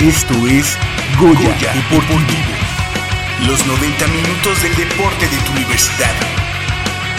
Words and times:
Esto 0.00 0.34
es 0.48 0.78
Goya, 1.18 1.72
Deportivo. 1.74 2.26
Los 3.46 3.66
90 3.66 4.06
minutos 4.08 4.62
del 4.62 4.74
deporte 4.76 5.28
de 5.28 5.36
tu 5.38 5.52
universidad. 5.52 6.14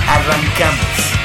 Arrancamos. 0.08 1.18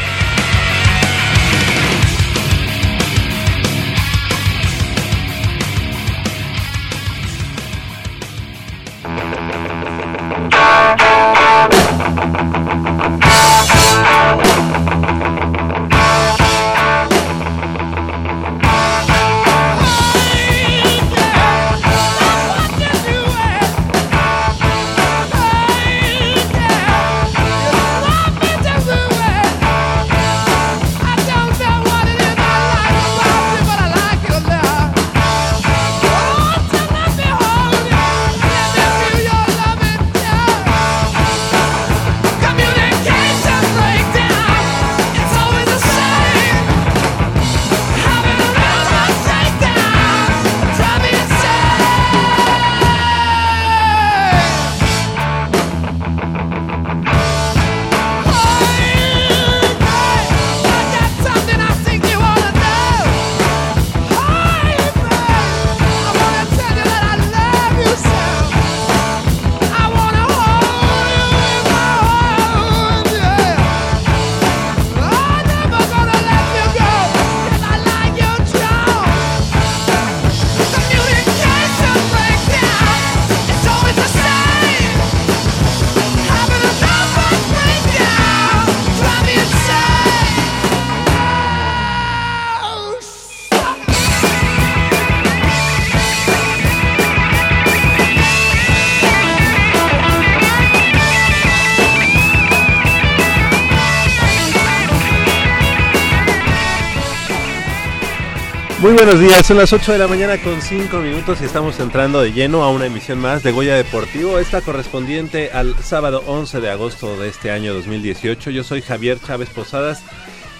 Muy 108.82 108.94
buenos 108.94 109.20
días, 109.20 109.46
son 109.46 109.58
las 109.58 109.72
8 109.72 109.92
de 109.92 109.98
la 109.98 110.08
mañana 110.08 110.42
con 110.42 110.60
5 110.60 110.96
minutos 110.96 111.40
y 111.40 111.44
estamos 111.44 111.78
entrando 111.78 112.20
de 112.20 112.32
lleno 112.32 112.64
a 112.64 112.70
una 112.72 112.86
emisión 112.86 113.20
más 113.20 113.44
de 113.44 113.52
Goya 113.52 113.76
Deportivo, 113.76 114.40
esta 114.40 114.60
correspondiente 114.60 115.52
al 115.52 115.76
sábado 115.84 116.24
11 116.26 116.60
de 116.60 116.68
agosto 116.68 117.16
de 117.16 117.28
este 117.28 117.52
año 117.52 117.74
2018. 117.74 118.50
Yo 118.50 118.64
soy 118.64 118.82
Javier 118.82 119.20
Chávez 119.20 119.50
Posadas 119.50 120.02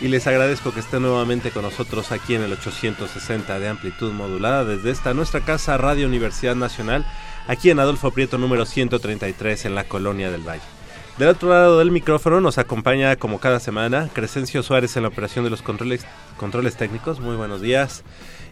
y 0.00 0.06
les 0.06 0.28
agradezco 0.28 0.72
que 0.72 0.78
estén 0.78 1.02
nuevamente 1.02 1.50
con 1.50 1.62
nosotros 1.62 2.12
aquí 2.12 2.36
en 2.36 2.42
el 2.42 2.52
860 2.52 3.58
de 3.58 3.68
amplitud 3.68 4.12
modulada 4.12 4.64
desde 4.64 4.92
esta 4.92 5.14
nuestra 5.14 5.40
casa 5.40 5.76
Radio 5.76 6.06
Universidad 6.06 6.54
Nacional, 6.54 7.04
aquí 7.48 7.70
en 7.70 7.80
Adolfo 7.80 8.12
Prieto 8.12 8.38
número 8.38 8.66
133 8.66 9.64
en 9.64 9.74
la 9.74 9.82
Colonia 9.82 10.30
del 10.30 10.48
Valle. 10.48 10.81
Del 11.18 11.28
otro 11.28 11.50
lado 11.50 11.78
del 11.78 11.90
micrófono 11.90 12.40
nos 12.40 12.56
acompaña 12.56 13.16
como 13.16 13.38
cada 13.38 13.60
semana 13.60 14.08
Crescencio 14.14 14.62
Suárez 14.62 14.96
en 14.96 15.02
la 15.02 15.10
operación 15.10 15.44
de 15.44 15.50
los 15.50 15.60
controles, 15.60 16.06
controles 16.38 16.76
técnicos. 16.76 17.20
Muy 17.20 17.36
buenos 17.36 17.60
días. 17.60 18.02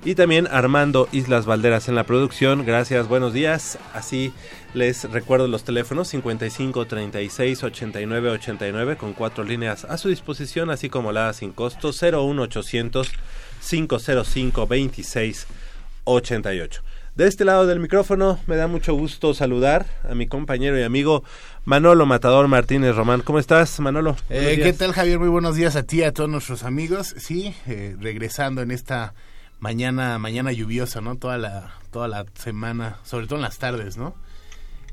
Y 0.04 0.14
también 0.14 0.46
Armando 0.46 1.08
Islas 1.10 1.46
Valderas 1.46 1.88
en 1.88 1.94
la 1.94 2.04
producción. 2.04 2.66
Gracias, 2.66 3.08
buenos 3.08 3.32
días. 3.32 3.78
Así 3.94 4.34
les 4.74 5.10
recuerdo 5.10 5.48
los 5.48 5.64
teléfonos 5.64 6.08
55 6.08 6.86
36 6.86 7.64
89 7.64 8.30
89 8.30 8.96
con 8.96 9.14
cuatro 9.14 9.42
líneas 9.42 9.86
a 9.86 9.96
su 9.96 10.10
disposición, 10.10 10.68
así 10.68 10.90
como 10.90 11.12
la 11.12 11.32
sin 11.32 11.52
costo 11.52 11.92
01800 11.92 13.10
505 13.66 14.66
26 14.66 15.46
88. 16.04 16.82
De 17.16 17.26
este 17.26 17.44
lado 17.44 17.66
del 17.66 17.80
micrófono 17.80 18.38
me 18.46 18.56
da 18.56 18.68
mucho 18.68 18.94
gusto 18.94 19.34
saludar 19.34 19.84
a 20.08 20.14
mi 20.14 20.28
compañero 20.28 20.78
y 20.78 20.82
amigo 20.82 21.24
Manolo 21.64 22.06
Matador 22.06 22.46
Martínez 22.46 22.94
Román. 22.94 23.22
¿Cómo 23.22 23.40
estás, 23.40 23.80
Manolo? 23.80 24.16
Eh, 24.30 24.60
¿Qué 24.62 24.72
tal, 24.72 24.92
Javier? 24.92 25.18
Muy 25.18 25.28
buenos 25.28 25.56
días 25.56 25.74
a 25.74 25.82
ti 25.82 25.98
y 25.98 26.02
a 26.04 26.12
todos 26.12 26.30
nuestros 26.30 26.62
amigos. 26.62 27.14
Sí, 27.18 27.54
eh, 27.66 27.96
regresando 27.98 28.62
en 28.62 28.70
esta 28.70 29.12
mañana 29.58 30.18
mañana 30.18 30.52
lluviosa, 30.52 31.00
¿no? 31.00 31.16
Toda 31.16 31.36
la 31.36 31.72
toda 31.90 32.06
la 32.06 32.26
semana, 32.34 32.98
sobre 33.02 33.26
todo 33.26 33.36
en 33.36 33.42
las 33.42 33.58
tardes, 33.58 33.96
¿no? 33.96 34.14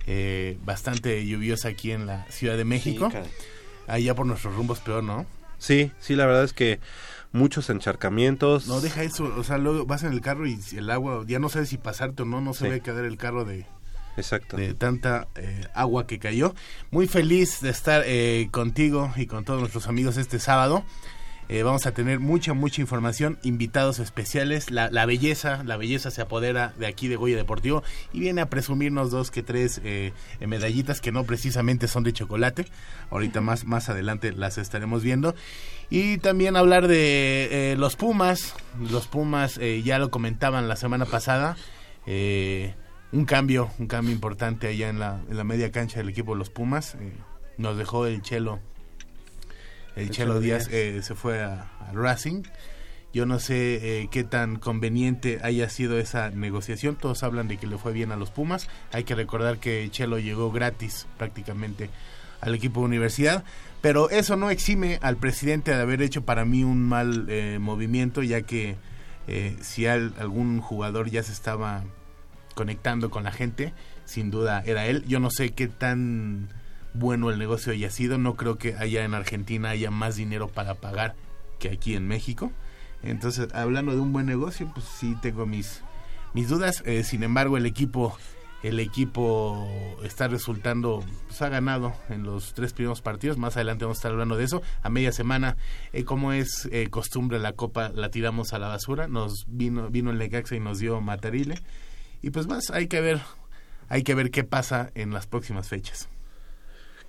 Eh, 0.07 0.57
bastante 0.65 1.23
lluviosa 1.25 1.69
aquí 1.69 1.91
en 1.91 2.07
la 2.07 2.25
Ciudad 2.29 2.57
de 2.57 2.65
México. 2.65 3.11
Allá 3.85 4.15
por 4.15 4.25
nuestros 4.25 4.55
rumbos 4.55 4.79
peor, 4.79 5.03
¿no? 5.03 5.27
Sí, 5.59 5.91
sí, 5.99 6.15
la 6.15 6.25
verdad 6.25 6.43
es 6.43 6.53
que 6.53 6.79
muchos 7.31 7.69
encharcamientos. 7.69 8.67
No, 8.67 8.81
deja 8.81 9.03
eso, 9.03 9.33
o 9.37 9.43
sea, 9.43 9.57
luego 9.57 9.85
vas 9.85 10.03
en 10.03 10.13
el 10.13 10.21
carro 10.21 10.47
y 10.47 10.59
el 10.75 10.89
agua, 10.89 11.23
ya 11.27 11.39
no 11.39 11.49
sabes 11.49 11.69
si 11.69 11.77
pasarte 11.77 12.23
o 12.23 12.25
no, 12.25 12.41
no 12.41 12.53
se 12.53 12.65
sí. 12.65 12.69
ve 12.69 12.81
quedar 12.81 13.05
el 13.05 13.17
carro 13.17 13.45
de, 13.45 13.65
Exacto. 14.17 14.57
de 14.57 14.73
tanta 14.73 15.27
eh, 15.35 15.67
agua 15.73 16.07
que 16.07 16.19
cayó. 16.19 16.53
Muy 16.91 17.07
feliz 17.07 17.61
de 17.61 17.69
estar 17.69 18.03
eh, 18.05 18.49
contigo 18.51 19.11
y 19.15 19.27
con 19.27 19.45
todos 19.45 19.59
nuestros 19.59 19.87
amigos 19.87 20.17
este 20.17 20.39
sábado. 20.39 20.83
Eh, 21.49 21.63
vamos 21.63 21.85
a 21.85 21.93
tener 21.93 22.19
mucha, 22.19 22.53
mucha 22.53 22.81
información, 22.81 23.39
invitados 23.41 23.99
especiales. 23.99 24.69
La, 24.69 24.89
la, 24.89 25.05
belleza, 25.05 25.63
la 25.63 25.77
belleza 25.77 26.11
se 26.11 26.21
apodera 26.21 26.73
de 26.77 26.87
aquí 26.87 27.07
de 27.07 27.15
Goya 27.15 27.37
Deportivo 27.37 27.83
y 28.11 28.19
viene 28.19 28.41
a 28.41 28.49
presumirnos 28.49 29.11
dos 29.11 29.31
que 29.31 29.43
tres 29.43 29.79
eh, 29.85 30.11
medallitas 30.45 30.99
que 30.99 31.13
no 31.13 31.23
precisamente 31.23 31.87
son 31.87 32.03
de 32.03 32.11
chocolate. 32.11 32.65
Ahorita 33.11 33.39
más, 33.39 33.63
más 33.63 33.87
adelante 33.87 34.33
las 34.33 34.57
estaremos 34.57 35.03
viendo. 35.03 35.35
Y 35.89 36.17
también 36.17 36.57
hablar 36.57 36.89
de 36.89 37.71
eh, 37.71 37.75
los 37.77 37.95
Pumas. 37.95 38.53
Los 38.91 39.07
Pumas 39.07 39.57
ya 39.83 39.99
lo 39.99 40.11
comentaban 40.11 40.67
la 40.67 40.75
semana 40.75 41.05
pasada. 41.05 41.55
un 42.05 43.25
cambio, 43.25 43.71
un 43.79 43.87
cambio 43.87 44.13
importante 44.13 44.67
allá 44.67 44.89
en 44.89 44.99
la, 44.99 45.21
en 45.29 45.37
la 45.37 45.45
media 45.45 45.71
cancha 45.71 45.99
del 45.99 46.09
equipo 46.09 46.33
de 46.33 46.39
los 46.39 46.49
Pumas. 46.49 46.97
nos 47.57 47.77
dejó 47.77 48.05
el 48.05 48.21
Chelo 48.21 48.59
el 49.97 50.11
Chelo 50.11 50.39
Díaz 50.39 50.69
eh, 50.71 51.01
se 51.01 51.15
fue 51.15 51.41
a, 51.41 51.67
a, 51.79 51.91
Racing. 51.93 52.43
Yo 53.13 53.25
no 53.25 53.39
sé 53.39 54.01
eh, 54.01 54.09
qué 54.11 54.23
tan 54.23 54.57
conveniente 54.57 55.39
haya 55.41 55.69
sido 55.69 55.97
esa 55.97 56.29
negociación. 56.29 56.95
Todos 56.95 57.23
hablan 57.23 57.47
de 57.47 57.57
que 57.57 57.67
le 57.67 57.77
fue 57.77 57.93
bien 57.93 58.11
a 58.11 58.15
los 58.15 58.29
Pumas. 58.29 58.69
Hay 58.91 59.05
que 59.05 59.15
recordar 59.15 59.57
que 59.57 59.89
Chelo 59.89 60.19
llegó 60.19 60.51
gratis 60.51 61.07
prácticamente 61.17 61.89
al 62.41 62.53
equipo 62.53 62.81
de 62.81 62.85
universidad. 62.85 63.43
Pero 63.81 64.09
eso 64.09 64.35
no 64.35 64.49
exime 64.49 64.99
al 65.01 65.17
presidente 65.17 65.71
de 65.71 65.81
haber 65.81 66.01
hecho 66.01 66.25
para 66.25 66.45
mí 66.45 66.63
un 66.63 66.83
mal 66.83 67.25
eh, 67.29 67.57
movimiento, 67.59 68.23
ya 68.23 68.41
que 68.41 68.75
si 69.59 69.85
al, 69.85 70.13
algún 70.19 70.61
jugador 70.61 71.09
ya 71.09 71.21
se 71.21 71.33
estaba 71.33 71.83
conectando 72.55 73.09
con 73.09 73.25
la 73.25 73.33
gente, 73.33 73.73
sin 74.05 74.31
duda 74.31 74.63
era 74.65 74.85
él. 74.85 75.03
Yo 75.05 75.19
no 75.19 75.29
sé 75.29 75.51
qué 75.51 75.67
tan 75.67 76.47
bueno 76.97 77.29
el 77.29 77.39
negocio 77.39 77.71
haya 77.73 77.89
sido. 77.89 78.17
No 78.17 78.35
creo 78.35 78.57
que 78.57 78.75
allá 78.75 79.03
en 79.03 79.13
Argentina 79.13 79.69
haya 79.69 79.91
más 79.91 80.15
dinero 80.15 80.47
para 80.47 80.75
pagar 80.75 81.15
que 81.59 81.69
aquí 81.69 81.95
en 81.95 82.07
México. 82.07 82.51
Entonces, 83.03 83.53
hablando 83.53 83.93
de 83.93 83.99
un 83.99 84.13
buen 84.13 84.25
negocio, 84.25 84.69
pues 84.73 84.85
sí 84.85 85.15
tengo 85.21 85.45
mis 85.45 85.81
mis 86.33 86.49
dudas. 86.49 86.83
Eh, 86.85 87.03
sin 87.03 87.23
embargo, 87.23 87.57
el 87.57 87.65
equipo 87.65 88.17
el 88.63 88.79
equipo 88.79 89.67
está 90.03 90.27
resultando, 90.27 91.03
pues 91.27 91.41
ha 91.41 91.49
ganado 91.49 91.93
en 92.09 92.23
los 92.23 92.53
tres 92.53 92.73
primeros 92.73 93.01
partidos, 93.01 93.37
más 93.37 93.55
adelante 93.55 93.85
vamos 93.85 93.97
a 93.97 93.99
estar 93.99 94.11
hablando 94.11 94.35
de 94.35 94.45
eso, 94.45 94.61
a 94.81 94.89
media 94.89 95.11
semana, 95.11 95.57
eh, 95.93 96.03
como 96.03 96.33
es 96.33 96.67
eh, 96.71 96.89
costumbre, 96.89 97.39
la 97.39 97.53
copa 97.53 97.89
la 97.89 98.09
tiramos 98.09 98.53
a 98.53 98.59
la 98.59 98.67
basura, 98.67 99.07
nos 99.07 99.45
vino, 99.47 99.89
vino 99.89 100.09
el 100.09 100.17
Necaxa 100.17 100.55
y 100.55 100.59
nos 100.59 100.79
dio 100.79 100.99
Matarile, 101.01 101.61
y 102.21 102.31
pues 102.31 102.47
más, 102.47 102.71
hay 102.71 102.87
que 102.87 102.99
ver, 102.99 103.21
hay 103.89 104.03
que 104.03 104.15
ver 104.15 104.31
qué 104.31 104.43
pasa 104.43 104.89
en 104.95 105.13
las 105.13 105.27
próximas 105.27 105.69
fechas. 105.69 106.09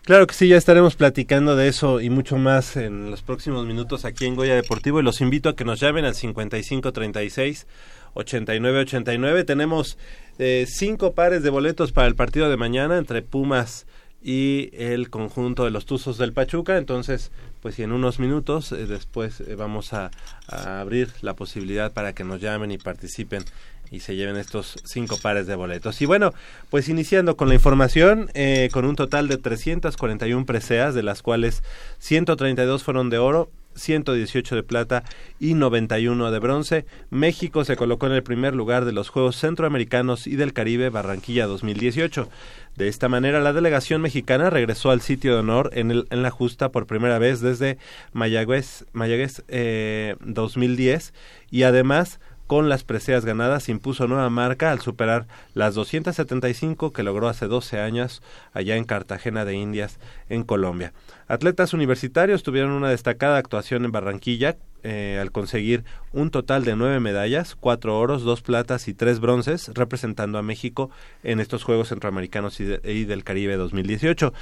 Claro 0.08 0.26
que 0.26 0.32
sí, 0.32 0.48
ya 0.48 0.56
estaremos 0.56 0.96
platicando 0.96 1.54
de 1.54 1.68
eso 1.68 2.00
y 2.00 2.08
mucho 2.08 2.38
más 2.38 2.78
en 2.78 3.10
los 3.10 3.20
próximos 3.20 3.66
minutos 3.66 4.06
aquí 4.06 4.24
en 4.24 4.36
Goya 4.36 4.54
Deportivo 4.54 5.00
y 5.00 5.02
los 5.02 5.20
invito 5.20 5.50
a 5.50 5.54
que 5.54 5.66
nos 5.66 5.80
llamen 5.80 6.06
al 6.06 6.14
5536 6.14 7.66
8989. 8.14 9.44
Tenemos 9.44 9.98
eh, 10.38 10.64
cinco 10.66 11.12
pares 11.12 11.42
de 11.42 11.50
boletos 11.50 11.92
para 11.92 12.08
el 12.08 12.14
partido 12.14 12.48
de 12.48 12.56
mañana 12.56 12.96
entre 12.96 13.20
Pumas 13.20 13.86
y 14.22 14.70
el 14.72 15.10
conjunto 15.10 15.64
de 15.64 15.70
los 15.70 15.84
Tuzos 15.84 16.16
del 16.16 16.32
Pachuca. 16.32 16.78
Entonces, 16.78 17.30
pues 17.60 17.78
en 17.78 17.92
unos 17.92 18.18
minutos 18.18 18.72
eh, 18.72 18.86
después 18.86 19.40
eh, 19.40 19.56
vamos 19.56 19.92
a, 19.92 20.10
abrir 20.48 21.10
la 21.20 21.36
posibilidad 21.36 21.92
para 21.92 22.14
que 22.14 22.24
nos 22.24 22.40
llamen 22.40 22.70
y 22.70 22.78
participen 22.78 23.44
y 23.90 24.00
se 24.00 24.16
lleven 24.16 24.36
estos 24.36 24.78
cinco 24.84 25.18
pares 25.20 25.46
de 25.46 25.56
boletos. 25.56 26.00
Y 26.02 26.06
bueno, 26.06 26.32
pues 26.70 26.88
iniciando 26.88 27.36
con 27.36 27.48
la 27.48 27.54
información, 27.54 28.30
eh, 28.34 28.68
con 28.72 28.84
un 28.84 28.96
total 28.96 29.28
de 29.28 29.38
341 29.38 30.46
preseas, 30.46 30.94
de 30.94 31.02
las 31.02 31.22
cuales 31.22 31.62
132 31.98 32.82
fueron 32.82 33.10
de 33.10 33.18
oro, 33.18 33.50
118 33.78 34.56
de 34.56 34.62
plata 34.62 35.04
y 35.38 35.54
91 35.54 36.30
de 36.30 36.38
bronce. 36.38 36.86
México 37.10 37.64
se 37.64 37.76
colocó 37.76 38.06
en 38.06 38.12
el 38.12 38.22
primer 38.22 38.54
lugar 38.54 38.84
de 38.84 38.92
los 38.92 39.08
Juegos 39.08 39.36
Centroamericanos 39.36 40.26
y 40.26 40.36
del 40.36 40.52
Caribe 40.52 40.90
Barranquilla 40.90 41.46
2018. 41.46 42.28
De 42.76 42.88
esta 42.88 43.08
manera, 43.08 43.40
la 43.40 43.52
delegación 43.52 44.02
mexicana 44.02 44.50
regresó 44.50 44.90
al 44.90 45.00
sitio 45.00 45.32
de 45.32 45.40
honor 45.40 45.70
en, 45.74 45.90
el, 45.90 46.06
en 46.10 46.22
la 46.22 46.30
justa 46.30 46.70
por 46.70 46.86
primera 46.86 47.18
vez 47.18 47.40
desde 47.40 47.78
Mayagüez, 48.12 48.84
Mayagüez 48.92 49.42
eh, 49.48 50.16
2010 50.20 51.12
y 51.50 51.62
además 51.64 52.20
con 52.48 52.70
las 52.70 52.82
preseas 52.82 53.26
ganadas 53.26 53.68
impuso 53.68 54.08
nueva 54.08 54.30
marca 54.30 54.72
al 54.72 54.80
superar 54.80 55.26
las 55.54 55.74
275 55.74 56.94
que 56.94 57.02
logró 57.02 57.28
hace 57.28 57.46
12 57.46 57.78
años 57.78 58.22
allá 58.54 58.76
en 58.76 58.84
Cartagena 58.84 59.44
de 59.44 59.54
Indias, 59.54 60.00
en 60.30 60.44
Colombia. 60.44 60.94
Atletas 61.28 61.74
universitarios 61.74 62.42
tuvieron 62.42 62.72
una 62.72 62.88
destacada 62.88 63.36
actuación 63.36 63.84
en 63.84 63.92
Barranquilla 63.92 64.56
eh, 64.82 65.18
al 65.20 65.30
conseguir 65.30 65.84
un 66.12 66.30
total 66.30 66.64
de 66.64 66.74
nueve 66.74 67.00
medallas, 67.00 67.54
cuatro 67.54 67.98
oros, 67.98 68.22
dos 68.22 68.40
platas 68.40 68.88
y 68.88 68.94
tres 68.94 69.20
bronces, 69.20 69.70
representando 69.74 70.38
a 70.38 70.42
México 70.42 70.90
en 71.24 71.40
estos 71.40 71.64
Juegos 71.64 71.88
Centroamericanos 71.88 72.60
y, 72.60 72.64
de, 72.64 72.80
y 72.84 73.04
del 73.04 73.24
Caribe 73.24 73.56
2018. 73.56 74.32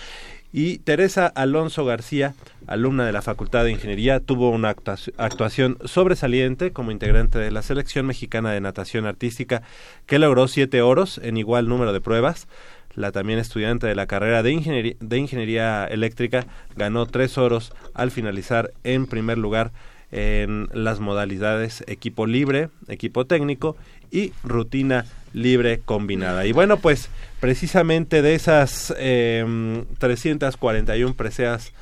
Y 0.53 0.79
Teresa 0.79 1.27
Alonso 1.27 1.85
García, 1.85 2.35
alumna 2.67 3.05
de 3.05 3.13
la 3.13 3.23
Facultad 3.23 3.65
de 3.65 3.73
Ingeniería, 3.73 4.21
tuvo 4.21 4.51
una 4.51 4.71
actuación 4.71 5.79
sobresaliente 5.85 6.73
como 6.73 6.91
integrante 6.91 7.39
de 7.39 7.51
la 7.51 7.63
selección 7.63 8.07
mexicana 8.07 8.53
de 8.53 8.61
natación 8.61 9.07
artística, 9.07 9.63
que 10.07 10.19
logró 10.19 10.49
siete 10.49 10.83
oros 10.83 11.19
en 11.23 11.37
igual 11.37 11.69
número 11.69 11.93
de 11.93 12.01
pruebas. 12.01 12.49
La 12.95 13.13
también 13.13 13.39
estudiante 13.39 13.87
de 13.87 13.95
la 13.95 14.07
carrera 14.07 14.43
de 14.43 14.53
ingeniería, 14.53 14.97
de 15.01 15.19
ingeniería 15.19 15.85
eléctrica 15.85 16.47
ganó 16.77 17.05
tres 17.05 17.37
oros 17.37 17.75
al 17.93 18.11
finalizar 18.11 18.73
en 18.85 19.07
primer 19.07 19.37
lugar 19.37 19.73
en 20.13 20.69
las 20.73 21.01
modalidades 21.01 21.85
equipo 21.89 22.27
libre, 22.27 22.71
equipo 22.89 23.27
técnico 23.27 23.77
y 24.11 24.32
rutina 24.43 25.06
libre 25.32 25.81
combinada. 25.85 26.47
Y 26.47 26.53
bueno, 26.53 26.79
pues 26.79 27.11
precisamente 27.41 28.23
de 28.23 28.35
esas 28.35 28.94
eh, 28.97 29.85
341 29.99 31.14
preseas 31.14 31.73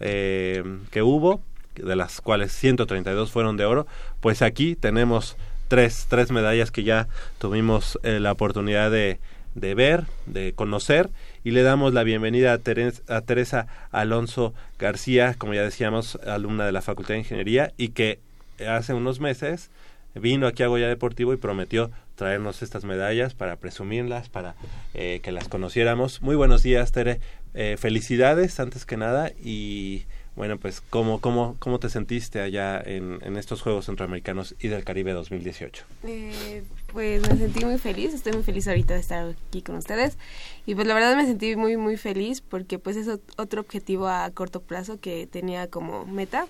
eh, 0.00 0.64
que 0.90 1.02
hubo, 1.02 1.42
de 1.76 1.96
las 1.96 2.20
cuales 2.20 2.52
132 2.52 3.30
fueron 3.30 3.56
de 3.56 3.64
oro, 3.64 3.86
pues 4.20 4.42
aquí 4.42 4.76
tenemos 4.76 5.36
tres, 5.68 6.06
tres 6.08 6.30
medallas 6.30 6.70
que 6.70 6.84
ya 6.84 7.08
tuvimos 7.38 7.98
eh, 8.02 8.20
la 8.20 8.32
oportunidad 8.32 8.90
de, 8.90 9.20
de 9.54 9.74
ver, 9.74 10.04
de 10.26 10.52
conocer 10.54 11.10
y 11.44 11.50
le 11.50 11.62
damos 11.62 11.92
la 11.92 12.04
bienvenida 12.04 12.52
a, 12.52 13.20
Teresa 13.20 13.66
Alonso 13.90 14.54
García, 14.78 15.34
como 15.36 15.54
ya 15.54 15.62
decíamos, 15.62 16.18
alumna 16.26 16.66
de 16.66 16.72
la 16.72 16.82
Facultad 16.82 17.14
de 17.14 17.20
Ingeniería 17.20 17.72
y 17.76 17.88
que 17.88 18.20
hace 18.68 18.94
unos 18.94 19.20
meses 19.20 19.70
vino 20.14 20.46
aquí 20.46 20.62
a 20.62 20.68
Goya 20.68 20.88
Deportivo 20.88 21.32
y 21.32 21.36
prometió 21.36 21.90
traernos 22.14 22.62
estas 22.62 22.84
medallas 22.84 23.34
para 23.34 23.56
presumirlas, 23.56 24.28
para 24.28 24.54
eh, 24.94 25.20
que 25.22 25.32
las 25.32 25.48
conociéramos. 25.48 26.22
Muy 26.22 26.36
buenos 26.36 26.62
días, 26.62 26.92
Tere. 26.92 27.20
Eh, 27.54 27.76
felicidades 27.78 28.58
antes 28.60 28.86
que 28.86 28.96
nada 28.96 29.30
y 29.42 30.04
bueno, 30.34 30.58
pues 30.58 30.80
¿cómo, 30.80 31.20
cómo, 31.20 31.56
cómo 31.58 31.78
te 31.78 31.90
sentiste 31.90 32.40
allá 32.40 32.80
en, 32.80 33.18
en 33.22 33.36
estos 33.36 33.60
Juegos 33.60 33.84
Centroamericanos 33.84 34.54
y 34.58 34.68
del 34.68 34.82
Caribe 34.82 35.12
2018? 35.12 35.84
Eh, 36.04 36.62
pues 36.86 37.28
me 37.28 37.36
sentí 37.36 37.64
muy 37.64 37.76
feliz, 37.76 38.14
estoy 38.14 38.32
muy 38.32 38.42
feliz 38.42 38.66
ahorita 38.66 38.94
de 38.94 39.00
estar 39.00 39.34
aquí 39.48 39.60
con 39.60 39.76
ustedes 39.76 40.16
y 40.64 40.74
pues 40.74 40.86
la 40.86 40.94
verdad 40.94 41.16
me 41.16 41.26
sentí 41.26 41.54
muy 41.54 41.76
muy 41.76 41.98
feliz 41.98 42.40
porque 42.40 42.78
pues 42.78 42.96
es 42.96 43.08
otro 43.36 43.60
objetivo 43.60 44.08
a 44.08 44.30
corto 44.30 44.62
plazo 44.62 44.98
que 45.00 45.26
tenía 45.26 45.68
como 45.68 46.06
meta, 46.06 46.46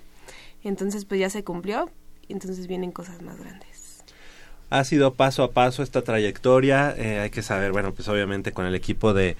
entonces 0.63 1.03
pues 1.03 1.19
ya 1.19 1.29
se 1.29 1.43
cumplió, 1.43 1.89
entonces 2.29 2.67
vienen 2.67 2.91
cosas 2.91 3.21
más 3.21 3.37
grandes. 3.37 4.03
Ha 4.69 4.83
sido 4.83 5.13
paso 5.13 5.43
a 5.43 5.51
paso 5.51 5.83
esta 5.83 6.01
trayectoria, 6.01 6.95
eh, 6.97 7.19
hay 7.19 7.29
que 7.29 7.43
saber, 7.43 7.71
bueno, 7.71 7.93
pues 7.93 8.07
obviamente 8.07 8.51
con 8.53 8.65
el 8.65 8.73
equipo 8.73 9.13
de, 9.13 9.37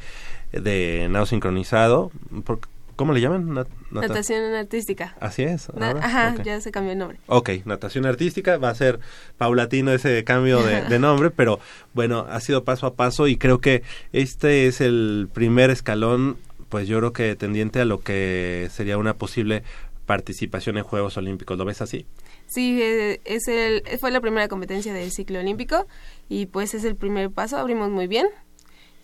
de 0.51 1.07
Nao 1.09 1.25
Sincronizado, 1.25 2.11
porque 2.45 2.67
¿Cómo 2.95 3.13
le 3.13 3.21
llaman? 3.21 3.53
Nat 3.53 3.67
nata 3.91 4.07
natación 4.07 4.53
artística. 4.53 5.15
Así 5.19 5.41
es. 5.43 5.67
Ajá, 5.79 6.33
okay. 6.33 6.45
ya 6.45 6.61
se 6.61 6.71
cambió 6.71 6.91
el 6.91 6.99
nombre. 6.99 7.17
Ok, 7.25 7.49
natación 7.65 8.05
artística, 8.05 8.57
va 8.57 8.69
a 8.69 8.75
ser 8.75 8.99
paulatino 9.37 9.91
ese 9.91 10.23
cambio 10.23 10.61
de, 10.61 10.83
de, 10.83 10.99
nombre, 10.99 11.31
pero 11.31 11.59
bueno, 11.93 12.27
ha 12.29 12.39
sido 12.39 12.63
paso 12.63 12.85
a 12.85 12.93
paso 12.93 13.27
y 13.27 13.37
creo 13.37 13.59
que 13.59 13.81
este 14.11 14.67
es 14.67 14.79
el 14.79 15.27
primer 15.33 15.71
escalón, 15.71 16.37
pues 16.69 16.87
yo 16.87 16.99
creo 16.99 17.13
que 17.13 17.35
tendiente 17.35 17.81
a 17.81 17.85
lo 17.85 17.99
que 17.99 18.69
sería 18.71 18.97
una 18.97 19.15
posible 19.15 19.63
participación 20.05 20.77
en 20.77 20.83
Juegos 20.83 21.17
Olímpicos. 21.17 21.57
¿Lo 21.57 21.65
ves 21.65 21.81
así? 21.81 22.05
Sí, 22.53 22.79
es 22.81 23.47
el, 23.47 23.83
fue 23.99 24.11
la 24.11 24.21
primera 24.21 24.47
competencia 24.47 24.93
del 24.93 25.11
ciclo 25.11 25.39
olímpico 25.39 25.87
y 26.29 26.45
pues 26.45 26.73
es 26.73 26.83
el 26.83 26.95
primer 26.95 27.31
paso, 27.31 27.57
abrimos 27.57 27.89
muy 27.89 28.07
bien. 28.07 28.27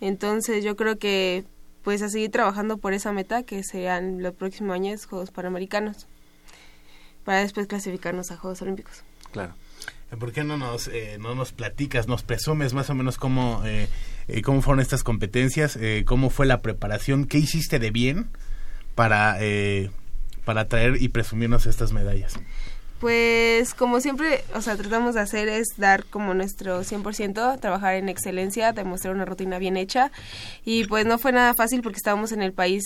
Entonces 0.00 0.64
yo 0.64 0.76
creo 0.76 0.98
que 0.98 1.44
pues 1.82 2.02
a 2.02 2.08
seguir 2.08 2.30
trabajando 2.30 2.78
por 2.78 2.92
esa 2.92 3.12
meta 3.12 3.42
que 3.42 3.62
sean 3.64 4.22
los 4.22 4.34
próximos 4.34 4.74
años 4.74 5.06
Juegos 5.06 5.30
Panamericanos 5.30 6.06
para 7.24 7.40
después 7.40 7.66
clasificarnos 7.66 8.30
a 8.30 8.36
Juegos 8.36 8.62
Olímpicos. 8.62 9.02
Claro. 9.32 9.54
¿Por 10.18 10.32
qué 10.32 10.42
no 10.42 10.56
nos, 10.56 10.88
eh, 10.88 11.18
no 11.20 11.34
nos 11.34 11.52
platicas, 11.52 12.08
nos 12.08 12.22
presumes 12.22 12.74
más 12.74 12.90
o 12.90 12.94
menos 12.94 13.16
cómo, 13.16 13.62
eh, 13.64 13.88
eh, 14.26 14.42
cómo 14.42 14.60
fueron 14.60 14.80
estas 14.80 15.04
competencias, 15.04 15.76
eh, 15.76 16.04
cómo 16.04 16.30
fue 16.30 16.46
la 16.46 16.62
preparación, 16.62 17.26
qué 17.26 17.38
hiciste 17.38 17.78
de 17.78 17.90
bien 17.90 18.28
para, 18.96 19.36
eh, 19.40 19.90
para 20.44 20.66
traer 20.66 21.00
y 21.00 21.08
presumirnos 21.08 21.66
estas 21.66 21.92
medallas? 21.92 22.40
Pues 23.00 23.72
como 23.72 24.00
siempre, 24.02 24.44
o 24.54 24.60
sea, 24.60 24.76
tratamos 24.76 25.14
de 25.14 25.22
hacer 25.22 25.48
es 25.48 25.68
dar 25.78 26.04
como 26.04 26.34
nuestro 26.34 26.84
100%, 26.84 27.58
trabajar 27.58 27.94
en 27.94 28.10
excelencia, 28.10 28.72
demostrar 28.72 29.14
una 29.14 29.24
rutina 29.24 29.58
bien 29.58 29.78
hecha 29.78 30.12
y 30.66 30.84
pues 30.84 31.06
no 31.06 31.16
fue 31.18 31.32
nada 31.32 31.54
fácil 31.54 31.80
porque 31.80 31.96
estábamos 31.96 32.30
en 32.32 32.42
el 32.42 32.52
país 32.52 32.84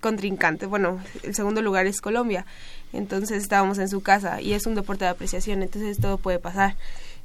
contrincante. 0.00 0.64
Bueno, 0.64 1.02
el 1.22 1.34
segundo 1.34 1.60
lugar 1.60 1.86
es 1.86 2.00
Colombia, 2.00 2.46
entonces 2.94 3.42
estábamos 3.42 3.76
en 3.78 3.90
su 3.90 4.02
casa 4.02 4.40
y 4.40 4.54
es 4.54 4.66
un 4.66 4.74
deporte 4.74 5.04
de 5.04 5.10
apreciación, 5.10 5.62
entonces 5.62 5.98
todo 5.98 6.16
puede 6.16 6.38
pasar. 6.38 6.76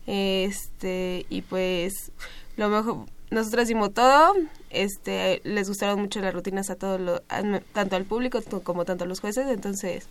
Este, 0.05 1.25
y 1.29 1.43
pues 1.43 2.11
lo 2.57 2.67
mejor 2.67 3.05
nosotros 3.29 3.63
hicimos 3.63 3.93
todo, 3.93 4.33
este, 4.69 5.39
les 5.45 5.69
gustaron 5.69 6.01
mucho 6.01 6.19
las 6.19 6.33
rutinas 6.33 6.69
a 6.71 6.75
todos, 6.75 7.21
tanto 7.71 7.95
al 7.95 8.03
público 8.03 8.41
como 8.63 8.83
tanto 8.83 9.05
a 9.05 9.07
los 9.07 9.21
jueces, 9.21 9.47
entonces 9.47 10.07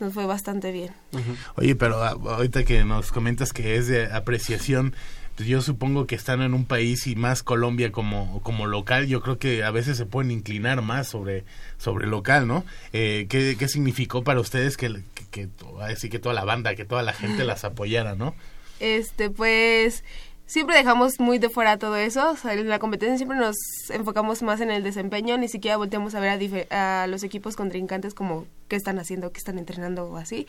nos 0.00 0.12
fue 0.12 0.26
bastante 0.26 0.72
bien. 0.72 0.90
Uh 1.12 1.18
-huh. 1.18 1.36
Oye, 1.56 1.74
pero 1.76 2.02
ahorita 2.02 2.64
que 2.64 2.84
nos 2.84 3.12
comentas 3.12 3.52
que 3.52 3.76
es 3.76 3.86
de 3.88 4.12
apreciación, 4.12 4.94
pues 5.36 5.48
yo 5.48 5.60
supongo 5.60 6.06
que 6.06 6.14
están 6.14 6.40
en 6.40 6.54
un 6.54 6.64
país 6.64 7.06
y 7.06 7.14
más 7.14 7.42
Colombia 7.42 7.92
como, 7.92 8.40
como 8.42 8.66
local, 8.66 9.06
yo 9.06 9.20
creo 9.20 9.38
que 9.38 9.64
a 9.64 9.70
veces 9.70 9.98
se 9.98 10.06
pueden 10.06 10.30
inclinar 10.30 10.80
más 10.80 11.08
sobre, 11.08 11.44
sobre 11.76 12.06
local, 12.06 12.46
¿no? 12.46 12.64
Eh, 12.94 13.26
¿qué, 13.28 13.56
¿Qué 13.58 13.68
significó 13.68 14.24
para 14.24 14.40
ustedes 14.40 14.78
que, 14.78 15.02
que, 15.14 15.24
que, 15.30 15.48
así 15.82 16.08
que 16.08 16.18
toda 16.18 16.34
la 16.34 16.44
banda, 16.44 16.74
que 16.74 16.86
toda 16.86 17.02
la 17.02 17.12
gente 17.12 17.44
las 17.44 17.64
apoyara, 17.64 18.14
¿no? 18.14 18.34
Este, 18.80 19.30
pues 19.30 20.04
siempre 20.46 20.76
dejamos 20.76 21.20
muy 21.20 21.38
de 21.38 21.48
fuera 21.48 21.78
todo 21.78 21.96
eso. 21.96 22.36
En 22.44 22.68
la 22.68 22.78
competencia 22.78 23.16
siempre 23.16 23.38
nos 23.38 23.56
enfocamos 23.90 24.42
más 24.42 24.60
en 24.60 24.70
el 24.70 24.82
desempeño, 24.82 25.36
ni 25.36 25.48
siquiera 25.48 25.76
volteamos 25.76 26.14
a 26.14 26.20
ver 26.20 26.66
a, 26.70 27.02
a, 27.02 27.06
los 27.06 27.22
equipos 27.22 27.56
contrincantes 27.56 28.14
como 28.14 28.46
qué 28.68 28.76
están 28.76 28.98
haciendo, 28.98 29.32
qué 29.32 29.38
están 29.38 29.58
entrenando 29.58 30.04
o 30.04 30.16
así. 30.16 30.46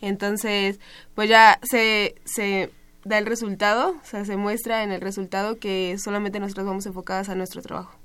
Entonces, 0.00 0.80
pues 1.14 1.28
ya 1.28 1.58
se, 1.62 2.16
se 2.24 2.70
da 3.04 3.18
el 3.18 3.26
resultado, 3.26 3.90
o 4.02 4.06
sea, 4.06 4.24
se 4.24 4.36
muestra 4.36 4.82
en 4.82 4.92
el 4.92 5.00
resultado 5.00 5.58
que 5.58 5.96
solamente 5.98 6.40
nosotros 6.40 6.66
vamos 6.66 6.86
enfocadas 6.86 7.28
a 7.28 7.34
nuestro 7.34 7.62
trabajo. 7.62 7.96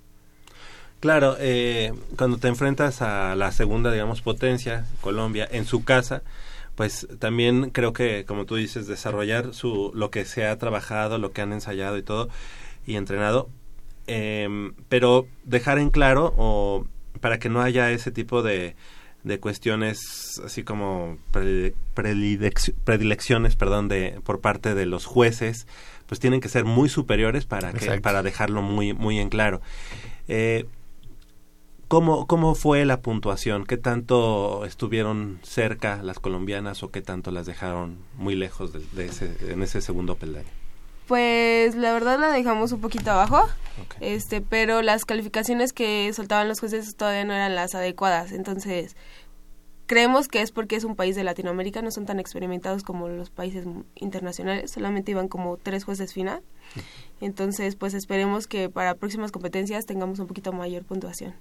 Claro, 0.99 1.35
eh, 1.39 1.93
cuando 2.15 2.37
te 2.37 2.47
enfrentas 2.47 3.01
a 3.01 3.35
la 3.35 3.51
segunda, 3.51 3.91
digamos, 3.91 4.21
potencia, 4.21 4.85
Colombia, 5.01 5.47
en 5.51 5.65
su 5.65 5.83
casa, 5.83 6.21
pues 6.81 7.07
también 7.19 7.69
creo 7.69 7.93
que, 7.93 8.25
como 8.25 8.47
tú 8.47 8.55
dices, 8.55 8.87
desarrollar 8.87 9.53
su, 9.53 9.91
lo 9.93 10.09
que 10.09 10.25
se 10.25 10.47
ha 10.47 10.57
trabajado, 10.57 11.19
lo 11.19 11.31
que 11.31 11.43
han 11.43 11.53
ensayado 11.53 11.95
y 11.95 12.01
todo, 12.01 12.27
y 12.87 12.95
entrenado, 12.95 13.51
eh, 14.07 14.49
pero 14.89 15.27
dejar 15.43 15.77
en 15.77 15.91
claro, 15.91 16.33
o 16.37 16.87
para 17.19 17.37
que 17.37 17.49
no 17.49 17.61
haya 17.61 17.91
ese 17.91 18.09
tipo 18.09 18.41
de, 18.41 18.75
de 19.21 19.39
cuestiones 19.39 20.41
así 20.43 20.63
como 20.63 21.19
predilecciones 21.93 23.55
perdón 23.55 23.87
de 23.87 24.19
por 24.23 24.41
parte 24.41 24.73
de 24.73 24.87
los 24.87 25.05
jueces 25.05 25.67
pues 26.07 26.19
tienen 26.19 26.41
que 26.41 26.49
ser 26.49 26.65
muy 26.65 26.89
superiores 26.89 27.45
para 27.45 27.73
que 27.73 28.01
para 28.01 28.23
dejarlo 28.23 28.63
muy 28.63 28.93
muy 28.93 29.19
en 29.19 29.29
claro. 29.29 29.61
Eh, 30.27 30.65
¿Cómo, 31.91 32.25
¿Cómo 32.25 32.55
fue 32.55 32.85
la 32.85 33.01
puntuación? 33.01 33.65
¿Qué 33.65 33.75
tanto 33.75 34.63
estuvieron 34.63 35.41
cerca 35.43 36.01
las 36.01 36.19
colombianas 36.19 36.83
o 36.83 36.89
qué 36.89 37.01
tanto 37.01 37.31
las 37.31 37.45
dejaron 37.45 37.97
muy 38.15 38.33
lejos 38.33 38.71
de, 38.71 39.05
ese, 39.05 39.35
en 39.51 39.61
ese 39.61 39.81
segundo 39.81 40.15
peldaño? 40.15 40.47
Pues 41.05 41.75
la 41.75 41.91
verdad 41.91 42.17
la 42.17 42.31
dejamos 42.31 42.71
un 42.71 42.79
poquito 42.79 43.11
abajo, 43.11 43.45
este, 43.99 44.39
pero 44.39 44.81
las 44.81 45.03
calificaciones 45.03 45.73
que 45.73 46.13
soltaban 46.13 46.47
los 46.47 46.61
jueces 46.61 46.95
todavía 46.95 47.25
no 47.25 47.33
eran 47.33 47.55
las 47.55 47.75
adecuadas, 47.75 48.31
entonces 48.31 48.95
creemos 49.85 50.29
que 50.29 50.41
es 50.41 50.53
porque 50.53 50.77
es 50.77 50.85
un 50.85 50.95
país 50.95 51.17
de 51.17 51.25
Latinoamérica, 51.25 51.81
no 51.81 51.91
son 51.91 52.05
tan 52.05 52.21
experimentados 52.21 52.83
como 52.83 53.09
los 53.09 53.31
países 53.31 53.65
internacionales, 53.95 54.71
solamente 54.71 55.11
iban 55.11 55.27
como 55.27 55.57
tres 55.57 55.83
jueces 55.83 56.13
final, 56.13 56.41
entonces 57.19 57.75
pues 57.75 57.93
esperemos 57.95 58.47
que 58.47 58.69
para 58.69 58.95
próximas 58.95 59.33
competencias 59.33 59.85
tengamos 59.85 60.19
un 60.19 60.27
poquito 60.27 60.53
mayor 60.53 60.85
puntuación. 60.85 61.33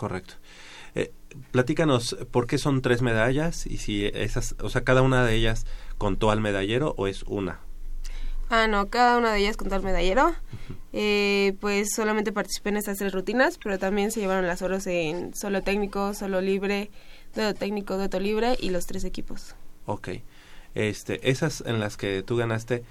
Correcto. 0.00 0.32
Eh, 0.94 1.12
platícanos, 1.50 2.16
¿por 2.30 2.46
qué 2.46 2.56
son 2.56 2.80
tres 2.80 3.02
medallas? 3.02 3.66
Y 3.66 3.76
si 3.76 4.06
esas, 4.06 4.56
o 4.62 4.70
sea, 4.70 4.82
cada 4.82 5.02
una 5.02 5.26
de 5.26 5.34
ellas 5.34 5.66
contó 5.98 6.30
al 6.30 6.40
medallero 6.40 6.94
o 6.96 7.06
es 7.06 7.22
una? 7.24 7.60
Ah, 8.48 8.66
no, 8.66 8.88
cada 8.88 9.18
una 9.18 9.30
de 9.30 9.40
ellas 9.40 9.58
contó 9.58 9.74
al 9.74 9.82
medallero. 9.82 10.34
Eh, 10.94 11.54
pues 11.60 11.90
solamente 11.94 12.32
participé 12.32 12.70
en 12.70 12.78
estas 12.78 12.96
tres 12.96 13.12
rutinas, 13.12 13.58
pero 13.62 13.78
también 13.78 14.10
se 14.10 14.20
llevaron 14.20 14.46
las 14.46 14.62
oros 14.62 14.86
en 14.86 15.34
solo 15.34 15.62
técnico, 15.62 16.14
solo 16.14 16.40
libre, 16.40 16.90
dueto 17.34 17.58
técnico, 17.58 17.98
dueto 17.98 18.18
libre 18.18 18.56
y 18.58 18.70
los 18.70 18.86
tres 18.86 19.04
equipos. 19.04 19.54
Ok. 19.84 20.08
Este, 20.74 21.28
esas 21.28 21.62
en 21.66 21.78
las 21.78 21.98
que 21.98 22.22
tú 22.22 22.36
ganaste, 22.36 22.84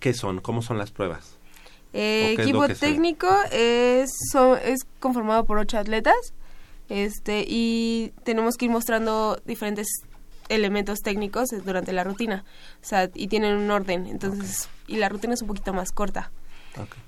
¿qué 0.00 0.14
son? 0.14 0.40
¿Cómo 0.40 0.62
son 0.62 0.78
las 0.78 0.90
pruebas? 0.90 1.38
Eh, 1.92 2.34
equipo 2.36 2.66
técnico 2.68 3.28
es, 3.52 4.10
es 4.64 4.86
conformado 4.98 5.44
por 5.44 5.58
ocho 5.58 5.78
atletas 5.78 6.34
este 6.90 7.44
y 7.48 8.12
tenemos 8.24 8.56
que 8.56 8.66
ir 8.66 8.70
mostrando 8.70 9.40
diferentes 9.46 9.86
elementos 10.48 10.98
técnicos 11.00 11.48
durante 11.64 11.92
la 11.92 12.04
rutina. 12.04 12.44
O 12.82 12.84
sea 12.84 13.08
y 13.14 13.28
tienen 13.28 13.56
un 13.56 13.70
orden 13.70 14.06
entonces 14.06 14.68
y 14.86 14.96
la 14.96 15.08
rutina 15.08 15.32
es 15.34 15.42
un 15.42 15.48
poquito 15.48 15.72
más 15.72 15.92
corta. 15.92 16.30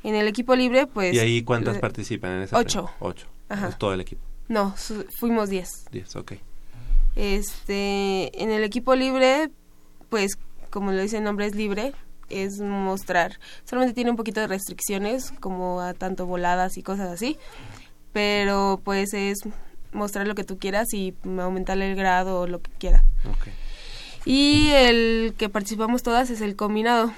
En 0.02 0.14
el 0.14 0.26
equipo 0.28 0.56
libre 0.56 0.86
pues 0.86 1.12
y 1.12 1.18
ahí 1.18 1.42
cuántas 1.42 1.78
participan 1.78 2.32
en 2.32 2.42
esa 2.42 2.56
ocho. 2.56 2.90
ocho. 3.00 3.26
Ajá. 3.48 3.70
todo 3.76 3.92
el 3.92 4.00
equipo. 4.00 4.22
No 4.48 4.74
fuimos 5.18 5.50
diez. 5.50 5.68
Diez 5.90 6.14
ok. 6.16 6.34
Este 7.16 8.42
en 8.42 8.50
el 8.50 8.62
equipo 8.64 8.94
libre 8.94 9.50
pues 10.08 10.38
como 10.70 10.92
lo 10.92 11.02
dice 11.02 11.18
el 11.18 11.24
nombre 11.24 11.46
es 11.46 11.56
libre 11.56 11.92
es 12.30 12.60
mostrar. 12.60 13.40
Solamente 13.64 13.94
tiene 13.94 14.10
un 14.10 14.16
poquito 14.16 14.40
de 14.40 14.46
restricciones 14.46 15.32
como 15.40 15.80
a 15.80 15.92
tanto 15.92 16.24
voladas 16.24 16.78
y 16.78 16.82
cosas 16.82 17.10
así 17.10 17.36
pero 18.12 18.80
pues 18.84 19.14
es 19.14 19.38
mostrar 19.92 20.26
lo 20.26 20.34
que 20.34 20.44
tú 20.44 20.58
quieras 20.58 20.92
y 20.94 21.14
aumentarle 21.38 21.90
el 21.90 21.96
grado 21.96 22.40
o 22.40 22.46
lo 22.46 22.60
que 22.60 22.70
quieras. 22.78 23.04
Y 24.24 24.70
el 24.70 25.34
que 25.36 25.48
participamos 25.48 26.02
todas 26.02 26.30
es 26.30 26.40
el 26.40 26.56
combinado, 26.56 27.12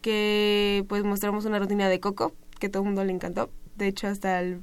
que 0.00 0.84
pues 0.88 1.04
mostramos 1.04 1.44
una 1.44 1.58
rutina 1.58 1.88
de 1.88 2.00
Coco, 2.00 2.32
que 2.60 2.68
todo 2.68 2.82
el 2.82 2.86
mundo 2.86 3.04
le 3.04 3.12
encantó. 3.12 3.50
De 3.76 3.88
hecho, 3.88 4.06
hasta 4.06 4.40
el, 4.40 4.62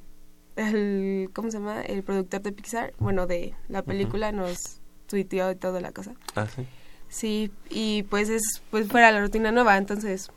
el 0.56 1.30
¿cómo 1.34 1.51
se 1.51 1.60
llama? 1.60 1.82
El 1.82 2.03
productor 2.03 2.41
de 2.41 2.51
Pixar, 2.51 2.94
bueno, 3.00 3.27
de 3.27 3.53
la 3.68 3.84
película, 3.84 4.32
nos 4.32 4.80
tuiteó 5.08 5.51
y 5.51 5.56
toda 5.56 5.82
la 5.82 5.91
cosa. 5.91 6.13
Ah, 6.36 6.48
sí. 6.48 6.65
Sí, 7.10 7.51
y 7.70 8.03
pues 8.03 8.30
es 8.30 8.62
pues 8.72 8.88
fuera 8.88 9.12
la 9.12 9.20
rutina 9.20 9.51
nueva, 9.51 9.75
entonces 9.77 10.32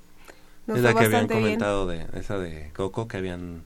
nos 0.66 0.78
es 0.78 0.83
la 0.83 0.93
que 0.93 1.04
habían 1.04 1.28
comentado 1.28 1.87
de 1.87 2.04
esa 2.14 2.37
de 2.37 2.73
Coco 2.75 3.07
que 3.07 3.16
habían 3.16 3.62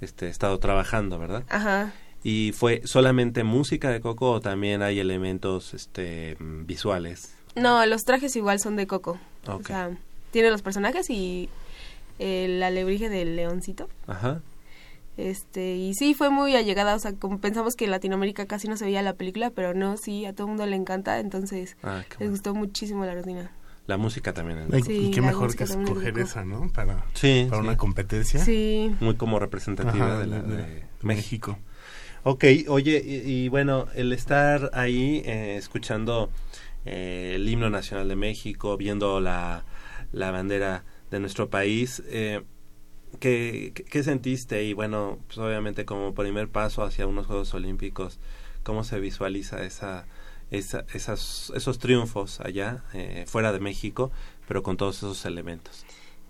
este 0.00 0.28
estado 0.28 0.60
trabajando, 0.60 1.18
¿verdad? 1.18 1.42
Ajá 1.48 1.92
y 2.24 2.52
fue 2.52 2.82
solamente 2.84 3.44
música 3.44 3.90
de 3.90 4.00
Coco 4.00 4.30
o 4.30 4.40
también 4.40 4.82
hay 4.82 5.00
elementos 5.00 5.74
este 5.74 6.36
visuales 6.40 7.34
no 7.54 7.84
los 7.86 8.04
trajes 8.04 8.34
igual 8.36 8.60
son 8.60 8.76
de 8.76 8.86
Coco. 8.86 9.18
O 9.46 9.62
sea 9.62 9.90
tiene 10.32 10.50
los 10.50 10.62
personajes 10.62 11.08
y 11.10 11.48
el 12.18 12.62
alebrije 12.62 13.08
del 13.08 13.36
leoncito. 13.36 13.88
Ajá. 14.06 14.40
Este 15.18 15.76
y 15.76 15.92
sí 15.94 16.14
fue 16.14 16.30
muy 16.30 16.56
allegada 16.56 16.94
o 16.94 16.98
sea 16.98 17.12
como 17.12 17.38
pensamos 17.38 17.76
que 17.76 17.84
en 17.84 17.90
Latinoamérica 17.90 18.46
casi 18.46 18.66
no 18.66 18.78
se 18.78 18.86
veía 18.86 19.02
la 19.02 19.12
película 19.12 19.50
pero 19.50 19.74
no 19.74 19.98
sí 19.98 20.24
a 20.24 20.32
todo 20.32 20.46
el 20.46 20.48
mundo 20.52 20.64
le 20.64 20.74
encanta 20.74 21.18
entonces 21.20 21.76
ah, 21.82 22.02
les 22.18 22.30
gustó 22.30 22.54
muchísimo 22.54 23.04
la 23.04 23.14
rutina. 23.14 23.50
La 23.86 23.98
música 23.98 24.32
también 24.32 24.68
y 24.88 25.10
qué 25.10 25.20
mejor 25.20 25.54
que 25.54 25.64
escoger 25.64 26.18
esa 26.18 26.44
no 26.44 26.70
para 26.72 27.04
para 27.50 27.60
una 27.60 27.76
competencia. 27.76 28.40
Sí. 28.40 28.94
Muy 29.00 29.16
como 29.16 29.38
representativa 29.38 30.18
de, 30.18 30.26
la, 30.26 30.40
de 30.40 30.84
México 31.02 31.58
Ok, 32.24 32.44
oye, 32.68 33.02
y, 33.04 33.48
bueno, 33.48 33.88
el 33.96 34.12
estar 34.12 34.70
ahí 34.74 35.22
eh, 35.24 35.56
escuchando 35.56 36.30
eh, 36.84 37.32
el 37.34 37.48
himno 37.48 37.68
nacional 37.68 38.06
de 38.08 38.14
México, 38.14 38.76
viendo 38.76 39.20
la, 39.20 39.64
la 40.12 40.30
bandera 40.30 40.84
de 41.10 41.18
nuestro 41.18 41.50
país, 41.50 42.00
eh, 42.06 42.42
¿qué, 43.18 43.72
¿qué, 43.72 44.02
sentiste? 44.04 44.62
Y 44.62 44.72
bueno, 44.72 45.18
pues 45.26 45.38
obviamente 45.38 45.84
como 45.84 46.14
primer 46.14 46.48
paso 46.48 46.84
hacia 46.84 47.08
unos 47.08 47.26
Juegos 47.26 47.54
Olímpicos, 47.54 48.20
¿cómo 48.62 48.84
se 48.84 49.00
visualiza 49.00 49.64
esa, 49.64 50.06
esa, 50.52 50.84
esas, 50.94 51.52
esos 51.56 51.80
triunfos 51.80 52.40
allá, 52.40 52.84
eh, 52.94 53.24
fuera 53.26 53.52
de 53.52 53.58
México, 53.58 54.12
pero 54.46 54.62
con 54.62 54.76
todos 54.76 54.98
esos 54.98 55.24
elementos? 55.24 55.84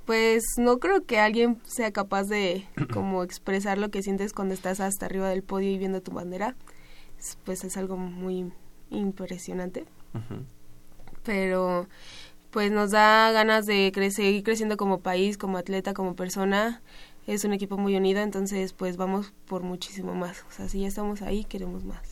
Pues 0.04 0.44
no 0.58 0.78
creo 0.78 1.04
que 1.04 1.18
alguien 1.18 1.60
sea 1.64 1.92
capaz 1.92 2.24
de 2.24 2.66
como 2.92 3.22
expresar 3.22 3.78
lo 3.78 3.90
que 3.90 4.02
sientes 4.02 4.32
cuando 4.32 4.54
estás 4.54 4.80
hasta 4.80 5.06
arriba 5.06 5.28
del 5.28 5.42
podio 5.42 5.70
y 5.70 5.78
viendo 5.78 6.02
tu 6.02 6.12
bandera. 6.12 6.56
Pues 7.44 7.62
es 7.62 7.76
algo 7.76 7.96
muy 7.96 8.52
impresionante. 8.90 9.86
Pero 11.22 11.86
pues 12.50 12.70
nos 12.70 12.90
da 12.90 13.30
ganas 13.32 13.64
de 13.64 13.92
seguir 14.12 14.42
creciendo 14.42 14.76
como 14.76 15.00
país, 15.00 15.38
como 15.38 15.56
atleta, 15.56 15.94
como 15.94 16.16
persona. 16.16 16.82
Es 17.26 17.44
un 17.44 17.52
equipo 17.52 17.78
muy 17.78 17.94
unido, 17.96 18.20
entonces 18.20 18.72
pues 18.72 18.96
vamos 18.96 19.32
por 19.46 19.62
muchísimo 19.62 20.14
más. 20.14 20.44
O 20.48 20.52
sea, 20.52 20.68
si 20.68 20.80
ya 20.80 20.88
estamos 20.88 21.22
ahí, 21.22 21.44
queremos 21.44 21.84
más. 21.84 22.02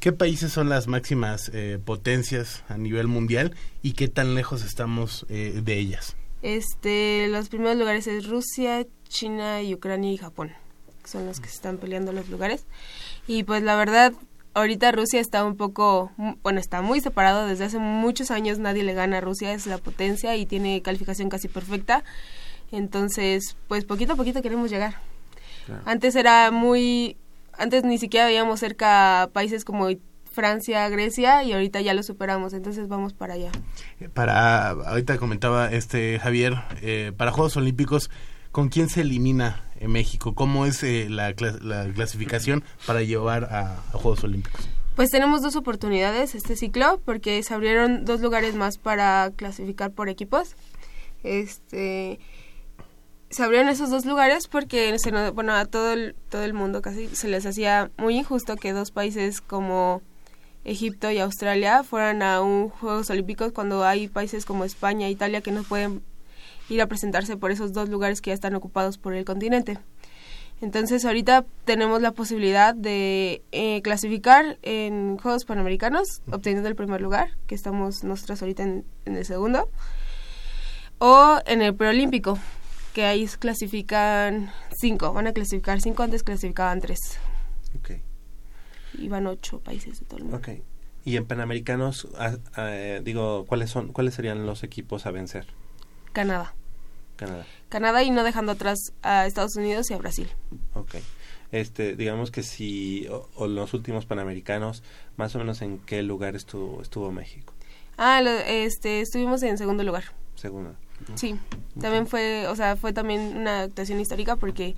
¿Qué, 0.00 0.12
países 0.12 0.52
son 0.52 0.68
las 0.68 0.88
máximas 0.88 1.50
eh, 1.54 1.78
potencias 1.82 2.64
a 2.68 2.76
nivel 2.76 3.06
mundial 3.06 3.54
y 3.82 3.92
qué 3.92 4.08
tan 4.08 4.34
lejos 4.34 4.64
estamos 4.64 5.24
eh, 5.28 5.60
de 5.64 5.78
ellas? 5.78 6.16
Este, 6.46 7.26
los 7.26 7.48
primeros 7.48 7.76
lugares 7.76 8.06
es 8.06 8.28
Rusia, 8.28 8.86
China 9.08 9.62
y 9.62 9.74
Ucrania 9.74 10.12
y 10.12 10.16
Japón. 10.16 10.52
Son 11.02 11.26
los 11.26 11.40
que 11.40 11.48
se 11.48 11.56
están 11.56 11.78
peleando 11.78 12.12
los 12.12 12.28
lugares. 12.28 12.66
Y 13.26 13.42
pues 13.42 13.64
la 13.64 13.74
verdad, 13.74 14.12
ahorita 14.54 14.92
Rusia 14.92 15.18
está 15.18 15.44
un 15.44 15.56
poco, 15.56 16.12
bueno, 16.44 16.60
está 16.60 16.82
muy 16.82 17.00
separado. 17.00 17.48
Desde 17.48 17.64
hace 17.64 17.80
muchos 17.80 18.30
años 18.30 18.60
nadie 18.60 18.84
le 18.84 18.94
gana 18.94 19.18
a 19.18 19.20
Rusia, 19.20 19.52
es 19.54 19.66
la 19.66 19.78
potencia 19.78 20.36
y 20.36 20.46
tiene 20.46 20.82
calificación 20.82 21.30
casi 21.30 21.48
perfecta. 21.48 22.04
Entonces, 22.70 23.56
pues 23.66 23.84
poquito 23.84 24.12
a 24.12 24.16
poquito 24.16 24.40
queremos 24.40 24.70
llegar. 24.70 25.00
Antes 25.84 26.14
era 26.14 26.52
muy, 26.52 27.16
antes 27.58 27.82
ni 27.82 27.98
siquiera 27.98 28.26
veíamos 28.26 28.60
cerca 28.60 29.30
países 29.32 29.64
como 29.64 29.88
Francia, 30.36 30.86
Grecia 30.90 31.42
y 31.42 31.54
ahorita 31.54 31.80
ya 31.80 31.94
lo 31.94 32.02
superamos, 32.02 32.52
entonces 32.52 32.88
vamos 32.88 33.14
para 33.14 33.34
allá. 33.34 33.50
Para, 34.12 34.68
ahorita 34.68 35.16
comentaba 35.16 35.72
este 35.72 36.18
Javier, 36.18 36.56
eh, 36.82 37.12
para 37.16 37.32
Juegos 37.32 37.56
Olímpicos, 37.56 38.10
¿con 38.52 38.68
quién 38.68 38.90
se 38.90 39.00
elimina 39.00 39.64
en 39.80 39.90
México? 39.92 40.34
¿Cómo 40.34 40.66
es 40.66 40.82
eh, 40.82 41.08
la, 41.08 41.32
clasificación 41.32 42.62
para 42.86 43.00
llevar 43.02 43.44
a, 43.44 43.82
Juegos 43.92 44.24
Olímpicos? 44.24 44.68
Pues 44.94 45.10
tenemos 45.10 45.40
dos 45.40 45.56
oportunidades 45.56 46.34
este 46.34 46.54
ciclo 46.54 47.00
porque 47.06 47.42
se 47.42 47.54
abrieron 47.54 48.04
dos 48.04 48.20
lugares 48.20 48.54
más 48.54 48.76
para 48.76 49.30
clasificar 49.36 49.92
por 49.92 50.10
equipos. 50.10 50.54
Este 51.22 52.20
se 53.30 53.42
abrieron 53.42 53.68
esos 53.68 53.88
dos 53.88 54.04
lugares 54.04 54.48
porque 54.48 54.94
bueno, 55.34 55.54
a 55.54 55.64
todo 55.64 55.92
el, 55.92 56.14
todo 56.28 56.44
el 56.44 56.52
mundo 56.52 56.82
casi 56.82 57.08
se 57.08 57.26
les 57.26 57.44
hacía 57.46 57.90
muy 57.96 58.18
injusto 58.18 58.56
que 58.56 58.72
dos 58.72 58.90
países 58.90 59.40
como 59.40 60.02
Egipto 60.66 61.10
y 61.12 61.18
Australia 61.18 61.84
fueran 61.84 62.22
a 62.22 62.42
un 62.42 62.68
Juegos 62.68 63.08
Olímpicos 63.10 63.52
cuando 63.52 63.84
hay 63.84 64.08
países 64.08 64.44
como 64.44 64.64
España 64.64 65.06
e 65.06 65.10
Italia 65.10 65.40
que 65.40 65.52
no 65.52 65.62
pueden 65.62 66.02
ir 66.68 66.82
a 66.82 66.88
presentarse 66.88 67.36
por 67.36 67.52
esos 67.52 67.72
dos 67.72 67.88
lugares 67.88 68.20
que 68.20 68.30
ya 68.30 68.34
están 68.34 68.56
ocupados 68.56 68.98
por 68.98 69.14
el 69.14 69.24
continente. 69.24 69.78
Entonces 70.60 71.04
ahorita 71.04 71.44
tenemos 71.64 72.00
la 72.02 72.12
posibilidad 72.12 72.74
de 72.74 73.42
eh, 73.52 73.80
clasificar 73.82 74.58
en 74.62 75.18
Juegos 75.18 75.44
Panamericanos, 75.44 76.22
obteniendo 76.32 76.68
el 76.68 76.74
primer 76.74 77.00
lugar, 77.00 77.30
que 77.46 77.54
estamos 77.54 78.02
nosotros 78.02 78.42
ahorita 78.42 78.62
en, 78.64 78.84
en 79.04 79.16
el 79.16 79.24
segundo, 79.24 79.70
o 80.98 81.38
en 81.46 81.62
el 81.62 81.74
preolímpico, 81.74 82.38
que 82.92 83.04
ahí 83.04 83.26
clasifican 83.38 84.50
cinco, 84.80 85.12
van 85.12 85.26
a 85.26 85.32
clasificar 85.32 85.80
cinco, 85.80 86.02
antes 86.02 86.22
clasificaban 86.22 86.80
tres. 86.80 86.98
Y 88.98 89.08
van 89.08 89.26
ocho 89.26 89.60
países 89.60 90.00
de 90.00 90.06
todo 90.06 90.18
el 90.18 90.24
mundo. 90.24 90.38
Ok. 90.38 90.48
Y 91.04 91.16
en 91.16 91.26
Panamericanos, 91.26 92.08
ah, 92.18 92.36
ah, 92.54 93.00
digo, 93.02 93.44
¿cuáles 93.46 93.70
son, 93.70 93.92
cuáles 93.92 94.14
serían 94.14 94.44
los 94.46 94.62
equipos 94.64 95.06
a 95.06 95.10
vencer? 95.12 95.46
Canadá. 96.12 96.54
Canadá. 97.16 97.46
Canadá 97.68 98.02
y 98.02 98.10
no 98.10 98.24
dejando 98.24 98.52
atrás 98.52 98.78
a 99.02 99.26
Estados 99.26 99.56
Unidos 99.56 99.90
y 99.90 99.94
a 99.94 99.98
Brasil. 99.98 100.28
Ok. 100.74 100.96
Este, 101.52 101.94
digamos 101.96 102.30
que 102.30 102.42
si, 102.42 103.06
o, 103.08 103.28
o 103.36 103.46
los 103.46 103.72
últimos 103.72 104.04
Panamericanos, 104.04 104.82
más 105.16 105.34
o 105.34 105.38
menos 105.38 105.62
en 105.62 105.78
qué 105.78 106.02
lugar 106.02 106.34
estuvo, 106.34 106.82
estuvo 106.82 107.12
México. 107.12 107.54
Ah, 107.96 108.20
lo- 108.20 108.30
este, 108.30 109.00
estuvimos 109.00 109.42
en 109.44 109.56
segundo 109.58 109.84
lugar. 109.84 110.04
Segundo. 110.34 110.74
Sí, 111.14 111.38
también 111.80 112.06
fue, 112.06 112.46
o 112.48 112.56
sea, 112.56 112.74
fue 112.76 112.92
también 112.92 113.36
una 113.36 113.60
actuación 113.62 114.00
histórica 114.00 114.36
porque 114.36 114.74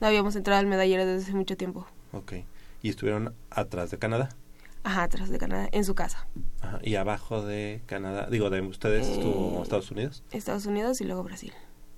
no 0.00 0.06
habíamos 0.06 0.36
entrado 0.36 0.60
al 0.60 0.66
medallero 0.66 1.04
desde 1.04 1.24
hace 1.24 1.34
mucho 1.34 1.56
tiempo. 1.56 1.86
Ok. 2.12 2.34
Y 2.82 2.88
estuvieron 2.90 3.34
atrás 3.50 3.90
de 3.90 3.98
Canadá. 3.98 4.30
Ajá, 4.84 5.04
atrás 5.04 5.30
de 5.30 5.38
Canadá, 5.38 5.68
en 5.72 5.84
su 5.84 5.94
casa. 5.94 6.26
Ajá. 6.60 6.80
Y 6.82 6.96
abajo 6.96 7.42
de 7.46 7.82
Canadá, 7.86 8.26
digo, 8.30 8.50
de 8.50 8.60
ustedes 8.62 9.06
estuvo 9.06 9.58
Eh, 9.60 9.62
Estados 9.62 9.90
Unidos. 9.92 10.24
Estados 10.32 10.66
Unidos 10.66 11.00
y 11.00 11.04
luego 11.04 11.22
Brasil. 11.22 11.52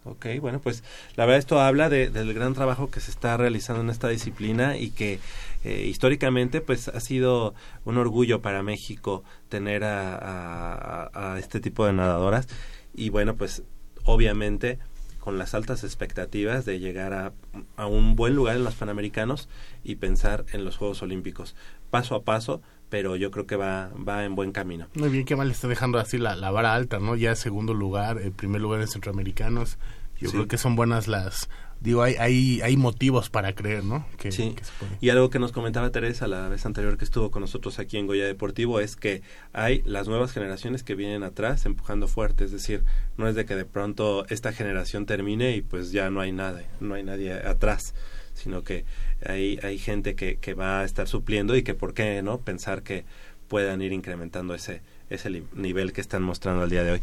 Ok, 0.07 0.27
bueno, 0.43 0.61
pues 0.61 0.85
la 1.17 1.25
verdad 1.25 1.39
esto 1.39 1.59
habla 1.61 1.89
de- 1.89 2.11
del 2.11 2.35
gran 2.35 2.53
trabajo 2.53 2.91
que 2.91 3.01
se 3.01 3.11
está 3.11 3.39
realizando 3.39 3.81
en 3.81 3.89
esta 3.89 4.09
disciplina 4.09 4.77
y 4.77 4.91
que 4.91 5.19
eh, 5.65 5.87
históricamente 5.87 6.61
pues 6.61 6.89
ha 6.89 7.01
sido 7.01 7.55
un 7.87 7.97
orgullo 7.97 8.43
para 8.43 8.63
México 8.63 9.25
tener 9.49 9.83
a, 9.83 10.15
a- 10.15 11.11
a- 11.15 11.33
a 11.35 11.39
este 11.39 11.59
tipo 11.59 11.87
de 11.87 11.95
nadadoras 11.95 12.49
y 12.93 13.09
bueno, 13.09 13.35
pues 13.37 13.63
obviamente 14.05 14.79
con 15.25 15.39
las 15.39 15.55
altas 15.55 15.85
expectativas 15.85 16.67
de 16.67 16.79
llegar 16.81 17.15
a, 17.15 17.33
a 17.79 17.87
un 17.87 18.15
buen 18.15 18.35
lugar 18.37 18.57
en 18.57 18.65
los 18.65 18.75
Panamericanos 18.75 19.49
y 19.83 19.95
pensar 19.95 20.45
en 20.53 20.67
los 20.67 20.77
Juegos 20.77 21.01
Olímpicos, 21.03 21.57
paso 21.89 22.15
a 22.15 22.25
paso, 22.25 22.61
pero 22.91 23.17
yo 23.17 23.31
creo 23.31 23.47
que 23.47 23.57
va, 23.57 23.89
va 24.07 24.27
en 24.27 24.35
buen 24.35 24.53
camino. 24.53 24.87
Muy 24.95 25.09
bien, 25.09 25.25
qué 25.25 25.35
mal 25.35 25.51
está 25.51 25.67
dejando 25.67 25.99
así 25.99 26.19
la, 26.19 26.37
la 26.37 26.51
vara 26.51 26.75
alta, 26.75 26.99
¿no? 26.99 27.17
Ya 27.17 27.35
segundo 27.37 27.73
lugar, 27.73 28.19
el 28.19 28.33
primer 28.33 28.61
lugar 28.61 28.83
en 28.83 28.89
centroamericanos. 28.89 29.79
Yo 30.21 30.29
Sí. 30.29 30.37
creo 30.37 30.47
que 30.47 30.59
son 30.59 30.77
buenas 30.77 31.09
las... 31.09 31.49
Digo, 31.85 32.03
hay, 32.03 32.15
hay, 32.19 32.63
hay 32.63 32.79
motivos 32.79 33.29
para 33.29 33.55
creer, 33.55 33.85
¿no? 33.85 34.07
Que, 34.17 34.33
Sí. 34.33 34.55
que 34.57 34.65
se 34.65 34.73
puede. 34.81 34.97
Y 35.03 35.11
algo 35.11 35.29
que 35.29 35.39
nos 35.39 35.53
comentaba 35.53 35.91
Teresa 35.91 36.27
la 36.27 36.49
vez 36.49 36.65
anterior 36.65 36.97
que 36.97 37.05
estuvo 37.05 37.31
con 37.31 37.43
nosotros 37.43 37.79
aquí 37.79 37.99
en 37.99 38.07
Goya 38.07 38.25
Deportivo 38.25 38.81
es 38.81 38.97
que 38.97 39.21
hay 39.53 39.83
las 39.85 40.09
nuevas 40.09 40.33
generaciones 40.33 40.83
que 40.83 40.95
vienen 40.95 41.23
atrás 41.23 41.67
empujando 41.67 42.09
fuerte, 42.09 42.45
es 42.45 42.53
decir, 42.53 42.85
no 43.19 43.29
es 43.29 43.35
de 43.35 43.45
que 43.45 43.55
de 43.55 43.67
pronto 43.67 44.25
esta 44.31 44.55
generación 44.55 45.05
termine 45.05 45.55
y 45.57 45.61
pues 45.61 45.93
ya 45.93 46.09
no 46.09 46.23
hay 46.23 46.33
nada, 46.33 46.63
no 46.81 46.95
hay 46.95 47.03
nadie 47.03 47.35
atrás, 47.35 47.95
sino 48.33 48.65
que 48.65 48.87
hay, 49.27 49.61
hay 49.63 49.77
gente 49.77 50.15
que, 50.15 50.37
que 50.37 50.55
va 50.55 50.81
a 50.81 50.85
estar 50.85 51.07
supliendo 51.07 51.55
y 51.55 51.63
que 51.63 51.75
por 51.75 51.93
qué 51.93 52.23
no 52.23 52.41
pensar 52.41 52.83
que 52.83 53.05
puedan 53.47 53.83
ir 53.83 53.93
incrementando 53.93 54.55
ese 54.55 54.81
ese 55.15 55.31
li- 55.31 55.47
nivel 55.55 55.93
que 55.93 56.01
están 56.01 56.23
mostrando 56.23 56.63
al 56.63 56.71
día 56.71 56.83
de 56.85 56.93
hoy. 56.93 57.01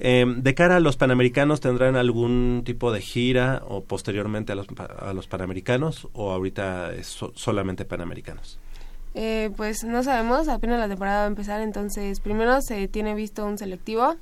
Eh, 0.00 0.24
de 0.36 0.54
cara 0.54 0.76
a 0.76 0.80
los 0.80 0.96
panamericanos, 0.96 1.60
¿tendrán 1.60 1.96
algún 1.96 2.62
tipo 2.64 2.92
de 2.92 3.00
gira 3.00 3.62
o 3.68 3.82
posteriormente 3.82 4.52
a 4.52 4.54
los, 4.54 4.66
a 4.98 5.12
los 5.12 5.26
panamericanos 5.26 6.08
o 6.12 6.30
ahorita 6.32 6.92
es 6.94 7.06
so- 7.08 7.32
solamente 7.34 7.84
panamericanos? 7.84 8.58
Eh, 9.14 9.50
pues 9.56 9.84
no 9.84 10.02
sabemos, 10.02 10.48
apenas 10.48 10.80
la 10.80 10.88
temporada 10.88 11.18
va 11.20 11.24
a 11.24 11.28
empezar, 11.28 11.60
entonces 11.60 12.18
primero 12.20 12.60
se 12.62 12.88
tiene 12.88 13.14
visto 13.14 13.44
un 13.46 13.58
selectivo 13.58 14.16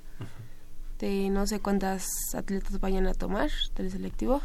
de 0.98 1.30
no 1.30 1.46
sé 1.46 1.60
cuántas 1.60 2.06
atletas 2.34 2.78
vayan 2.78 3.06
a 3.06 3.14
tomar 3.14 3.50
del 3.74 3.90
selectivo 3.90 4.40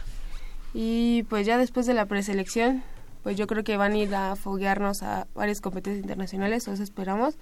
y 0.74 1.24
pues 1.30 1.45
ya 1.45 1.58
después 1.58 1.86
de 1.86 1.93
la 1.93 2.06
preselección 2.06 2.82
pues 3.24 3.36
yo 3.38 3.45
creo 3.45 3.63
que 3.63 3.78
van 3.78 3.91
a 3.93 3.98
ir 3.98 4.15
a 4.15 4.36
foguearnos 4.36 5.04
a 5.04 5.28
varias 5.36 5.60
competencias 5.60 6.02
internacionales, 6.02 6.67
eso 6.67 6.82
esperamos, 6.82 7.36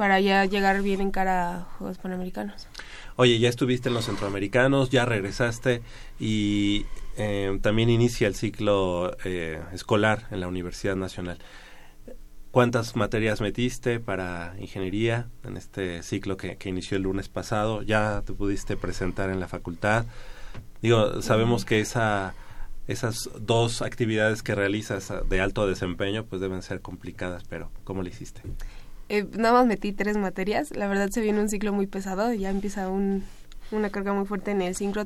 para 0.00 0.18
ya 0.18 0.46
llegar 0.46 0.80
bien 0.80 1.02
en 1.02 1.10
cara 1.10 1.56
a 1.56 1.60
Juegos 1.76 1.98
Panamericanos. 1.98 2.68
Oye, 3.16 3.38
ya 3.38 3.50
estuviste 3.50 3.90
en 3.90 3.94
los 3.94 4.06
centroamericanos, 4.06 4.88
ya 4.88 5.04
regresaste 5.04 5.82
y 6.18 6.86
eh, 7.18 7.58
también 7.60 7.90
inicia 7.90 8.26
el 8.26 8.34
ciclo 8.34 9.14
eh, 9.26 9.60
escolar 9.74 10.26
en 10.30 10.40
la 10.40 10.48
Universidad 10.48 10.96
Nacional. 10.96 11.36
¿Cuántas 12.50 12.96
materias 12.96 13.42
metiste 13.42 14.00
para 14.00 14.54
ingeniería 14.58 15.28
en 15.44 15.58
este 15.58 16.02
ciclo 16.02 16.38
que, 16.38 16.56
que 16.56 16.70
inició 16.70 16.96
el 16.96 17.02
lunes 17.02 17.28
pasado? 17.28 17.82
¿Ya 17.82 18.22
te 18.24 18.32
pudiste 18.32 18.78
presentar 18.78 19.28
en 19.28 19.38
la 19.38 19.48
facultad? 19.48 20.06
Digo, 20.80 21.20
sabemos 21.20 21.66
que 21.66 21.80
esa, 21.80 22.32
esas 22.88 23.28
dos 23.38 23.82
actividades 23.82 24.42
que 24.42 24.54
realizas 24.54 25.10
ah, 25.10 25.20
de 25.28 25.42
alto 25.42 25.66
desempeño 25.66 26.24
pues 26.24 26.40
deben 26.40 26.62
ser 26.62 26.80
complicadas, 26.80 27.44
pero 27.44 27.70
¿cómo 27.84 28.02
lo 28.02 28.08
hiciste? 28.08 28.40
Eh, 29.12 29.26
nada 29.36 29.54
más 29.54 29.66
metí 29.66 29.90
tres 29.92 30.16
materias, 30.16 30.70
la 30.76 30.86
verdad 30.86 31.10
se 31.10 31.20
viene 31.20 31.40
un 31.40 31.48
ciclo 31.48 31.72
muy 31.72 31.88
pesado, 31.88 32.32
ya 32.32 32.48
empieza 32.48 32.88
un, 32.88 33.24
una 33.72 33.90
carga 33.90 34.12
muy 34.12 34.24
fuerte 34.24 34.52
en 34.52 34.62
el 34.62 34.76
sincro 34.76 35.04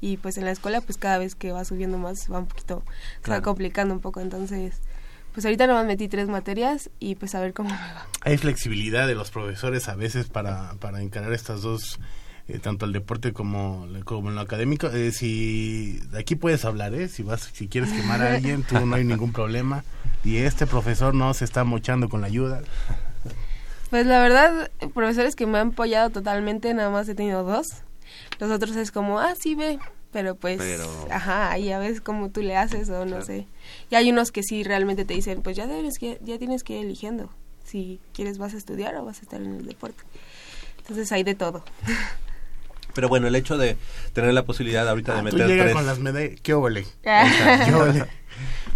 y 0.00 0.16
pues 0.16 0.38
en 0.38 0.44
la 0.44 0.52
escuela 0.52 0.80
pues 0.80 0.96
cada 0.96 1.18
vez 1.18 1.34
que 1.34 1.50
va 1.50 1.64
subiendo 1.64 1.98
más 1.98 2.30
va 2.32 2.38
un 2.38 2.46
poquito, 2.46 2.84
se 3.24 3.32
va 3.32 3.42
complicando 3.42 3.94
un 3.94 4.00
poco, 4.00 4.20
entonces 4.20 4.80
pues 5.34 5.44
ahorita 5.44 5.66
nada 5.66 5.80
más 5.80 5.88
metí 5.88 6.06
tres 6.06 6.28
materias 6.28 6.88
y 7.00 7.16
pues 7.16 7.34
a 7.34 7.40
ver 7.40 7.52
cómo 7.52 7.70
me 7.70 7.74
va. 7.74 8.06
Hay 8.20 8.36
flexibilidad 8.36 9.08
de 9.08 9.16
los 9.16 9.32
profesores 9.32 9.88
a 9.88 9.96
veces 9.96 10.28
para, 10.28 10.74
para 10.74 11.02
encarar 11.02 11.32
estas 11.32 11.62
dos, 11.62 11.98
eh, 12.46 12.60
tanto 12.60 12.86
el 12.86 12.92
deporte 12.92 13.32
como, 13.32 13.88
como 14.04 14.28
en 14.28 14.36
lo 14.36 14.40
académico. 14.40 14.86
Eh, 14.86 15.10
si 15.10 16.00
aquí 16.16 16.36
puedes 16.36 16.64
hablar, 16.64 16.94
¿eh? 16.94 17.08
Si 17.08 17.24
vas, 17.24 17.50
si 17.52 17.66
quieres 17.66 17.90
quemar 17.90 18.22
a 18.22 18.34
alguien, 18.34 18.62
tú 18.62 18.86
no 18.86 18.94
hay 18.94 19.04
ningún 19.04 19.32
problema. 19.32 19.82
Y 20.22 20.36
este 20.36 20.68
profesor 20.68 21.12
no 21.12 21.34
se 21.34 21.44
está 21.44 21.64
mochando 21.64 22.08
con 22.08 22.20
la 22.20 22.28
ayuda. 22.28 22.60
Pues 23.92 24.06
la 24.06 24.22
verdad, 24.22 24.70
profesores 24.94 25.36
que 25.36 25.44
me 25.44 25.58
han 25.58 25.68
apoyado 25.68 26.08
totalmente, 26.08 26.72
nada 26.72 26.88
más 26.88 27.06
he 27.10 27.14
tenido 27.14 27.44
dos. 27.44 27.72
Los 28.40 28.50
otros 28.50 28.74
es 28.76 28.90
como, 28.90 29.18
ah, 29.20 29.34
sí, 29.38 29.54
ve. 29.54 29.78
Pero 30.12 30.34
pues, 30.34 30.56
Pero- 30.56 30.88
ajá, 31.10 31.50
ahí 31.50 31.70
a 31.72 31.78
veces 31.78 32.00
como 32.00 32.30
tú 32.30 32.40
le 32.40 32.56
haces 32.56 32.88
o 32.88 33.00
no 33.04 33.10
Claro. 33.10 33.26
sé. 33.26 33.46
Y 33.90 33.94
hay 33.96 34.10
unos 34.10 34.32
que 34.32 34.42
sí 34.42 34.62
realmente 34.62 35.04
te 35.04 35.12
dicen, 35.12 35.42
pues 35.42 35.58
ya 35.58 35.66
debes 35.66 35.98
que, 35.98 36.18
ya 36.24 36.38
tienes 36.38 36.64
que 36.64 36.78
ir 36.78 36.86
eligiendo. 36.86 37.28
Si 37.66 38.00
quieres 38.14 38.38
vas 38.38 38.54
a 38.54 38.56
estudiar 38.56 38.96
o 38.96 39.04
vas 39.04 39.18
a 39.18 39.22
estar 39.24 39.42
en 39.42 39.56
el 39.56 39.66
deporte. 39.66 40.02
Entonces 40.78 41.12
hay 41.12 41.22
de 41.22 41.34
todo. 41.34 41.62
Pero 42.94 43.10
bueno, 43.10 43.26
el 43.26 43.34
hecho 43.36 43.58
de 43.58 43.76
tener 44.14 44.32
la 44.32 44.46
posibilidad 44.46 44.88
ahorita 44.88 45.12
de 45.12 45.18
Ah, 45.18 45.22
meter 45.22 45.46
tres... 45.48 45.72
con 45.74 45.84
las 45.84 45.98
medallas. 45.98 46.30
¿Qué 46.30 46.52
de 46.54 46.86
¿Qué 47.66 47.74
óvole? 47.74 48.06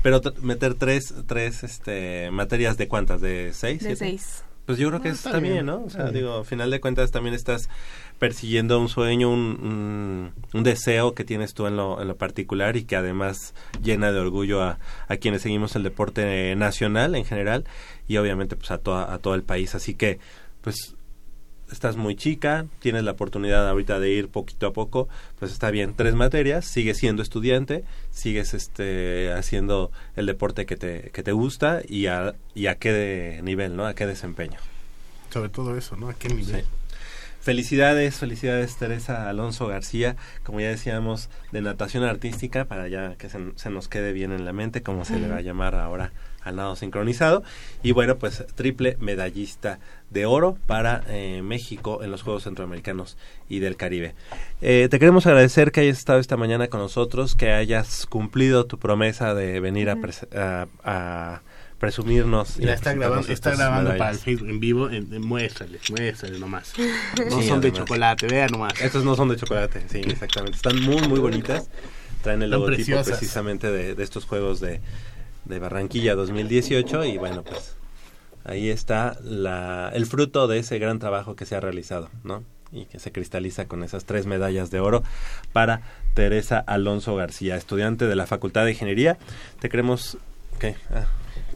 Pero 0.02 0.20
meter 0.42 0.74
tres, 0.74 1.14
tres 1.26 1.64
este, 1.64 2.30
materias 2.30 2.76
de 2.76 2.86
cuántas, 2.86 3.22
de 3.22 3.52
seis? 3.54 3.78
siete? 3.80 3.96
seis. 3.96 4.42
Pues 4.66 4.78
yo 4.78 4.88
creo 4.88 5.00
que 5.00 5.10
Ah, 5.10 5.12
está, 5.12 5.30
está 5.30 5.40
bien, 5.40 5.52
bien, 5.54 5.66
¿no? 5.66 5.84
O 5.84 5.90
sea, 5.90 6.04
bien. 6.04 6.14
digo, 6.14 6.38
al 6.38 6.44
final 6.44 6.70
de 6.72 6.80
cuentas 6.80 7.12
también 7.12 7.34
estás 7.34 7.68
persiguiendo 8.18 8.80
un 8.80 8.88
sueño, 8.88 9.30
un, 9.30 9.60
un, 9.62 10.32
un 10.52 10.62
deseo 10.64 11.14
que 11.14 11.22
tienes 11.24 11.54
tú 11.54 11.66
en 11.68 11.76
lo, 11.76 12.02
en 12.02 12.08
lo 12.08 12.16
particular 12.16 12.76
y 12.76 12.82
que 12.84 12.96
además 12.96 13.54
llena 13.80 14.10
de 14.10 14.18
orgullo 14.18 14.62
a, 14.62 14.78
a 15.06 15.16
quienes 15.18 15.42
seguimos 15.42 15.76
el 15.76 15.84
deporte 15.84 16.56
nacional 16.56 17.14
en 17.14 17.24
general 17.24 17.64
y 18.08 18.16
obviamente 18.16 18.56
pues 18.56 18.72
a, 18.72 18.78
toda, 18.78 19.14
a 19.14 19.18
todo 19.18 19.36
el 19.36 19.44
país. 19.44 19.76
Así 19.76 19.94
que, 19.94 20.18
pues 20.62 20.95
estás 21.70 21.96
muy 21.96 22.16
chica, 22.16 22.66
tienes 22.80 23.04
la 23.04 23.12
oportunidad 23.12 23.68
ahorita 23.68 23.98
de 23.98 24.10
ir 24.10 24.28
poquito 24.28 24.66
a 24.66 24.72
poco, 24.72 25.08
pues 25.38 25.52
está 25.52 25.70
bien. 25.70 25.94
Tres 25.96 26.14
materias, 26.14 26.64
sigues 26.64 26.98
siendo 26.98 27.22
estudiante, 27.22 27.84
sigues 28.10 28.54
este 28.54 29.32
haciendo 29.32 29.90
el 30.14 30.26
deporte 30.26 30.66
que 30.66 30.76
te, 30.76 31.10
que 31.12 31.22
te 31.22 31.32
gusta 31.32 31.82
y 31.86 32.06
a, 32.06 32.34
y 32.54 32.66
a 32.66 32.76
qué 32.76 32.92
de 32.92 33.42
nivel, 33.42 33.76
¿no? 33.76 33.86
A 33.86 33.94
qué 33.94 34.06
desempeño. 34.06 34.58
Sobre 35.30 35.48
todo 35.48 35.76
eso, 35.76 35.96
¿no? 35.96 36.08
¿A 36.08 36.14
qué 36.14 36.28
nivel? 36.28 36.62
Sí. 36.62 36.68
Felicidades, 37.40 38.16
felicidades 38.16 38.76
Teresa 38.76 39.28
Alonso 39.28 39.68
García, 39.68 40.16
como 40.42 40.60
ya 40.60 40.68
decíamos, 40.68 41.30
de 41.52 41.60
natación 41.60 42.02
artística, 42.02 42.64
para 42.64 42.88
ya 42.88 43.14
que 43.14 43.28
se, 43.28 43.38
se 43.54 43.70
nos 43.70 43.86
quede 43.86 44.12
bien 44.12 44.32
en 44.32 44.44
la 44.44 44.52
mente, 44.52 44.82
como 44.82 45.04
se 45.04 45.18
le 45.20 45.28
va 45.28 45.36
a 45.36 45.42
llamar 45.42 45.76
ahora 45.76 46.10
al 46.46 46.56
nado 46.56 46.76
sincronizado. 46.76 47.42
Y 47.82 47.92
bueno, 47.92 48.16
pues 48.16 48.44
triple 48.54 48.96
medallista 49.00 49.78
de 50.10 50.24
oro 50.24 50.56
para 50.66 51.02
eh, 51.08 51.42
México 51.42 52.02
en 52.02 52.10
los 52.10 52.22
Juegos 52.22 52.44
Centroamericanos 52.44 53.16
y 53.48 53.58
del 53.58 53.76
Caribe. 53.76 54.14
Eh, 54.62 54.88
te 54.90 54.98
queremos 54.98 55.26
agradecer 55.26 55.72
que 55.72 55.80
hayas 55.80 55.98
estado 55.98 56.20
esta 56.20 56.36
mañana 56.36 56.68
con 56.68 56.80
nosotros, 56.80 57.34
que 57.34 57.50
hayas 57.52 58.06
cumplido 58.06 58.66
tu 58.66 58.78
promesa 58.78 59.34
de 59.34 59.60
venir 59.60 59.90
a, 59.90 59.96
a- 60.34 60.66
a 60.84 61.42
presumirnos. 61.78 62.56
Ya 62.56 62.72
está 62.72 62.94
grabando, 62.94 63.28
está 63.30 63.50
grabando 63.54 63.96
para 63.98 64.10
el 64.12 64.16
Facebook 64.18 64.48
en 64.48 64.60
vivo. 64.60 64.88
En, 64.88 65.20
muéstrale, 65.20 65.78
muéstrale 65.90 66.38
nomás. 66.38 66.72
No 67.30 67.42
son 67.42 67.60
de 67.60 67.72
chocolate, 67.72 68.26
vean 68.28 68.50
nomás. 68.52 68.80
Estos 68.80 69.04
no 69.04 69.14
son 69.16 69.28
de 69.28 69.36
chocolate, 69.36 69.82
sí, 69.88 69.98
exactamente. 69.98 70.56
Están 70.56 70.80
muy, 70.80 71.06
muy 71.08 71.18
bonitas. 71.20 71.68
Traen 72.22 72.42
el 72.42 72.50
logotipo 72.50 73.02
precisamente 73.04 73.70
de, 73.70 73.94
de, 73.94 74.02
estos 74.02 74.24
juegos 74.24 74.58
de, 74.60 74.80
de 75.46 75.58
Barranquilla 75.58 76.14
2018 76.14 77.04
y 77.04 77.18
bueno, 77.18 77.42
pues 77.42 77.76
ahí 78.44 78.68
está 78.68 79.18
la, 79.22 79.90
el 79.94 80.06
fruto 80.06 80.46
de 80.46 80.58
ese 80.58 80.78
gran 80.78 80.98
trabajo 80.98 81.36
que 81.36 81.46
se 81.46 81.56
ha 81.56 81.60
realizado, 81.60 82.10
¿no? 82.24 82.44
Y 82.72 82.86
que 82.86 82.98
se 82.98 83.12
cristaliza 83.12 83.66
con 83.66 83.82
esas 83.84 84.04
tres 84.04 84.26
medallas 84.26 84.70
de 84.70 84.80
oro 84.80 85.02
para 85.52 85.82
Teresa 86.14 86.58
Alonso 86.58 87.14
García, 87.14 87.56
estudiante 87.56 88.06
de 88.06 88.16
la 88.16 88.26
Facultad 88.26 88.64
de 88.64 88.72
Ingeniería. 88.72 89.18
Te 89.60 89.68
queremos... 89.68 90.18
¿Qué? 90.58 90.74
Ah, 90.90 91.06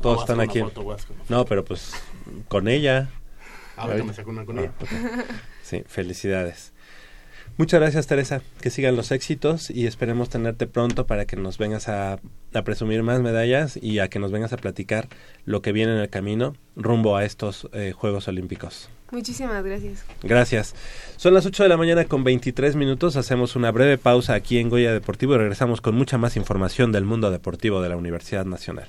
todos 0.03 0.21
están 0.21 0.41
aquí. 0.41 0.63
no, 1.29 1.45
pero 1.45 1.65
pues 1.65 1.93
con 2.49 2.69
ella. 2.69 3.09
A 3.77 3.87
ver, 3.87 4.05
me 4.05 4.15
saco 4.15 4.31
una 4.31 4.45
con 4.45 4.59
ella. 4.59 4.73
Ah, 4.81 5.25
sí, 5.63 5.83
felicidades. 5.87 6.70
Muchas 7.57 7.81
gracias 7.81 8.07
Teresa, 8.07 8.41
que 8.61 8.71
sigan 8.71 8.97
los 8.97 9.13
éxitos 9.13 9.71
y 9.71 9.87
esperemos 9.87 10.31
tenerte 10.31 10.67
pronto 10.67 11.07
para 11.07 11.27
que 11.27 11.37
nos 11.37 11.59
vengas 11.59 11.89
a, 11.89 12.19
presumir 12.65 13.03
más 13.03 13.21
medallas 13.21 13.79
y 13.81 13.99
a 13.99 14.09
que 14.09 14.19
nos 14.19 14.33
vengas 14.33 14.53
a 14.53 14.57
platicar 14.57 15.09
lo 15.45 15.61
que 15.63 15.73
viene 15.73 15.93
en 15.93 15.99
el 15.99 16.09
camino 16.09 16.55
rumbo 16.75 17.17
a 17.17 17.25
estos 17.25 17.69
eh, 17.73 17.93
Juegos 17.93 18.29
Olímpicos. 18.29 18.89
Muchísimas 19.11 19.63
gracias. 19.65 20.05
Gracias. 20.23 20.75
Son 21.17 21.35
las 21.35 21.45
8 21.45 21.65
de 21.65 21.69
la 21.69 21.77
mañana 21.77 22.05
con 22.05 22.25
23 22.25 22.77
minutos, 22.77 23.17
hacemos 23.17 23.57
una 23.57 23.71
breve 23.71 23.99
pausa 23.99 24.35
aquí 24.35 24.59
en 24.59 24.69
Goya 24.69 24.93
Deportivo 24.93 25.35
y 25.35 25.39
regresamos 25.39 25.81
con 25.81 25.95
mucha 25.95 26.17
más 26.17 26.37
información 26.37 26.93
del 26.93 27.05
mundo 27.05 27.31
deportivo 27.31 27.83
de 27.83 27.89
la 27.89 27.97
Universidad 27.97 28.47
Nacional. 28.47 28.89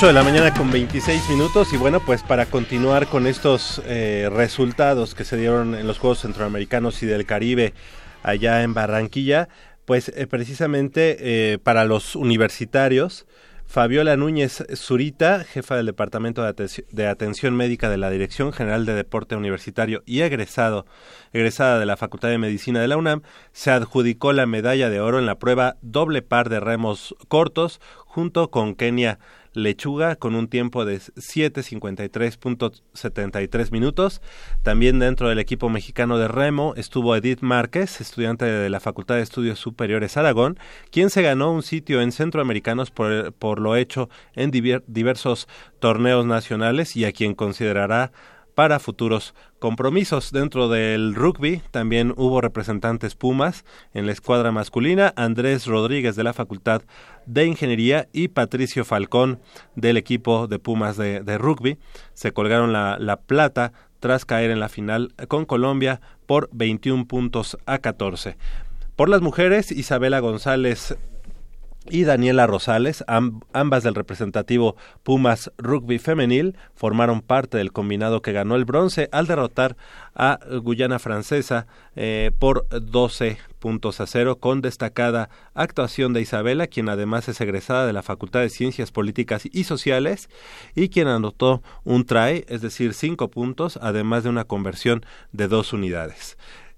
De 0.00 0.12
la 0.12 0.24
mañana 0.24 0.52
con 0.52 0.70
26 0.70 1.30
minutos 1.30 1.72
y 1.72 1.78
bueno, 1.78 1.98
pues 1.98 2.22
para 2.22 2.44
continuar 2.44 3.06
con 3.06 3.26
estos 3.26 3.80
eh, 3.86 4.28
resultados 4.30 5.14
que 5.14 5.24
se 5.24 5.38
dieron 5.38 5.74
en 5.74 5.86
los 5.86 5.98
Juegos 5.98 6.20
Centroamericanos 6.20 7.02
y 7.02 7.06
del 7.06 7.24
Caribe 7.24 7.72
allá 8.22 8.64
en 8.64 8.74
Barranquilla, 8.74 9.48
pues 9.86 10.10
eh, 10.10 10.26
precisamente 10.26 11.16
eh, 11.20 11.58
para 11.58 11.86
los 11.86 12.16
universitarios, 12.16 13.26
Fabiola 13.66 14.16
Núñez 14.16 14.64
Zurita, 14.76 15.42
jefa 15.42 15.76
del 15.76 15.86
Departamento 15.86 16.42
de, 16.42 16.84
de, 16.90 17.06
Atención 17.06 17.56
Médica 17.56 17.88
de 17.88 17.96
la 17.96 18.10
Dirección 18.10 18.52
General 18.52 18.84
de 18.84 18.94
Deporte 18.94 19.36
Universitario 19.36 20.02
y 20.04 20.20
egresado, 20.20 20.86
egresada 21.32 21.78
de 21.78 21.86
la 21.86 21.96
Facultad 21.96 22.28
de 22.28 22.38
Medicina 22.38 22.80
de 22.80 22.88
la 22.88 22.96
UNAM, 22.96 23.22
se 23.52 23.70
adjudicó 23.70 24.32
la 24.32 24.46
medalla 24.46 24.90
de 24.90 25.00
oro 25.00 25.18
en 25.18 25.26
la 25.26 25.38
prueba 25.38 25.76
doble 25.82 26.20
par 26.20 26.50
de 26.50 26.60
remos 26.60 27.16
cortos 27.28 27.80
junto 28.14 28.48
con 28.48 28.76
Kenia 28.76 29.18
Lechuga 29.54 30.14
con 30.14 30.36
un 30.36 30.46
tiempo 30.46 30.84
de 30.84 30.98
7.53.73 30.98 33.72
minutos. 33.72 34.22
También 34.62 35.00
dentro 35.00 35.28
del 35.28 35.40
equipo 35.40 35.68
mexicano 35.68 36.16
de 36.16 36.28
remo 36.28 36.74
estuvo 36.76 37.16
Edith 37.16 37.40
Márquez, 37.40 38.00
estudiante 38.00 38.44
de 38.44 38.70
la 38.70 38.78
Facultad 38.78 39.16
de 39.16 39.22
Estudios 39.22 39.58
Superiores 39.58 40.16
Aragón, 40.16 40.60
quien 40.92 41.10
se 41.10 41.22
ganó 41.22 41.52
un 41.52 41.64
sitio 41.64 42.00
en 42.00 42.12
Centroamericanos 42.12 42.92
por, 42.92 43.32
por 43.32 43.58
lo 43.58 43.74
hecho 43.74 44.08
en 44.34 44.52
diversos 44.52 45.48
torneos 45.80 46.24
nacionales 46.24 46.94
y 46.94 47.04
a 47.04 47.10
quien 47.10 47.34
considerará 47.34 48.12
para 48.54 48.78
futuros 48.78 49.34
compromisos. 49.64 50.30
Dentro 50.30 50.68
del 50.68 51.14
rugby 51.14 51.62
también 51.70 52.12
hubo 52.18 52.42
representantes 52.42 53.14
Pumas 53.14 53.64
en 53.94 54.04
la 54.04 54.12
escuadra 54.12 54.52
masculina, 54.52 55.14
Andrés 55.16 55.64
Rodríguez 55.66 56.16
de 56.16 56.22
la 56.22 56.34
Facultad 56.34 56.82
de 57.24 57.46
Ingeniería 57.46 58.06
y 58.12 58.28
Patricio 58.28 58.84
Falcón 58.84 59.40
del 59.74 59.96
equipo 59.96 60.48
de 60.48 60.58
Pumas 60.58 60.98
de, 60.98 61.38
rugby. 61.38 61.78
Se 62.12 62.32
colgaron 62.32 62.74
la, 62.74 62.98
la 63.00 63.22
plata 63.22 63.72
tras 64.00 64.26
caer 64.26 64.50
en 64.50 64.60
la 64.60 64.68
final 64.68 65.14
con 65.28 65.46
Colombia 65.46 66.02
por 66.26 66.50
21 66.52 67.06
puntos 67.06 67.56
a 67.64 67.78
14. 67.78 68.36
Por 68.96 69.08
las 69.08 69.22
mujeres, 69.22 69.72
Isabela 69.72 70.20
González 70.20 70.94
y 71.90 72.04
Daniela 72.04 72.46
Rosales, 72.46 73.04
ambas 73.06 73.82
del 73.82 73.94
representativo 73.94 74.76
Pumas 75.02 75.52
Rugby 75.58 75.98
Femenil, 75.98 76.56
formaron 76.74 77.20
parte 77.20 77.58
del 77.58 77.72
combinado 77.72 78.22
que 78.22 78.32
ganó 78.32 78.56
el 78.56 78.64
bronce 78.64 79.08
al 79.12 79.26
derrotar 79.26 79.76
a 80.14 80.38
Guyana 80.62 80.98
Francesa 80.98 81.66
eh, 81.96 82.30
por 82.38 82.66
12 82.68 83.38
puntos 83.58 84.00
a 84.00 84.06
cero, 84.06 84.36
con 84.36 84.60
destacada 84.60 85.30
actuación 85.54 86.12
de 86.12 86.20
Isabela, 86.20 86.66
quien 86.66 86.90
además 86.90 87.28
es 87.28 87.40
egresada 87.40 87.86
de 87.86 87.94
la 87.94 88.02
Facultad 88.02 88.40
de 88.40 88.50
Ciencias 88.50 88.90
Políticas 88.90 89.48
y 89.50 89.64
Sociales 89.64 90.28
y 90.74 90.90
quien 90.90 91.08
anotó 91.08 91.62
un 91.82 92.04
try, 92.04 92.44
es 92.48 92.60
decir, 92.60 92.92
cinco 92.92 93.28
puntos, 93.28 93.78
además 93.80 94.22
de 94.22 94.28
una 94.28 94.44
conversión 94.44 95.04
de 95.32 95.48
dos 95.48 95.72
unidades. 95.72 96.36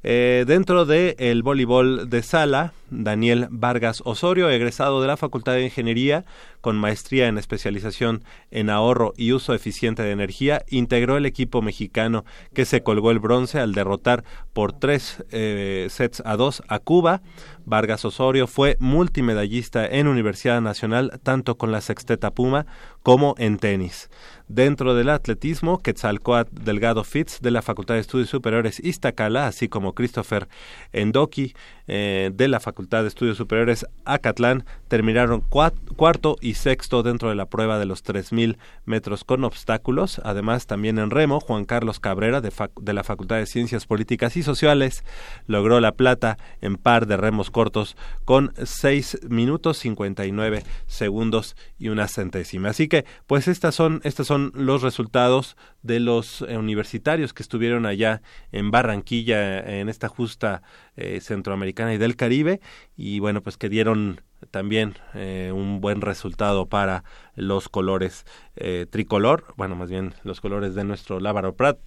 Eh, 0.08 0.44
dentro 0.46 0.84
del 0.84 1.16
el 1.18 1.42
voleibol 1.42 2.08
de 2.08 2.22
sala, 2.22 2.72
Daniel 2.90 3.48
Vargas 3.50 4.02
Osorio, 4.04 4.48
egresado 4.48 5.02
de 5.02 5.08
la 5.08 5.16
Facultad 5.16 5.54
de 5.54 5.64
Ingeniería 5.64 6.24
con 6.66 6.79
maestría 6.79 7.29
en 7.29 7.38
especialización 7.38 8.24
en 8.50 8.70
ahorro 8.70 9.14
y 9.16 9.31
uso 9.31 9.55
eficiente 9.55 10.02
de 10.02 10.11
energía, 10.11 10.64
integró 10.66 11.16
el 11.16 11.24
equipo 11.24 11.62
mexicano 11.62 12.24
que 12.55 12.64
se 12.64 12.83
colgó 12.83 13.12
el 13.12 13.20
bronce 13.20 13.61
al 13.61 13.72
derrotar 13.72 14.24
por 14.52 14.72
tres 14.72 15.24
eh, 15.31 15.87
sets 15.90 16.24
a 16.26 16.37
dos 16.37 16.64
a 16.66 16.81
Cuba. 16.81 17.22
Vargas 17.66 18.05
Osorio 18.05 18.48
fue 18.48 18.76
multimedallista 18.81 19.87
en 19.87 20.09
Universidad 20.09 20.61
Nacional 20.61 21.20
tanto 21.22 21.57
con 21.57 21.70
la 21.70 21.81
sexteta 21.81 22.33
Puma 22.33 22.66
como 23.05 23.37
en 23.38 23.59
tenis. 23.59 24.11
Dentro 24.48 24.94
del 24.94 25.11
atletismo, 25.11 25.79
Quetzalcoatl 25.79 26.64
Delgado 26.64 27.05
Fitz 27.05 27.40
de 27.40 27.52
la 27.52 27.62
Facultad 27.62 27.94
de 27.94 28.00
Estudios 28.00 28.31
Superiores 28.31 28.81
Iztacala, 28.81 29.46
así 29.46 29.68
como 29.68 29.94
Christopher 29.94 30.48
Endoki 30.92 31.55
eh, 31.88 32.31
de 32.35 32.49
la 32.49 32.61
Facultad 32.61 33.03
de 33.03 33.09
Estudios 33.09 33.37
Superiores 33.37 33.87
Acatlán, 34.05 34.64
terminaron 34.88 35.40
cuarto 35.40 36.37
y 36.40 36.55
sexto 36.55 37.03
dentro 37.03 37.29
de 37.29 37.35
la 37.35 37.46
prueba 37.46 37.79
de 37.79 37.87
los 37.87 38.05
3.000 38.05 38.57
metros 38.85 39.25
con 39.25 39.44
obstáculos. 39.44 40.20
Además, 40.25 40.66
también 40.66 40.99
en 40.99 41.11
remo, 41.11 41.40
Juan 41.40 41.64
Carlos 41.64 42.01
Cabrera 42.01 42.40
de, 42.40 42.53
de 42.81 42.92
la 42.92 43.05
Facultad 43.05 43.37
de 43.37 43.46
Ciencias 43.46 43.87
Políticas 43.87 44.37
y 44.37 44.42
Sociales 44.42 45.05
logró 45.46 45.81
la 45.81 45.92
plata 45.92 46.38
en 46.61 46.77
par 46.77 47.07
de 47.07 47.16
remos 47.16 47.51
cortos 47.51 47.96
con 48.25 48.53
6 48.62 49.29
minutos 49.29 49.79
59 49.79 50.64
segundos 50.87 51.57
y 51.79 51.88
una 51.88 52.09
centésima. 52.09 52.70
Así 52.70 52.88
que, 52.88 53.05
pues 53.27 53.49
estas 53.49 53.75
son, 53.75 54.01
estas 54.05 54.27
son 54.27 54.53
los 54.55 54.83
resultados 54.83 55.57
de 55.83 56.01
los 56.01 56.42
eh, 56.42 56.57
universitarios 56.57 57.33
que 57.33 57.42
estuvieron 57.42 57.87
allá 57.87 58.22
en 58.53 58.70
Barranquilla 58.70 59.61
en 59.61 59.88
esta 59.88 60.09
justa 60.09 60.62
eh, 60.96 61.20
centroamericana 61.20 61.94
y 61.94 61.98
del 61.98 62.16
Caribe 62.16 62.61
y 62.96 63.20
bueno, 63.20 63.42
pues 63.42 63.56
que 63.56 63.68
dieron 63.68 64.20
también 64.50 64.94
eh, 65.14 65.50
un 65.54 65.80
buen 65.80 66.00
resultado 66.00 66.66
para 66.66 67.04
los 67.35 67.68
colores 67.68 68.24
tricolor, 68.90 69.44
bueno, 69.56 69.76
más 69.76 69.90
bien 69.90 70.14
los 70.24 70.40
colores 70.40 70.74
de 70.74 70.85
nuestro 70.85 71.20
Lábaro 71.20 71.56
Prat, 71.56 71.78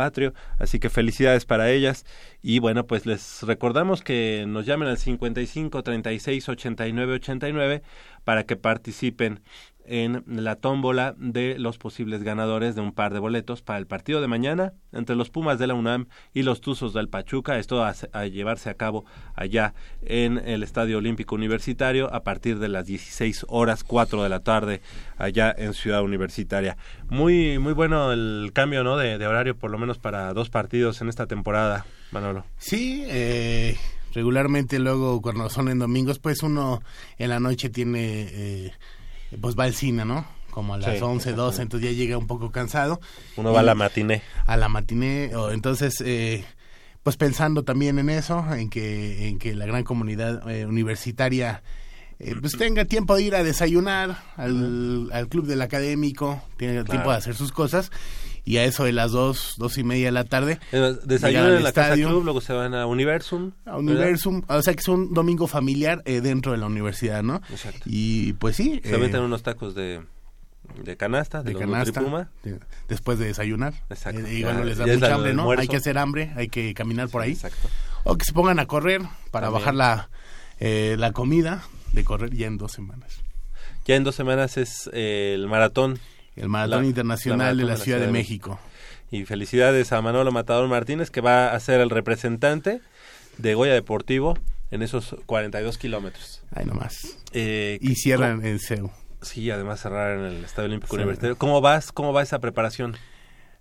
patrio. 0.00 0.32
Así 0.58 0.78
que 0.78 0.88
felicidades 0.88 1.44
para 1.44 1.70
ellas. 1.70 2.06
Y 2.42 2.58
bueno, 2.58 2.86
pues 2.86 3.04
les 3.04 3.42
recordamos 3.42 4.02
que 4.02 4.46
nos 4.48 4.64
llamen 4.64 4.88
al 4.88 4.96
55 4.96 5.82
36 5.82 6.48
89 6.48 7.12
89 7.14 7.82
para 8.24 8.44
que 8.44 8.56
participen 8.56 9.40
en 9.86 10.24
la 10.26 10.56
tómbola 10.56 11.14
de 11.18 11.58
los 11.58 11.78
posibles 11.78 12.22
ganadores 12.22 12.74
de 12.74 12.80
un 12.80 12.92
par 12.92 13.12
de 13.12 13.18
boletos 13.18 13.62
para 13.62 13.78
el 13.78 13.86
partido 13.86 14.20
de 14.20 14.28
mañana 14.28 14.72
entre 14.92 15.16
los 15.16 15.30
Pumas 15.30 15.58
de 15.58 15.66
la 15.66 15.74
UNAM 15.74 16.06
y 16.32 16.42
los 16.42 16.60
Tuzos 16.60 16.92
del 16.92 17.08
Pachuca. 17.08 17.58
Esto 17.58 17.82
a, 17.84 17.94
a 18.12 18.26
llevarse 18.26 18.70
a 18.70 18.74
cabo 18.74 19.04
allá 19.34 19.74
en 20.02 20.38
el 20.38 20.62
Estadio 20.62 20.98
Olímpico 20.98 21.34
Universitario 21.34 22.12
a 22.12 22.22
partir 22.22 22.58
de 22.58 22.68
las 22.68 22.86
16 22.86 23.46
horas 23.48 23.84
4 23.84 24.22
de 24.22 24.28
la 24.28 24.40
tarde 24.40 24.80
allá 25.16 25.54
en 25.56 25.74
Ciudad 25.74 26.02
Universitaria. 26.02 26.76
Muy 27.08 27.58
muy 27.58 27.72
bueno 27.72 28.12
el 28.12 28.50
cambio 28.52 28.84
¿no? 28.84 28.96
de, 28.96 29.24
horario 29.26 29.56
por 29.56 29.70
lo 29.70 29.78
menos 29.78 29.98
para 29.98 30.32
dos 30.32 30.50
partidos 30.50 31.00
en 31.00 31.08
esta 31.08 31.26
temporada, 31.26 31.86
Manolo. 32.10 32.44
Sí, 32.58 33.04
eh, 33.06 33.76
regularmente 34.14 34.78
luego 34.78 35.20
cuando 35.20 35.48
son 35.50 35.68
en 35.68 35.78
domingos 35.78 36.18
pues 36.18 36.42
uno 36.42 36.82
en 37.18 37.30
la 37.30 37.40
noche 37.40 37.70
tiene... 37.70 38.28
Eh, 38.30 38.72
pues 39.40 39.58
va 39.58 39.64
al 39.64 39.74
cine, 39.74 40.04
¿no? 40.04 40.24
Como 40.50 40.74
a 40.74 40.78
las 40.78 41.00
once, 41.02 41.30
11, 41.30 41.32
12, 41.32 41.62
entonces 41.62 41.90
ya 41.90 41.96
llega 41.96 42.18
un 42.18 42.26
poco 42.26 42.50
cansado. 42.50 43.00
Uno 43.36 43.52
va 43.52 43.60
a 43.60 43.62
la 43.62 43.74
matiné. 43.74 44.22
A 44.46 44.56
la 44.56 44.68
matiné, 44.68 45.34
o 45.36 45.52
entonces, 45.52 46.02
eh, 46.04 46.44
pues 47.02 47.16
pensando 47.16 47.62
también 47.62 47.98
en 47.98 48.10
eso, 48.10 48.44
en 48.52 48.68
que, 48.68 49.28
en 49.28 49.38
que 49.38 49.54
la 49.54 49.66
gran 49.66 49.84
comunidad 49.84 50.48
eh, 50.50 50.66
universitaria 50.66 51.62
eh, 52.18 52.34
pues 52.40 52.52
tenga 52.58 52.84
tiempo 52.84 53.16
de 53.16 53.22
ir 53.22 53.34
a 53.34 53.42
desayunar 53.42 54.16
al, 54.36 55.10
al 55.12 55.28
club 55.28 55.46
del 55.46 55.62
académico, 55.62 56.42
tiene 56.56 56.84
tiempo 56.84 57.10
de 57.10 57.16
hacer 57.16 57.34
sus 57.34 57.52
cosas 57.52 57.90
y 58.50 58.58
a 58.58 58.64
eso 58.64 58.82
de 58.82 58.90
las 58.90 59.12
dos, 59.12 59.54
dos 59.58 59.78
y 59.78 59.84
media 59.84 60.06
de 60.06 60.10
la 60.10 60.24
tarde. 60.24 60.58
Desayunan 61.04 61.54
en 61.54 61.62
la 61.62 61.70
casa 61.70 61.94
club, 61.94 62.24
luego 62.24 62.40
se 62.40 62.52
van 62.52 62.74
a 62.74 62.84
Universum. 62.84 63.52
A 63.64 63.76
Universum, 63.76 64.42
o 64.48 64.60
sea 64.60 64.74
que 64.74 64.80
es 64.80 64.88
un 64.88 65.14
domingo 65.14 65.46
familiar 65.46 66.02
eh, 66.04 66.20
dentro 66.20 66.50
de 66.50 66.58
la 66.58 66.66
universidad, 66.66 67.22
¿no? 67.22 67.36
Exacto. 67.48 67.82
Y 67.84 68.32
pues 68.34 68.56
sí. 68.56 68.80
Se 68.82 68.98
meten 68.98 69.20
eh, 69.20 69.24
unos 69.24 69.44
tacos 69.44 69.76
de, 69.76 70.00
de 70.82 70.96
canasta, 70.96 71.44
de, 71.44 71.54
canasta, 71.54 72.02
después 72.88 73.20
de 73.20 73.26
desayunar. 73.26 73.72
Exacto. 73.88 74.26
Eh, 74.26 74.38
igual 74.38 74.56
no 74.58 74.64
les 74.64 74.78
da 74.78 74.86
mucha 74.86 75.14
hambre, 75.14 75.32
¿no? 75.32 75.48
Hay 75.52 75.68
que 75.68 75.76
hacer 75.76 75.96
hambre, 75.96 76.32
hay 76.34 76.48
que 76.48 76.74
caminar 76.74 77.08
por 77.08 77.22
ahí. 77.22 77.30
Exacto. 77.30 77.68
O 78.02 78.16
que 78.16 78.24
se 78.24 78.32
pongan 78.32 78.58
a 78.58 78.66
correr 78.66 79.00
para 79.30 79.48
bajar 79.48 79.76
la, 79.76 80.10
la 80.58 81.12
comida 81.12 81.62
de 81.92 82.02
correr 82.02 82.34
ya 82.34 82.48
en 82.48 82.58
dos 82.58 82.72
semanas. 82.72 83.20
Ya 83.86 83.94
en 83.94 84.02
dos 84.02 84.16
semanas 84.16 84.56
es 84.56 84.90
el 84.92 85.46
maratón 85.46 86.00
el 86.40 86.48
Maratón 86.48 86.84
Internacional 86.86 87.56
de 87.56 87.64
la, 87.64 87.76
Ciudad, 87.76 88.00
de, 88.00 88.08
México. 88.08 88.58
Y 89.10 89.24
felicidades 89.24 89.92
a 89.92 90.00
Manolo 90.00 90.32
Matador 90.32 90.68
Martínez, 90.68 91.10
que 91.10 91.20
va 91.20 91.52
a 91.52 91.60
ser 91.60 91.80
el 91.80 91.90
representante 91.90 92.80
de 93.38 93.54
Goya 93.54 93.74
Deportivo 93.74 94.38
en 94.70 94.82
esos 94.82 95.16
42 95.26 95.78
kilómetros. 95.78 96.42
Ahí 96.54 96.64
nomás. 96.64 97.18
Eh, 97.32 97.78
y 97.82 97.96
cierran 97.96 98.44
en 98.44 98.58
CEU. 98.58 98.90
Sí, 99.20 99.50
además 99.50 99.80
cerrar 99.80 100.18
en 100.18 100.24
el 100.24 100.44
Estadio 100.44 100.68
Olímpico 100.68 100.96
Universitario. 100.96 101.36
¿Cómo 101.36 101.60
vas? 101.60 101.92
¿Cómo 101.92 102.12
va 102.12 102.22
esa 102.22 102.38
preparación? 102.38 102.96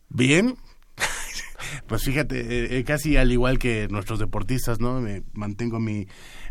Bien. 0.08 0.56
pues 1.88 2.04
fíjate, 2.04 2.40
eh, 2.40 2.78
eh, 2.80 2.84
casi 2.86 3.18
al 3.18 3.32
igual 3.32 3.60
que 3.60 3.88
nuestros 3.90 4.20
deportistas, 4.20 4.80
¿no? 4.80 5.02
Me 5.02 5.24
mantengo 5.34 5.80
mi 5.80 6.08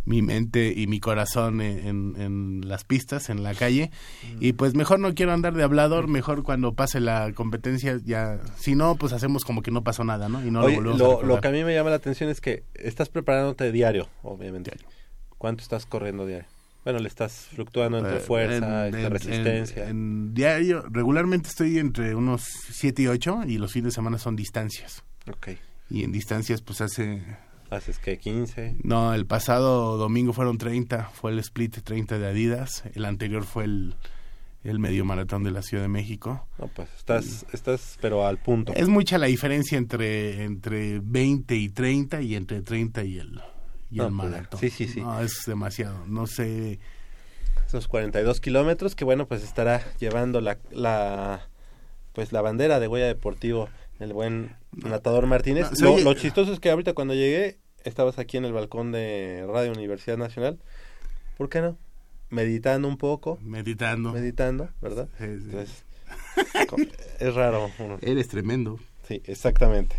mi 0.08 0.22
mente 0.22 0.72
y 0.74 0.86
mi 0.86 1.00
corazón 1.00 1.60
en, 1.60 2.14
en, 2.16 2.68
las 2.68 2.84
pistas, 2.84 3.28
en 3.28 3.42
la 3.42 3.54
calle. 3.54 3.90
Mm. 4.22 4.36
Y 4.40 4.52
pues 4.54 4.74
mejor 4.74 4.98
no 5.00 5.14
quiero 5.14 5.32
andar 5.32 5.54
de 5.54 5.62
hablador, 5.62 6.08
mejor 6.08 6.42
cuando 6.42 6.72
pase 6.72 7.00
la 7.00 7.32
competencia 7.34 8.00
ya, 8.04 8.40
si 8.56 8.74
no, 8.74 8.96
pues 8.96 9.12
hacemos 9.12 9.44
como 9.44 9.62
que 9.62 9.70
no 9.70 9.84
pasó 9.84 10.04
nada, 10.04 10.28
¿no? 10.28 10.44
Y 10.44 10.50
no 10.50 10.66
lo, 10.66 11.22
lo, 11.22 11.40
que 11.40 11.48
a 11.48 11.50
mí 11.50 11.62
me 11.62 11.74
llama 11.74 11.90
la 11.90 11.96
atención 11.96 12.30
es 12.30 12.40
que 12.40 12.64
estás 12.74 13.10
preparándote 13.10 13.70
diario, 13.70 14.08
obviamente. 14.22 14.72
¿Cuánto 15.36 15.62
estás 15.62 15.86
corriendo 15.86 16.26
diario? 16.26 16.48
Bueno, 16.84 17.00
le 17.00 17.08
estás 17.08 17.48
fluctuando 17.52 17.98
entre 17.98 18.16
eh, 18.16 18.20
fuerza, 18.20 18.86
entre 18.86 19.08
resistencia. 19.10 19.88
En, 19.88 20.32
diario, 20.32 20.84
regularmente 20.88 21.50
estoy 21.50 21.78
entre 21.78 22.14
unos 22.14 22.44
7 22.70 23.02
y 23.02 23.06
8 23.08 23.42
y 23.46 23.58
los 23.58 23.72
fines 23.72 23.92
de 23.92 23.96
semana 23.96 24.18
son 24.18 24.36
distancias. 24.36 25.04
Ok. 25.30 25.48
Y 25.90 26.04
en 26.04 26.12
distancias 26.12 26.62
pues 26.62 26.80
hace 26.80 27.22
¿Haces 27.70 27.98
que 27.98 28.18
15? 28.18 28.76
No, 28.83 29.12
el 29.12 29.26
pasado 29.26 29.98
domingo 29.98 30.33
fueron 30.33 30.57
30, 30.57 31.11
fue 31.12 31.33
el 31.33 31.38
split 31.40 31.78
30 31.83 32.18
de 32.18 32.26
Adidas, 32.26 32.85
el 32.94 33.04
anterior 33.04 33.44
fue 33.44 33.64
el, 33.64 33.94
el 34.64 34.78
medio 34.78 35.04
maratón 35.04 35.44
de 35.44 35.50
la 35.50 35.62
Ciudad 35.62 35.83
de 35.83 35.88
México. 35.88 36.46
No, 36.59 36.68
pues 36.68 36.88
estás, 36.96 37.44
estás 37.52 37.98
pero 38.00 38.26
al 38.26 38.38
punto. 38.38 38.72
Es 38.74 38.88
mucha 38.88 39.18
la 39.18 39.26
diferencia 39.26 39.76
entre, 39.76 40.44
entre 40.44 41.00
20 41.00 41.54
y 41.57 41.68
30 41.68 42.22
y 42.22 42.37
entre 42.37 42.62
30 42.62 43.04
y 43.04 43.18
el, 43.18 43.40
y 43.90 44.00
el 44.00 44.07
pues, 44.07 44.12
maratón. 44.12 44.61
Sí, 44.61 44.70
sí, 44.70 44.88
sí. 44.88 45.00
No, 45.00 45.20
es 45.20 45.44
demasiado, 45.46 46.07
no 46.07 46.26
sé. 46.26 46.78
Esos 47.66 47.87
42 47.87 48.40
kilómetros 48.40 48.94
que 48.94 49.04
bueno, 49.04 49.26
pues 49.26 49.44
estará 49.44 49.83
llevando 49.98 50.40
la, 50.40 50.57
la, 50.70 51.48
pues 52.14 52.33
la 52.33 52.40
bandera 52.40 52.81
de 52.81 52.88
huella 52.88 53.07
deportivo 53.07 53.68
el 53.98 54.12
buen 54.12 54.56
Natador 54.72 55.26
Martínez. 55.26 55.80
lo, 55.80 56.14
chistoso 56.14 56.52
es 56.52 56.61
que 56.61 56.70
ahorita 56.70 56.92
cuando 56.94 57.14
llegué, 57.14 57.58
estabas 57.84 58.18
aquí 58.18 58.37
en 58.37 58.44
el 58.44 58.52
balcón 58.52 58.92
de 58.92 59.44
Radio 59.46 59.72
Universidad 59.72 60.16
Nacional. 60.16 60.58
¿Por 61.37 61.48
qué 61.48 61.61
no? 61.61 61.76
Meditando 62.30 62.88
un 62.88 62.98
poco. 62.98 63.38
Meditando. 63.42 64.12
Meditando, 64.12 64.68
¿verdad? 64.80 65.08
es 67.18 67.34
raro. 67.34 67.70
Él 68.02 68.18
es 68.18 68.28
tremendo. 68.28 68.78
Sí, 69.06 69.22
exactamente. 69.24 69.96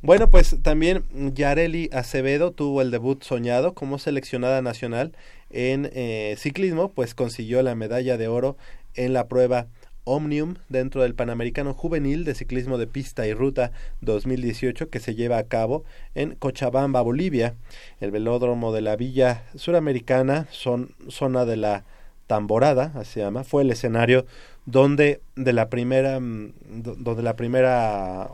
Bueno, 0.00 0.28
pues 0.28 0.56
también 0.62 1.04
Yareli 1.34 1.88
Acevedo 1.92 2.52
tuvo 2.52 2.82
el 2.82 2.90
debut 2.90 3.22
soñado 3.22 3.74
como 3.74 3.98
seleccionada 3.98 4.60
nacional 4.60 5.16
en 5.50 5.90
eh, 5.94 6.36
ciclismo, 6.38 6.90
pues 6.92 7.14
consiguió 7.14 7.62
la 7.62 7.74
medalla 7.74 8.18
de 8.18 8.28
oro 8.28 8.56
en 8.94 9.12
la 9.14 9.28
prueba 9.28 9.66
Omnium 10.04 10.54
dentro 10.68 11.02
del 11.02 11.14
Panamericano 11.14 11.74
Juvenil 11.74 12.24
de 12.24 12.34
Ciclismo 12.34 12.78
de 12.78 12.86
Pista 12.86 13.26
y 13.26 13.34
Ruta 13.34 13.72
2018 14.00 14.90
que 14.90 15.00
se 15.00 15.14
lleva 15.14 15.38
a 15.38 15.44
cabo 15.44 15.84
en 16.14 16.34
Cochabamba, 16.34 17.00
Bolivia. 17.02 17.54
El 18.00 18.10
velódromo 18.10 18.72
de 18.72 18.82
la 18.82 18.96
Villa 18.96 19.44
Suramericana, 19.54 20.46
son, 20.50 20.94
zona 21.08 21.44
de 21.44 21.56
la 21.56 21.84
Tamborada, 22.26 22.92
así 22.94 23.14
se 23.14 23.20
llama, 23.20 23.44
fue 23.44 23.62
el 23.62 23.70
escenario 23.70 24.24
donde 24.64 25.20
de 25.36 25.52
la 25.52 25.68
primera, 25.68 26.20
mm, 26.20 26.52
donde 26.98 27.22
la 27.22 27.36
primera, 27.36 28.28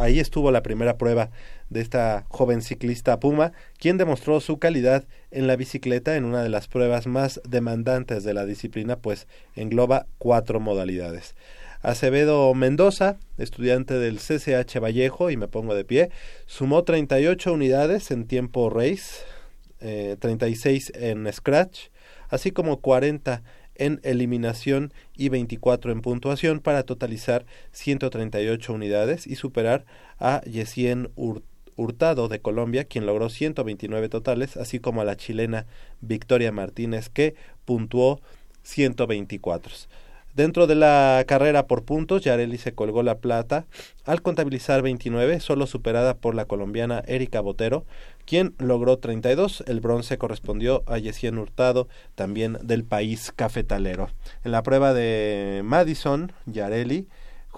ahí 0.00 0.18
estuvo 0.18 0.50
la 0.50 0.62
primera 0.62 0.96
prueba 0.96 1.30
de 1.68 1.80
esta 1.80 2.24
joven 2.28 2.62
ciclista 2.62 3.20
Puma, 3.20 3.52
quien 3.78 3.96
demostró 3.96 4.40
su 4.40 4.58
calidad 4.58 5.04
en 5.30 5.46
la 5.46 5.56
bicicleta 5.56 6.16
en 6.16 6.24
una 6.24 6.42
de 6.42 6.48
las 6.48 6.68
pruebas 6.68 7.06
más 7.06 7.40
demandantes 7.48 8.24
de 8.24 8.34
la 8.34 8.44
disciplina, 8.44 8.96
pues 8.96 9.28
engloba 9.54 10.06
cuatro 10.18 10.58
modalidades. 10.58 11.34
Acevedo 11.82 12.52
Mendoza, 12.54 13.16
estudiante 13.38 13.94
del 13.94 14.18
CCH 14.18 14.80
Vallejo, 14.80 15.30
y 15.30 15.36
me 15.36 15.48
pongo 15.48 15.74
de 15.74 15.84
pie, 15.84 16.10
sumó 16.46 16.82
38 16.82 17.52
unidades 17.52 18.10
en 18.10 18.26
tiempo 18.26 18.68
race, 18.68 19.24
eh, 19.80 20.16
36 20.18 20.92
en 20.94 21.32
scratch, 21.32 21.88
así 22.28 22.50
como 22.50 22.80
40 22.80 23.42
en 23.80 23.98
eliminación 24.04 24.92
y 25.16 25.30
24 25.30 25.90
en 25.90 26.02
puntuación 26.02 26.60
para 26.60 26.84
totalizar 26.84 27.46
138 27.72 28.72
unidades 28.72 29.26
y 29.26 29.34
superar 29.34 29.86
a 30.18 30.42
Yesien 30.42 31.10
Hurtado 31.76 32.28
de 32.28 32.40
Colombia, 32.40 32.84
quien 32.84 33.06
logró 33.06 33.30
129 33.30 34.10
totales, 34.10 34.58
así 34.58 34.80
como 34.80 35.00
a 35.00 35.04
la 35.04 35.16
chilena 35.16 35.66
Victoria 36.02 36.52
Martínez, 36.52 37.08
que 37.08 37.34
puntuó 37.64 38.20
124. 38.62 39.74
Dentro 40.34 40.66
de 40.66 40.76
la 40.76 41.24
carrera 41.26 41.66
por 41.66 41.84
puntos, 41.84 42.22
Yareli 42.22 42.56
se 42.58 42.72
colgó 42.72 43.02
la 43.02 43.18
plata 43.18 43.66
al 44.04 44.22
contabilizar 44.22 44.80
29, 44.82 45.40
solo 45.40 45.66
superada 45.66 46.14
por 46.14 46.34
la 46.34 46.44
colombiana 46.44 47.02
Erika 47.06 47.40
Botero, 47.40 47.84
quien 48.26 48.54
logró 48.58 48.98
32. 48.98 49.64
El 49.66 49.80
bronce 49.80 50.18
correspondió 50.18 50.84
a 50.86 50.98
Yesien 50.98 51.38
Hurtado, 51.38 51.88
también 52.14 52.58
del 52.62 52.84
país 52.84 53.32
cafetalero. 53.34 54.08
En 54.44 54.52
la 54.52 54.62
prueba 54.62 54.94
de 54.94 55.62
Madison, 55.64 56.32
Yareli, 56.46 57.08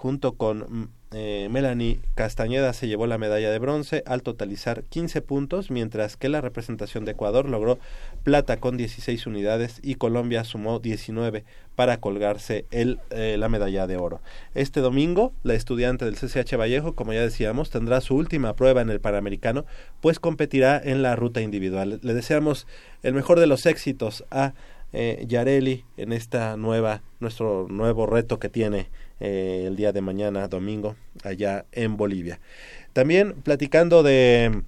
junto 0.03 0.33
con 0.33 0.91
eh, 1.13 1.47
Melanie 1.49 2.01
Castañeda 2.17 2.73
se 2.73 2.89
llevó 2.89 3.07
la 3.07 3.19
medalla 3.19 3.53
de 3.53 3.61
bronce 3.61 4.03
al 4.05 4.25
totalizar 4.25 4.83
15 4.83 5.23
puntos, 5.23 5.71
mientras 5.71 6.17
que 6.17 6.29
la 6.29 6.41
representación 6.41 7.05
de 7.05 7.13
Ecuador 7.13 7.49
logró 7.49 7.79
plata 8.25 8.57
con 8.57 8.77
16 8.77 9.29
unidades 9.29 9.79
y 9.81 9.95
Colombia 9.95 10.43
sumó 10.43 10.81
19 10.81 11.45
para 11.77 11.99
colgarse 11.99 12.67
el, 12.73 12.99
eh, 13.11 13.37
la 13.39 13.49
medalla 13.49 13.87
de 13.87 13.97
oro. 13.97 14.21
Este 14.57 14.81
domingo, 14.81 15.33
la 15.45 15.55
estudiante 15.55 16.05
del 16.05 16.17
CCH 16.17 16.57
Vallejo, 16.57 16.97
como 16.97 17.13
ya 17.13 17.21
decíamos, 17.21 17.71
tendrá 17.71 18.01
su 18.01 18.17
última 18.17 18.57
prueba 18.57 18.81
en 18.81 18.91
el 18.91 19.01
Panamericano, 19.01 19.67
pues 20.01 20.19
competirá 20.19 20.83
en 20.83 21.03
la 21.03 21.15
ruta 21.15 21.43
individual. 21.43 22.01
Le 22.03 22.13
deseamos 22.13 22.67
el 23.05 23.15
mejor 23.15 23.39
de 23.39 23.47
los 23.47 23.67
éxitos 23.67 24.25
a 24.33 24.55
eh, 24.93 25.25
Yareli 25.29 25.85
en 25.97 26.13
esta 26.13 26.57
nueva, 26.57 27.03
nuestro 27.21 27.69
nuevo 27.69 28.07
reto 28.07 28.41
que 28.41 28.49
tiene 28.49 28.89
eh, 29.25 29.67
el 29.69 29.77
día 29.77 29.93
de 29.93 30.01
mañana, 30.01 30.49
domingo, 30.49 30.97
allá 31.23 31.65
en 31.71 31.97
Bolivia. 31.97 32.41
También 32.93 33.35
platicando 33.35 34.03
de 34.03 34.63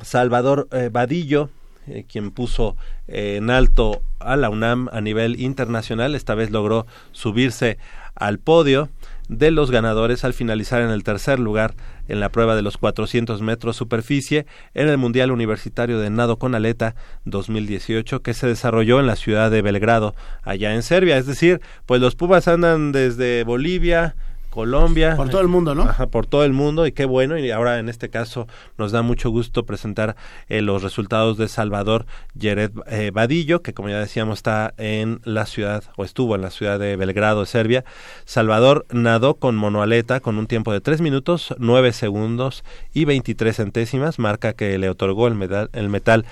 Salvador 0.00 0.68
eh, 0.72 0.88
Vadillo, 0.90 1.50
eh, 1.86 2.06
quien 2.10 2.30
puso 2.30 2.78
en 3.08 3.50
alto 3.50 4.00
a 4.20 4.36
la 4.36 4.48
UNAM 4.48 4.88
a 4.90 5.02
nivel 5.02 5.38
internacional, 5.38 6.14
esta 6.14 6.34
vez 6.34 6.50
logró 6.50 6.86
subirse 7.12 7.76
al 8.14 8.38
podio 8.38 8.88
de 9.28 9.50
los 9.50 9.70
ganadores 9.70 10.24
al 10.24 10.32
finalizar 10.32 10.80
en 10.80 10.88
el 10.88 11.04
tercer 11.04 11.38
lugar 11.38 11.74
en 12.08 12.20
la 12.20 12.28
prueba 12.28 12.56
de 12.56 12.62
los 12.62 12.78
400 12.78 13.40
metros 13.42 13.76
superficie 13.76 14.46
en 14.74 14.88
el 14.88 14.98
Mundial 14.98 15.30
Universitario 15.30 15.98
de 15.98 16.10
Nado 16.10 16.38
con 16.38 16.54
Aleta 16.54 16.94
2018 17.24 18.22
que 18.22 18.34
se 18.34 18.46
desarrolló 18.46 19.00
en 19.00 19.06
la 19.06 19.16
ciudad 19.16 19.50
de 19.50 19.62
Belgrado, 19.62 20.14
allá 20.42 20.74
en 20.74 20.82
Serbia. 20.82 21.16
Es 21.16 21.26
decir, 21.26 21.60
pues 21.86 22.00
los 22.00 22.16
Pumas 22.16 22.48
andan 22.48 22.92
desde 22.92 23.44
Bolivia, 23.44 24.16
Colombia. 24.54 25.16
Por 25.16 25.30
todo 25.30 25.40
el 25.40 25.48
mundo, 25.48 25.74
¿no? 25.74 25.82
Ajá, 25.82 26.06
por 26.06 26.26
todo 26.26 26.44
el 26.44 26.52
mundo 26.52 26.86
y 26.86 26.92
qué 26.92 27.06
bueno. 27.06 27.36
Y 27.36 27.50
ahora 27.50 27.80
en 27.80 27.88
este 27.88 28.08
caso 28.08 28.46
nos 28.78 28.92
da 28.92 29.02
mucho 29.02 29.30
gusto 29.30 29.66
presentar 29.66 30.14
eh, 30.48 30.62
los 30.62 30.84
resultados 30.84 31.36
de 31.36 31.48
Salvador 31.48 32.06
Yered 32.38 32.70
eh, 32.86 33.10
Vadillo, 33.12 33.62
que 33.62 33.74
como 33.74 33.88
ya 33.88 33.98
decíamos 33.98 34.38
está 34.38 34.72
en 34.78 35.20
la 35.24 35.46
ciudad 35.46 35.82
o 35.96 36.04
estuvo 36.04 36.36
en 36.36 36.42
la 36.42 36.50
ciudad 36.50 36.78
de 36.78 36.94
Belgrado, 36.94 37.46
Serbia. 37.46 37.84
Salvador 38.26 38.86
nadó 38.92 39.34
con 39.34 39.56
monoaleta 39.56 40.20
con 40.20 40.38
un 40.38 40.46
tiempo 40.46 40.72
de 40.72 40.80
3 40.80 41.00
minutos, 41.00 41.52
9 41.58 41.92
segundos 41.92 42.62
y 42.92 43.06
23 43.06 43.56
centésimas, 43.56 44.20
marca 44.20 44.52
que 44.52 44.78
le 44.78 44.88
otorgó 44.88 45.26
el 45.26 45.34
metal, 45.34 45.68
el 45.72 45.88
metal 45.88 46.26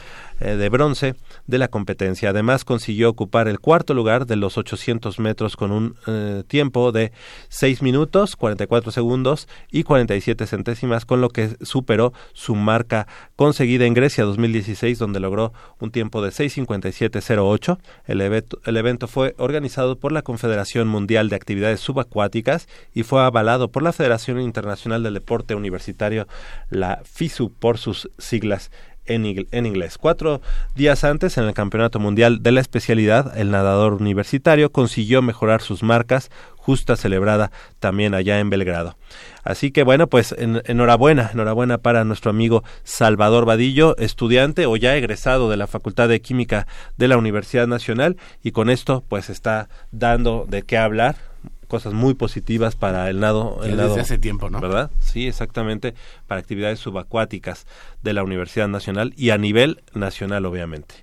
eh, 0.44 0.56
de 0.56 0.68
bronce 0.68 1.14
de 1.46 1.58
la 1.58 1.68
competencia. 1.68 2.30
Además 2.30 2.64
consiguió 2.64 3.08
ocupar 3.08 3.46
el 3.46 3.60
cuarto 3.60 3.94
lugar 3.94 4.26
de 4.26 4.34
los 4.34 4.58
800 4.58 5.20
metros 5.20 5.56
con 5.56 5.70
un 5.70 5.94
eh, 6.08 6.42
tiempo 6.48 6.90
de 6.90 7.12
6 7.48 7.80
minutos, 7.82 8.34
44 8.34 8.90
segundos 8.90 9.46
y 9.70 9.84
47 9.84 10.46
centésimas, 10.46 11.04
con 11.04 11.20
lo 11.20 11.28
que 11.28 11.56
superó 11.62 12.12
su 12.32 12.56
marca 12.56 13.06
conseguida 13.36 13.86
en 13.86 13.94
Grecia 13.94 14.24
2016, 14.24 14.98
donde 14.98 15.20
logró 15.20 15.52
un 15.78 15.92
tiempo 15.92 16.22
de 16.22 16.30
6.57.08. 16.30 17.78
El, 18.06 18.20
evento, 18.20 18.58
el 18.64 18.76
evento 18.76 19.06
fue 19.06 19.36
organizado 19.38 19.98
por 19.98 20.10
la 20.10 20.22
Confederación 20.22 20.88
Mundial 20.88 21.28
de 21.28 21.36
Actividades 21.36 21.80
Subacuáticas 21.80 22.66
y 22.92 23.04
fue 23.04 23.22
avalado 23.22 23.70
por 23.70 23.82
la 23.82 23.92
Federación 23.92 24.40
Internacional 24.40 25.04
del 25.04 25.14
Deporte 25.14 25.54
Universitario, 25.54 26.26
la 26.68 27.00
FISU, 27.04 27.52
por 27.52 27.78
sus 27.78 28.10
siglas 28.18 28.70
en, 29.06 29.24
inglés. 29.66 29.98
Cuatro 29.98 30.40
días 30.74 31.04
antes, 31.04 31.38
en 31.38 31.44
el 31.44 31.54
Campeonato 31.54 31.98
Mundial 31.98 32.42
de 32.42 32.52
la 32.52 32.60
especialidad, 32.60 33.36
el 33.38 33.50
nadador 33.50 33.94
universitario 33.94 34.70
consiguió 34.70 35.22
mejorar 35.22 35.62
sus 35.62 35.82
marcas, 35.82 36.30
justa 36.56 36.96
celebrada 36.96 37.50
también 37.80 38.14
allá 38.14 38.38
en 38.38 38.50
Belgrado. 38.50 38.96
Así 39.42 39.72
que 39.72 39.82
bueno, 39.82 40.06
pues 40.06 40.34
enhorabuena, 40.38 41.30
enhorabuena 41.32 41.78
para 41.78 42.04
nuestro 42.04 42.30
amigo 42.30 42.62
Salvador 42.84 43.44
Vadillo, 43.44 43.96
estudiante 43.96 44.66
o 44.66 44.76
ya 44.76 44.96
egresado 44.96 45.50
de 45.50 45.56
la 45.56 45.66
Facultad 45.66 46.08
de 46.08 46.20
Química 46.20 46.68
de 46.96 47.08
la 47.08 47.16
Universidad 47.16 47.66
Nacional 47.66 48.16
y 48.42 48.52
con 48.52 48.70
esto 48.70 49.02
pues 49.08 49.30
está 49.30 49.68
dando 49.90 50.46
de 50.48 50.62
qué 50.62 50.78
hablar 50.78 51.31
cosas 51.72 51.94
muy 51.94 52.12
positivas 52.12 52.76
para 52.76 53.08
el 53.08 53.18
nado. 53.18 53.60
El 53.64 53.78
desde 53.78 54.02
hace 54.02 54.18
tiempo, 54.18 54.50
¿no? 54.50 54.60
¿Verdad? 54.60 54.90
Sí, 55.00 55.26
exactamente, 55.26 55.94
para 56.26 56.38
actividades 56.38 56.80
subacuáticas 56.80 57.66
de 58.02 58.12
la 58.12 58.22
Universidad 58.22 58.68
Nacional 58.68 59.14
y 59.16 59.30
a 59.30 59.38
nivel 59.38 59.80
nacional, 59.94 60.44
obviamente. 60.44 60.96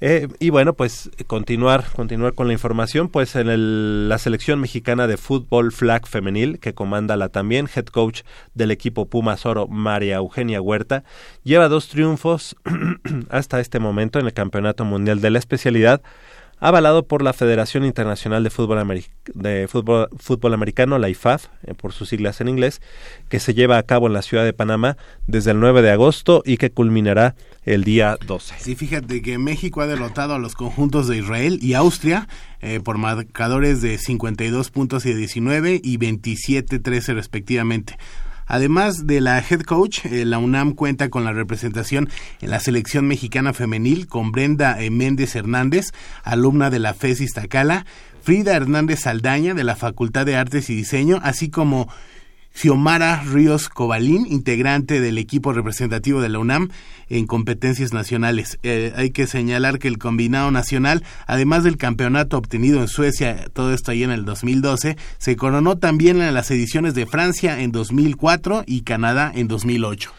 Eh, 0.00 0.26
y 0.40 0.50
bueno, 0.50 0.72
pues 0.72 1.12
continuar, 1.28 1.84
continuar 1.94 2.34
con 2.34 2.48
la 2.48 2.54
información, 2.54 3.08
pues 3.08 3.36
en 3.36 3.48
el, 3.48 4.08
la 4.08 4.18
selección 4.18 4.60
mexicana 4.60 5.06
de 5.06 5.16
fútbol 5.16 5.70
flag 5.70 6.08
femenil, 6.08 6.58
que 6.58 6.74
comanda 6.74 7.16
la 7.16 7.28
también 7.28 7.68
head 7.72 7.86
coach 7.86 8.22
del 8.52 8.72
equipo 8.72 9.06
Pumas 9.06 9.46
Oro, 9.46 9.68
María 9.68 10.16
Eugenia 10.16 10.60
Huerta, 10.60 11.04
lleva 11.44 11.68
dos 11.68 11.86
triunfos 11.86 12.56
hasta 13.30 13.60
este 13.60 13.78
momento 13.78 14.18
en 14.18 14.26
el 14.26 14.32
Campeonato 14.32 14.84
Mundial 14.84 15.20
de 15.20 15.30
la 15.30 15.38
especialidad, 15.38 16.02
avalado 16.60 17.06
por 17.06 17.22
la 17.22 17.32
Federación 17.32 17.84
Internacional 17.84 18.44
de 18.44 18.50
Fútbol, 18.50 19.04
de 19.34 19.68
Fútbol, 19.68 20.08
Fútbol 20.18 20.54
Americano, 20.54 20.98
la 20.98 21.08
IFAF, 21.08 21.46
eh, 21.64 21.74
por 21.74 21.92
sus 21.92 22.08
siglas 22.08 22.40
en 22.40 22.48
inglés, 22.48 22.80
que 23.28 23.40
se 23.40 23.54
lleva 23.54 23.78
a 23.78 23.82
cabo 23.82 24.06
en 24.06 24.12
la 24.12 24.22
ciudad 24.22 24.44
de 24.44 24.52
Panamá 24.52 24.96
desde 25.26 25.50
el 25.50 25.60
9 25.60 25.82
de 25.82 25.90
agosto 25.90 26.42
y 26.44 26.56
que 26.56 26.70
culminará 26.70 27.34
el 27.64 27.84
día 27.84 28.16
12. 28.26 28.54
Sí, 28.58 28.74
fíjate 28.74 29.22
que 29.22 29.38
México 29.38 29.80
ha 29.80 29.86
derrotado 29.86 30.34
a 30.34 30.38
los 30.38 30.54
conjuntos 30.54 31.08
de 31.08 31.18
Israel 31.18 31.58
y 31.62 31.74
Austria 31.74 32.28
eh, 32.60 32.80
por 32.80 32.98
marcadores 32.98 33.82
de 33.82 33.98
52 33.98 34.70
puntos 34.70 35.06
y 35.06 35.14
19 35.14 35.80
y 35.82 35.98
27-13 35.98 37.14
respectivamente. 37.14 37.98
Además 38.46 39.06
de 39.06 39.20
la 39.20 39.38
head 39.38 39.62
coach, 39.62 40.04
eh, 40.04 40.24
la 40.24 40.38
UNAM 40.38 40.72
cuenta 40.72 41.08
con 41.08 41.24
la 41.24 41.32
representación 41.32 42.08
en 42.40 42.50
la 42.50 42.60
selección 42.60 43.06
mexicana 43.06 43.52
femenil 43.52 44.06
con 44.06 44.32
Brenda 44.32 44.80
eh, 44.82 44.90
Méndez 44.90 45.34
Hernández, 45.34 45.92
alumna 46.22 46.70
de 46.70 46.78
la 46.78 46.94
FES 46.94 47.20
Iztacala, 47.20 47.86
Frida 48.22 48.54
Hernández 48.54 49.00
Saldaña 49.00 49.54
de 49.54 49.64
la 49.64 49.76
Facultad 49.76 50.24
de 50.26 50.36
Artes 50.36 50.70
y 50.70 50.74
Diseño, 50.74 51.20
así 51.22 51.50
como 51.50 51.88
Xiomara 52.54 53.22
Ríos 53.22 53.68
Cobalín, 53.68 54.26
integrante 54.30 55.00
del 55.00 55.18
equipo 55.18 55.52
representativo 55.52 56.22
de 56.22 56.28
la 56.28 56.38
UNAM 56.38 56.70
en 57.08 57.26
competencias 57.26 57.92
nacionales. 57.92 58.58
Eh, 58.62 58.92
hay 58.96 59.10
que 59.10 59.26
señalar 59.26 59.78
que 59.78 59.88
el 59.88 59.98
combinado 59.98 60.50
nacional, 60.50 61.02
además 61.26 61.64
del 61.64 61.76
campeonato 61.76 62.38
obtenido 62.38 62.80
en 62.80 62.88
Suecia, 62.88 63.46
todo 63.52 63.74
esto 63.74 63.90
ahí 63.90 64.04
en 64.04 64.12
el 64.12 64.24
2012, 64.24 64.96
se 65.18 65.36
coronó 65.36 65.76
también 65.78 66.22
en 66.22 66.32
las 66.32 66.50
ediciones 66.50 66.94
de 66.94 67.06
Francia 67.06 67.60
en 67.60 67.72
2004 67.72 68.64
y 68.66 68.82
Canadá 68.82 69.32
en 69.34 69.48
2008. 69.48 70.12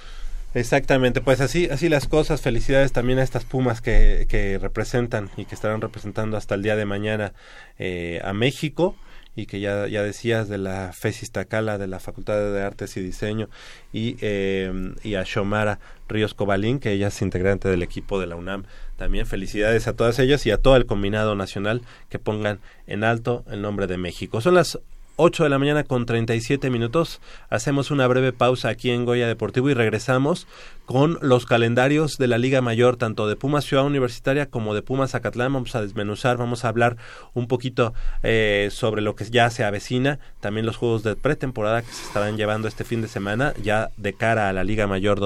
Exactamente, 0.53 1.19
pues 1.19 1.41
así, 1.41 1.67
así 1.69 1.89
las 1.89 2.07
cosas. 2.07 2.41
Felicidades 2.41 2.93
también 2.93 3.19
a 3.19 3.23
estas 3.23 3.43
Pumas 3.43 3.81
que, 3.81 4.25
que 4.29 4.57
representan 4.57 5.29
y 5.35 5.45
que 5.45 5.55
estarán 5.55 5.81
representando 5.81 6.37
hasta 6.37 6.55
el 6.55 6.63
día 6.63 6.77
de 6.77 6.85
mañana 6.85 7.33
eh, 7.77 8.21
a 8.23 8.31
México 8.33 8.95
y 9.35 9.45
que 9.45 9.59
ya, 9.59 9.87
ya 9.87 10.03
decías 10.03 10.47
de 10.47 10.57
la 10.57 10.93
FESIS 10.93 11.31
Tacala, 11.31 11.77
de 11.77 11.87
la 11.87 11.99
Facultad 11.99 12.35
de 12.53 12.61
Artes 12.61 12.95
y 12.97 13.01
Diseño, 13.01 13.49
y, 13.91 14.17
eh, 14.21 14.93
y 15.03 15.15
a 15.15 15.23
Shomara 15.23 15.79
Ríos 16.07 16.33
Cobalín, 16.33 16.79
que 16.79 16.91
ella 16.91 17.07
es 17.07 17.21
integrante 17.21 17.67
del 17.67 17.83
equipo 17.83 18.19
de 18.19 18.27
la 18.27 18.35
UNAM. 18.35 18.63
También 18.97 19.25
felicidades 19.25 19.87
a 19.87 19.93
todas 19.93 20.19
ellas 20.19 20.45
y 20.45 20.51
a 20.51 20.57
todo 20.57 20.75
el 20.75 20.85
combinado 20.85 21.35
nacional 21.35 21.81
que 22.09 22.19
pongan 22.19 22.59
en 22.87 23.03
alto 23.03 23.43
el 23.49 23.61
nombre 23.61 23.87
de 23.87 23.97
México. 23.97 24.41
Son 24.41 24.55
las 24.55 24.79
8 25.17 25.43
de 25.43 25.49
la 25.49 25.59
mañana 25.59 25.83
con 25.83 26.05
37 26.05 26.69
minutos. 26.69 27.21
Hacemos 27.49 27.89
una 27.89 28.05
breve 28.07 28.33
pausa 28.33 28.67
aquí 28.69 28.89
en 28.89 29.05
Goya 29.05 29.27
Deportivo 29.27 29.69
y 29.69 29.73
regresamos 29.73 30.45
con 30.85 31.17
los 31.21 31.45
calendarios 31.45 32.17
de 32.17 32.27
la 32.27 32.37
Liga 32.37 32.61
Mayor, 32.61 32.97
tanto 32.97 33.27
de 33.27 33.37
Pumas 33.37 33.63
Ciudad 33.63 33.85
Universitaria 33.85 34.47
como 34.47 34.75
de 34.75 34.81
Pumas 34.81 35.11
Zacatlán. 35.11 35.53
Vamos 35.53 35.73
a 35.75 35.81
desmenuzar, 35.81 36.37
vamos 36.37 36.65
a 36.65 36.67
hablar 36.67 36.97
un 37.33 37.47
poquito 37.47 37.93
eh, 38.23 38.67
sobre 38.71 39.01
lo 39.01 39.15
que 39.15 39.25
ya 39.25 39.49
se 39.49 39.63
avecina, 39.63 40.19
también 40.41 40.65
los 40.65 40.75
juegos 40.75 41.03
de 41.03 41.15
pretemporada 41.15 41.81
que 41.81 41.91
se 41.91 42.03
estarán 42.03 42.35
llevando 42.35 42.67
este 42.67 42.83
fin 42.83 43.01
de 43.01 43.07
semana, 43.07 43.53
ya 43.63 43.91
de 43.95 44.13
cara 44.13 44.49
a 44.49 44.53
la 44.53 44.65
Liga 44.65 44.85
Mayor 44.85 45.21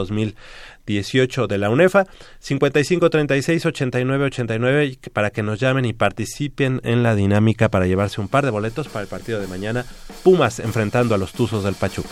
2018 0.89 1.47
de 1.47 1.57
la 1.57 1.69
UNEFA. 1.69 2.05
55 2.39 3.09
36 3.09 3.65
89 3.65 4.25
89 4.25 4.99
para 5.13 5.29
que 5.29 5.43
nos 5.43 5.59
llamen 5.59 5.85
y 5.85 5.93
participen 5.93 6.81
en 6.83 7.03
la 7.03 7.15
dinámica 7.15 7.69
para 7.69 7.87
llevarse 7.87 8.21
un 8.21 8.27
par 8.27 8.45
de 8.45 8.51
boletos 8.51 8.87
para 8.87 9.03
el 9.03 9.07
partido 9.07 9.39
de 9.39 9.47
mañana. 9.47 9.85
Pumas 10.23 10.59
enfrentando 10.59 11.15
a 11.15 11.17
los 11.17 11.31
Tuzos 11.33 11.63
del 11.63 11.75
Pachuca. 11.75 12.09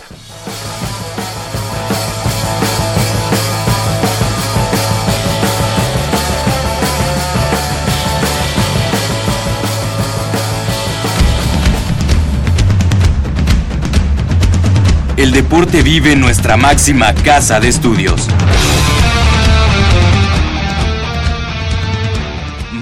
El 15.18 15.32
deporte 15.32 15.82
vive 15.82 16.12
en 16.12 16.20
nuestra 16.20 16.56
máxima 16.56 17.12
casa 17.12 17.58
de 17.58 17.66
estudios. 17.66 18.28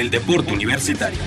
del 0.00 0.08
deporte 0.08 0.50
universitario. 0.50 1.18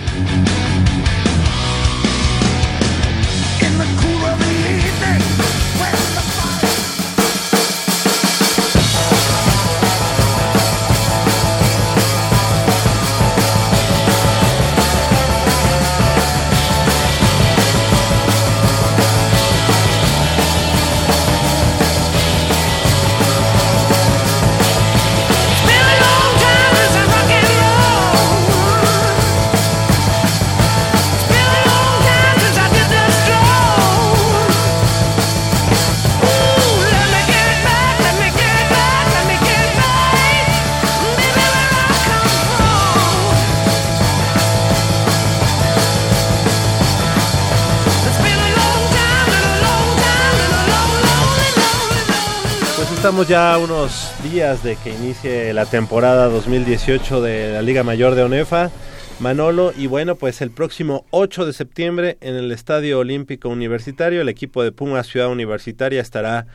Estamos 53.14 53.30
ya 53.30 53.53
a 53.53 53.59
unos 53.59 54.11
días 54.24 54.64
de 54.64 54.76
que 54.76 54.89
inicie 54.89 55.53
la 55.53 55.68
temporada 55.68 56.30
2018 56.30 57.22
de 57.22 57.53
la 57.53 57.61
Liga 57.61 57.84
Mayor 57.84 58.16
de 58.16 58.24
ONEFA. 58.24 58.72
Manolo, 59.20 59.72
y 59.78 59.86
bueno, 59.86 60.16
pues 60.16 60.41
el 60.41 60.49
próximo 60.49 61.05
8 61.11 61.45
de 61.45 61.53
septiembre 61.53 62.18
en 62.22 62.34
el 62.34 62.51
Estadio 62.51 62.97
Olímpico 62.97 63.49
Universitario, 63.49 64.20
el 64.20 64.30
equipo 64.30 64.64
de 64.64 64.72
Puma 64.72 65.03
Ciudad 65.03 65.30
Universitaria 65.30 66.01
estará 66.01 66.47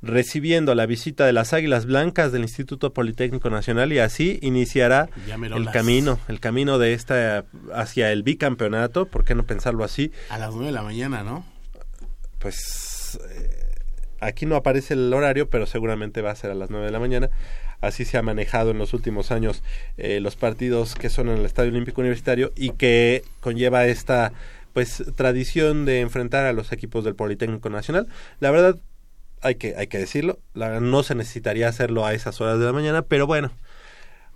recibiendo 0.00 0.74
la 0.74 0.86
visita 0.86 1.26
de 1.26 1.34
las 1.34 1.52
Águilas 1.52 1.84
Blancas 1.84 2.32
del 2.32 2.40
Instituto 2.40 2.94
Politécnico 2.94 3.50
Nacional 3.50 3.92
y 3.92 3.98
así 3.98 4.38
iniciará 4.40 5.10
el 5.26 5.70
camino, 5.70 6.18
el 6.28 6.40
camino 6.40 6.78
de 6.78 6.94
esta 6.94 7.44
hacia 7.74 8.10
el 8.10 8.22
bicampeonato, 8.22 9.04
¿por 9.04 9.26
qué 9.26 9.34
no 9.34 9.44
pensarlo 9.44 9.84
así? 9.84 10.12
A 10.30 10.38
las 10.38 10.54
9 10.54 10.64
de 10.68 10.72
la 10.72 10.82
mañana, 10.82 11.22
¿no? 11.22 11.44
pues 12.38 13.18
eh, 13.30 13.55
aquí 14.20 14.46
no 14.46 14.56
aparece 14.56 14.94
el 14.94 15.12
horario, 15.12 15.48
pero 15.50 15.66
seguramente 15.66 16.22
va 16.22 16.30
a 16.30 16.36
ser 16.36 16.50
a 16.50 16.54
las 16.54 16.70
9 16.70 16.86
de 16.86 16.92
la 16.92 16.98
mañana. 17.00 17.30
Así 17.80 18.04
se 18.04 18.16
ha 18.18 18.22
manejado 18.22 18.70
en 18.70 18.78
los 18.78 18.94
últimos 18.94 19.30
años 19.30 19.62
eh, 19.98 20.20
los 20.20 20.34
partidos 20.36 20.94
que 20.94 21.10
son 21.10 21.28
en 21.28 21.38
el 21.38 21.44
Estadio 21.44 21.70
Olímpico 21.70 22.00
Universitario 22.00 22.52
y 22.56 22.70
que 22.70 23.22
conlleva 23.40 23.84
esta 23.86 24.32
pues 24.72 25.04
tradición 25.14 25.84
de 25.86 26.00
enfrentar 26.00 26.46
a 26.46 26.52
los 26.52 26.72
equipos 26.72 27.04
del 27.04 27.14
Politécnico 27.14 27.68
Nacional. 27.70 28.06
La 28.40 28.50
verdad 28.50 28.76
hay 29.42 29.56
que 29.56 29.74
hay 29.76 29.86
que 29.88 29.98
decirlo, 29.98 30.38
la- 30.54 30.80
no 30.80 31.02
se 31.02 31.14
necesitaría 31.14 31.68
hacerlo 31.68 32.04
a 32.06 32.14
esas 32.14 32.40
horas 32.40 32.58
de 32.58 32.64
la 32.64 32.72
mañana, 32.72 33.02
pero 33.02 33.26
bueno, 33.26 33.52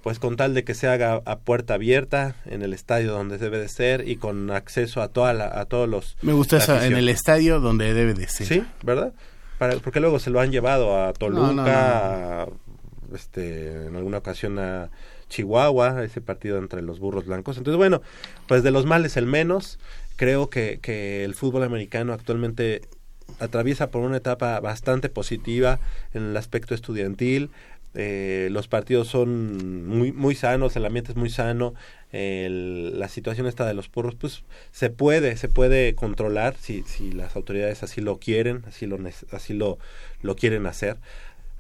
pues 0.03 0.19
con 0.19 0.37
tal 0.37 0.55
de 0.55 0.65
que 0.65 0.73
se 0.75 0.89
haga 0.89 1.21
a 1.27 1.39
puerta 1.41 1.75
abierta 1.75 2.35
en 2.47 2.63
el 2.63 2.73
estadio 2.73 3.13
donde 3.13 3.37
debe 3.39 3.59
de 3.59 3.69
ser 3.69 4.09
y 4.09 4.17
con 4.17 4.51
acceso 4.51 5.03
a 5.03 5.09
toda 5.09 5.35
la, 5.35 5.47
a 5.61 5.65
todos 5.67 5.89
los 5.89 6.17
Me 6.23 6.33
gusta 6.33 6.57
eso, 6.59 6.81
en 6.81 6.95
el 6.95 7.09
estadio 7.11 7.61
donde 7.61 7.93
debe 7.93 8.15
de 8.15 8.27
ser. 8.29 8.47
Sí, 8.47 8.65
¿verdad? 8.83 9.13
Para, 9.61 9.77
porque 9.77 10.01
luego 10.01 10.19
se 10.19 10.31
lo 10.31 10.41
han 10.41 10.51
llevado 10.51 10.99
a 10.99 11.13
Toluca, 11.13 11.43
No, 11.43 11.53
no, 11.53 11.63
no. 11.65 11.69
a, 11.69 12.47
este, 13.15 13.87
en 13.89 13.95
alguna 13.95 14.17
ocasión 14.17 14.59
a 14.59 14.89
Chihuahua, 15.29 16.03
ese 16.03 16.23
partido 16.23 16.57
entre 16.57 16.81
los 16.81 16.99
burros 16.99 17.27
blancos. 17.27 17.59
Entonces, 17.59 17.77
bueno, 17.77 18.01
pues 18.49 18.63
de 18.63 18.71
los 18.71 18.87
males 18.87 19.19
el 19.19 19.27
menos. 19.27 19.79
Creo 20.17 20.49
que, 20.49 20.79
que 20.81 21.25
el 21.25 21.35
fútbol 21.35 21.63
americano 21.63 22.15
actualmente 22.15 22.81
atraviesa 23.39 23.91
por 23.91 24.01
una 24.01 24.17
etapa 24.17 24.59
bastante 24.61 25.11
positiva 25.11 25.79
en 26.15 26.31
el 26.31 26.37
aspecto 26.39 26.75
estudiantil. 26.75 27.51
Eh, 27.95 28.49
los 28.53 28.67
partidos 28.67 29.09
son 29.09 29.87
muy 29.87 30.11
muy 30.13 30.35
sanos, 30.35 30.75
el 30.77 30.87
ambiente 30.87 31.13
es 31.13 31.17
muy 31.19 31.29
sano, 31.29 31.75
el- 32.13 32.99
la 32.99 33.09
situación 33.09 33.47
esta 33.47 33.67
de 33.67 33.75
los 33.75 33.89
porros, 33.89 34.15
pues 34.17 34.43
se 34.73 34.91
puede 34.91 35.37
se 35.37 35.49
puede 35.49 35.95
controlar 35.95 36.57
si, 36.61 36.83
si 36.83 37.13
las 37.13 37.37
autoridades 37.37 37.83
así 37.83 38.01
lo 38.01 38.19
quieren, 38.19 38.63
así 38.67 38.87
lo 38.87 38.99
así 39.33 39.55
lo 39.55 39.79
lo 40.23 40.37
quieren 40.37 40.67
hacer. 40.67 40.97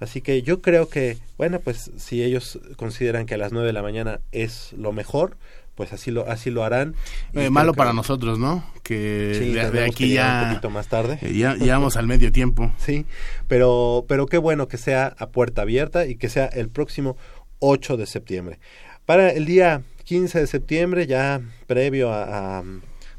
Así 0.00 0.22
que 0.22 0.40
yo 0.42 0.62
creo 0.62 0.88
que, 0.88 1.18
bueno, 1.36 1.60
pues 1.60 1.90
si 1.98 2.22
ellos 2.22 2.58
consideran 2.76 3.26
que 3.26 3.34
a 3.34 3.38
las 3.38 3.52
9 3.52 3.66
de 3.66 3.74
la 3.74 3.82
mañana 3.82 4.20
es 4.32 4.72
lo 4.72 4.92
mejor, 4.92 5.36
pues 5.74 5.92
así 5.92 6.10
lo 6.10 6.26
así 6.26 6.50
lo 6.50 6.64
harán. 6.64 6.94
Eh, 7.34 7.50
malo 7.50 7.72
que- 7.74 7.78
para 7.78 7.92
nosotros, 7.92 8.38
¿no? 8.38 8.64
Que 8.82 9.34
Sí, 9.38 9.48
de, 9.52 9.54
de 9.56 9.60
tendremos 9.60 9.94
que 9.96 10.04
aquí 10.04 10.08
llegar 10.08 10.26
un 10.36 10.40
ya, 10.42 10.48
poquito 10.48 10.70
más 10.70 10.88
tarde. 10.88 11.18
eh, 11.20 11.34
ya 11.36 11.54
llegamos 11.54 11.96
al 11.96 12.06
medio 12.06 12.32
tiempo. 12.32 12.72
Sí, 12.78 13.04
pero, 13.46 14.04
pero 14.08 14.24
qué 14.26 14.38
bueno 14.38 14.68
que 14.68 14.78
sea 14.78 15.14
a 15.18 15.28
puerta 15.28 15.62
abierta 15.62 16.06
y 16.06 16.16
que 16.16 16.28
sea 16.30 16.46
el 16.46 16.70
próximo 16.70 17.16
8 17.58 17.96
de 17.98 18.06
septiembre. 18.06 18.58
Para 19.06 19.30
el 19.30 19.44
día 19.44 19.82
15 20.04 20.40
de 20.40 20.46
septiembre, 20.46 21.06
ya 21.06 21.40
previo 21.66 22.12
a, 22.12 22.62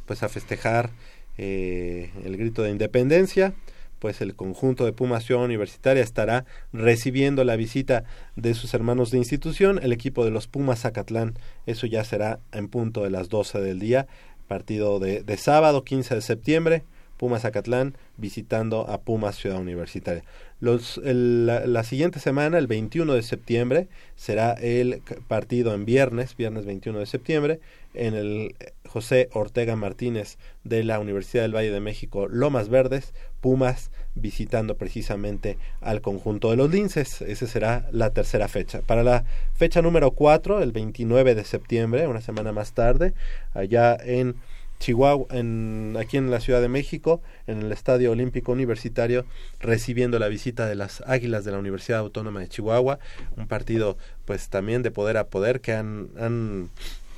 pues 0.06 0.24
a 0.24 0.30
festejar 0.30 0.90
eh, 1.38 2.12
el 2.24 2.38
grito 2.38 2.64
de 2.64 2.72
independencia, 2.72 3.54
pues 4.00 4.22
el 4.22 4.36
conjunto 4.36 4.86
de 4.86 4.94
Puma 4.94 5.22
Ciudad 5.22 5.44
Universitaria 5.44 6.04
estará 6.04 6.46
recibiendo 6.74 7.44
la 7.44 7.56
visita 7.56 8.04
de 8.36 8.56
sus 8.56 8.74
hermanos 8.74 9.12
de 9.12 9.20
institución, 9.20 9.80
el 9.84 9.94
equipo 9.94 10.26
de 10.26 10.32
los 10.32 10.48
Pumas 10.48 10.82
Zacatlán. 10.82 11.36
Eso 11.66 11.86
ya 11.86 12.04
será 12.04 12.40
en 12.52 12.68
punto 12.68 13.04
de 13.04 13.12
las 13.12 13.30
12 13.30 13.62
del 13.62 13.80
día, 13.80 14.08
partido 14.48 15.00
de, 15.00 15.24
de 15.24 15.38
sábado 15.38 15.84
15 15.84 16.16
de 16.16 16.22
septiembre. 16.22 16.84
Pumas 17.18 17.44
Zacatlán 17.44 17.96
visitando 18.18 18.90
a 18.90 19.00
Pumas 19.00 19.36
Ciudad 19.36 19.60
Universitaria. 19.60 20.24
Los, 20.62 21.02
la, 21.04 21.66
la 21.66 21.84
siguiente 21.84 22.20
semana, 22.20 22.58
el 22.58 22.68
21 22.68 23.14
de 23.14 23.24
septiembre, 23.24 23.88
será 24.16 24.54
el 24.54 25.02
partido 25.28 25.74
en 25.74 25.86
viernes, 25.86 26.38
viernes 26.38 26.66
21 26.66 27.00
de 27.00 27.06
septiembre, 27.08 27.60
en 27.94 28.14
el 28.14 28.56
José 28.88 29.30
Ortega 29.34 29.76
Martínez 29.76 30.38
de 30.64 30.84
la 30.84 31.00
Universidad 31.00 31.44
del 31.44 31.56
Valle 31.56 31.72
de 31.72 31.80
México, 31.80 32.28
Lomas 32.28 32.70
Verdes, 32.70 33.14
Pumas 33.42 33.90
visitando 34.14 34.76
precisamente 34.76 35.58
al 35.80 36.02
conjunto 36.02 36.52
de 36.52 36.58
los 36.58 36.70
linces. 36.70 37.22
Esa 37.22 37.48
será 37.48 37.88
la 37.92 38.12
tercera 38.12 38.48
fecha. 38.48 38.82
Para 38.82 39.04
la 39.04 39.24
fecha 39.56 39.82
número 39.82 40.12
4, 40.12 40.62
el 40.62 40.72
29 40.72 41.36
de 41.36 41.44
septiembre, 41.44 42.08
una 42.08 42.22
semana 42.22 42.52
más 42.52 42.74
tarde, 42.74 43.14
allá 43.54 43.98
en 44.00 44.36
Chihuahua, 44.82 45.28
en, 45.30 45.96
aquí 46.00 46.18
en 46.18 46.32
la 46.32 46.40
Ciudad 46.40 46.60
de 46.60 46.68
México, 46.68 47.22
en 47.46 47.62
el 47.62 47.72
Estadio 47.72 48.12
Olímpico 48.12 48.52
Universitario, 48.52 49.26
recibiendo 49.60 50.18
la 50.18 50.28
visita 50.28 50.66
de 50.66 50.76
las 50.76 51.04
Águilas 51.06 51.46
de 51.46 51.52
la 51.52 51.60
Universidad 51.60 52.00
Autónoma 52.00 52.40
de 52.40 52.50
Chihuahua, 52.50 53.00
un 53.38 53.48
partido 53.48 53.98
pues 54.26 54.50
también 54.50 54.82
de 54.82 54.90
poder 54.90 55.18
a 55.18 55.28
poder 55.28 55.62
que 55.62 55.74
han, 55.74 56.10
han 56.20 56.70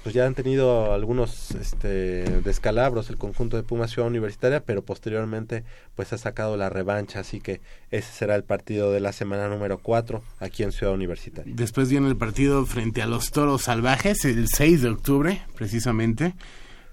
pues 0.03 0.14
ya 0.14 0.26
han 0.26 0.36
tenido 0.36 0.93
algunos 0.93 1.51
este, 1.51 2.41
descalabros 2.41 3.09
el 3.09 3.18
conjunto 3.18 3.55
de 3.55 3.64
Pumas 3.64 3.91
Ciudad 3.91 4.09
Universitaria, 4.09 4.59
pero 4.59 4.84
posteriormente 4.84 5.64
pues 5.95 6.11
ha 6.11 6.18
sacado 6.18 6.57
la 6.57 6.70
revancha, 6.70 7.22
así 7.22 7.39
que 7.39 7.61
ese 7.89 8.11
será 8.11 8.36
el 8.36 8.43
partido 8.43 8.91
de 8.91 8.99
la 8.99 9.14
semana 9.14 9.47
número 9.47 9.78
4 9.78 10.22
aquí 10.39 10.64
en 10.64 10.74
Ciudad 10.74 10.93
Universitaria. 10.93 11.53
Después 11.55 11.89
viene 11.89 12.09
el 12.09 12.18
partido 12.18 12.66
frente 12.66 13.01
a 13.01 13.07
los 13.07 13.32
Toros 13.32 13.64
Salvajes, 13.64 14.26
el 14.26 14.49
6 14.49 14.82
de 14.82 14.89
octubre, 14.89 15.41
precisamente, 15.55 16.34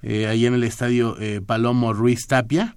eh, 0.03 0.27
ahí 0.27 0.47
en 0.47 0.55
el 0.55 0.65
estadio 0.65 1.17
eh, 1.21 1.41
Palomo 1.45 1.93
Ruiz 1.93 2.27
Tapia. 2.27 2.77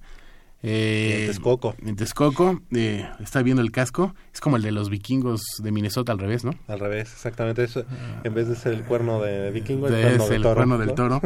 Eh, 0.62 1.20
en 1.20 1.26
Texcoco. 1.26 1.74
En 1.84 1.96
Texcoco, 1.96 2.62
eh, 2.74 3.06
está 3.20 3.42
viendo 3.42 3.60
el 3.62 3.70
casco, 3.70 4.14
es 4.32 4.40
como 4.40 4.56
el 4.56 4.62
de 4.62 4.72
los 4.72 4.88
vikingos 4.88 5.42
de 5.62 5.70
Minnesota 5.72 6.12
al 6.12 6.18
revés, 6.18 6.42
¿no? 6.42 6.52
Al 6.68 6.80
revés, 6.80 7.12
exactamente. 7.12 7.62
Eso, 7.64 7.84
en 8.24 8.32
vez 8.32 8.48
de 8.48 8.56
ser 8.56 8.72
el 8.72 8.82
cuerno 8.84 9.20
de 9.20 9.50
vikingo, 9.50 9.88
el 9.88 9.94
es 9.94 10.00
cuerno, 10.16 10.24
el 10.24 10.30
del 10.30 10.42
toro, 10.42 10.54
cuerno 10.54 10.78
del 10.78 10.94
toro. 10.94 11.20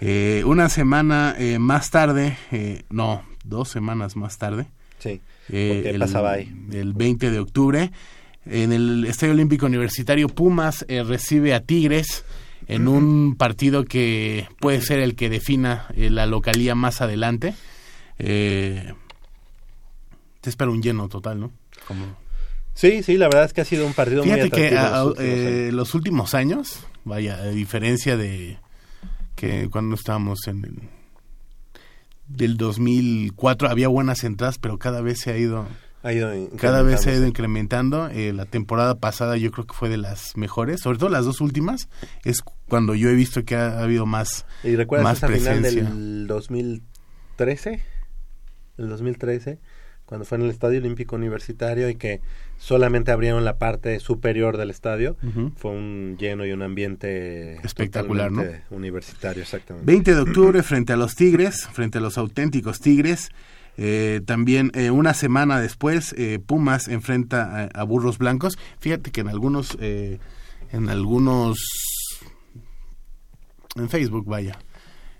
Eh, 0.00 0.42
una 0.44 0.68
semana 0.68 1.36
eh, 1.38 1.60
más 1.60 1.90
tarde, 1.90 2.36
eh, 2.50 2.82
no, 2.90 3.22
dos 3.44 3.68
semanas 3.68 4.16
más 4.16 4.38
tarde, 4.38 4.66
Sí, 4.98 5.20
eh, 5.50 5.92
el, 5.94 6.00
pasaba 6.00 6.32
ahí. 6.32 6.52
el 6.72 6.94
20 6.94 7.30
de 7.30 7.38
octubre, 7.38 7.92
en 8.44 8.72
el 8.72 9.04
Estadio 9.04 9.34
Olímpico 9.34 9.66
Universitario 9.66 10.28
Pumas 10.28 10.84
eh, 10.88 11.04
recibe 11.04 11.54
a 11.54 11.60
Tigres 11.60 12.24
en 12.66 12.88
un 12.88 13.36
partido 13.36 13.84
que 13.84 14.48
puede 14.60 14.80
ser 14.80 15.00
el 15.00 15.14
que 15.16 15.28
defina 15.30 15.86
eh, 15.96 16.10
la 16.10 16.26
localía 16.26 16.74
más 16.74 17.00
adelante. 17.00 17.54
Eh, 18.18 18.92
te 20.40 20.50
espera 20.50 20.70
un 20.70 20.82
lleno 20.82 21.08
total, 21.08 21.40
¿no? 21.40 21.52
Como... 21.88 22.04
Sí, 22.74 23.02
sí, 23.02 23.16
la 23.16 23.26
verdad 23.26 23.44
es 23.44 23.52
que 23.52 23.60
ha 23.60 23.64
sido 23.64 23.86
un 23.86 23.92
partido 23.94 24.24
muy 24.24 24.34
Fíjate 24.34 24.50
que 24.50 24.76
atractivo. 24.76 25.14
a- 25.14 25.14
los 25.14 25.14
últimos 25.14 25.24
eh, 25.24 25.58
años. 25.64 25.74
los 25.74 25.94
últimos 25.94 26.34
años, 26.34 26.86
vaya, 27.04 27.36
a 27.36 27.46
diferencia 27.48 28.16
de 28.16 28.58
que 29.36 29.68
cuando 29.70 29.94
estábamos 29.94 30.40
en 30.48 30.64
el 30.64 30.74
del 32.26 32.56
2004 32.56 33.68
había 33.68 33.88
buenas 33.88 34.24
entradas, 34.24 34.58
pero 34.58 34.78
cada 34.78 35.02
vez 35.02 35.20
se 35.20 35.30
ha 35.32 35.36
ido 35.36 35.66
ha 36.04 36.12
ido 36.12 36.30
cada 36.58 36.82
vez 36.82 37.00
se 37.00 37.10
ha 37.10 37.14
ido 37.14 37.26
incrementando. 37.26 38.08
Eh, 38.08 38.32
la 38.34 38.44
temporada 38.44 38.96
pasada 38.96 39.38
yo 39.38 39.50
creo 39.50 39.66
que 39.66 39.72
fue 39.74 39.88
de 39.88 39.96
las 39.96 40.36
mejores, 40.36 40.80
sobre 40.80 40.98
todo 40.98 41.08
las 41.08 41.24
dos 41.24 41.40
últimas, 41.40 41.88
es 42.24 42.42
cuando 42.68 42.94
yo 42.94 43.08
he 43.08 43.14
visto 43.14 43.44
que 43.44 43.56
ha, 43.56 43.78
ha 43.78 43.82
habido 43.82 44.04
más 44.04 44.44
¿Y 44.62 44.76
recuerdas 44.76 45.04
más 45.04 45.16
esa 45.18 45.28
final 45.28 45.60
presencia. 45.60 45.84
del 45.84 46.26
2013? 46.26 47.82
El 48.76 48.88
2013, 48.90 49.58
cuando 50.04 50.26
fue 50.26 50.36
en 50.36 50.44
el 50.44 50.50
Estadio 50.50 50.78
Olímpico 50.78 51.16
Universitario 51.16 51.88
y 51.88 51.94
que 51.94 52.20
solamente 52.58 53.10
abrieron 53.10 53.44
la 53.44 53.56
parte 53.56 53.98
superior 53.98 54.58
del 54.58 54.70
estadio. 54.70 55.16
Fue 55.56 55.70
un 55.70 56.16
lleno 56.18 56.44
y 56.44 56.52
un 56.52 56.60
ambiente 56.62 57.56
Espectacular, 57.64 58.30
¿no? 58.30 58.44
universitario, 58.70 59.42
exactamente. 59.42 59.90
20 59.90 60.14
de 60.14 60.20
octubre 60.20 60.62
frente 60.62 60.92
a 60.92 60.96
los 60.96 61.14
Tigres, 61.14 61.66
frente 61.72 61.98
a 61.98 62.00
los 62.00 62.18
auténticos 62.18 62.80
Tigres. 62.80 63.30
Eh, 63.76 64.20
también 64.24 64.70
eh, 64.74 64.90
una 64.90 65.14
semana 65.14 65.58
después, 65.60 66.14
eh, 66.16 66.38
Pumas 66.38 66.88
enfrenta 66.88 67.68
a, 67.74 67.80
a 67.80 67.82
Burros 67.84 68.18
Blancos. 68.18 68.58
Fíjate 68.78 69.10
que 69.10 69.22
en 69.22 69.28
algunos, 69.28 69.76
eh, 69.80 70.18
en 70.70 70.88
algunos, 70.88 71.58
en 73.76 73.88
Facebook, 73.88 74.26
vaya, 74.26 74.58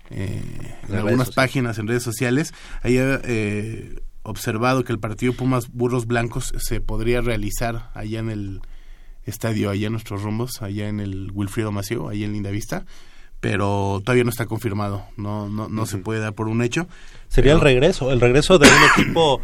eh, 0.09 0.41
en 0.87 0.95
algunas 0.95 1.31
páginas, 1.31 1.77
en 1.79 1.87
redes 1.87 2.03
sociales, 2.03 2.53
hay 2.81 2.95
eh, 2.97 3.99
observado 4.23 4.83
que 4.83 4.93
el 4.93 4.99
partido 4.99 5.33
Pumas 5.33 5.69
Burros 5.69 6.05
Blancos 6.07 6.53
se 6.57 6.79
podría 6.79 7.21
realizar 7.21 7.91
allá 7.93 8.19
en 8.19 8.29
el 8.29 8.61
estadio, 9.25 9.69
allá 9.69 9.87
en 9.87 9.93
nuestros 9.93 10.21
rumbos, 10.21 10.61
allá 10.61 10.87
en 10.87 10.99
el 10.99 11.31
Wilfrido 11.33 11.71
Mació, 11.71 12.07
allá 12.07 12.25
en 12.25 12.33
Lindavista 12.33 12.85
pero 13.39 14.01
todavía 14.03 14.23
no 14.23 14.29
está 14.29 14.45
confirmado, 14.45 15.05
no 15.17 15.49
no, 15.49 15.69
no 15.69 15.85
se 15.85 15.97
puede 15.97 16.19
dar 16.19 16.33
por 16.33 16.47
un 16.47 16.61
hecho. 16.61 16.87
Sería 17.27 17.53
el 17.53 17.61
regreso, 17.61 18.11
el 18.11 18.21
regreso 18.21 18.57
de 18.57 18.67
un 18.67 19.03
equipo 19.03 19.41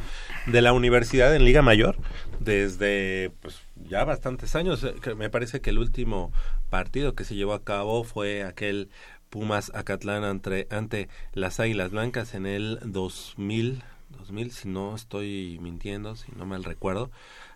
de 0.48 0.62
la 0.62 0.74
universidad 0.74 1.36
en 1.36 1.46
Liga 1.46 1.62
Mayor 1.62 1.98
desde 2.39 3.32
pues, 3.42 3.60
ya 3.88 4.04
bastantes 4.04 4.56
años. 4.56 4.84
Eh, 4.84 5.16
Me 5.16 5.30
parece 5.30 5.62
que 5.62 5.70
el 5.70 5.80
último 5.80 6.32
partido 6.70 7.14
que 7.14 7.24
se 7.24 7.36
llevó 7.36 7.54
a 7.54 7.64
cabo 7.64 8.04
fue 8.04 8.44
aquel 8.44 8.89
Pumas 9.30 9.72
Acatlán 9.74 10.24
ante, 10.24 10.68
ante 10.72 11.08
las 11.34 11.60
Águilas 11.60 11.92
Blancas 11.92 12.34
en 12.34 12.46
el 12.46 12.80
2000, 12.84 13.82
2000 14.10 14.52
si 14.52 14.68
no 14.68 14.96
estoy 14.96 15.58
mintiendo, 15.62 16.16
si 16.16 16.32
no 16.36 16.46
mal 16.46 16.64
recuerdo. 16.64 17.12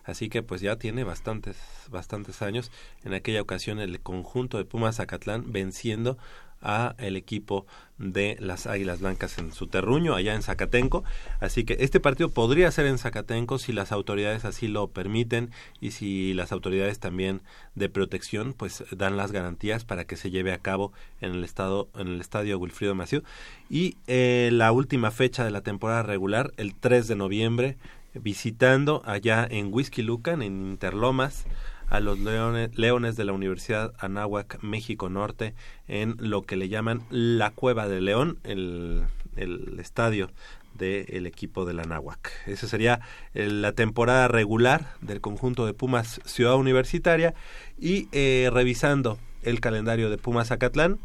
Así 0.06 0.28
que 0.28 0.42
pues 0.42 0.60
ya 0.60 0.76
tiene 0.76 1.04
bastantes 1.04 1.56
bastantes 1.90 2.40
años. 2.40 2.70
En 3.04 3.12
aquella 3.12 3.42
ocasión 3.42 3.80
el 3.80 4.00
conjunto 4.00 4.56
de 4.56 4.64
Pumas 4.64 5.00
Acatlán 5.00 5.52
venciendo 5.52 6.16
a 6.62 6.94
el 6.98 7.16
equipo 7.16 7.66
de 7.98 8.36
las 8.40 8.66
Águilas 8.66 9.00
Blancas 9.00 9.38
en 9.38 9.52
su 9.52 9.66
terruño, 9.68 10.14
allá 10.14 10.34
en 10.34 10.42
Zacatenco. 10.42 11.04
Así 11.40 11.64
que 11.64 11.76
este 11.80 12.00
partido 12.00 12.30
podría 12.30 12.70
ser 12.70 12.86
en 12.86 12.98
Zacatenco 12.98 13.58
si 13.58 13.72
las 13.72 13.92
autoridades 13.92 14.44
así 14.44 14.68
lo 14.68 14.88
permiten 14.88 15.50
y 15.80 15.92
si 15.92 16.34
las 16.34 16.52
autoridades 16.52 16.98
también 16.98 17.40
de 17.74 17.88
protección 17.88 18.52
pues 18.52 18.84
dan 18.90 19.16
las 19.16 19.32
garantías 19.32 19.84
para 19.84 20.04
que 20.06 20.16
se 20.16 20.30
lleve 20.30 20.52
a 20.52 20.58
cabo 20.58 20.92
en 21.20 21.32
el 21.32 21.44
estado 21.44 21.88
en 21.94 22.08
el 22.08 22.20
estadio 22.20 22.58
Wilfrido 22.58 22.94
Maciú 22.94 23.22
y 23.70 23.96
eh, 24.06 24.50
la 24.52 24.72
última 24.72 25.10
fecha 25.10 25.44
de 25.44 25.50
la 25.50 25.62
temporada 25.62 26.02
regular 26.02 26.52
el 26.56 26.74
3 26.74 27.06
de 27.08 27.16
noviembre 27.16 27.76
visitando 28.20 29.02
allá 29.04 29.46
en 29.48 29.72
Whisky 29.72 30.02
Lucan 30.02 30.42
en 30.42 30.70
Interlomas 30.70 31.46
a 31.88 32.00
los 32.00 32.18
leones, 32.18 33.16
de 33.16 33.24
la 33.24 33.32
Universidad 33.32 33.94
Anáhuac, 33.98 34.60
México 34.62 35.08
Norte, 35.08 35.54
en 35.86 36.16
lo 36.18 36.42
que 36.42 36.56
le 36.56 36.68
llaman 36.68 37.02
la 37.10 37.50
Cueva 37.52 37.86
de 37.86 38.00
León, 38.00 38.38
el, 38.42 39.04
el 39.36 39.78
estadio 39.78 40.30
del 40.76 41.26
equipo 41.26 41.64
del 41.64 41.80
Anáhuac. 41.80 42.32
Esa 42.46 42.68
sería 42.68 43.00
eh, 43.34 43.48
la 43.48 43.72
temporada 43.72 44.28
regular 44.28 44.94
del 45.00 45.20
conjunto 45.20 45.66
de 45.66 45.74
Pumas 45.74 46.20
Ciudad 46.24 46.56
Universitaria 46.56 47.34
y 47.78 48.08
eh, 48.12 48.50
revisando 48.52 49.18
el 49.42 49.60
calendario 49.60 50.10
de 50.10 50.18
Pumas 50.18 50.50
Acatlán, 50.50 50.98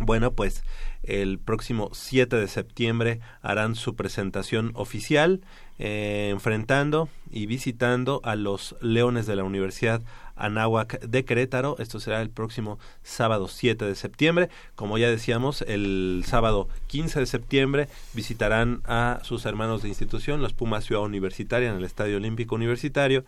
bueno, 0.00 0.32
pues 0.32 0.62
el 1.02 1.38
próximo 1.38 1.90
7 1.92 2.36
de 2.36 2.46
septiembre 2.46 3.20
harán 3.42 3.74
su 3.74 3.96
presentación 3.96 4.70
oficial, 4.74 5.40
eh, 5.78 6.30
enfrentando 6.32 7.08
y 7.30 7.46
visitando 7.46 8.20
a 8.24 8.34
los 8.36 8.76
Leones 8.80 9.26
de 9.26 9.36
la 9.36 9.44
Universidad 9.44 10.02
Anáhuac 10.38 11.00
de 11.00 11.24
Querétaro. 11.24 11.76
Esto 11.78 12.00
será 12.00 12.22
el 12.22 12.30
próximo 12.30 12.78
sábado 13.02 13.48
7 13.48 13.84
de 13.84 13.94
septiembre. 13.94 14.48
Como 14.74 14.98
ya 14.98 15.10
decíamos, 15.10 15.62
el 15.62 16.22
sábado 16.26 16.68
15 16.86 17.20
de 17.20 17.26
septiembre 17.26 17.88
visitarán 18.14 18.80
a 18.86 19.20
sus 19.22 19.44
hermanos 19.46 19.82
de 19.82 19.88
institución, 19.88 20.40
los 20.40 20.52
Pumas 20.52 20.84
Ciudad 20.84 21.02
Universitaria, 21.02 21.70
en 21.70 21.76
el 21.76 21.84
Estadio 21.84 22.16
Olímpico 22.16 22.54
Universitario. 22.54 23.24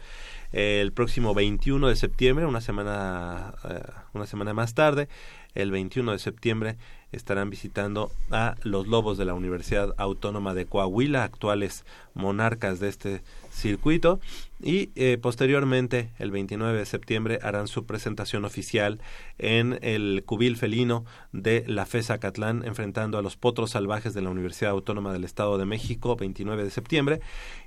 Eh, 0.52 0.80
el 0.80 0.92
próximo 0.92 1.34
21 1.34 1.88
de 1.88 1.96
septiembre, 1.96 2.46
una 2.46 2.60
semana, 2.60 3.54
eh, 3.68 3.80
una 4.12 4.26
semana 4.26 4.54
más 4.54 4.74
tarde, 4.74 5.08
el 5.54 5.70
21 5.70 6.12
de 6.12 6.18
septiembre 6.18 6.76
estarán 7.12 7.50
visitando 7.50 8.10
a 8.30 8.56
los 8.62 8.86
Lobos 8.86 9.18
de 9.18 9.24
la 9.24 9.34
Universidad 9.34 9.94
Autónoma 9.96 10.54
de 10.54 10.66
Coahuila, 10.66 11.24
actuales 11.24 11.84
monarcas 12.14 12.80
de 12.80 12.88
este 12.88 13.22
circuito, 13.50 14.20
y 14.62 14.90
eh, 14.94 15.18
posteriormente, 15.20 16.10
el 16.18 16.30
29 16.30 16.78
de 16.78 16.86
septiembre, 16.86 17.38
harán 17.42 17.68
su 17.68 17.86
presentación 17.86 18.44
oficial 18.44 19.00
en 19.38 19.78
el 19.82 20.22
cubil 20.24 20.56
felino 20.56 21.04
de 21.32 21.64
la 21.66 21.86
FESA 21.86 22.18
Catlán, 22.18 22.64
enfrentando 22.64 23.18
a 23.18 23.22
los 23.22 23.36
Potros 23.36 23.70
Salvajes 23.70 24.14
de 24.14 24.22
la 24.22 24.30
Universidad 24.30 24.72
Autónoma 24.72 25.12
del 25.12 25.24
Estado 25.24 25.58
de 25.58 25.66
México, 25.66 26.16
29 26.16 26.64
de 26.64 26.70
septiembre, 26.70 27.20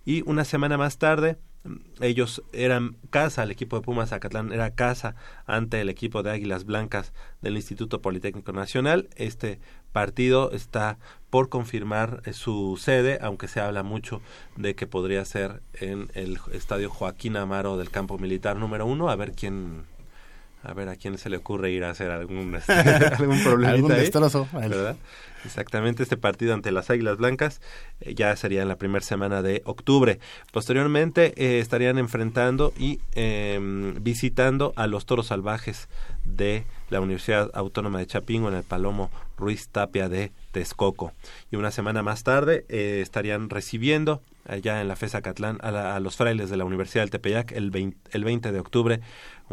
y 0.05 0.21
una 0.29 0.45
semana 0.45 0.77
más 0.77 0.97
tarde, 0.97 1.37
ellos 2.01 2.43
eran 2.51 2.97
casa, 3.09 3.43
el 3.43 3.51
equipo 3.51 3.77
de 3.77 3.83
Pumas 3.83 4.09
Zacatlán 4.09 4.51
era 4.51 4.71
casa 4.75 5.15
ante 5.45 5.79
el 5.79 5.89
equipo 5.89 6.21
de 6.21 6.31
Águilas 6.31 6.65
Blancas 6.65 7.13
del 7.41 7.55
Instituto 7.55 8.01
Politécnico 8.01 8.51
Nacional. 8.51 9.09
Este 9.15 9.59
partido 9.93 10.51
está 10.51 10.97
por 11.29 11.49
confirmar 11.49 12.21
eh, 12.25 12.33
su 12.33 12.77
sede, 12.77 13.19
aunque 13.21 13.47
se 13.47 13.61
habla 13.61 13.83
mucho 13.83 14.21
de 14.57 14.75
que 14.75 14.87
podría 14.87 15.23
ser 15.23 15.61
en 15.73 16.09
el 16.13 16.39
estadio 16.51 16.89
Joaquín 16.89 17.37
Amaro 17.37 17.77
del 17.77 17.89
campo 17.91 18.17
militar 18.17 18.57
número 18.57 18.85
uno, 18.85 19.09
a 19.09 19.15
ver 19.15 19.31
quién 19.31 19.85
a 20.63 20.73
ver 20.73 20.89
a 20.89 20.95
quién 20.95 21.17
se 21.17 21.29
le 21.29 21.37
ocurre 21.37 21.71
ir 21.71 21.83
a 21.83 21.89
hacer 21.91 22.09
algún 22.11 22.55
este, 22.57 22.71
algún 22.73 23.39
problemita 23.43 23.73
Algún 23.75 23.91
ahí, 23.91 23.99
destrozo. 24.01 24.47
¿verdad? 24.53 24.95
Exactamente, 25.45 26.03
este 26.03 26.15
partido 26.15 26.53
ante 26.53 26.71
las 26.71 26.89
Águilas 26.89 27.17
Blancas 27.17 27.59
eh, 27.99 28.15
ya 28.15 28.33
sería 28.37 28.61
en 28.61 28.69
la 28.69 28.77
primera 28.77 29.03
semana 29.03 29.41
de 29.41 29.61
octubre. 29.65 30.19
Posteriormente 30.53 31.33
eh, 31.35 31.59
estarían 31.59 31.97
enfrentando 31.97 32.71
y 32.77 32.99
em, 33.15 33.95
visitando 34.01 34.71
a 34.77 34.87
los 34.87 35.05
Toros 35.05 35.27
Salvajes 35.27 35.89
de 36.23 36.63
la 36.89 37.01
Universidad 37.01 37.51
Autónoma 37.53 37.99
de 37.99 38.07
Chapingo 38.07 38.47
en 38.47 38.55
el 38.55 38.63
Palomo 38.63 39.11
Ruiz 39.37 39.67
Tapia 39.67 40.07
de 40.07 40.31
Texcoco. 40.53 41.11
Y 41.51 41.57
una 41.57 41.71
semana 41.71 42.03
más 42.03 42.23
tarde 42.23 42.65
eh, 42.69 42.99
estarían 43.01 43.49
recibiendo 43.49 44.21
allá 44.47 44.79
en 44.79 44.87
la 44.87 44.95
FESA 44.95 45.21
Catlán 45.21 45.57
a, 45.61 45.71
la- 45.71 45.95
a 45.95 45.99
los 45.99 46.15
frailes 46.15 46.49
de 46.49 46.55
la 46.57 46.63
Universidad 46.65 47.03
del 47.03 47.09
Tepeyac 47.09 47.51
el 47.51 47.71
20, 47.71 47.97
el 48.11 48.23
20 48.23 48.51
de 48.53 48.59
octubre, 48.59 48.99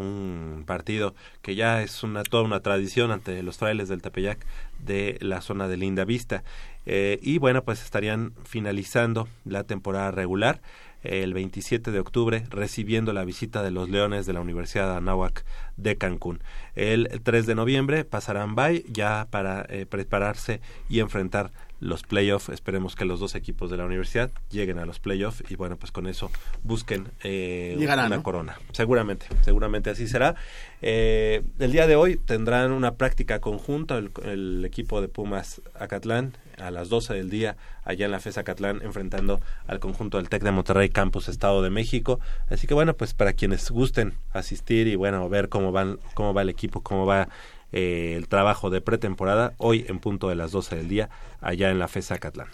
un 0.01 0.63
partido 0.65 1.15
que 1.41 1.55
ya 1.55 1.81
es 1.81 2.03
una 2.03 2.23
toda 2.23 2.43
una 2.43 2.59
tradición 2.59 3.11
ante 3.11 3.41
los 3.43 3.57
frailes 3.57 3.89
del 3.89 4.01
Tepeyac 4.01 4.45
de 4.79 5.17
la 5.21 5.41
zona 5.41 5.67
de 5.67 5.77
Linda 5.77 6.05
Vista. 6.05 6.43
Eh, 6.85 7.19
y 7.21 7.37
bueno, 7.37 7.63
pues 7.63 7.83
estarían 7.83 8.33
finalizando 8.43 9.27
la 9.45 9.63
temporada 9.63 10.11
regular 10.11 10.61
eh, 11.03 11.23
el 11.23 11.33
27 11.33 11.91
de 11.91 11.99
octubre 11.99 12.43
recibiendo 12.49 13.13
la 13.13 13.25
visita 13.25 13.63
de 13.63 13.71
los 13.71 13.89
Leones 13.89 14.25
de 14.25 14.33
la 14.33 14.41
Universidad 14.41 14.89
de 14.89 14.97
Anáhuac 14.97 15.45
de 15.77 15.97
Cancún. 15.97 16.41
El 16.75 17.21
3 17.23 17.45
de 17.45 17.55
noviembre 17.55 18.05
pasarán 18.05 18.55
by 18.55 18.85
ya 18.87 19.27
para 19.29 19.65
eh, 19.69 19.85
prepararse 19.85 20.61
y 20.89 20.99
enfrentar 20.99 21.51
los 21.81 22.03
playoffs. 22.03 22.47
Esperemos 22.47 22.95
que 22.95 23.03
los 23.03 23.19
dos 23.19 23.35
equipos 23.35 23.69
de 23.69 23.75
la 23.75 23.85
universidad 23.85 24.31
lleguen 24.49 24.79
a 24.79 24.85
los 24.85 24.99
playoffs 24.99 25.43
y 25.49 25.55
bueno, 25.55 25.75
pues 25.75 25.91
con 25.91 26.07
eso 26.07 26.31
busquen 26.63 27.09
eh, 27.23 27.75
Llegará, 27.77 28.05
una 28.05 28.17
¿no? 28.17 28.23
corona. 28.23 28.57
Seguramente, 28.71 29.25
seguramente 29.41 29.89
así 29.89 30.07
será. 30.07 30.35
Eh, 30.81 31.43
el 31.59 31.71
día 31.71 31.87
de 31.87 31.95
hoy 31.97 32.15
tendrán 32.15 32.71
una 32.71 32.95
práctica 32.95 33.39
conjunta 33.39 33.97
el, 33.97 34.11
el 34.23 34.63
equipo 34.63 35.01
de 35.01 35.09
Pumas 35.09 35.61
Acatlán 35.77 36.37
a 36.57 36.71
las 36.71 36.89
12 36.89 37.15
del 37.15 37.29
día 37.29 37.57
allá 37.83 38.05
en 38.05 38.11
la 38.11 38.19
FES 38.19 38.37
Acatlán 38.37 38.81
enfrentando 38.83 39.41
al 39.67 39.79
conjunto 39.79 40.17
del 40.17 40.29
TEC 40.29 40.43
de 40.43 40.51
Monterrey 40.51 40.89
Campus 40.89 41.27
Estado 41.27 41.61
de 41.63 41.71
México. 41.71 42.19
Así 42.49 42.67
que 42.67 42.73
bueno, 42.73 42.93
pues 42.93 43.13
para 43.13 43.33
quienes 43.33 43.69
gusten 43.71 44.13
asistir 44.31 44.87
y 44.87 44.95
bueno, 44.95 45.27
ver 45.29 45.49
cómo 45.49 45.71
van 45.71 45.97
cómo 46.13 46.33
va 46.33 46.43
el 46.43 46.49
equipo, 46.49 46.81
cómo 46.81 47.05
va 47.05 47.27
eh, 47.71 48.15
el 48.17 48.27
trabajo 48.27 48.69
de 48.69 48.81
pretemporada 48.81 49.53
hoy 49.57 49.85
en 49.87 49.99
punto 49.99 50.29
de 50.29 50.35
las 50.35 50.51
12 50.51 50.75
del 50.75 50.89
día 50.89 51.09
allá 51.41 51.69
en 51.69 51.79
la 51.79 51.87
FES 51.87 52.11
Acatlán. 52.11 52.47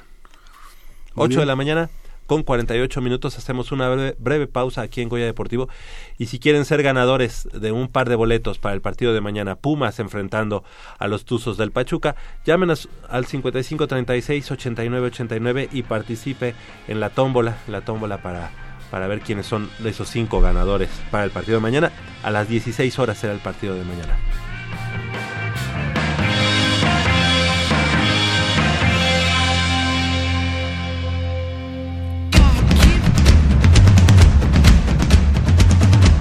Muy 1.15 1.25
8 1.25 1.39
de 1.39 1.45
la 1.45 1.55
mañana 1.55 1.89
con 2.27 2.43
48 2.43 3.01
minutos 3.01 3.37
hacemos 3.37 3.71
una 3.71 3.89
breve, 3.89 4.15
breve 4.19 4.47
pausa 4.47 4.81
aquí 4.81 5.01
en 5.01 5.07
Goya 5.07 5.25
Deportivo 5.25 5.69
y 6.17 6.25
si 6.25 6.39
quieren 6.39 6.65
ser 6.65 6.83
ganadores 6.83 7.47
de 7.53 7.71
un 7.71 7.87
par 7.87 8.09
de 8.09 8.15
boletos 8.15 8.59
para 8.59 8.75
el 8.75 8.81
partido 8.81 9.13
de 9.13 9.21
mañana 9.21 9.55
Pumas 9.55 9.99
enfrentando 9.99 10.63
a 10.99 11.07
los 11.07 11.23
Tuzos 11.23 11.57
del 11.57 11.71
Pachuca, 11.71 12.17
llámenos 12.45 12.89
al 13.09 13.25
55 13.25 13.87
36 13.87 14.51
89 14.51 15.07
89 15.07 15.69
y 15.71 15.83
participe 15.83 16.53
en 16.89 16.99
la 16.99 17.09
tómbola, 17.09 17.57
la 17.67 17.81
tómbola 17.81 18.21
para 18.21 18.51
para 18.91 19.07
ver 19.07 19.19
quiénes 19.21 19.45
son 19.45 19.69
de 19.79 19.89
esos 19.89 20.09
cinco 20.09 20.39
ganadores 20.41 20.89
para 21.11 21.25
el 21.25 21.31
partido 21.31 21.57
de 21.57 21.61
mañana. 21.61 21.91
A 22.23 22.31
las 22.31 22.47
16 22.47 22.99
horas 22.99 23.17
será 23.17 23.33
el 23.33 23.39
partido 23.39 23.75
de 23.75 23.83
mañana. 23.83 24.17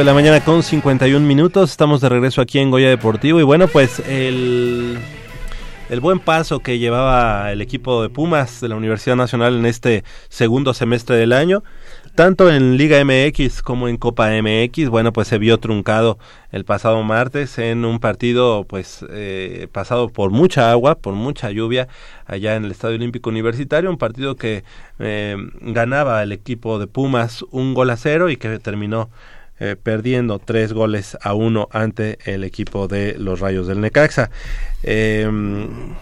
De 0.00 0.04
la 0.04 0.14
mañana 0.14 0.42
con 0.42 0.62
51 0.62 1.26
minutos. 1.26 1.70
Estamos 1.70 2.00
de 2.00 2.08
regreso 2.08 2.40
aquí 2.40 2.58
en 2.58 2.70
Goya 2.70 2.88
Deportivo. 2.88 3.38
Y 3.38 3.42
bueno, 3.42 3.68
pues 3.68 3.98
el, 4.08 4.98
el 5.90 6.00
buen 6.00 6.20
paso 6.20 6.60
que 6.60 6.78
llevaba 6.78 7.52
el 7.52 7.60
equipo 7.60 8.02
de 8.02 8.08
Pumas 8.08 8.62
de 8.62 8.68
la 8.68 8.76
Universidad 8.76 9.16
Nacional 9.16 9.58
en 9.58 9.66
este 9.66 10.02
segundo 10.30 10.72
semestre 10.72 11.16
del 11.16 11.34
año, 11.34 11.62
tanto 12.14 12.50
en 12.50 12.78
Liga 12.78 13.04
MX 13.04 13.60
como 13.60 13.88
en 13.88 13.98
Copa 13.98 14.30
MX, 14.30 14.88
bueno, 14.88 15.12
pues 15.12 15.28
se 15.28 15.36
vio 15.36 15.58
truncado 15.58 16.18
el 16.50 16.64
pasado 16.64 17.02
martes 17.02 17.58
en 17.58 17.84
un 17.84 18.00
partido 18.00 18.64
pues 18.64 19.04
eh, 19.10 19.68
pasado 19.70 20.08
por 20.08 20.30
mucha 20.30 20.70
agua, 20.70 20.94
por 20.94 21.12
mucha 21.12 21.50
lluvia 21.50 21.88
allá 22.24 22.56
en 22.56 22.64
el 22.64 22.70
Estadio 22.70 22.96
Olímpico 22.96 23.28
Universitario, 23.28 23.90
un 23.90 23.98
partido 23.98 24.34
que 24.34 24.64
eh, 24.98 25.36
ganaba 25.60 26.22
el 26.22 26.32
equipo 26.32 26.78
de 26.78 26.86
Pumas 26.86 27.44
un 27.50 27.74
gol 27.74 27.90
a 27.90 27.98
cero 27.98 28.30
y 28.30 28.38
que 28.38 28.58
terminó 28.60 29.10
eh, 29.60 29.76
perdiendo 29.80 30.38
tres 30.38 30.72
goles 30.72 31.16
a 31.22 31.34
uno 31.34 31.68
ante 31.70 32.18
el 32.24 32.44
equipo 32.44 32.88
de 32.88 33.16
los 33.18 33.40
Rayos 33.40 33.66
del 33.66 33.80
Necaxa. 33.80 34.30
Eh, 34.82 35.28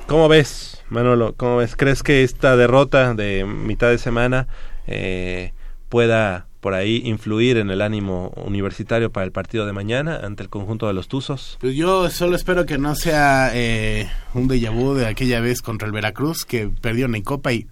¿Cómo 0.06 0.28
ves, 0.28 0.82
Manolo? 0.88 1.34
¿Cómo 1.36 1.58
ves? 1.58 1.76
¿Crees 1.76 2.02
que 2.02 2.22
esta 2.22 2.56
derrota 2.56 3.14
de 3.14 3.44
mitad 3.44 3.90
de 3.90 3.98
semana 3.98 4.46
eh, 4.86 5.52
pueda 5.88 6.46
por 6.60 6.74
ahí 6.74 7.02
influir 7.04 7.56
en 7.56 7.70
el 7.70 7.82
ánimo 7.82 8.32
universitario 8.36 9.10
para 9.10 9.24
el 9.24 9.32
partido 9.32 9.66
de 9.66 9.72
mañana 9.72 10.20
ante 10.22 10.42
el 10.42 10.48
conjunto 10.48 10.86
de 10.86 10.94
los 10.94 11.08
Tuzos? 11.08 11.56
Pues 11.60 11.74
yo 11.74 12.10
solo 12.10 12.36
espero 12.36 12.66
que 12.66 12.78
no 12.78 12.94
sea 12.94 13.50
eh, 13.54 14.08
un 14.34 14.48
déjà 14.48 14.70
vu 14.70 14.94
de 14.94 15.06
aquella 15.06 15.40
vez 15.40 15.62
contra 15.62 15.86
el 15.86 15.92
Veracruz 15.92 16.44
que 16.44 16.68
perdieron 16.68 17.14
en 17.14 17.22
Copa 17.22 17.52
y 17.52 17.66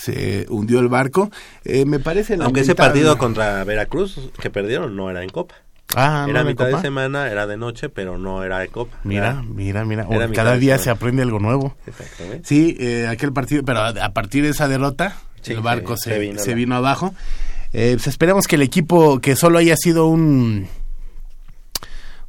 se 0.00 0.46
hundió 0.48 0.80
el 0.80 0.88
barco. 0.88 1.30
Eh, 1.64 1.84
me 1.84 1.98
parece 1.98 2.34
Aunque 2.40 2.60
ese 2.60 2.74
partido 2.74 3.18
contra 3.18 3.62
Veracruz 3.64 4.18
que 4.40 4.50
perdieron 4.50 4.96
no 4.96 5.10
era 5.10 5.22
en 5.22 5.30
Copa. 5.30 5.54
Ah, 5.96 6.22
¿no 6.24 6.30
era 6.30 6.42
en 6.42 6.46
mitad 6.46 6.66
de 6.68 6.80
semana, 6.80 7.28
era 7.30 7.46
de 7.48 7.56
noche, 7.56 7.88
pero 7.88 8.16
no 8.16 8.44
era 8.44 8.60
de 8.60 8.68
Copa. 8.68 8.96
Mira, 9.04 9.42
mira, 9.42 9.84
mira. 9.84 10.06
cada 10.32 10.56
día 10.56 10.78
se 10.78 10.88
aprende 10.90 11.22
algo 11.22 11.40
nuevo. 11.40 11.76
Exactamente. 11.86 12.46
Sí, 12.48 12.76
eh, 12.78 13.08
aquel 13.08 13.32
partido, 13.32 13.64
pero 13.64 13.80
a, 13.80 14.08
partir 14.12 14.44
de 14.44 14.50
esa 14.50 14.68
derrota, 14.68 15.16
Sí, 15.42 15.52
el 15.52 15.60
barco 15.60 15.96
se- 15.96 16.10
se, 16.10 16.10
se 16.10 16.18
vino 16.20 16.38
se 16.40 16.50
la- 16.50 16.56
vino 16.56 16.76
abajo. 16.76 17.14
Eh, 17.72 17.92
pues 17.94 18.06
esperemos 18.06 18.46
que 18.46 18.56
el 18.56 18.62
equipo, 18.62 19.20
que 19.20 19.34
solo 19.36 19.58
haya 19.58 19.76
sido 19.76 20.06
un, 20.06 20.68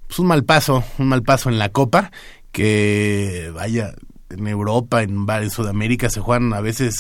pues 0.08 0.20
un 0.20 0.28
mal 0.28 0.44
paso, 0.44 0.84
un 0.98 1.08
mal 1.08 1.22
paso 1.24 1.50
en 1.50 1.60
la 1.60 1.70
Copa, 1.70 2.12
que 2.52 3.52
vaya 3.54 3.94
en 4.30 4.48
Europa, 4.48 5.04
en, 5.04 5.26
en 5.30 5.50
Sudamérica 5.52 6.10
se 6.10 6.20
juegan 6.20 6.54
a 6.54 6.62
veces 6.62 6.96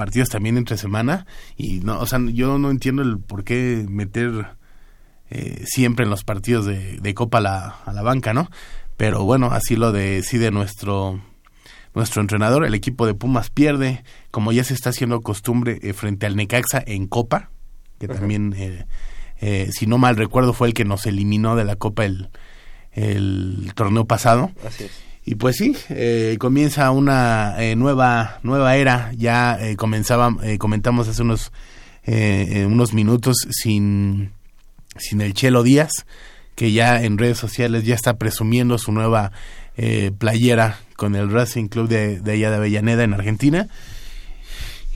partidos 0.00 0.30
también 0.30 0.56
entre 0.56 0.78
semana 0.78 1.26
y 1.58 1.80
no, 1.80 2.00
o 2.00 2.06
sea, 2.06 2.18
yo 2.32 2.56
no 2.56 2.70
entiendo 2.70 3.02
el 3.02 3.18
por 3.18 3.44
qué 3.44 3.84
meter 3.86 4.46
eh, 5.28 5.62
siempre 5.66 6.04
en 6.04 6.10
los 6.10 6.24
partidos 6.24 6.64
de, 6.64 6.96
de 6.96 7.12
Copa 7.12 7.36
a 7.36 7.40
la, 7.42 7.66
a 7.84 7.92
la 7.92 8.00
banca, 8.00 8.32
¿no? 8.32 8.50
Pero 8.96 9.24
bueno, 9.24 9.48
así 9.52 9.76
lo 9.76 9.92
decide 9.92 10.50
nuestro 10.50 11.20
nuestro 11.94 12.22
entrenador. 12.22 12.64
El 12.64 12.72
equipo 12.72 13.06
de 13.06 13.12
Pumas 13.12 13.50
pierde, 13.50 14.02
como 14.30 14.52
ya 14.52 14.64
se 14.64 14.72
está 14.72 14.88
haciendo 14.88 15.20
costumbre, 15.20 15.78
eh, 15.82 15.92
frente 15.92 16.24
al 16.24 16.34
Necaxa 16.34 16.82
en 16.86 17.06
Copa, 17.06 17.50
que 17.98 18.08
también, 18.08 18.54
eh, 18.56 18.86
eh, 19.42 19.68
si 19.70 19.86
no 19.86 19.98
mal 19.98 20.16
recuerdo, 20.16 20.54
fue 20.54 20.68
el 20.68 20.72
que 20.72 20.86
nos 20.86 21.04
eliminó 21.04 21.56
de 21.56 21.64
la 21.64 21.76
Copa 21.76 22.06
el, 22.06 22.30
el 22.92 23.70
torneo 23.74 24.06
pasado. 24.06 24.50
Así 24.66 24.84
es. 24.84 25.09
Y 25.24 25.34
pues 25.34 25.56
sí, 25.56 25.76
eh, 25.90 26.36
comienza 26.40 26.90
una 26.90 27.54
eh, 27.62 27.76
nueva 27.76 28.40
nueva 28.42 28.76
era. 28.76 29.12
Ya 29.16 29.58
eh, 29.60 29.76
comenzaba, 29.76 30.34
eh, 30.42 30.58
comentamos 30.58 31.08
hace 31.08 31.22
unos 31.22 31.52
eh, 32.04 32.64
unos 32.66 32.92
minutos 32.94 33.36
sin 33.50 34.32
sin 34.96 35.20
el 35.20 35.34
Chelo 35.34 35.62
Díaz, 35.62 35.90
que 36.54 36.72
ya 36.72 37.02
en 37.02 37.18
redes 37.18 37.38
sociales 37.38 37.84
ya 37.84 37.94
está 37.94 38.16
presumiendo 38.16 38.78
su 38.78 38.92
nueva 38.92 39.32
playera 40.18 40.78
con 40.96 41.14
el 41.14 41.30
Racing 41.30 41.68
Club 41.68 41.88
de, 41.88 42.20
de 42.20 42.32
allá 42.32 42.50
de 42.50 42.56
Avellaneda 42.56 43.02
en 43.02 43.14
Argentina. 43.14 43.68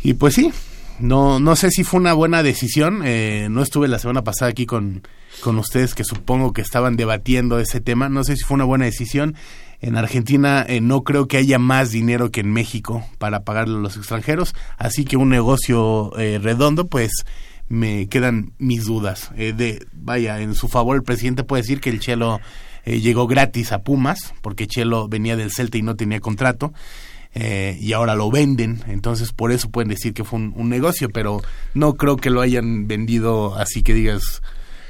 Y 0.03 0.15
pues 0.15 0.35
sí, 0.35 0.53
no, 0.99 1.41
no 1.41 1.57
sé 1.57 1.71
si 1.71 1.85
fue 1.85 2.01
una 2.01 2.13
buena 2.13 2.43
decisión. 2.43 3.01
eh, 3.05 3.49
no 3.51 3.63
estuve 3.63 3.89
la 3.89 3.99
semana 3.99 4.23
pasada 4.23 4.51
aquí 4.51 4.67
con, 4.67 5.07
con 5.41 5.59
ustedes, 5.59 5.95
que 5.95 6.05
supongo 6.05 6.53
que 6.53 6.61
estaban 6.61 6.97
debatiendo 6.97 7.59
ese 7.59 7.81
tema. 7.81 8.11
No 8.11 8.25
sé 8.25 8.37
si 8.37 8.45
fue 8.45 8.57
una 8.57 8.65
buena 8.65 8.85
decisión. 8.85 9.35
En 9.85 9.97
Argentina 9.97 10.65
eh, 10.67 10.81
no 10.81 11.05
creo 11.05 11.29
que 11.29 11.37
haya 11.37 11.59
más 11.59 11.91
dinero 11.91 12.31
que 12.31 12.41
en 12.41 12.51
México 12.51 13.05
para 13.19 13.45
pagarle 13.45 13.77
a 13.77 13.81
los 13.81 13.99
extranjeros. 13.99 14.55
Así 14.79 15.05
que 15.05 15.19
un 15.19 15.29
negocio 15.29 16.11
eh, 16.19 16.39
redondo, 16.43 16.87
pues 16.87 17.13
me 17.69 18.09
quedan 18.09 18.55
mis 18.57 18.87
dudas. 18.87 19.31
Eh, 19.37 19.53
de 19.53 19.87
Vaya, 19.93 20.41
en 20.41 20.55
su 20.55 20.69
favor 20.69 20.97
el 20.97 21.03
presidente 21.03 21.45
puede 21.45 21.65
decir 21.65 21.83
que 21.83 21.91
el 21.91 22.01
Chelo 22.01 22.41
eh, 22.87 23.01
llegó 23.01 23.27
gratis 23.27 23.73
a 23.73 23.83
Pumas, 23.83 24.33
porque 24.41 24.67
Chelo 24.67 25.07
venía 25.07 25.37
del 25.37 25.53
Celta 25.53 25.77
y 25.77 25.83
no 25.83 25.97
tenía 25.97 26.21
contrato 26.21 26.73
eh, 27.35 27.77
y 27.79 27.93
ahora 27.93 28.15
lo 28.15 28.31
venden, 28.31 28.83
entonces 28.87 29.33
por 29.33 29.53
eso 29.53 29.69
pueden 29.69 29.91
decir 29.91 30.15
que 30.15 30.25
fue 30.25 30.39
un, 30.39 30.55
un 30.57 30.71
negocio, 30.71 31.11
pero 31.11 31.43
no 31.75 31.93
creo 31.93 32.17
que 32.17 32.31
lo 32.31 32.41
hayan 32.41 32.87
vendido 32.87 33.55
así 33.55 33.83
que 33.83 33.93
digas 33.93 34.41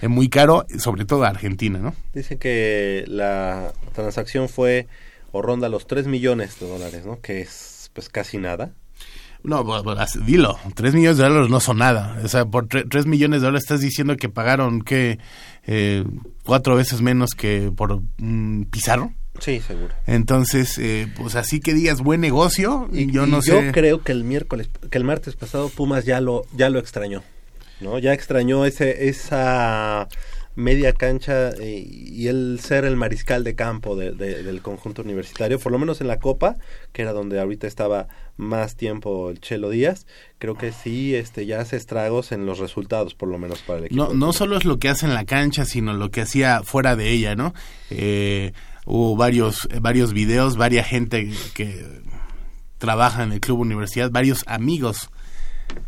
eh, 0.05 0.09
muy 0.09 0.29
caro, 0.29 0.67
sobre 0.79 1.05
todo 1.05 1.25
a 1.25 1.29
Argentina, 1.29 1.79
¿no? 1.79 1.95
Dicen 2.13 2.39
que 2.39 3.05
la 3.07 3.73
transacción 3.95 4.49
fue 4.49 4.87
o 5.33 5.43
ronda 5.43 5.69
los 5.69 5.87
3 5.87 6.07
millones 6.07 6.59
de 6.61 6.69
dólares, 6.69 7.07
¿no? 7.07 7.21
Que 7.21 7.41
es 7.41 7.91
pues 7.93 8.09
casi 8.09 8.39
nada. 8.39 8.73
No, 9.43 9.63
dilo, 10.25 10.59
3 10.75 10.95
millones 10.95 11.19
de 11.19 11.25
dólares 11.25 11.51
no 11.51 11.61
son 11.61 11.77
nada, 11.79 12.19
o 12.25 12.29
sea, 12.29 12.47
por 12.47 12.67
3 12.67 13.05
millones 13.05 13.43
de 13.43 13.47
dólares 13.47 13.65
estás 13.65 13.83
diciendo 13.83 14.17
que 14.17 14.31
pagaron 14.31 14.81
que 14.81 15.19
eh, 15.67 16.03
cuatro 16.45 16.77
veces 16.77 17.03
menos 17.03 17.33
que 17.37 17.71
por 17.77 18.01
un 18.21 18.67
Pizarro. 18.71 19.13
Sí, 19.41 19.61
seguro. 19.61 19.93
Entonces, 20.07 20.79
eh, 20.79 21.09
pues 21.17 21.35
así 21.35 21.61
que 21.61 21.75
digas 21.75 22.01
buen 22.01 22.23
negocio, 22.23 22.89
y 22.91 23.11
yo 23.13 23.27
Y 23.27 23.31
no 23.31 23.43
yo 23.43 23.61
sé. 23.61 23.71
creo 23.73 24.03
que 24.03 24.13
el 24.13 24.25
miércoles, 24.25 24.71
que 24.91 24.97
el 24.97 25.05
martes 25.05 25.37
pasado 25.37 25.69
Pumas 25.69 26.07
ya 26.07 26.23
lo, 26.23 26.45
ya 26.57 26.71
lo 26.71 26.79
extrañó, 26.79 27.23
¿no? 27.81 27.99
Ya 27.99 28.13
extrañó 28.13 28.65
ese, 28.65 29.09
esa 29.09 30.09
media 30.57 30.93
cancha 30.93 31.51
eh, 31.51 31.85
y 31.85 32.29
el 32.29 32.61
ser 32.63 32.85
el 32.85 32.95
mariscal 32.97 33.43
de 33.43 33.57
campo 33.57 33.97
de- 33.97 34.13
de- 34.13 34.45
del 34.45 34.63
conjunto 34.63 35.03
universitario, 35.03 35.59
por 35.59 35.73
lo 35.73 35.79
menos 35.81 36.01
en 36.01 36.07
la 36.07 36.21
Copa, 36.21 36.57
que 36.93 37.03
era 37.03 37.13
donde 37.13 37.41
ahorita 37.41 37.67
estaba 37.67 38.07
más 38.37 38.77
tiempo 38.77 39.31
el 39.31 39.41
Chelo 39.41 39.71
Díaz, 39.71 40.07
creo 40.39 40.55
que 40.57 40.71
sí 40.71 41.15
este, 41.17 41.45
ya 41.47 41.61
hace 41.61 41.77
estragos 41.77 42.31
en 42.31 42.47
los 42.47 42.61
resultados, 42.61 43.15
por 43.17 43.29
lo 43.29 43.39
menos 43.39 43.63
para 43.63 43.81
el 43.81 43.85
equipo. 43.87 44.05
No, 44.07 44.15
no 44.15 44.33
solo 44.33 44.57
es 44.57 44.65
lo 44.65 44.79
que 44.79 44.89
hace 44.89 45.07
en 45.07 45.15
la 45.15 45.25
cancha, 45.25 45.65
sino 45.65 45.93
lo 45.93 46.13
que 46.13 46.21
hacía 46.21 46.63
fuera 46.63 46.95
de 46.95 47.11
ella, 47.11 47.35
¿no? 47.35 47.53
Eh, 47.91 48.53
hubo 48.87 49.17
varios, 49.17 49.67
eh, 49.73 49.79
varios 49.81 50.13
videos, 50.13 50.57
varias 50.57 50.87
gente 50.87 51.33
que 51.55 51.85
trabaja 52.79 53.25
en 53.25 53.33
el 53.33 53.41
Club 53.41 53.59
Universidad, 53.61 54.11
varios 54.13 54.45
amigos 54.47 55.09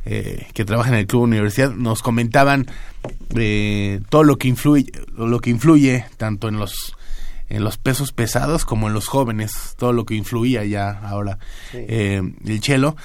eh, 0.05 0.47
que 0.55 0.65
trabajan 0.65 0.95
en 0.95 1.01
el 1.01 1.07
Club 1.07 1.23
Universidad 1.23 1.73
nos 1.75 2.03
comentaban 2.03 2.67
eh, 3.37 4.01
todo 4.09 4.25
lo 4.25 4.37
que 4.39 4.49
influye, 4.49 4.91
lo 5.17 5.41
que 5.41 5.51
influye 5.51 6.05
tanto 6.17 6.49
en 6.49 6.59
los 6.59 6.95
en 7.49 7.63
los 7.63 7.79
pesos 7.79 8.11
pesados 8.13 8.65
como 8.65 8.89
en 8.89 8.95
los 8.95 9.07
jóvenes, 9.07 9.77
todo 9.79 9.93
lo 9.93 10.05
que 10.05 10.15
influía 10.17 10.65
ya 10.65 10.91
ahora 10.91 11.39
Sí. 11.71 11.79
eh, 11.89 12.21
el 12.45 12.61
chelo. 12.61 12.97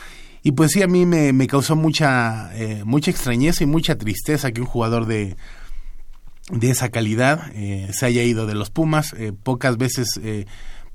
Y 0.44 0.54
pues 0.54 0.72
sí, 0.72 0.82
a 0.82 0.88
mí 0.88 1.06
me, 1.06 1.32
me 1.34 1.46
causó 1.46 1.76
mucha, 1.76 2.50
eh, 2.56 2.82
mucha 2.84 3.12
extrañeza 3.12 3.64
y 3.64 3.68
mucha 3.68 3.96
tristeza 4.00 4.52
que 4.52 4.62
un 4.62 4.66
jugador 4.66 5.06
de, 5.06 5.36
de 6.50 6.70
esa 6.72 6.90
calidad 6.90 7.52
eh, 7.54 7.88
se 7.94 8.08
haya 8.08 8.24
ido 8.24 8.48
de 8.48 8.56
los 8.56 8.72
Pumas. 8.72 9.16
Pocas 9.44 9.78
veces 9.78 10.20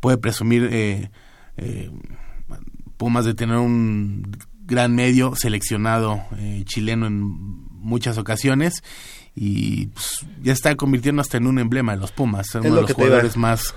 puede 0.01 0.18
presumir 0.18 1.09
Pumas 2.97 3.24
de 3.24 3.35
tener 3.35 3.57
un 3.59 4.37
gran 4.67 4.95
medio 4.95 5.35
seleccionado 5.37 6.23
eh, 6.39 6.62
chileno 6.67 7.07
en 7.07 7.67
muchas 7.81 8.19
ocasiones 8.19 8.83
y 9.39 9.89
pues, 9.89 10.27
ya 10.43 10.53
está 10.53 10.75
convirtiendo 10.77 11.21
hasta 11.21 11.37
en 11.37 11.47
un 11.47 11.59
emblema 11.59 11.93
de 11.93 11.99
los 11.99 12.11
Pumas, 12.11 12.49
Es 12.49 12.55
uno 12.55 12.69
lo 12.71 12.75
de 12.77 12.83
los 12.83 12.93
jugadores 12.93 13.37
más, 13.37 13.75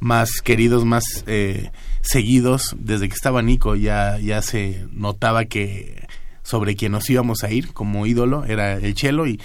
más 0.00 0.40
queridos, 0.42 0.86
más 0.86 1.04
eh, 1.26 1.70
seguidos. 2.00 2.74
Desde 2.78 3.08
que 3.08 3.14
estaba 3.14 3.42
Nico 3.42 3.76
ya, 3.76 4.18
ya 4.18 4.40
se 4.40 4.86
notaba 4.90 5.44
que 5.44 6.08
sobre 6.42 6.76
quien 6.76 6.92
nos 6.92 7.08
íbamos 7.10 7.44
a 7.44 7.50
ir 7.50 7.72
como 7.74 8.06
ídolo 8.06 8.44
era 8.46 8.74
el 8.74 8.94
Chelo 8.94 9.26
y, 9.26 9.38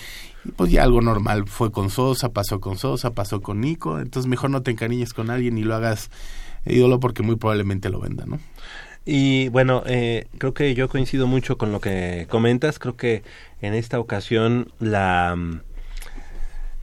y 0.46 0.52
pues 0.52 0.72
ya 0.72 0.84
algo 0.84 1.02
normal 1.02 1.48
fue 1.48 1.70
con 1.70 1.90
Sosa, 1.90 2.30
pasó 2.30 2.62
con 2.62 2.78
Sosa, 2.78 3.12
pasó 3.12 3.42
con 3.42 3.60
Nico, 3.60 4.00
entonces 4.00 4.30
mejor 4.30 4.50
no 4.50 4.64
te 4.64 4.72
encariñes 4.72 5.14
con 5.14 5.30
alguien 5.30 5.58
y 5.58 5.64
lo 5.64 5.76
hagas 5.76 6.10
ídolo 6.66 7.00
porque 7.00 7.24
muy 7.24 7.36
probablemente 7.36 7.90
lo 7.90 8.00
venda, 8.00 8.26
¿no? 8.26 8.40
Y 9.10 9.48
bueno, 9.48 9.84
eh, 9.86 10.28
creo 10.38 10.54
que 10.54 10.76
yo 10.76 10.90
coincido 10.90 11.28
mucho 11.28 11.58
con 11.58 11.72
lo 11.72 11.80
que 11.80 12.28
comentas. 12.30 12.78
Creo 12.78 12.98
que 12.98 13.24
en 13.62 13.74
esta 13.74 14.02
ocasión 14.02 14.70
la, 14.82 15.34
mm, 15.34 15.62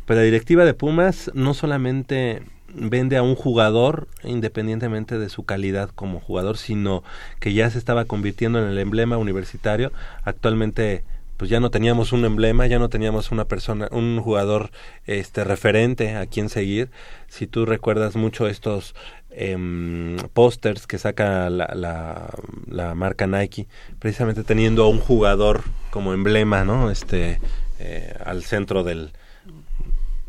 pues 0.06 0.16
la 0.16 0.22
directiva 0.22 0.64
de 0.64 0.72
Pumas 0.72 1.30
no 1.34 1.52
solamente 1.52 2.40
vende 2.74 3.18
a 3.18 3.22
un 3.22 3.34
jugador 3.34 4.08
independientemente 4.22 5.18
de 5.18 5.28
su 5.28 5.44
calidad 5.44 5.90
como 5.90 6.18
jugador, 6.18 6.56
sino 6.56 7.04
que 7.40 7.52
ya 7.52 7.68
se 7.68 7.76
estaba 7.76 8.06
convirtiendo 8.06 8.58
en 8.58 8.70
el 8.70 8.78
emblema 8.78 9.18
universitario. 9.18 9.92
Actualmente 10.22 11.04
pues 11.36 11.50
ya 11.50 11.60
no 11.60 11.70
teníamos 11.70 12.12
un 12.12 12.24
emblema, 12.24 12.66
ya 12.66 12.78
no 12.78 12.88
teníamos 12.88 13.32
una 13.32 13.44
persona, 13.44 13.88
un 13.90 14.20
jugador 14.20 14.70
este 15.04 15.44
referente 15.44 16.16
a 16.16 16.26
quien 16.26 16.48
seguir. 16.48 16.90
Si 17.28 17.46
tú 17.46 17.66
recuerdas 17.66 18.16
mucho 18.16 18.46
estos 18.46 18.94
em, 19.36 20.16
pósters 20.32 20.86
que 20.86 20.98
saca 20.98 21.50
la, 21.50 21.70
la, 21.74 22.30
la 22.68 22.94
marca 22.94 23.26
Nike, 23.26 23.66
precisamente 23.98 24.44
teniendo 24.44 24.84
a 24.84 24.88
un 24.88 24.98
jugador 25.00 25.62
como 25.90 26.12
emblema, 26.14 26.64
¿no? 26.64 26.90
Este 26.90 27.40
eh, 27.78 28.14
al 28.24 28.44
centro 28.44 28.84
del 28.84 29.12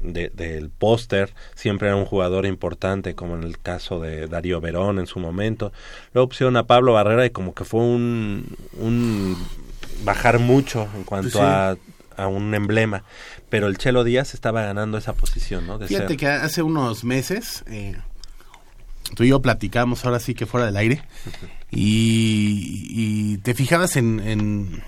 de- 0.01 0.30
del 0.30 0.70
póster 0.70 1.34
siempre 1.56 1.88
era 1.88 1.95
un 1.97 2.06
jugador 2.06 2.45
importante 2.45 3.16
como 3.16 3.36
en 3.36 3.43
el 3.43 3.58
caso 3.60 3.99
de 3.99 4.28
Darío 4.28 4.62
Verón 4.62 4.99
en 4.99 5.08
su 5.08 5.20
momento 5.20 5.72
luego 6.14 6.30
pusieron 6.30 6.58
a 6.58 6.68
Pablo 6.68 6.93
Barrera 6.93 7.26
y 7.26 7.32
como 7.32 7.56
que 7.56 7.64
fue 7.66 7.80
un, 7.82 8.45
un 8.80 9.36
bajar 10.03 10.38
mucho 10.38 10.88
en 10.95 11.06
cuanto 11.06 11.30
Sí. 11.30 11.39
a, 11.41 11.76
a 12.18 12.28
un 12.28 12.53
emblema 12.53 13.03
pero 13.49 13.66
el 13.68 13.78
Chelo 13.80 14.03
Díaz 14.03 14.36
estaba 14.36 14.62
ganando 14.64 14.97
esa 14.99 15.14
posición 15.14 15.66
¿no? 15.66 15.80
de 15.80 15.88
Fíjate 15.88 16.10
ser 16.10 16.18
que 16.18 16.28
hace 16.28 16.62
unos 16.62 17.03
meses 17.03 17.64
eh, 17.68 17.95
tú 19.16 19.24
y 19.24 19.30
yo 19.30 19.41
platicamos 19.41 20.05
ahora 20.05 20.20
sí 20.20 20.34
que 20.36 20.45
fuera 20.45 20.68
del 20.68 20.78
aire 20.78 21.01
y, 21.72 22.86
y 22.89 23.38
te 23.39 23.53
fijabas 23.53 23.95
en, 23.95 24.20
en, 24.20 24.84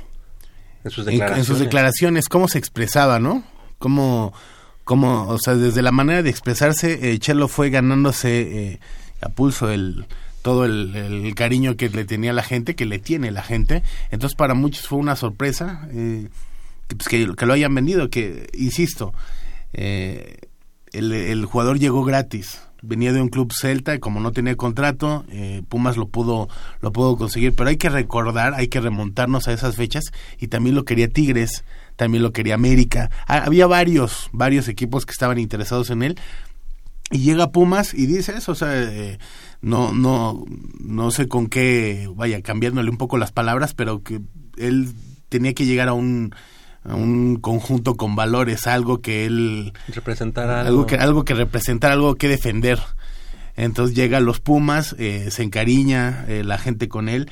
en 0.84 0.92
sus 0.92 1.08
en- 1.08 1.14
en 1.14 1.20
declaraciones 1.20 1.48
sus 1.48 1.60
declaraciones 1.60 2.30
cómo 2.30 2.48
se 2.48 2.58
expresaba, 2.60 3.20
¿no? 3.20 3.44
Cómo, 3.80 4.34
cómo, 4.84 5.28
o 5.28 5.38
sea, 5.40 5.56
desde 5.56 5.82
la 5.82 5.92
manera 5.92 6.24
de 6.24 6.30
expresarse, 6.30 7.12
eh, 7.12 7.20
Chelo 7.20 7.48
fue 7.48 7.70
ganándose 7.70 8.42
eh, 8.74 8.80
a 9.22 9.30
pulso 9.30 9.70
el 9.72 10.06
todo 10.42 10.64
el, 10.66 10.96
el 10.96 11.36
cariño 11.36 11.76
que 11.76 11.90
le 11.90 12.06
tenía 12.06 12.32
la 12.32 12.42
gente, 12.44 12.74
que 12.76 12.86
le 12.86 13.00
tiene 13.00 13.32
la 13.32 13.44
gente. 13.44 13.84
Entonces 14.12 14.36
para 14.38 14.54
muchos 14.54 14.88
fue 14.88 14.98
una 14.98 15.18
sorpresa 15.18 15.88
eh, 15.92 16.30
que, 16.88 16.96
pues, 16.96 17.10
que, 17.10 17.36
que 17.36 17.46
lo 17.46 17.52
hayan 17.54 17.76
vendido, 17.76 18.10
que, 18.10 18.48
insisto, 18.54 19.14
eh, 19.74 20.38
el, 20.94 21.12
el 21.12 21.46
jugador 21.46 21.80
llegó 21.80 22.06
gratis. 22.06 22.62
Venía 22.88 23.12
de 23.12 23.22
un 23.22 23.28
club 23.30 23.52
celta 23.54 23.94
y 23.94 24.00
como 24.00 24.20
no 24.22 24.32
tenía 24.32 24.56
contrato, 24.56 25.26
eh, 25.30 25.62
Pumas 25.68 25.98
lo 25.98 26.08
pudo, 26.08 26.48
lo 26.82 26.92
pudo 26.94 27.18
conseguir. 27.18 27.54
Pero 27.54 27.70
hay 27.70 27.78
que 27.78 27.90
recordar, 27.90 28.54
hay 28.54 28.70
que 28.70 28.80
remontarnos 28.80 29.48
a 29.48 29.54
esas 29.54 29.76
fechas 29.76 30.06
y 30.40 30.48
también 30.48 30.74
lo 30.76 30.86
quería 30.86 31.10
Tigres, 31.10 31.64
también 31.98 32.24
lo 32.24 32.32
quería 32.32 32.56
América. 32.56 33.10
Ha- 33.28 33.44
había 33.46 33.68
varios, 33.68 34.30
varios 34.32 34.68
equipos 34.70 35.06
que 35.06 35.12
estaban 35.12 35.38
interesados 35.38 35.90
en 35.90 36.02
él 36.04 36.18
y 37.12 37.20
llega 37.20 37.52
Pumas 37.52 37.94
y 37.94 38.06
dice 38.06 38.34
eso, 38.38 38.52
o 38.54 38.56
sea, 38.56 38.70
eh, 38.74 39.18
no, 39.62 39.92
no, 39.94 40.44
no 40.80 41.12
sé 41.12 41.28
con 41.28 41.48
qué, 41.48 42.10
vaya, 42.16 42.42
cambiándole 42.42 42.90
un 42.90 42.98
poco 42.98 43.18
las 43.18 43.32
palabras, 43.32 43.74
pero 43.74 44.04
que 44.04 44.22
él 44.58 44.94
tenía 45.30 45.54
que 45.54 45.66
llegar 45.66 45.88
a 45.90 45.94
un, 45.94 46.34
a 46.88 46.96
un 46.96 47.38
conjunto 47.38 47.96
con 47.96 48.16
valores, 48.16 48.68
algo 48.68 49.02
que 49.02 49.26
él, 49.26 49.74
Representar 49.94 50.50
algo. 50.50 50.68
algo 50.68 50.86
que, 50.86 50.96
algo 50.96 51.26
que 51.26 51.34
representar, 51.34 51.92
algo 51.92 52.16
que 52.16 52.28
defender. 52.28 52.80
Entonces 53.56 53.96
llega 53.96 54.20
a 54.20 54.22
los 54.22 54.40
Pumas, 54.40 54.96
eh, 55.00 55.30
se 55.32 55.44
encariña 55.44 56.26
eh, 56.28 56.44
la 56.44 56.58
gente 56.58 56.88
con 56.88 57.10
él, 57.10 57.30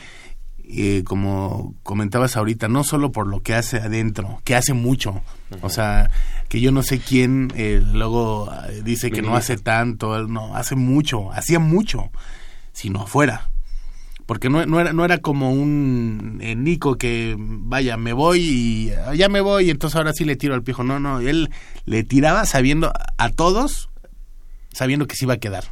eh, 0.68 1.03
como 1.06 1.76
comentabas 1.84 2.36
ahorita, 2.36 2.68
no 2.68 2.84
solo 2.84 3.12
por 3.12 3.28
lo 3.28 3.41
que 3.41 3.53
hace 3.53 3.78
adentro, 3.78 4.41
que 4.43 4.56
hace 4.56 4.74
mucho, 4.74 5.22
o 5.62 5.70
sea, 5.70 6.10
que 6.49 6.60
yo 6.60 6.72
no 6.72 6.82
sé 6.82 6.99
quién 6.99 7.53
eh, 7.56 7.84
luego 7.93 8.51
dice 8.84 9.12
que 9.12 9.22
no 9.22 9.36
hace 9.36 9.58
tanto, 9.58 10.28
no, 10.28 10.56
hace 10.56 10.76
mucho, 10.76 11.32
hacía 11.32 11.60
mucho, 11.60 12.10
sino 12.74 13.03
afuera. 13.03 13.49
Porque 14.26 14.49
no, 14.49 14.65
no 14.65 14.80
era 14.80 14.91
no 14.91 15.05
era 15.05 15.19
como 15.19 15.51
un 15.51 16.39
eh, 16.41 16.55
Nico 16.55 16.97
que, 16.97 17.36
vaya, 17.38 17.95
me 17.95 18.13
voy 18.13 18.39
y 18.39 18.91
ya 19.15 19.30
me 19.30 19.41
voy, 19.41 19.67
y 19.67 19.69
entonces 19.69 19.95
ahora 19.95 20.13
sí 20.13 20.26
le 20.26 20.36
tiro 20.36 20.55
al 20.55 20.63
pijo. 20.63 20.84
No, 20.84 20.99
no, 20.99 21.19
él 21.19 21.49
le 21.86 22.03
tiraba 22.03 22.45
sabiendo 22.45 22.91
a 23.17 23.30
todos, 23.30 23.89
sabiendo 24.71 25.05
que 25.05 25.15
se 25.15 25.26
iba 25.26 25.36
a 25.36 25.38
quedar. 25.38 25.65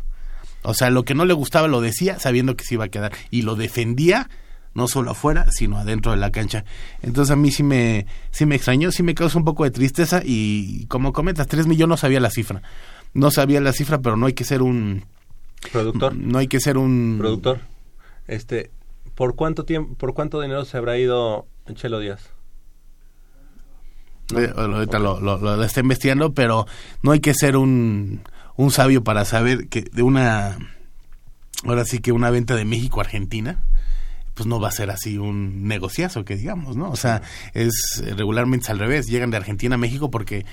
O 0.61 0.73
sea, 0.73 0.89
lo 0.89 1.03
que 1.03 1.15
no 1.15 1.25
le 1.25 1.33
gustaba 1.33 1.67
lo 1.67 1.81
decía 1.81 2.19
sabiendo 2.19 2.55
que 2.55 2.63
se 2.63 2.75
iba 2.75 2.85
a 2.85 2.89
quedar. 2.89 3.11
Y 3.31 3.41
lo 3.41 3.55
defendía 3.55 4.29
no 4.73 4.87
solo 4.87 5.11
afuera, 5.11 5.47
sino 5.51 5.77
adentro 5.77 6.11
de 6.11 6.17
la 6.17 6.31
cancha. 6.31 6.65
Entonces 7.01 7.31
a 7.31 7.35
mí 7.35 7.51
sí 7.51 7.63
me, 7.63 8.05
sí 8.31 8.45
me 8.45 8.55
extrañó, 8.55 8.91
sí 8.91 9.03
me 9.03 9.15
causa 9.15 9.37
un 9.37 9.45
poco 9.45 9.63
de 9.63 9.71
tristeza 9.71 10.21
y 10.23 10.85
como 10.87 11.13
comentas, 11.13 11.47
tres 11.47 11.67
millones 11.67 11.89
no 11.89 11.97
sabía 11.97 12.19
la 12.19 12.29
cifra. 12.29 12.61
No 13.13 13.29
sabía 13.29 13.61
la 13.61 13.73
cifra, 13.73 13.99
pero 13.99 14.17
no 14.17 14.25
hay 14.25 14.33
que 14.33 14.43
ser 14.43 14.61
un... 14.61 15.05
Productor. 15.71 16.15
No 16.15 16.39
hay 16.39 16.47
que 16.47 16.59
ser 16.59 16.77
un... 16.77 17.17
Productor. 17.19 17.59
Este, 18.27 18.71
¿por 19.15 19.35
cuánto 19.35 19.65
tiempo, 19.65 19.95
por 19.95 20.13
cuánto 20.13 20.41
dinero 20.41 20.65
se 20.65 20.77
habrá 20.77 20.97
ido 20.97 21.47
Chelo 21.73 21.99
Díaz? 21.99 22.29
Eh, 24.35 24.51
ahorita 24.55 24.99
lo, 24.99 25.19
lo- 25.19 25.63
está 25.63 25.81
investigando, 25.81 26.33
pero 26.33 26.65
no 27.01 27.11
hay 27.11 27.19
que 27.19 27.33
ser 27.33 27.57
un, 27.57 28.21
un 28.55 28.71
sabio 28.71 29.03
para 29.03 29.25
saber 29.25 29.67
que 29.67 29.81
de 29.81 30.01
una, 30.01 30.57
ahora 31.65 31.83
sí 31.85 31.99
que 31.99 32.11
una 32.11 32.29
venta 32.29 32.55
de 32.55 32.65
México 32.65 32.99
a 32.99 33.03
Argentina, 33.03 33.63
pues 34.33 34.47
no 34.47 34.59
va 34.59 34.69
a 34.69 34.71
ser 34.71 34.89
así 34.89 35.17
un 35.17 35.67
negociazo 35.67 36.25
que 36.25 36.35
digamos, 36.37 36.75
¿no? 36.75 36.89
O 36.89 36.95
sea, 36.95 37.21
es 37.53 38.01
eh, 38.03 38.13
regularmente 38.15 38.71
al 38.71 38.79
revés, 38.79 39.05
llegan 39.07 39.29
de 39.29 39.37
Argentina 39.37 39.75
a 39.75 39.77
México 39.77 40.09
porque 40.09 40.45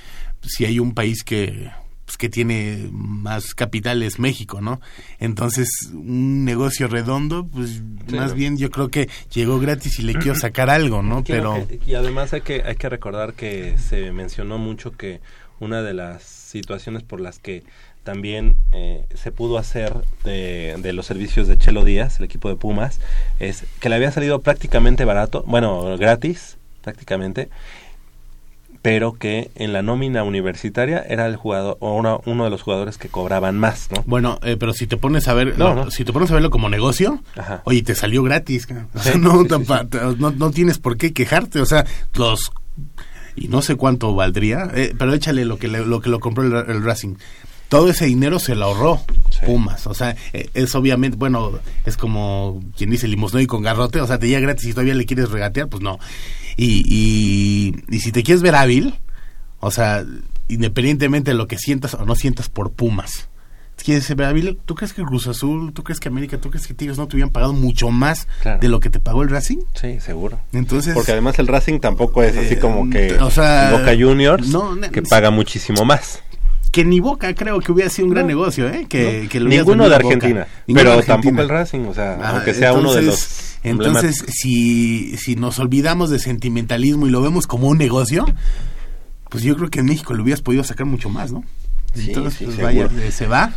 si 0.42 0.64
hay 0.66 0.78
un 0.80 0.92
país 0.92 1.22
que 1.24 1.70
pues, 2.10 2.16
que 2.18 2.28
tiene 2.28 2.88
más 2.90 3.54
capital 3.54 4.02
es 4.02 4.18
México, 4.18 4.60
¿no? 4.60 4.80
Entonces, 5.20 5.68
un 5.92 6.44
negocio 6.44 6.88
redondo, 6.88 7.46
pues 7.46 7.80
Sí, 8.08 8.16
más 8.16 8.30
¿no? 8.30 8.34
bien 8.34 8.56
yo 8.56 8.70
creo 8.70 8.88
que 8.88 9.08
llegó 9.32 9.60
gratis 9.60 9.98
y 10.00 10.02
le 10.02 10.14
quiero 10.14 10.34
sacar 10.36 10.70
algo, 10.70 11.02
¿no? 11.02 11.22
Quiero 11.22 11.52
Pero 11.54 11.68
que- 11.68 11.80
y 11.88 11.94
además 11.94 12.32
hay 12.32 12.40
que, 12.40 12.62
hay 12.64 12.74
que 12.74 12.88
recordar 12.88 13.34
que 13.34 13.76
se 13.78 14.10
mencionó 14.10 14.58
mucho 14.58 14.90
que 14.90 15.20
una 15.60 15.82
de 15.82 15.94
las 15.94 16.24
situaciones 16.24 17.04
por 17.04 17.20
las 17.20 17.38
que 17.38 17.62
también 18.02 18.56
eh, 18.72 19.04
se 19.14 19.30
pudo 19.30 19.56
hacer 19.58 19.92
de, 20.24 20.74
de 20.82 20.92
los 20.92 21.06
servicios 21.06 21.46
de 21.46 21.58
Chelo 21.58 21.84
Díaz, 21.84 22.18
el 22.18 22.24
equipo 22.24 22.48
de 22.48 22.56
Pumas, 22.56 22.98
es 23.38 23.64
que 23.78 23.88
le 23.88 23.94
había 23.94 24.10
salido 24.10 24.40
prácticamente 24.40 25.04
barato, 25.04 25.44
bueno, 25.46 25.96
gratis, 25.96 26.56
prácticamente, 26.82 27.50
pero 28.82 29.12
que 29.12 29.50
en 29.56 29.72
la 29.72 29.82
nómina 29.82 30.24
universitaria 30.24 31.04
era 31.08 31.26
el 31.26 31.36
jugador 31.36 31.76
o 31.80 31.94
una- 31.96 32.16
uno 32.24 32.44
de 32.44 32.50
los 32.50 32.62
jugadores 32.62 32.96
que 32.96 33.08
cobraban 33.08 33.58
más, 33.58 33.88
¿no? 33.94 34.02
Bueno, 34.06 34.38
eh, 34.42 34.56
pero 34.58 34.72
si 34.72 34.86
te 34.86 34.96
pones 34.96 35.28
a 35.28 35.34
ver, 35.34 35.58
No, 35.58 35.74
no, 35.74 35.84
no. 35.86 35.90
si 35.90 36.04
te 36.04 36.12
pones 36.12 36.30
a 36.30 36.34
verlo 36.34 36.50
como 36.50 36.68
negocio, 36.70 37.22
Ajá. 37.36 37.60
oye, 37.64 37.82
te 37.82 37.94
salió 37.94 38.22
gratis, 38.22 38.66
o 38.94 38.98
sea, 39.02 39.12
Sí, 39.12 39.18
no, 39.18 39.32
sí, 39.32 39.38
sí, 39.42 39.48
tampa- 39.48 39.86
no, 40.18 40.30
no 40.30 40.50
tienes 40.50 40.78
por 40.78 40.96
qué 40.96 41.12
quejarte, 41.12 41.60
o 41.60 41.66
sea, 41.66 41.84
los 42.14 42.52
y 43.36 43.48
no 43.48 43.62
sé 43.62 43.76
cuánto 43.76 44.14
valdría, 44.14 44.70
eh, 44.74 44.94
pero 44.98 45.14
échale 45.14 45.44
lo 45.44 45.58
que 45.58 45.68
le- 45.68 45.84
lo 45.86 46.00
que 46.00 46.10
lo 46.10 46.18
compró 46.20 46.42
el, 46.44 46.52
el 46.70 46.82
Racing. 46.82 47.14
Todo 47.68 47.88
ese 47.88 48.06
dinero 48.06 48.40
se 48.40 48.56
lo 48.56 48.64
ahorró 48.64 49.00
Sí. 49.30 49.46
Pumas, 49.46 49.86
o 49.86 49.94
sea, 49.94 50.16
eh, 50.32 50.50
es 50.54 50.74
obviamente, 50.74 51.16
bueno, 51.16 51.52
es 51.86 51.96
como 51.96 52.60
quien 52.76 52.90
dice 52.90 53.06
limosno 53.06 53.38
y 53.40 53.46
con 53.46 53.62
garrote, 53.62 54.00
o 54.00 54.06
sea, 54.08 54.18
te 54.18 54.26
llega 54.26 54.40
gratis 54.40 54.66
y 54.66 54.70
todavía 54.72 54.94
le 54.94 55.06
quieres 55.06 55.30
regatear, 55.30 55.68
pues 55.68 55.80
no. 55.82 55.98
Y, 56.56 56.84
y, 56.86 57.74
y 57.94 58.00
si 58.00 58.12
te 58.12 58.22
quieres 58.22 58.42
ver 58.42 58.54
hábil, 58.54 58.94
o 59.60 59.70
sea, 59.70 60.04
independientemente 60.48 61.30
de 61.30 61.36
lo 61.36 61.46
que 61.46 61.58
sientas 61.58 61.94
o 61.94 62.04
no 62.04 62.14
sientas 62.16 62.48
por 62.48 62.72
Pumas. 62.72 63.28
¿Quieres 63.82 64.04
ser 64.04 64.22
hábil? 64.22 64.58
¿Tú 64.66 64.74
crees 64.74 64.92
que 64.92 65.02
Cruz 65.02 65.26
Azul, 65.26 65.72
tú 65.72 65.82
crees 65.82 66.00
que 66.00 66.08
América, 66.08 66.36
tú 66.36 66.50
crees 66.50 66.66
que 66.66 66.74
Tigres 66.74 66.98
no 66.98 67.08
te 67.08 67.16
hubieran 67.16 67.30
pagado 67.32 67.54
mucho 67.54 67.88
más 67.90 68.28
Claro. 68.42 68.60
de 68.60 68.68
lo 68.68 68.78
que 68.78 68.90
te 68.90 69.00
pagó 69.00 69.22
el 69.22 69.30
Racing? 69.30 69.56
Sí, 69.74 70.00
seguro. 70.00 70.38
Entonces, 70.52 70.92
Porque 70.92 71.12
además 71.12 71.38
el 71.38 71.46
Racing 71.46 71.80
tampoco 71.80 72.22
es 72.22 72.36
así 72.36 72.54
Eh, 72.54 72.58
como 72.58 72.90
que 72.90 73.14
o 73.14 73.30
sea, 73.30 73.70
Boca 73.72 73.92
Juniors, 73.98 74.48
no, 74.48 74.78
que 74.92 75.00
paga 75.00 75.30
muchísimo 75.30 75.86
más. 75.86 76.22
Que 76.70 76.84
ni 76.84 77.00
Boca 77.00 77.34
creo 77.34 77.58
que 77.60 77.72
hubiera 77.72 77.90
sido 77.90 78.06
un 78.06 78.12
gran 78.14 78.24
No. 78.26 78.28
negocio, 78.28 78.68
¿eh? 78.68 78.86
Que, 78.88 79.22
¿no? 79.24 79.28
que 79.28 79.40
lo 79.40 79.48
Ninguno 79.48 79.88
de. 79.88 79.94
Argentina, 79.96 80.46
Ninguno 80.66 80.80
pero 80.80 80.90
de 80.90 80.96
Argentina. 80.98 81.14
tampoco 81.22 81.42
el 81.42 81.48
Racing, 81.48 81.80
o 81.80 81.94
sea, 81.94 82.18
Ah, 82.22 82.30
aunque 82.36 82.54
sea 82.54 82.72
uno 82.72 82.92
de 82.94 83.02
los 83.02 83.56
entonces- 83.62 84.24
si, 84.28 85.16
si 85.18 85.36
nos 85.36 85.58
olvidamos 85.58 86.10
de 86.10 86.18
sentimentalismo 86.18 87.06
y 87.06 87.10
lo 87.10 87.20
vemos 87.22 87.46
como 87.46 87.68
un 87.68 87.78
negocio, 87.78 88.24
pues 89.28 89.42
yo 89.44 89.56
creo 89.56 89.68
que 89.70 89.80
en 89.80 89.86
México 89.86 90.14
lo 90.14 90.22
hubieras 90.22 90.42
podido 90.42 90.64
sacar 90.64 90.86
mucho 90.86 91.08
más, 91.08 91.32
¿no? 91.32 91.44
Sí, 91.94 92.06
Entonces, 92.08 92.34
sí, 92.38 92.44
pues, 92.44 92.56
vaya, 92.62 92.88
eh, 93.00 93.10
se 93.10 93.26
va. 93.26 93.52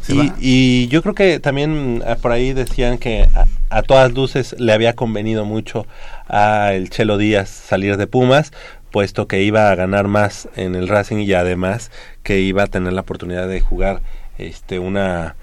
Se 0.00 0.14
Y, 0.14 0.16
va. 0.18 0.36
y 0.40 0.88
yo 0.88 1.02
creo 1.02 1.14
que 1.14 1.38
también 1.38 2.02
ah, 2.06 2.16
por 2.16 2.32
ahí 2.32 2.54
decían 2.54 2.96
que 2.96 3.28
a, 3.34 3.46
a 3.68 3.82
todas 3.82 4.10
luces 4.14 4.56
le 4.58 4.72
había 4.72 4.94
convenido 4.94 5.44
mucho 5.44 5.86
a 6.26 6.72
el 6.72 6.88
Chelo 6.88 7.18
Díaz 7.18 7.50
salir 7.50 7.98
de 7.98 8.06
Pumas, 8.06 8.52
puesto 8.94 9.26
que 9.26 9.42
iba 9.42 9.72
a 9.72 9.74
ganar 9.74 10.06
más 10.06 10.48
en 10.54 10.76
el 10.76 10.86
Racing 10.86 11.16
y 11.16 11.32
además 11.32 11.90
que 12.22 12.38
iba 12.38 12.62
a 12.62 12.68
tener 12.68 12.92
la 12.92 13.00
oportunidad 13.00 13.48
de 13.48 13.60
jugar 13.60 14.02
este 14.38 14.78
una 14.78 15.34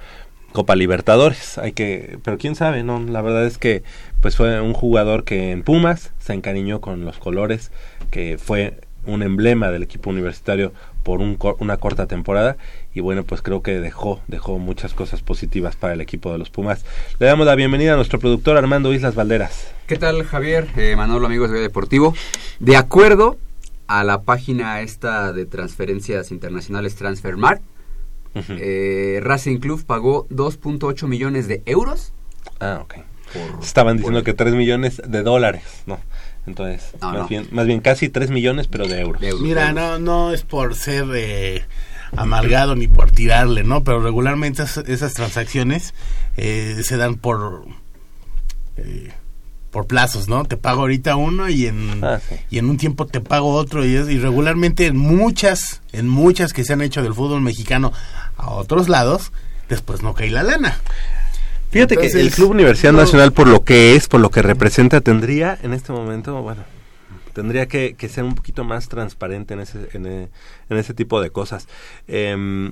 Copa 0.53 0.77
Libertadores. 0.77 1.57
Hay 1.57 1.73
que, 1.73 2.17
pero 2.23 2.37
quién 2.37 2.55
sabe, 2.55 2.83
no, 2.83 3.01
la 3.01 3.21
verdad 3.21 3.45
es 3.45 3.57
que 3.57 3.83
pues 4.21 4.37
fue 4.37 4.61
un 4.61 4.71
jugador 4.71 5.25
que 5.25 5.51
en 5.51 5.63
Pumas 5.63 6.13
se 6.17 6.31
encariñó 6.31 6.79
con 6.79 7.03
los 7.03 7.17
colores, 7.17 7.73
que 8.09 8.37
fue 8.37 8.79
un 9.05 9.23
emblema 9.23 9.69
del 9.71 9.83
equipo 9.83 10.09
universitario 10.09 10.73
por 11.03 11.19
un 11.19 11.35
cor- 11.35 11.55
una 11.59 11.77
corta 11.77 12.05
temporada 12.05 12.57
y 12.93 12.99
bueno 12.99 13.23
pues 13.23 13.41
creo 13.41 13.61
que 13.63 13.79
dejó 13.79 14.21
dejó 14.27 14.59
muchas 14.59 14.93
cosas 14.93 15.21
positivas 15.21 15.75
para 15.75 15.93
el 15.93 16.01
equipo 16.01 16.31
de 16.31 16.37
los 16.37 16.49
Pumas 16.51 16.85
le 17.19 17.25
damos 17.25 17.45
la 17.47 17.55
bienvenida 17.55 17.93
a 17.93 17.95
nuestro 17.95 18.19
productor 18.19 18.57
Armando 18.57 18.93
Islas 18.93 19.15
Valderas 19.15 19.71
¿Qué 19.87 19.97
tal, 19.97 20.23
Javier? 20.23 20.67
Eh, 20.77 20.95
Manolo, 20.95 21.25
amigos 21.25 21.51
de 21.51 21.59
Deportivo. 21.59 22.13
De 22.59 22.77
acuerdo 22.77 23.37
a 23.87 24.05
la 24.05 24.21
página 24.21 24.79
esta 24.81 25.33
de 25.33 25.45
transferencias 25.45 26.31
internacionales 26.31 26.95
Transfermarkt, 26.95 27.61
eh, 28.35 29.19
Racing 29.21 29.57
Club 29.57 29.83
pagó 29.85 30.27
2.8 30.29 31.07
millones 31.07 31.47
de 31.49 31.61
euros. 31.65 32.13
ah 32.61 32.79
ok 32.83 32.95
por- 33.33 33.63
estaban 33.63 33.97
diciendo 33.97 34.19
por- 34.19 34.25
que 34.25 34.33
3 34.33 34.53
millones 34.53 35.01
de 35.05 35.23
dólares 35.23 35.63
no 35.85 35.99
entonces 36.47 36.91
No, 37.01 37.07
más 37.11 37.17
no. 37.21 37.27
bien 37.27 37.47
más 37.51 37.65
bien 37.67 37.79
casi 37.81 38.09
3 38.09 38.29
millones 38.31 38.67
pero 38.67 38.87
de 38.87 38.99
euros 39.01 39.21
de 39.21 39.27
euros. 39.29 39.41
Mira, 39.43 39.73
no, 39.73 39.99
no 39.99 40.33
es 40.33 40.41
por 40.43 40.75
ser 40.75 41.05
eh, 41.13 41.63
amargado 42.15 42.75
ni 42.75 42.87
por 42.87 43.11
tirarle, 43.11 43.63
¿no? 43.63 43.83
Pero 43.83 44.01
regularmente 44.01 44.63
esas, 44.63 44.85
esas 44.89 45.13
transacciones 45.13 45.93
eh, 46.37 46.81
se 46.83 46.97
dan 46.97 47.15
por 47.15 47.65
eh, 48.77 49.11
por 49.69 49.87
plazos, 49.87 50.27
¿no? 50.27 50.43
Te 50.43 50.57
pago 50.57 50.81
ahorita 50.81 51.15
uno 51.15 51.47
y 51.47 51.67
en 51.67 52.03
Ah, 52.03 52.19
sí. 52.27 52.35
y 52.49 52.57
en 52.57 52.69
un 52.69 52.75
tiempo 52.77 53.05
te 53.05 53.21
pago 53.21 53.53
otro 53.53 53.85
y, 53.85 53.95
es- 53.95 54.09
y 54.09 54.17
regularmente 54.19 54.85
en 54.87 54.97
muchas 54.97 55.81
en 55.93 56.09
muchas 56.09 56.51
que 56.51 56.65
se 56.65 56.73
han 56.73 56.81
hecho 56.81 57.01
del 57.01 57.13
fútbol 57.13 57.39
mexicano 57.41 57.93
a 58.35 58.49
otros 58.51 58.89
lados 58.89 59.31
después 59.69 60.01
no 60.01 60.13
cae 60.13 60.29
la 60.29 60.43
lana. 60.43 60.79
Fíjate 61.71 61.97
que 61.97 62.07
el 62.07 62.31
Club 62.31 62.51
Universidad 62.51 62.91
no- 62.91 62.99
Nacional, 62.99 63.31
por 63.33 63.47
lo 63.47 63.63
que 63.63 63.95
es, 63.95 64.07
por 64.07 64.19
lo 64.19 64.29
que 64.29 64.41
representa, 64.41 65.01
tendría 65.01 65.57
en 65.63 65.73
este 65.73 65.91
momento, 65.93 66.41
bueno, 66.41 66.63
tendría 67.33 67.67
que, 67.67 67.95
que 67.97 68.09
ser 68.09 68.23
un 68.25 68.35
poquito 68.35 68.63
más 68.63 68.89
transparente 68.89 69.53
en 69.53 69.61
ese, 69.61 69.87
en, 69.93 70.05
e- 70.05 70.29
en 70.69 70.77
ese 70.77 70.93
tipo 70.93 71.21
de 71.21 71.29
cosas. 71.29 71.67
Em, 72.07 72.71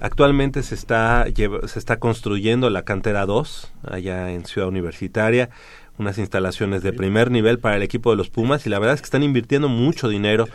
Actualmente 0.00 0.62
se 0.62 0.76
está, 0.76 1.24
lleva- 1.26 1.66
se 1.66 1.76
está 1.80 1.96
construyendo 1.98 2.70
la 2.70 2.82
cantera 2.82 3.26
2 3.26 3.72
allá 3.90 4.30
en 4.30 4.44
Ciudad 4.44 4.68
Universitaria, 4.68 5.50
unas 5.98 6.18
instalaciones 6.18 6.82
de 6.82 6.92
primer 6.92 7.30
nivel 7.30 7.58
para 7.58 7.76
el 7.76 7.82
equipo 7.82 8.10
de 8.10 8.16
los 8.16 8.30
Pumas 8.30 8.66
y 8.66 8.70
la 8.70 8.78
verdad 8.78 8.94
es 8.94 9.00
que 9.00 9.06
están 9.06 9.22
invirtiendo 9.22 9.68
mucho 9.68 10.08
dinero 10.08 10.48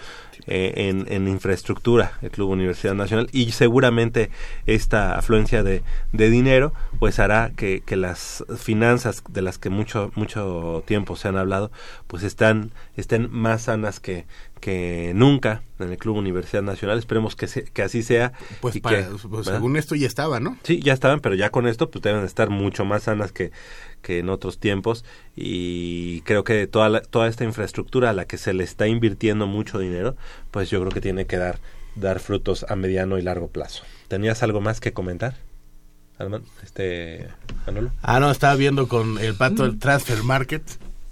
eh, 0.48 0.74
en, 0.76 1.06
en 1.12 1.28
infraestructura 1.28 2.14
el 2.22 2.32
Club 2.32 2.50
Universidad 2.50 2.96
Nacional 2.96 3.30
y 3.32 3.52
seguramente 3.52 4.30
esta 4.66 5.18
afluencia 5.18 5.64
de, 5.64 5.84
de 6.12 6.30
dinero 6.30 6.74
pues 7.00 7.20
hará 7.20 7.52
que, 7.56 7.82
que 7.86 7.96
las 7.96 8.44
finanzas 8.58 9.24
de 9.30 9.42
las 9.42 9.58
que 9.58 9.70
mucho 9.70 10.12
mucho 10.16 10.84
tiempo 10.86 11.16
se 11.16 11.28
han 11.28 11.38
hablado 11.38 11.72
pues 12.08 12.24
están 12.24 12.72
estén 12.96 13.30
más 13.32 13.64
sanas 13.64 14.00
que 14.00 14.26
que 14.64 15.12
nunca 15.14 15.62
en 15.78 15.92
el 15.92 15.98
Club 15.98 16.16
Universidad 16.16 16.64
Nacional 16.64 16.98
esperemos 16.98 17.36
que, 17.36 17.48
se- 17.48 17.66
que 17.66 17.82
así 17.82 18.02
sea 18.02 18.32
Pues, 18.62 18.78
y 18.78 18.80
para- 18.80 19.00
que, 19.10 19.16
pues, 19.30 19.46
según 19.48 19.76
esto 19.76 19.94
ya 19.94 20.08
estaba, 20.08 20.40
¿no? 20.40 20.58
Sí, 20.64 20.80
ya 20.80 20.94
estaban, 20.94 21.20
pero 21.20 21.36
ya 21.36 21.50
con 21.50 21.68
esto 21.68 21.92
pues 21.92 22.02
deben 22.02 22.22
de 22.22 22.28
estar 22.28 22.50
mucho 22.50 22.86
más 22.86 23.04
sanas 23.04 23.34
que, 23.34 23.52
que 24.02 24.20
en 24.20 24.30
otros 24.30 24.60
tiempos 24.60 25.04
y 25.36 26.22
creo 26.22 26.46
que 26.46 26.66
toda 26.68 26.88
la- 26.88 27.02
toda 27.02 27.28
esta 27.28 27.44
infraestructura 27.44 28.12
a 28.12 28.14
la 28.14 28.24
que 28.24 28.38
se 28.38 28.54
le 28.54 28.64
está 28.64 28.88
invirtiendo 28.88 29.48
mucho 29.48 29.80
dinero, 29.80 30.16
pues 30.52 30.70
yo 30.70 30.80
creo 30.80 30.92
que 30.94 31.02
tiene 31.02 31.26
que 31.26 31.36
dar 31.38 31.60
dar 31.96 32.20
frutos 32.22 32.66
a 32.70 32.76
mediano 32.78 33.20
y 33.20 33.22
largo 33.22 33.50
plazo. 33.50 33.84
¿Tenías 34.08 34.42
algo 34.44 34.62
más 34.62 34.80
que 34.80 34.94
comentar? 34.94 35.36
Arman- 36.18 36.44
este 36.64 37.28
Manolo. 37.68 37.92
Ah, 38.02 38.20
no, 38.22 38.32
estaba 38.32 38.56
viendo 38.56 38.88
con 38.88 39.20
el 39.20 39.36
pato 39.36 39.66
el 39.66 39.78
Transfer 39.78 40.24
Market. 40.24 40.64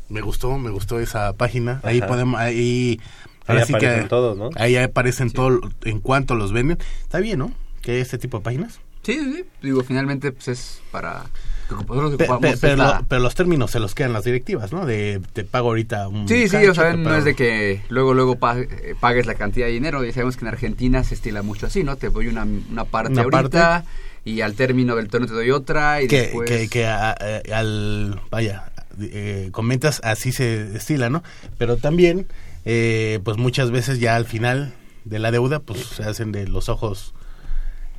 Me 0.09 0.19
gustó, 0.21 0.57
me 0.57 0.69
gustó 0.71 0.99
esa 0.99 1.31
página. 1.33 1.79
Ahí 1.83 1.99
Ajá. 1.99 2.07
podemos, 2.07 2.37
ahí, 2.39 2.99
Ahí 3.47 3.59
sí 3.65 3.73
que- 3.73 3.85
aparecen 3.85 4.07
todos, 4.07 4.37
¿no? 4.37 4.49
Ahí 4.55 4.77
aparecen 4.77 5.31
todo 5.31 5.59
en 5.83 5.99
cuanto 5.99 6.35
los 6.35 6.51
venden. 6.53 6.77
Está 7.01 7.19
bien, 7.19 7.39
¿no? 7.39 7.51
Que 7.81 7.99
este 8.01 8.17
tipo 8.17 8.37
de 8.37 8.43
páginas. 8.43 8.79
Sí, 9.03 9.13
sí, 9.15 9.33
sí. 9.33 9.43
Digo, 9.63 9.83
finalmente, 9.83 10.31
pues 10.31 10.47
es 10.49 10.81
para... 10.91 11.23
que 11.67 11.73
nosotros 11.75 12.15
Pe- 12.17 12.25
ocupamos 12.25 12.51
pe- 12.51 12.57
pero, 12.61 12.75
lo- 12.77 13.05
pero 13.07 13.21
los 13.21 13.33
términos 13.33 13.71
se 13.71 13.79
los 13.79 13.95
quedan 13.95 14.13
las 14.13 14.23
directivas, 14.25 14.71
¿no? 14.71 14.85
De 14.85 15.19
te 15.33 15.43
pago 15.43 15.69
ahorita 15.69 16.07
un. 16.07 16.27
Sí, 16.27 16.47
sí, 16.47 16.57
o 16.67 16.75
sea, 16.75 16.93
no 16.95 17.05
pago- 17.05 17.15
es 17.17 17.25
de 17.25 17.33
que 17.35 17.81
luego, 17.89 18.13
luego 18.13 18.35
pa- 18.35 18.59
eh, 18.59 18.93
pagues 18.99 19.25
la 19.25 19.33
cantidad 19.33 19.65
de 19.65 19.71
dinero. 19.71 20.03
Ya 20.05 20.13
sabemos 20.13 20.37
que 20.37 20.45
en 20.45 20.49
Argentina 20.49 21.03
se 21.03 21.15
estila 21.15 21.41
mucho 21.41 21.65
así, 21.65 21.83
¿no? 21.83 21.95
Te 21.95 22.09
doy 22.09 22.27
una, 22.27 22.43
una 22.43 22.85
parte 22.85 23.13
Una 23.13 23.23
ahorita 23.23 23.85
y 24.23 24.41
al 24.41 24.53
término 24.53 24.95
del 24.95 25.07
torneo 25.07 25.27
te 25.27 25.33
doy 25.33 25.49
otra 25.49 26.03
y 26.03 26.07
que, 26.07 26.21
después... 26.21 26.47
que, 26.47 26.69
que 26.69 26.85
a- 26.85 27.09
a- 27.09 27.57
al 27.57 28.21
vaya 28.29 28.65
eh, 29.01 29.49
comentas 29.51 29.99
así 30.03 30.31
se 30.31 30.75
estila 30.77 31.09
no 31.09 31.23
pero 31.57 31.77
también 31.77 32.27
eh, 32.65 33.19
pues 33.23 33.37
muchas 33.37 33.71
veces 33.71 33.99
ya 33.99 34.15
al 34.15 34.25
final 34.25 34.73
de 35.05 35.19
la 35.19 35.31
deuda 35.31 35.59
pues 35.59 35.79
se 35.85 36.03
hacen 36.03 36.31
de 36.31 36.47
los 36.47 36.69
ojos 36.69 37.13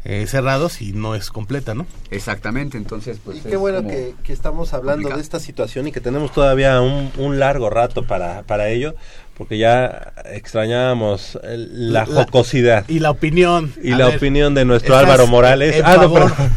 eh, 0.05 0.27
cerrados 0.29 0.83
y 0.83 0.93
no 0.93 1.15
es 1.15 1.31
completa 1.31 1.75
no 1.75 1.87
Exactamente, 2.11 2.77
entonces 2.77 3.19
pues... 3.25 3.39
Y 3.39 3.41
qué 3.43 3.57
bueno 3.57 3.83
que, 3.87 4.15
que 4.25 4.33
estamos 4.33 4.73
hablando 4.73 5.03
complicado. 5.03 5.19
de 5.19 5.23
esta 5.23 5.39
situación 5.41 5.87
y 5.89 5.93
que 5.93 6.01
tenemos 6.01 6.33
todavía 6.33 6.81
un, 6.81 7.11
un 7.19 7.39
largo 7.39 7.71
rato 7.71 8.03
para, 8.05 8.43
para 8.43 8.69
ello, 8.69 8.95
porque 9.39 9.59
ya 9.59 10.13
extrañábamos 10.33 11.39
el- 11.45 11.93
la, 11.93 12.01
La- 12.05 12.07
jocosidad. 12.25 12.85
y 12.89 12.99
la 12.99 13.11
opinión 13.13 13.73
Y 13.83 13.93
a 13.93 13.99
la 13.99 14.07
ver, 14.09 14.17
opinión 14.17 14.55
de 14.55 14.65
nuestro 14.65 14.97
Álvaro 14.97 15.27
Morales. 15.29 15.81
Ah, 15.85 15.95
no, 15.97 16.03
favor. 16.13 16.33
perdón. 16.35 16.53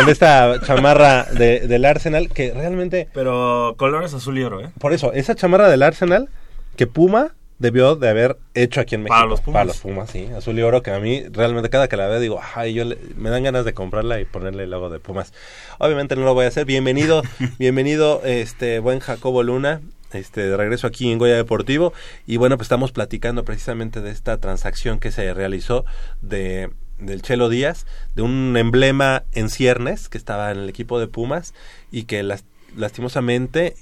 Con 0.00 0.08
esta 0.08 0.58
chamarra 0.64 1.24
de, 1.24 1.60
del 1.68 1.84
Arsenal, 1.84 2.30
que 2.30 2.52
realmente... 2.54 3.08
Pero 3.12 3.74
colores 3.76 4.14
azul 4.14 4.38
y 4.38 4.42
oro, 4.42 4.62
¿eh? 4.62 4.70
Por 4.78 4.94
eso, 4.94 5.12
esa 5.12 5.34
chamarra 5.34 5.68
del 5.68 5.82
Arsenal 5.82 6.30
que 6.76 6.86
Puma 6.86 7.34
debió 7.58 7.96
de 7.96 8.08
haber 8.08 8.38
hecho 8.54 8.80
aquí 8.80 8.94
en 8.94 9.02
México. 9.02 9.14
Para 9.14 9.26
los 9.26 9.42
Pumas. 9.42 9.54
Para 9.54 9.64
los 9.66 9.76
Pumas, 9.78 10.08
sí. 10.10 10.26
Azul 10.34 10.58
y 10.58 10.62
oro, 10.62 10.82
que 10.82 10.90
a 10.90 10.98
mí 11.00 11.24
realmente 11.30 11.68
cada 11.68 11.86
que 11.88 11.98
la 11.98 12.06
veo 12.06 12.18
digo, 12.18 12.40
ay, 12.54 12.72
yo 12.72 12.86
le- 12.86 12.96
me 13.16 13.28
dan 13.28 13.42
ganas 13.42 13.66
de 13.66 13.74
comprarla 13.74 14.18
y 14.20 14.24
ponerle 14.24 14.62
el 14.64 14.70
logo 14.70 14.88
de 14.88 15.00
Pumas. 15.00 15.34
Obviamente 15.78 16.16
no 16.16 16.24
lo 16.24 16.32
voy 16.32 16.46
a 16.46 16.48
hacer. 16.48 16.64
Bienvenido, 16.64 17.22
bienvenido, 17.58 18.22
este 18.24 18.78
buen 18.78 19.00
Jacobo 19.00 19.42
Luna. 19.42 19.82
Este, 20.14 20.40
de 20.48 20.56
regreso 20.56 20.86
aquí 20.88 21.12
en 21.12 21.18
Goya 21.18 21.36
Deportivo 21.36 21.92
y 22.26 22.36
bueno 22.36 22.56
pues 22.56 22.64
estamos 22.64 22.90
platicando 22.90 23.44
precisamente 23.44 24.00
de 24.00 24.10
esta 24.10 24.38
transacción 24.40 24.98
que 24.98 25.12
se 25.12 25.32
realizó 25.34 25.84
de 26.20 26.70
del 27.00 27.22
Chelo 27.22 27.48
Díaz, 27.48 27.86
de 28.14 28.22
un 28.22 28.56
emblema 28.56 29.24
en 29.32 29.48
ciernes 29.50 30.08
que 30.08 30.18
estaba 30.18 30.50
en 30.52 30.58
el 30.58 30.68
equipo 30.68 30.98
de 31.00 31.06
Pumas 31.08 31.54
y 31.90 32.04
que 32.04 32.22
las- 32.22 32.44
lastimosamente 32.76 33.74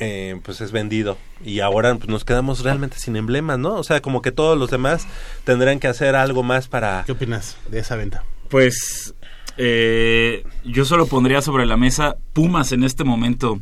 eh, 0.00 0.38
pues 0.44 0.60
es 0.60 0.70
vendido 0.70 1.18
y 1.44 1.58
ahora 1.60 1.94
pues, 1.96 2.08
nos 2.08 2.24
quedamos 2.24 2.60
realmente 2.62 2.98
sin 2.98 3.16
emblemas, 3.16 3.58
¿no? 3.58 3.74
O 3.74 3.82
sea, 3.82 4.00
como 4.00 4.22
que 4.22 4.30
todos 4.30 4.56
los 4.56 4.70
demás 4.70 5.06
tendrán 5.44 5.80
que 5.80 5.88
hacer 5.88 6.14
algo 6.14 6.42
más 6.44 6.68
para... 6.68 7.02
¿Qué 7.04 7.12
opinas 7.12 7.56
de 7.68 7.80
esa 7.80 7.96
venta? 7.96 8.22
Pues 8.48 9.14
eh, 9.56 10.44
yo 10.64 10.84
solo 10.84 11.06
pondría 11.06 11.42
sobre 11.42 11.66
la 11.66 11.76
mesa 11.76 12.16
Pumas 12.32 12.70
en 12.70 12.84
este 12.84 13.02
momento, 13.02 13.60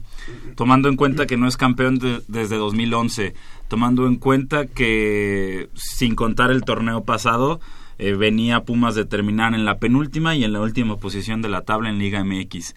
tomando 0.57 0.91
en 0.91 0.97
cuenta 0.97 1.27
que 1.27 1.39
no 1.39 1.49
es 1.49 1.57
campeón 1.57 1.99
de- 1.99 2.21
desde 2.29 2.57
2011, 2.57 3.33
tomando 3.69 4.07
en 4.07 4.17
cuenta 4.17 4.67
que 4.67 5.71
sin 5.75 6.15
contar 6.15 6.51
el 6.51 6.65
torneo 6.65 7.03
pasado, 7.05 7.61
eh, 7.99 8.13
venía 8.15 8.65
Pumas 8.65 8.95
de 8.95 9.05
terminar 9.05 9.55
en 9.55 9.65
la 9.65 9.79
penúltima 9.79 10.35
y 10.35 10.45
en 10.45 10.53
la 10.53 10.61
última 10.61 10.97
posición 10.99 11.43
de 11.43 11.49
la 11.49 11.63
tabla 11.63 11.89
en 11.91 11.99
Liga 11.99 12.23
MX. 12.25 12.75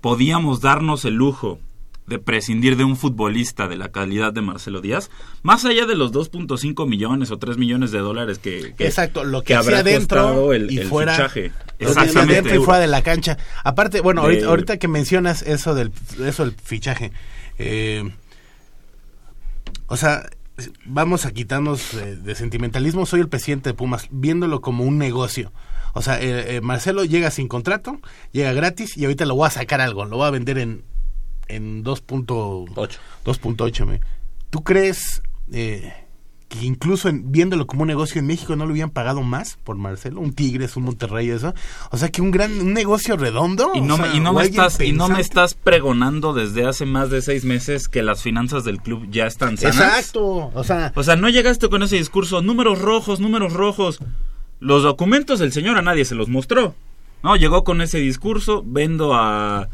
Podíamos 0.00 0.60
darnos 0.60 1.04
el 1.04 1.14
lujo 1.14 1.58
de 2.06 2.18
prescindir 2.18 2.76
de 2.76 2.84
un 2.84 2.98
futbolista 2.98 3.66
de 3.66 3.76
la 3.76 3.88
calidad 3.90 4.30
de 4.34 4.42
Marcelo 4.42 4.82
Díaz, 4.82 5.10
más 5.42 5.64
allá 5.64 5.86
de 5.86 5.94
los 5.96 6.12
2.5 6.12 6.86
millones 6.86 7.30
o 7.30 7.38
3 7.38 7.56
millones 7.56 7.92
de 7.92 7.98
dólares 8.00 8.38
que, 8.38 8.74
que- 8.76 8.84
Exacto, 8.86 9.24
lo 9.24 9.40
que, 9.40 9.46
que 9.48 9.54
habrá 9.54 9.82
costado 9.82 10.52
el, 10.52 10.70
y 10.70 10.78
el 10.80 10.88
fuera. 10.88 11.14
fichaje. 11.14 11.52
lo 11.78 11.94
que 11.94 12.00
hacía 12.00 12.26
dentro 12.26 12.54
y 12.54 12.58
fuera 12.58 12.80
de 12.80 12.88
la 12.88 13.00
cancha. 13.00 13.38
Aparte, 13.64 14.02
bueno, 14.02 14.20
De- 14.20 14.26
ahorita, 14.26 14.46
ahorita 14.48 14.76
que 14.76 14.86
mencionas 14.88 15.40
eso 15.40 15.74
del 15.74 15.92
eso 16.22 16.44
del 16.44 16.54
fichaje, 16.62 17.10
eh, 17.58 18.10
o 19.86 19.96
sea, 19.96 20.28
vamos 20.84 21.26
a 21.26 21.32
quitarnos 21.32 21.94
de 21.94 22.34
sentimentalismo. 22.34 23.06
Soy 23.06 23.20
el 23.20 23.28
presidente 23.28 23.70
de 23.70 23.74
Pumas, 23.74 24.08
viéndolo 24.10 24.60
como 24.60 24.84
un 24.84 24.98
negocio. 24.98 25.52
O 25.94 26.02
sea, 26.02 26.20
eh, 26.20 26.56
eh, 26.56 26.60
Marcelo 26.60 27.04
llega 27.04 27.30
sin 27.30 27.48
contrato, 27.48 28.00
llega 28.32 28.52
gratis 28.52 28.96
y 28.96 29.04
ahorita 29.04 29.26
lo 29.26 29.36
voy 29.36 29.46
a 29.46 29.50
sacar 29.50 29.80
algo, 29.80 30.04
lo 30.04 30.16
voy 30.16 30.26
a 30.26 30.30
vender 30.30 30.58
en 30.58 30.84
en 31.48 31.84
2.8. 31.84 32.98
2.8. 33.24 33.86
me. 33.86 34.00
¿Tú 34.50 34.62
crees 34.62 35.22
eh, 35.52 35.92
que 36.58 36.66
incluso 36.66 37.08
en- 37.08 37.30
viéndolo 37.32 37.66
como 37.66 37.82
un 37.82 37.88
negocio 37.88 38.18
en 38.20 38.26
México 38.26 38.54
no 38.56 38.64
le 38.66 38.72
hubieran 38.72 38.90
pagado 38.90 39.22
más 39.22 39.58
por 39.64 39.76
Marcelo? 39.76 40.20
Un 40.20 40.32
Tigres, 40.32 40.76
un 40.76 40.84
Monterrey, 40.84 41.30
eso. 41.30 41.54
O 41.90 41.96
sea, 41.96 42.10
que 42.10 42.22
un 42.22 42.30
gran 42.30 42.52
un 42.60 42.72
negocio 42.72 43.16
redondo. 43.16 43.70
Y 43.74 43.80
no, 43.80 43.94
o 43.94 43.98
me, 43.98 44.04
sea, 44.08 44.14
y, 44.16 44.20
no 44.20 44.30
o 44.30 44.32
me 44.34 44.40
alguien 44.42 44.60
estás, 44.62 44.80
y 44.80 44.92
no 44.92 45.08
me 45.08 45.20
estás 45.20 45.54
pregonando 45.54 46.32
desde 46.32 46.66
hace 46.66 46.86
más 46.86 47.10
de 47.10 47.22
seis 47.22 47.44
meses 47.44 47.88
que 47.88 48.02
las 48.02 48.22
finanzas 48.22 48.64
del 48.64 48.80
club 48.80 49.06
ya 49.10 49.26
están 49.26 49.56
sanas. 49.58 49.76
Exacto. 49.76 50.50
O 50.54 50.64
sea, 50.64 50.92
O 50.94 51.02
sea, 51.02 51.16
no 51.16 51.28
llegaste 51.28 51.68
con 51.68 51.82
ese 51.82 51.96
discurso, 51.96 52.42
números 52.42 52.80
rojos, 52.80 53.20
números 53.20 53.52
rojos. 53.52 53.98
Los 54.60 54.82
documentos 54.82 55.40
el 55.40 55.52
señor 55.52 55.76
a 55.78 55.82
nadie 55.82 56.04
se 56.04 56.14
los 56.14 56.28
mostró. 56.28 56.74
No, 57.22 57.36
llegó 57.36 57.64
con 57.64 57.80
ese 57.80 57.98
discurso, 57.98 58.62
vendo 58.66 59.14
a 59.14 59.68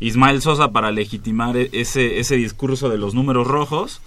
Ismael 0.00 0.42
Sosa 0.42 0.72
para 0.72 0.90
legitimar 0.90 1.56
e- 1.56 1.70
ese, 1.72 2.18
ese 2.18 2.36
discurso 2.36 2.88
de 2.90 2.98
los 2.98 3.14
números 3.14 3.46
rojos. 3.46 4.00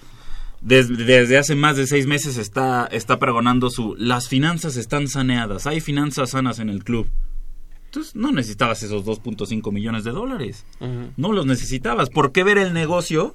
Des- 0.62 0.90
desde 0.90 1.38
hace 1.38 1.56
más 1.56 1.78
de 1.78 1.88
seis 1.88 2.06
meses 2.06 2.38
está, 2.38 2.86
está 2.92 3.18
pregonando 3.20 3.70
su... 3.70 3.96
Las 3.98 4.28
finanzas 4.28 4.76
están 4.76 5.08
saneadas, 5.08 5.68
hay 5.68 5.80
finanzas 5.80 6.32
sanas 6.32 6.60
en 6.60 6.70
el 6.70 6.84
club. 6.84 7.08
Entonces 7.86 8.16
no 8.16 8.32
necesitabas 8.32 8.84
esos 8.84 9.04
2.5 9.06 9.72
millones 9.72 10.04
de 10.04 10.12
dólares. 10.12 10.66
No 11.18 11.32
los 11.32 11.46
necesitabas. 11.46 12.10
¿Por 12.10 12.32
qué 12.32 12.44
ver 12.44 12.58
el 12.58 12.74
negocio 12.74 13.34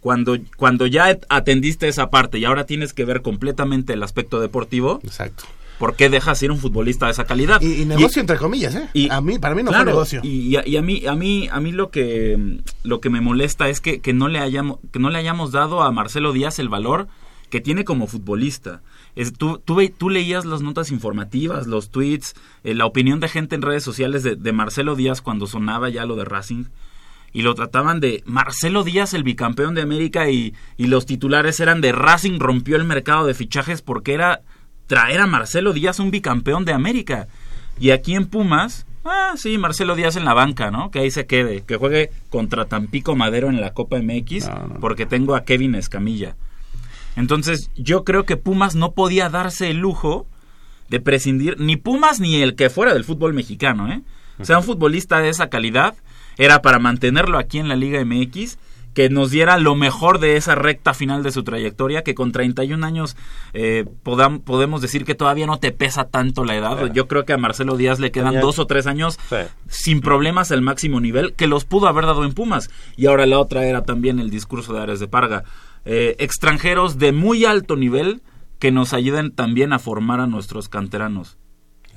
cuando, 0.00 0.38
cuando 0.56 0.86
ya 0.86 1.18
atendiste 1.28 1.88
esa 1.88 2.08
parte 2.08 2.38
y 2.38 2.44
ahora 2.44 2.64
tienes 2.64 2.92
que 2.94 3.04
ver 3.04 3.20
completamente 3.20 3.92
el 3.92 4.02
aspecto 4.02 4.40
deportivo? 4.40 5.00
Exacto. 5.04 5.44
¿Por 5.78 5.94
qué 5.94 6.08
dejas 6.08 6.42
ir 6.42 6.50
un 6.50 6.58
futbolista 6.58 7.06
de 7.06 7.12
esa 7.12 7.24
calidad? 7.24 7.60
y, 7.60 7.82
y 7.82 7.84
negocio 7.84 8.20
entre 8.20 8.36
comillas, 8.36 8.74
¿eh? 8.74 9.08
a 9.10 9.20
mí, 9.20 9.38
para 9.38 9.54
mí 9.54 9.62
no 9.62 9.70
Claro, 9.70 9.84
fue 9.84 9.92
negocio. 9.92 10.20
Y, 10.24 10.48
y 10.48 10.56
a, 10.56 10.66
y 10.66 10.76
a 10.76 10.82
mí, 10.82 11.06
a 11.06 11.14
mí, 11.14 11.48
a 11.50 11.60
mí 11.60 11.72
lo 11.72 11.90
que 11.90 12.58
lo 12.82 13.00
que 13.00 13.10
me 13.10 13.20
molesta 13.20 13.68
es 13.68 13.80
que, 13.80 14.00
que 14.00 14.12
no 14.12 14.28
le 14.28 14.40
hayamos, 14.40 14.78
que 14.92 14.98
no 14.98 15.10
le 15.10 15.18
hayamos 15.18 15.52
dado 15.52 15.82
a 15.82 15.92
Marcelo 15.92 16.32
Díaz 16.32 16.58
el 16.58 16.68
valor 16.68 17.08
que 17.50 17.60
tiene 17.60 17.84
como 17.84 18.06
futbolista. 18.06 18.82
Es, 19.14 19.32
tú, 19.32 19.62
tú 19.64 20.10
leías 20.10 20.44
las 20.44 20.62
notas 20.62 20.90
informativas, 20.90 21.66
los 21.66 21.90
tweets, 21.90 22.34
eh, 22.64 22.74
la 22.74 22.86
opinión 22.86 23.20
de 23.20 23.28
gente 23.28 23.54
en 23.54 23.62
redes 23.62 23.82
sociales 23.82 24.22
de, 24.22 24.36
de 24.36 24.52
Marcelo 24.52 24.96
Díaz 24.96 25.22
cuando 25.22 25.46
sonaba 25.46 25.88
ya 25.88 26.04
lo 26.04 26.16
de 26.16 26.24
Racing. 26.24 26.64
Y 27.32 27.42
lo 27.42 27.54
trataban 27.54 28.00
de 28.00 28.22
Marcelo 28.26 28.84
Díaz, 28.84 29.12
el 29.12 29.22
bicampeón 29.22 29.74
de 29.74 29.82
América, 29.82 30.30
y, 30.30 30.54
y 30.76 30.86
los 30.86 31.04
titulares 31.04 31.60
eran 31.60 31.80
de 31.80 31.92
Racing 31.92 32.38
rompió 32.38 32.76
el 32.76 32.84
mercado 32.84 33.26
de 33.26 33.34
fichajes 33.34 33.82
porque 33.82 34.14
era 34.14 34.42
traer 34.88 35.20
a 35.20 35.28
Marcelo 35.28 35.72
Díaz 35.72 36.00
un 36.00 36.10
bicampeón 36.10 36.64
de 36.64 36.72
América. 36.72 37.28
Y 37.78 37.90
aquí 37.90 38.16
en 38.16 38.26
Pumas, 38.26 38.86
ah, 39.04 39.34
sí, 39.36 39.56
Marcelo 39.56 39.94
Díaz 39.94 40.16
en 40.16 40.24
la 40.24 40.34
banca, 40.34 40.72
¿no? 40.72 40.90
Que 40.90 40.98
ahí 40.98 41.12
se 41.12 41.26
quede, 41.26 41.62
que 41.62 41.76
juegue 41.76 42.10
contra 42.30 42.64
Tampico 42.64 43.14
Madero 43.14 43.48
en 43.48 43.60
la 43.60 43.72
Copa 43.72 43.98
MX, 44.02 44.50
porque 44.80 45.06
tengo 45.06 45.36
a 45.36 45.44
Kevin 45.44 45.76
Escamilla. 45.76 46.34
Entonces, 47.14 47.70
yo 47.76 48.02
creo 48.02 48.24
que 48.24 48.36
Pumas 48.36 48.74
no 48.74 48.92
podía 48.92 49.28
darse 49.28 49.70
el 49.70 49.78
lujo 49.78 50.26
de 50.88 51.00
prescindir 51.00 51.60
ni 51.60 51.76
Pumas 51.76 52.18
ni 52.18 52.42
el 52.42 52.56
que 52.56 52.70
fuera 52.70 52.94
del 52.94 53.04
fútbol 53.04 53.34
mexicano, 53.34 53.92
¿eh? 53.92 54.02
O 54.40 54.44
sea, 54.44 54.58
un 54.58 54.64
futbolista 54.64 55.18
de 55.18 55.28
esa 55.28 55.48
calidad 55.48 55.94
era 56.38 56.62
para 56.62 56.78
mantenerlo 56.78 57.38
aquí 57.38 57.58
en 57.58 57.68
la 57.68 57.76
Liga 57.76 58.02
MX 58.04 58.56
que 58.98 59.08
nos 59.10 59.30
diera 59.30 59.58
lo 59.58 59.76
mejor 59.76 60.18
de 60.18 60.36
esa 60.36 60.56
recta 60.56 60.92
final 60.92 61.22
de 61.22 61.30
su 61.30 61.44
trayectoria, 61.44 62.02
que 62.02 62.16
con 62.16 62.32
31 62.32 62.84
años 62.84 63.16
eh, 63.52 63.84
podam- 64.04 64.40
podemos 64.42 64.82
decir 64.82 65.04
que 65.04 65.14
todavía 65.14 65.46
no 65.46 65.58
te 65.60 65.70
pesa 65.70 66.08
tanto 66.08 66.44
la 66.44 66.56
edad. 66.56 66.92
Yo 66.92 67.06
creo 67.06 67.24
que 67.24 67.32
a 67.32 67.38
Marcelo 67.38 67.76
Díaz 67.76 68.00
le 68.00 68.10
quedan 68.10 68.30
Tenía- 68.30 68.40
dos 68.40 68.58
o 68.58 68.66
tres 68.66 68.88
años 68.88 69.16
Sí. 69.28 69.36
sin 69.68 70.00
problemas 70.00 70.50
al 70.50 70.62
máximo 70.62 70.98
nivel, 71.00 71.34
que 71.34 71.46
los 71.46 71.64
pudo 71.64 71.86
haber 71.86 72.06
dado 72.06 72.24
en 72.24 72.32
Pumas. 72.32 72.70
Y 72.96 73.06
ahora 73.06 73.24
la 73.26 73.38
otra 73.38 73.66
era 73.66 73.84
también 73.84 74.18
el 74.18 74.30
discurso 74.30 74.72
de 74.72 74.80
Ares 74.80 74.98
de 74.98 75.06
Parga. 75.06 75.44
Eh, 75.84 76.16
extranjeros 76.18 76.98
de 76.98 77.12
muy 77.12 77.44
alto 77.44 77.76
nivel 77.76 78.20
que 78.58 78.72
nos 78.72 78.94
ayuden 78.94 79.30
también 79.30 79.72
a 79.72 79.78
formar 79.78 80.18
a 80.18 80.26
nuestros 80.26 80.68
canteranos. 80.68 81.38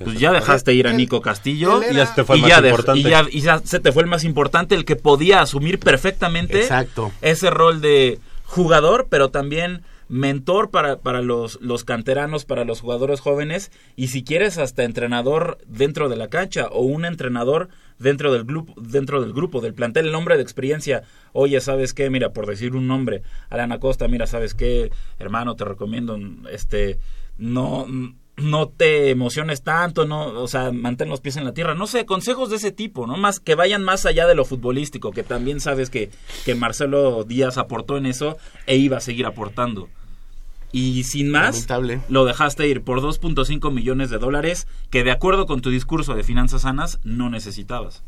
Pues 0.04 0.18
ya 0.18 0.32
dejaste 0.32 0.74
ir 0.74 0.86
a 0.88 0.92
Nico 0.92 1.20
Castillo 1.20 1.80
Y 1.90 1.94
ya 1.94 2.06
se 2.06 2.14
te 2.14 2.24
fue 2.24 2.36
el 2.36 2.40
y 2.40 2.42
más 2.42 2.50
ya, 2.50 2.68
importante. 2.68 3.00
y 3.00 3.02
ya- 3.02 3.26
y 3.30 3.40
ya 3.40 3.58
se 3.60 3.80
te 3.80 3.92
fue 3.92 4.02
el 4.02 4.08
más 4.08 4.24
importante, 4.24 4.74
el 4.74 4.84
que 4.84 4.96
podía 4.96 5.40
asumir 5.40 5.78
perfectamente 5.78 6.60
Exacto. 6.60 7.12
ese 7.20 7.50
rol 7.50 7.80
de 7.80 8.18
jugador, 8.44 9.06
pero 9.08 9.30
también 9.30 9.82
mentor 10.08 10.70
para, 10.70 10.98
para 10.98 11.22
los, 11.22 11.58
los 11.62 11.84
canteranos, 11.84 12.44
para 12.44 12.64
los 12.64 12.80
jugadores 12.82 13.20
jóvenes, 13.20 13.72
y 13.96 14.08
si 14.08 14.24
quieres 14.24 14.58
hasta 14.58 14.84
entrenador 14.84 15.56
dentro 15.66 16.10
de 16.10 16.16
la 16.16 16.28
cancha 16.28 16.66
o 16.70 16.82
un 16.82 17.06
entrenador 17.06 17.68
dentro 17.98 18.30
del 18.32 18.44
grupo, 18.44 18.74
dentro 18.78 19.22
del 19.22 19.32
grupo, 19.32 19.60
del 19.62 19.72
plantel, 19.72 20.06
el 20.06 20.12
nombre 20.12 20.36
de 20.36 20.42
experiencia. 20.42 21.02
Oye, 21.32 21.58
¿sabes 21.62 21.94
qué? 21.94 22.10
Mira, 22.10 22.30
por 22.34 22.46
decir 22.46 22.76
un 22.76 22.86
nombre, 22.88 23.22
Alan 23.48 23.72
Acosta, 23.72 24.06
mira, 24.06 24.26
¿sabes 24.26 24.52
qué? 24.54 24.90
Hermano, 25.18 25.54
te 25.56 25.64
recomiendo, 25.64 26.18
este, 26.50 26.98
no, 27.38 27.86
no 28.42 28.68
te 28.68 29.10
emociones 29.10 29.62
tanto, 29.62 30.06
no, 30.06 30.26
o 30.40 30.48
sea, 30.48 30.72
mantén 30.72 31.08
los 31.08 31.20
pies 31.20 31.36
en 31.36 31.44
la 31.44 31.52
tierra. 31.52 31.74
No 31.74 31.86
sé, 31.86 32.06
consejos 32.06 32.50
de 32.50 32.56
ese 32.56 32.72
tipo, 32.72 33.06
¿no? 33.06 33.16
Más 33.16 33.40
que 33.40 33.54
vayan 33.54 33.82
más 33.82 34.06
allá 34.06 34.26
de 34.26 34.34
lo 34.34 34.44
futbolístico, 34.44 35.10
que 35.12 35.22
también 35.22 35.60
sabes 35.60 35.90
que, 35.90 36.10
que 36.44 36.54
Marcelo 36.54 37.24
Díaz 37.24 37.58
aportó 37.58 37.96
en 37.96 38.06
eso 38.06 38.36
e 38.66 38.76
iba 38.76 38.98
a 38.98 39.00
seguir 39.00 39.26
aportando. 39.26 39.88
Y 40.74 41.04
sin 41.04 41.30
más, 41.30 41.54
Lamentable. 41.54 42.00
lo 42.08 42.24
dejaste 42.24 42.66
ir 42.66 42.82
por 42.82 43.02
2.5 43.02 43.70
millones 43.70 44.08
de 44.08 44.16
dólares 44.16 44.66
que 44.90 45.04
de 45.04 45.10
acuerdo 45.10 45.44
con 45.44 45.60
tu 45.60 45.68
discurso 45.68 46.14
de 46.14 46.24
finanzas 46.24 46.62
sanas 46.62 46.98
no 47.04 47.28
necesitabas. 47.28 48.02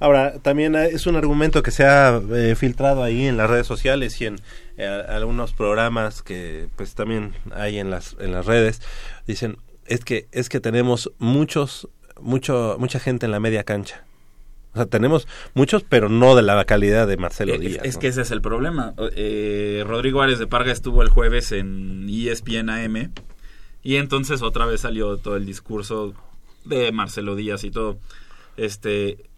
Ahora, 0.00 0.40
también 0.40 0.74
es 0.74 1.06
un 1.06 1.14
argumento 1.14 1.62
que 1.62 1.70
se 1.70 1.84
ha 1.84 2.20
eh, 2.34 2.56
filtrado 2.56 3.04
ahí 3.04 3.26
en 3.26 3.36
las 3.36 3.48
redes 3.48 3.66
sociales 3.68 4.20
y 4.20 4.26
en 4.26 4.40
eh, 4.76 5.04
algunos 5.08 5.52
programas 5.52 6.22
que 6.22 6.68
pues 6.74 6.94
también 6.94 7.32
hay 7.54 7.78
en 7.78 7.90
las 7.90 8.16
en 8.18 8.32
las 8.32 8.44
redes. 8.44 8.82
Dicen, 9.28 9.58
es 9.90 10.04
que 10.04 10.26
es 10.32 10.48
que 10.48 10.60
tenemos 10.60 11.10
muchos 11.18 11.88
mucho 12.20 12.76
mucha 12.78 12.98
gente 13.00 13.26
en 13.26 13.32
la 13.32 13.40
media 13.40 13.64
cancha. 13.64 14.04
O 14.72 14.76
sea, 14.76 14.86
tenemos 14.86 15.26
muchos, 15.54 15.82
pero 15.82 16.08
no 16.08 16.36
de 16.36 16.42
la 16.42 16.64
calidad 16.64 17.08
de 17.08 17.16
Marcelo 17.16 17.54
Eh, 17.54 17.58
Díaz. 17.58 17.84
es 17.84 17.94
¿no? 17.96 18.00
que 18.00 18.06
ese 18.08 18.22
es 18.22 18.30
el 18.30 18.40
problema. 18.40 18.94
Eh, 19.16 19.82
Rodrigo 19.86 20.22
Ares 20.22 20.38
de 20.38 20.46
Parga 20.46 20.70
estuvo 20.70 21.02
el 21.02 21.08
jueves 21.08 21.50
en 21.50 22.06
ESPN 22.08 22.70
AM 22.70 23.12
y 23.82 23.96
entonces 23.96 24.42
otra 24.42 24.66
vez 24.66 24.82
salió 24.82 25.16
todo 25.16 25.34
el 25.36 25.44
discurso 25.44 26.14
de 26.64 26.92
Marcelo 26.92 27.34
Díaz 27.34 27.64
y 27.64 27.70
todo. 27.72 27.98
Este 28.56 29.28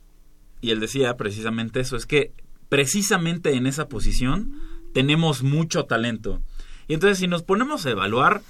y 0.61 0.71
él 0.71 0.81
decía 0.81 1.17
precisamente 1.17 1.81
eso, 1.81 1.97
es 1.97 2.05
que 2.07 2.33
precisamente 2.69 3.55
en 3.55 3.67
esa 3.67 3.89
posición 3.89 4.53
tenemos 4.93 5.43
mucho 5.43 5.85
talento. 5.87 6.43
Y 6.89 6.95
entonces 6.95 7.19
si 7.19 7.27
nos 7.27 7.43
ponemos 7.43 7.87
a 7.87 7.91
evaluar 7.91 8.43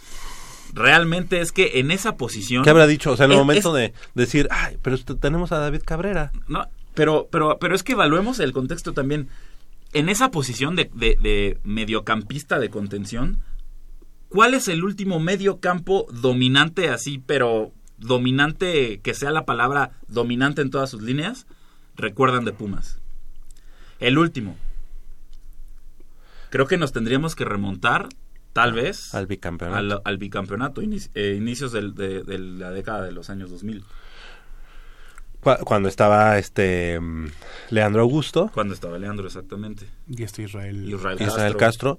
realmente 0.72 1.40
es 1.40 1.52
que 1.52 1.78
en 1.80 1.90
esa 1.90 2.16
posición 2.16 2.64
¿Qué 2.64 2.70
habrá 2.70 2.86
dicho? 2.86 3.12
O 3.12 3.16
sea, 3.16 3.26
en 3.26 3.32
el 3.32 3.38
es- 3.38 3.42
momento 3.42 3.76
es- 3.78 3.92
de 3.92 4.22
decir, 4.22 4.48
ay, 4.50 4.78
pero 4.82 4.98
tenemos 4.98 5.52
a 5.52 5.58
David 5.58 5.82
Cabrera. 5.84 6.32
no, 6.48 6.66
pero, 6.94 7.28
pero, 7.30 7.58
pero 7.58 7.74
es 7.74 7.82
que 7.82 7.92
evaluemos 7.92 8.38
el 8.40 8.52
contexto 8.52 8.92
también. 8.92 9.28
En 9.94 10.08
esa 10.08 10.30
posición 10.30 10.74
de, 10.76 10.90
de- 10.94 11.16
de 11.20 11.58
mediocampista 11.64 12.58
de 12.58 12.70
contención, 12.70 13.38
¿cuál 14.28 14.54
es 14.54 14.68
el 14.68 14.82
último 14.84 15.20
mediocampo 15.20 16.06
dominante 16.10 16.88
así, 16.88 17.18
pero 17.24 17.72
dominante, 17.98 19.00
que 19.00 19.14
sea 19.14 19.30
la 19.30 19.44
palabra 19.44 19.92
dominante 20.08 20.62
en 20.62 20.70
todas 20.70 20.90
sus 20.90 21.02
líneas? 21.02 21.46
Recuerdan 21.96 22.44
de 22.46 22.52
Pumas. 22.52 22.98
El 24.00 24.16
último. 24.18 24.56
Creo 26.50 26.66
que 26.66 26.76
nos 26.76 26.92
tendríamos 26.92 27.34
que 27.34 27.44
remontar, 27.44 28.08
tal 28.52 28.72
vez, 28.72 29.14
Al 29.14 29.26
bicampeonato. 29.26 29.78
al, 29.78 30.00
al 30.04 30.18
bicampeonato, 30.18 30.82
inici- 30.82 31.10
eh, 31.14 31.34
inicios 31.36 31.72
del- 31.72 31.94
de, 31.94 32.22
de 32.22 32.38
la 32.38 32.70
década 32.70 33.02
de 33.02 33.12
los 33.12 33.30
años 33.30 33.50
2000. 33.50 33.84
Cu- 35.40 35.64
Cuando 35.64 35.88
estaba 35.88 36.38
este 36.38 37.00
Leandro 37.70 38.02
Augusto, 38.02 38.50
Cuando 38.54 38.74
estaba 38.74 38.98
Leandro, 38.98 39.26
exactamente. 39.26 39.86
Y 40.08 40.22
este 40.22 40.42
Israel. 40.42 40.88
Israel, 40.88 41.18
Israel 41.20 41.56
Castro. 41.56 41.98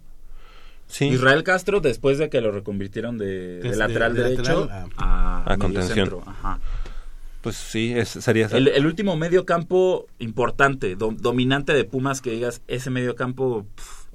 Sí. 0.88 1.06
Israel 1.06 1.44
Castro, 1.44 1.80
después 1.80 2.18
de 2.20 2.30
que 2.30 2.40
lo 2.42 2.52
reconvirtieron 2.52 3.18
de, 3.18 3.60
de 3.60 3.76
lateral 3.76 4.14
de 4.14 4.24
derecho 4.24 4.66
lateral 4.66 4.90
a, 4.98 5.54
A 5.54 5.58
contención. 5.58 5.96
centro, 5.96 6.24
ajá. 6.26 6.60
Pues 7.42 7.56
sí, 7.58 7.94
es, 7.94 8.10
sería 8.10 8.46
El, 8.52 8.68
el 8.70 8.86
último 8.86 9.18
medio 9.18 9.46
campo 9.46 10.08
importante, 10.20 10.96
do- 10.96 11.12
dominante 11.18 11.74
de 11.74 11.84
Pumas, 11.84 12.22
que 12.22 12.32
digas, 12.32 12.62
ese 12.68 12.90
medio 12.90 13.16
campo, 13.16 13.66
pf, 13.76 14.08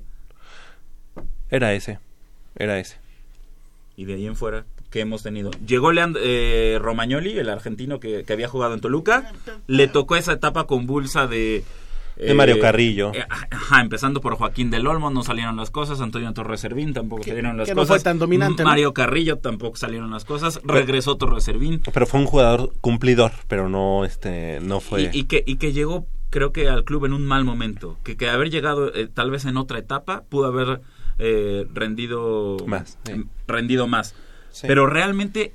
Era 1.50 1.72
ese. 1.74 1.98
Era 2.58 2.78
ese. 2.78 2.98
y 3.96 4.04
de 4.04 4.14
ahí 4.14 4.26
en 4.26 4.36
fuera, 4.36 4.64
que 4.90 5.00
hemos 5.00 5.22
tenido. 5.22 5.50
Llegó 5.66 5.92
Leand- 5.92 6.18
eh, 6.20 6.78
Romagnoli, 6.80 7.38
el 7.38 7.48
argentino 7.48 7.98
que, 8.00 8.24
que 8.24 8.32
había 8.32 8.48
jugado 8.48 8.74
en 8.74 8.80
Toluca, 8.80 9.32
le 9.66 9.88
tocó 9.88 10.16
esa 10.16 10.32
etapa 10.34 10.64
convulsa 10.66 11.26
de... 11.26 11.64
De 12.16 12.34
Mario 12.34 12.58
Carrillo. 12.58 13.12
eh, 13.14 13.24
ajá, 13.28 13.80
empezando 13.80 14.20
por 14.20 14.34
Joaquín 14.34 14.70
del 14.70 14.88
Olmo, 14.88 15.08
no 15.10 15.22
salieron 15.22 15.56
las 15.56 15.70
cosas. 15.70 16.00
Antonio 16.00 16.32
Torres 16.32 16.60
Servín 16.60 16.92
tampoco 16.92 17.22
salieron 17.22 17.56
las 17.56 17.68
que 17.68 17.74
no 17.76 17.82
cosas. 17.82 17.96
fue 17.98 18.02
tan 18.02 18.18
dominante, 18.18 18.64
¿no? 18.64 18.70
Mario 18.70 18.92
Carrillo 18.92 19.36
tampoco 19.38 19.76
salieron 19.76 20.10
las 20.10 20.24
cosas. 20.24 20.60
Regresó 20.64 21.16
Torres 21.16 21.44
Servín. 21.44 21.80
Pero 21.94 22.06
fue 22.06 22.18
un 22.18 22.26
jugador 22.26 22.72
cumplidor, 22.80 23.30
pero 23.46 23.68
no 23.68 24.04
este 24.04 24.58
no 24.60 24.80
fue. 24.80 25.02
Y, 25.12 25.20
y 25.20 25.24
que, 25.24 25.44
y 25.46 25.56
que 25.58 25.72
llegó, 25.72 26.06
creo 26.30 26.50
que 26.50 26.68
al 26.68 26.82
club 26.82 27.04
en 27.04 27.12
un 27.12 27.24
mal 27.24 27.44
momento. 27.44 27.96
Que, 28.02 28.16
que 28.16 28.28
haber 28.28 28.50
llegado 28.50 28.92
eh, 28.92 29.06
tal 29.06 29.30
vez 29.30 29.44
en 29.44 29.56
otra 29.56 29.78
etapa 29.78 30.24
pudo 30.28 30.46
haber 30.46 30.80
eh, 31.18 31.66
rendido 31.74 32.56
Más, 32.66 32.98
sí. 33.04 33.24
rendido 33.46 33.86
más. 33.86 34.14
Sí. 34.50 34.66
Pero 34.66 34.86
realmente 34.86 35.52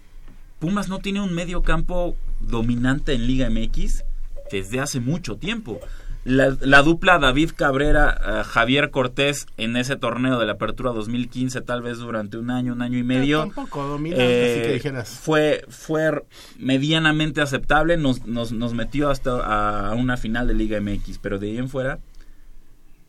Pumas 0.60 0.88
no 0.90 1.00
tiene 1.00 1.22
un 1.22 1.34
medio 1.34 1.62
campo 1.64 2.16
dominante 2.40 3.14
en 3.14 3.28
Liga 3.28 3.50
MX 3.50 4.04
desde 4.52 4.80
hace 4.80 5.00
mucho 5.00 5.38
tiempo. 5.38 5.80
La, 6.26 6.56
la 6.62 6.82
dupla 6.84 7.20
David 7.20 7.52
Cabrera, 7.54 8.18
eh, 8.26 8.44
Javier 8.46 8.92
Cortés 8.92 9.46
en 9.58 9.76
ese 9.76 9.98
torneo 9.98 10.40
de 10.40 10.46
la 10.46 10.54
Apertura 10.54 10.92
2015, 10.92 11.60
tal 11.60 11.82
vez 11.82 11.98
durante 11.98 12.38
un 12.38 12.50
año, 12.50 12.72
un 12.72 12.82
año 12.82 12.98
y 12.98 13.04
medio. 13.04 13.40
Tampoco 13.40 13.84
dominante, 13.84 14.70
Eh, 14.70 14.74
dijeras. 14.76 15.10
fue 15.10 15.66
fue 15.68 16.24
medianamente 16.58 17.42
aceptable 17.42 17.98
nos, 17.98 18.26
nos, 18.26 18.54
nos 18.54 18.74
metió 18.74 19.10
hasta 19.10 19.90
a 19.90 19.94
una 19.96 20.16
final 20.16 20.48
de 20.48 20.54
Liga 20.54 20.80
MX 20.80 21.18
pero 21.22 21.40
de 21.40 21.48
ahí 21.48 21.58
en 21.58 21.68
fuera 21.68 22.00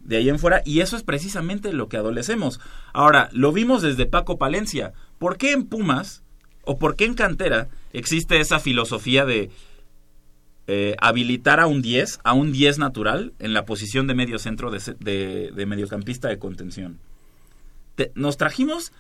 de 0.05 0.17
ahí 0.19 0.29
en 0.29 0.39
fuera 0.39 0.63
y 0.65 0.81
eso 0.81 0.97
es 0.97 1.03
precisamente 1.03 1.73
lo 1.73 1.89
que 1.89 1.97
adolecemos. 1.97 2.61
Ahora 2.93 3.29
lo 3.33 3.53
vimos 3.53 3.83
desde 3.83 4.07
Paco 4.07 4.39
Palencia. 4.39 4.93
¿por 5.19 5.37
qué 5.39 5.53
en 5.53 5.65
Pumas 5.67 6.23
o 6.65 6.79
por 6.79 6.97
qué 6.97 7.05
en 7.07 7.15
Cantera 7.15 7.69
existe 7.93 8.41
esa 8.41 8.59
filosofía 8.61 9.25
de 9.25 9.51
eh, 10.67 10.97
habilitar 11.01 11.61
a 11.61 11.67
un 11.67 11.83
10 11.83 12.21
a 12.25 12.33
un 12.33 12.51
10 12.53 12.79
natural 12.79 13.33
en 13.39 13.53
la 13.53 13.65
posición 13.67 14.07
de 14.07 14.15
medio 14.15 14.39
centro 14.39 14.71
de, 14.71 14.81
de, 14.99 15.51
de 15.55 15.67
mediocampista 15.67 16.29
de 16.29 16.39
contención 16.39 16.99
Te- 17.97 18.13
nos 18.15 18.39
trajimos 18.39 18.93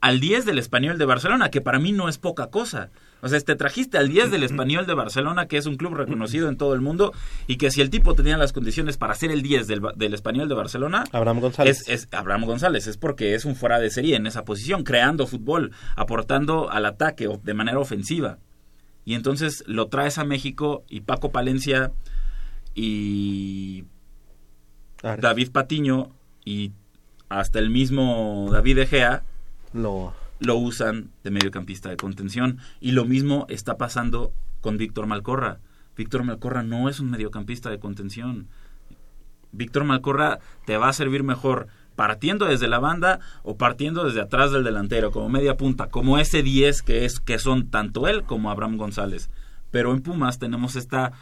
al 0.00 0.18
10 0.18 0.44
del 0.44 0.58
Español 0.58 0.98
de 0.98 1.04
Barcelona, 1.04 1.50
que 1.50 1.60
para 1.60 1.78
mí 1.78 1.92
no 1.92 2.08
es 2.08 2.18
poca 2.18 2.48
cosa. 2.48 2.90
O 3.24 3.28
sea, 3.28 3.38
te 3.40 3.54
trajiste 3.54 3.98
al 3.98 4.08
10 4.08 4.32
del 4.32 4.42
Español 4.42 4.84
de 4.84 4.94
Barcelona, 4.94 5.46
que 5.46 5.56
es 5.56 5.66
un 5.66 5.76
club 5.76 5.94
reconocido 5.94 6.48
en 6.48 6.56
todo 6.56 6.74
el 6.74 6.80
mundo, 6.80 7.12
y 7.46 7.56
que 7.56 7.70
si 7.70 7.80
el 7.80 7.88
tipo 7.88 8.14
tenía 8.14 8.36
las 8.36 8.52
condiciones 8.52 8.96
para 8.96 9.14
ser 9.14 9.30
el 9.30 9.42
10 9.42 9.68
del, 9.68 10.12
Español 10.14 10.48
de 10.48 10.56
Barcelona, 10.56 11.04
Abraham 11.12 11.38
González. 11.38 11.82
es, 11.82 11.88
es 11.88 12.08
Abraham 12.12 12.44
González, 12.46 12.88
es 12.88 12.96
porque 12.96 13.34
es 13.34 13.44
un 13.44 13.54
fuera 13.54 13.78
de 13.78 13.90
serie 13.90 14.16
en 14.16 14.26
esa 14.26 14.44
posición, 14.44 14.82
creando 14.82 15.28
fútbol, 15.28 15.70
aportando 15.94 16.68
al 16.68 16.84
ataque 16.84 17.28
de 17.44 17.54
manera 17.54 17.78
ofensiva. 17.78 18.38
Y 19.04 19.14
entonces 19.14 19.62
lo 19.66 19.86
traes 19.86 20.18
a 20.18 20.24
México 20.24 20.82
y 20.88 21.02
Paco 21.02 21.30
Palencia 21.30 21.92
y 22.74 23.84
Ares. 25.02 25.22
David 25.22 25.50
Patiño 25.52 26.10
y 26.44 26.72
hasta 27.28 27.58
el 27.58 27.70
mismo 27.70 28.48
David 28.50 28.78
Egea 28.78 29.22
Lo- 29.72 30.12
lo 30.42 30.56
usan 30.56 31.10
de 31.24 31.30
mediocampista 31.30 31.88
de 31.88 31.96
contención. 31.96 32.58
Y 32.80 32.92
lo 32.92 33.04
mismo 33.04 33.46
está 33.48 33.76
pasando 33.76 34.32
con 34.60 34.76
Víctor 34.76 35.06
Malcorra. 35.06 35.58
Víctor 35.96 36.24
Malcorra 36.24 36.62
no 36.62 36.88
es 36.88 37.00
un 37.00 37.10
mediocampista 37.10 37.70
de 37.70 37.78
contención. 37.78 38.48
Víctor 39.52 39.84
Malcorra 39.84 40.38
te 40.66 40.76
va 40.76 40.88
a 40.88 40.92
servir 40.92 41.22
mejor 41.22 41.68
partiendo 41.94 42.46
desde 42.46 42.68
la 42.68 42.78
banda 42.78 43.20
o 43.42 43.56
partiendo 43.56 44.04
desde 44.04 44.22
atrás 44.22 44.50
del 44.50 44.64
delantero, 44.64 45.10
como 45.10 45.28
media 45.28 45.56
punta, 45.56 45.88
como 45.88 46.18
ese 46.18 46.42
10 46.42 46.82
que 46.82 47.04
es 47.04 47.20
que 47.20 47.38
son 47.38 47.68
tanto 47.68 48.08
él 48.08 48.22
como 48.24 48.50
Abraham 48.50 48.78
González. 48.78 49.30
Pero 49.70 49.92
en 49.92 50.02
Pumas 50.02 50.38
tenemos 50.38 50.74
esta 50.76 51.12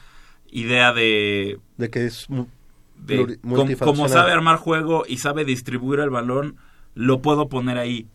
idea 0.51 0.93
de 0.93 1.59
De 1.77 1.91
que 1.91 2.07
es 2.07 2.29
de 3.07 3.39
como 3.79 4.09
sabe 4.09 4.33
armar 4.33 4.57
juego 4.57 5.05
y 5.09 5.19
sabe 5.19 5.45
distribuir 5.45 6.01
el 6.01 6.11
balón, 6.11 6.57
lo 6.95 7.23
puedo 7.23 7.49
poner 7.49 7.79
ahí. 7.79 8.07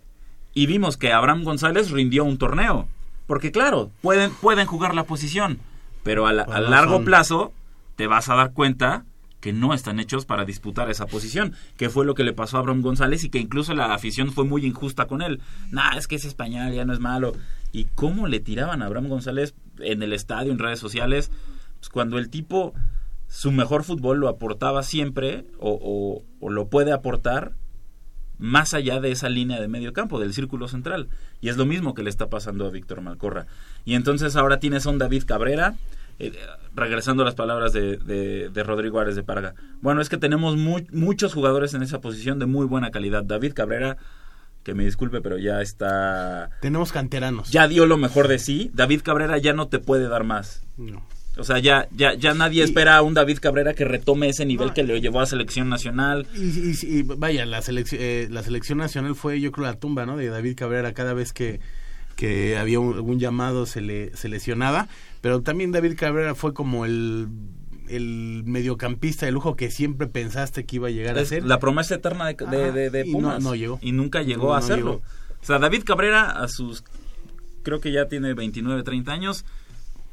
Y 0.56 0.66
vimos 0.66 0.98
que 0.98 1.14
Abraham 1.14 1.44
González 1.44 1.92
rindió 1.92 2.24
un 2.26 2.40
torneo. 2.40 2.88
Porque 3.28 3.52
claro, 3.52 3.92
pueden, 4.02 4.32
pueden 4.32 4.66
jugar 4.66 4.96
la 4.96 5.04
posición, 5.04 5.60
pero 6.04 6.26
a, 6.26 6.34
la- 6.34 6.44
a 6.44 6.60
largo 6.62 6.96
son- 6.96 7.06
plazo 7.06 7.54
te 7.96 8.08
vas 8.08 8.30
a 8.30 8.36
dar 8.36 8.54
cuenta 8.54 9.06
que 9.42 9.52
no 9.54 9.74
están 9.76 10.00
hechos 10.00 10.26
para 10.26 10.44
disputar 10.46 10.90
esa 10.90 11.06
posición, 11.06 11.54
que 11.78 11.90
fue 11.90 12.04
lo 12.06 12.16
que 12.16 12.24
le 12.24 12.34
pasó 12.34 12.58
a 12.58 12.62
Abraham 12.62 12.82
González 12.82 13.24
y 13.24 13.30
que 13.30 13.38
incluso 13.38 13.74
la 13.76 13.94
afición 13.94 14.32
fue 14.32 14.44
muy 14.44 14.66
injusta 14.66 15.06
con 15.06 15.22
él. 15.22 15.40
Nah, 15.72 15.96
es 15.98 16.08
que 16.08 16.16
es 16.16 16.26
español, 16.26 16.74
ya 16.74 16.84
no 16.86 16.94
es 16.94 17.00
malo. 17.00 17.34
¿Y 17.72 17.86
cómo 17.96 18.28
le 18.28 18.40
tiraban 18.40 18.82
a 18.82 18.86
Abraham 18.88 19.08
González 19.10 19.54
en 19.80 20.02
el 20.02 20.14
estadio, 20.14 20.52
en 20.52 20.58
redes 20.60 20.80
sociales? 20.80 21.30
Pues 21.80 21.90
cuando 21.90 22.18
el 22.18 22.30
tipo 22.30 22.74
su 23.28 23.52
mejor 23.52 23.84
fútbol 23.84 24.20
lo 24.20 24.30
aportaba 24.30 24.82
siempre 24.84 25.46
o, 25.60 25.72
o- 25.82 26.24
o 26.46 26.50
lo 26.50 26.68
puede 26.70 26.92
aportar 26.92 27.54
más 28.38 28.74
allá 28.74 29.00
de 29.00 29.12
esa 29.12 29.30
línea 29.30 29.60
de 29.62 29.68
medio 29.68 29.94
campo, 29.94 30.20
del 30.20 30.34
círculo 30.34 30.68
central. 30.68 31.08
Y 31.42 31.50
es 31.50 31.58
lo 31.58 31.66
mismo 31.66 31.94
que 31.94 32.04
le 32.04 32.10
está 32.10 32.28
pasando 32.28 32.66
a 32.66 32.70
Víctor 32.72 33.02
Malcorra. 33.02 33.46
Y 33.86 33.96
entonces 33.96 34.36
ahora 34.36 34.60
tienes 34.60 34.86
a 34.86 34.90
un 34.90 34.98
David 34.98 35.24
Cabrera, 35.26 35.76
eh, 36.20 36.32
regresando 36.76 37.24
a 37.24 37.26
las 37.26 37.36
palabras 37.36 37.74
de, 37.74 37.98
de- 37.98 38.50
de 38.50 38.64
Rodrigo 38.64 39.00
Ares 39.00 39.16
de 39.16 39.24
Parga. 39.24 39.54
Bueno, 39.82 40.02
es 40.02 40.10
que 40.10 40.18
tenemos 40.18 40.56
mu- 40.58 40.86
muchos 40.92 41.34
jugadores 41.34 41.74
en 41.74 41.84
esa 41.84 42.02
posición 42.02 42.40
de 42.40 42.46
muy 42.46 42.66
buena 42.66 42.92
calidad. 42.92 43.24
David 43.24 43.54
Cabrera, 43.54 43.98
que 44.64 44.74
me 44.74 44.84
disculpe, 44.86 45.22
pero 45.22 45.38
ya 45.38 45.62
está... 45.62 46.50
Tenemos 46.62 46.92
canteranos. 46.92 47.52
Ya 47.52 47.68
dio 47.68 47.86
lo 47.86 47.98
mejor 47.98 48.28
de 48.28 48.40
sí. 48.40 48.72
David 48.74 49.02
Cabrera 49.04 49.38
ya 49.38 49.54
no 49.54 49.68
te 49.68 49.80
puede 49.80 50.08
dar 50.08 50.24
más. 50.24 50.64
No. 50.78 51.06
O 51.38 51.44
sea, 51.44 51.60
ya, 51.60 51.88
ya, 51.92 52.14
ya 52.14 52.34
nadie 52.34 52.64
espera 52.64 52.96
a 52.98 53.02
un 53.02 53.14
David 53.14 53.40
Cabrera 53.42 53.74
que 53.74 53.84
retome 53.84 54.30
ese 54.30 54.46
nivel 54.46 54.72
que 54.74 54.84
le 54.84 55.02
llevó 55.02 55.20
a 55.20 55.26
selección 55.26 55.68
nacional. 55.70 56.28
Y, 56.36 56.40
y- 56.72 56.78
y 57.00 57.02
vaya, 57.04 57.46
la, 57.46 57.62
selección 57.62 58.00
eh, 58.02 58.28
la 58.32 58.42
selección 58.42 58.78
nacional 58.78 59.16
fue, 59.16 59.42
yo 59.42 59.52
creo, 59.52 59.66
la 59.68 59.74
tumba, 59.80 60.06
¿no? 60.06 60.16
De 60.16 60.28
David 60.30 60.56
Cabrera 60.56 60.94
cada 60.94 61.14
vez 61.14 61.34
que, 61.34 61.60
que 62.16 62.58
había 62.58 62.80
un- 62.80 62.94
algún 62.94 63.20
llamado 63.20 63.66
se 63.66 63.82
le 63.82 64.16
se 64.16 64.30
lesionaba. 64.30 64.88
Pero 65.22 65.42
también 65.42 65.72
David 65.74 65.96
Cabrera 65.98 66.36
fue 66.36 66.54
como 66.54 66.86
el, 66.86 67.28
el 67.90 68.44
mediocampista 68.46 69.26
de 69.26 69.32
lujo 69.34 69.56
que 69.56 69.70
siempre 69.72 70.08
pensaste 70.08 70.66
que 70.66 70.78
iba 70.78 70.88
a 70.88 70.92
llegar 70.92 71.18
a 71.20 71.26
ser. 71.26 71.46
la 71.46 71.60
promesa 71.60 71.96
eterna 71.96 72.28
de, 72.28 72.36
de, 72.46 72.72
de- 72.72 72.90
de 72.90 73.02
y 73.08 73.12
no- 73.12 73.18
Pumas. 73.20 73.44
no 73.44 73.56
llegó. 73.56 73.78
Y 73.82 73.92
nunca 73.92 74.22
llegó 74.22 74.48
No, 74.48 74.54
a 74.54 74.60
hacerlo. 74.60 75.02
llegó. 75.02 75.04
O 75.42 75.46
sea, 75.46 75.60
David 75.60 75.84
Cabrera 75.84 76.32
a 76.32 76.48
sus, 76.48 76.84
creo 77.64 77.80
que 77.82 77.92
ya 77.92 78.08
tiene 78.08 78.34
29, 78.34 78.82
30 78.84 79.12
años, 79.12 79.46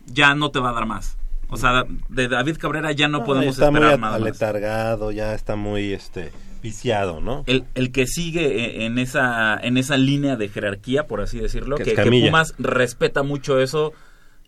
ya 0.07 0.35
no 0.35 0.51
te 0.51 0.59
va 0.59 0.71
a 0.71 0.73
dar 0.73 0.87
más. 0.87 1.17
O 1.49 1.57
sea, 1.57 1.85
de 2.09 2.29
David 2.29 2.57
Cabrera 2.59 2.93
ya 2.93 3.09
no, 3.09 3.19
No, 3.19 3.25
podemos 3.25 3.55
está 3.57 3.71
muy 3.71 3.81
esperar 3.81 3.99
nada 4.01 4.13
más. 4.13 4.23
aletargado, 4.23 5.11
ya 5.13 5.35
está 5.35 5.55
muy 5.57 5.93
este 5.93 6.33
viciado, 6.63 7.21
¿no? 7.21 7.43
El, 7.47 7.65
el 7.75 7.93
que 7.93 8.07
sigue 8.07 8.65
e- 8.81 8.87
en 8.87 8.99
esa, 8.99 9.57
en 9.59 9.77
esa 9.77 9.97
línea 9.97 10.37
de 10.37 10.49
jerarquía, 10.49 11.07
por 11.07 11.21
así 11.21 11.39
decirlo, 11.39 11.77
Que. 11.77 11.85
Pumas 12.27 12.55
respeta 12.59 13.23
mucho 13.23 13.61
eso 13.61 13.93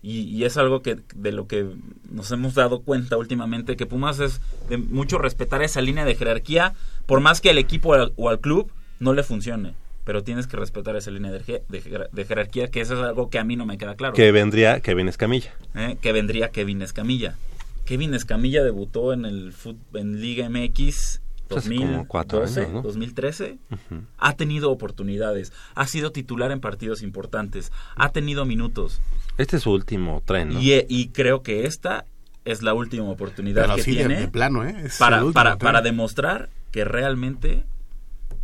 y, 0.01 0.21
y 0.21 0.45
es 0.45 0.57
algo 0.57 0.81
que 0.81 0.99
de 1.15 1.33
lo 1.33 1.47
que 1.47 1.67
nos 2.11 2.31
hemos 2.31 2.55
dado 2.55 2.81
cuenta 2.83 3.17
últimamente, 3.17 3.77
que 3.77 3.85
Pumas 3.87 4.21
es 4.21 4.41
de 4.69 4.79
mucho 4.79 5.19
respetar 5.19 5.63
esa 5.63 5.81
línea 5.81 6.05
de 6.05 6.15
jerarquía, 6.15 6.73
por 7.07 7.21
más 7.21 7.41
que 7.41 7.51
al 7.51 7.59
equipo 7.59 7.91
o 7.91 7.95
al, 7.95 8.13
o 8.17 8.29
al 8.31 8.39
club 8.41 8.71
no 9.01 9.13
le 9.13 9.23
funcione. 9.25 9.75
Pero 10.05 10.23
tienes 10.23 10.47
que 10.47 10.57
respetar 10.57 10.97
esa 10.97 11.11
línea 11.11 11.31
de, 11.33 11.41
jer- 11.43 11.63
de 11.69 11.83
jer- 11.83 12.11
de 12.11 12.25
jerarquía, 12.25 12.69
que 12.69 12.81
eso 12.81 12.95
es 12.95 13.01
algo 13.01 13.31
que 13.31 13.39
a 13.39 13.45
mí 13.45 13.57
no 13.57 13.65
me 13.67 13.79
queda 13.79 13.95
claro. 13.95 14.15
Que 14.15 14.31
vendría 14.33 14.81
Kevin 14.81 15.09
Escamilla. 15.09 15.53
¿eh? 15.75 15.97
que 16.01 16.13
vendría 16.13 16.51
Kevin 16.51 16.83
Escamilla. 16.83 17.37
Kevin 17.85 18.15
Escamilla 18.15 18.63
debutó 18.63 19.13
en 19.13 19.25
el 19.25 19.53
fut- 19.55 19.77
en 19.95 20.21
Liga 20.21 20.49
MX 20.49 21.21
Hace 21.55 21.77
como 21.77 22.09
cuatro 22.09 22.41
2012, 22.41 22.61
años, 22.61 22.73
¿no? 22.73 22.83
2013. 22.83 23.59
Ujú. 23.71 24.03
Ha 24.19 24.33
tenido 24.35 24.71
oportunidades, 24.71 25.53
ha 25.75 25.87
sido 25.87 26.11
titular 26.11 26.51
en 26.51 26.61
partidos 26.61 27.03
importantes, 27.03 27.71
ha 27.97 28.09
tenido 28.11 28.45
minutos. 28.45 29.01
Este 29.39 29.57
es 29.59 29.63
su 29.63 29.71
último 29.73 30.23
tren, 30.25 30.55
¿no? 30.55 30.61
Y, 30.61 30.85
y 30.89 31.09
creo 31.09 31.43
que 31.43 31.67
esta 31.67 32.07
es 32.45 32.63
la 32.63 32.75
última 32.75 33.05
oportunidad 33.05 33.63
Pero 33.65 33.77
que 33.77 33.83
sí, 33.83 33.93
tiene 33.93 34.21
de 34.23 34.29
plano, 34.29 34.67
¿eh? 34.67 34.75
Para, 34.99 35.23
para, 35.33 35.57
para 35.59 35.81
demostrar 35.83 36.49
que 36.73 36.85
realmente 36.85 37.65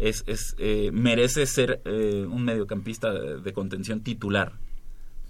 es, 0.01 0.25
es, 0.27 0.57
eh, 0.59 0.91
merece 0.93 1.47
ser 1.47 1.81
eh, 1.85 2.27
un 2.29 2.45
mediocampista 2.45 3.13
de, 3.13 3.41
de 3.41 3.53
contención 3.53 4.01
titular. 4.01 4.53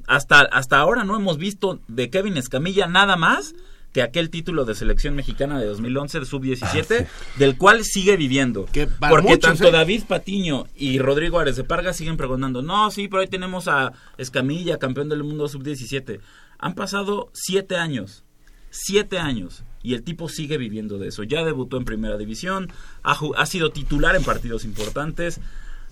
Hasta, 0.07 0.41
hasta 0.41 0.79
ahora 0.79 1.05
no 1.05 1.17
hemos 1.17 1.39
visto 1.39 1.81
de 1.89 2.11
Kevin 2.11 2.37
Escamilla 2.37 2.87
nada 2.87 3.17
más 3.17 3.55
que 3.93 4.03
aquel 4.03 4.31
título 4.31 4.65
de 4.65 4.75
selección 4.75 5.15
mexicana 5.15 5.59
de 5.59 5.67
2011 5.67 6.21
de 6.21 6.27
sub-17, 6.27 7.07
del 7.37 7.57
cual 7.57 7.85
sigue 7.85 8.17
viviendo. 8.17 8.67
Porque 8.99 9.29
muchos, 9.29 9.41
tanto 9.41 9.69
¿eh? 9.69 9.73
David 9.73 10.05
Patiño 10.07 10.67
y 10.77 10.99
Rodrigo 10.99 11.41
Ares 11.41 11.57
de 11.57 11.65
Parga 11.65 11.93
siguen 11.93 12.17
preguntando, 12.17 12.63
no, 12.63 12.91
sí, 12.91 13.09
pero 13.09 13.23
ahí 13.23 13.29
tenemos 13.29 13.67
a 13.67 13.93
Escamilla, 14.17 14.79
campeón 14.79 15.09
del 15.09 15.25
mundo 15.25 15.49
sub-17. 15.49 16.21
Han 16.59 16.75
pasado 16.75 17.31
siete 17.33 17.77
años, 17.77 18.25
siete 18.71 19.19
años, 19.19 19.65
y 19.83 19.95
el 19.95 20.03
tipo 20.03 20.29
sigue 20.29 20.59
viviendo 20.59 20.99
de 20.99 21.09
eso. 21.09 21.23
Ya 21.23 21.45
debutó 21.45 21.77
en 21.77 21.85
primera 21.85 22.17
división, 22.19 22.71
ha, 23.03 23.47
sido 23.47 23.71
titular 23.71 24.17
en 24.17 24.25
partidos 24.25 24.65
importantes, 24.65 25.41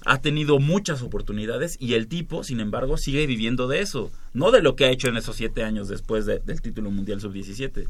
ha 0.05 0.21
tenido 0.21 0.59
muchas 0.59 1.03
oportunidades 1.03 1.77
y 1.81 1.95
el 1.95 2.07
tipo, 2.07 2.45
sin 2.45 2.61
embargo, 2.61 2.97
sigue 2.97 3.27
viviendo 3.27 3.67
de 3.67 3.81
eso, 3.81 4.11
no 4.33 4.51
de 4.51 4.63
lo 4.63 4.77
que 4.77 4.85
ha 4.85 4.91
hecho 4.91 5.09
en 5.09 5.17
esos 5.17 5.37
siete 5.37 5.65
años 5.65 5.89
después 5.89 6.27
de- 6.27 6.39
del 6.41 6.61
título 6.63 6.91
mundial 6.91 7.21
sub-17. 7.21 7.87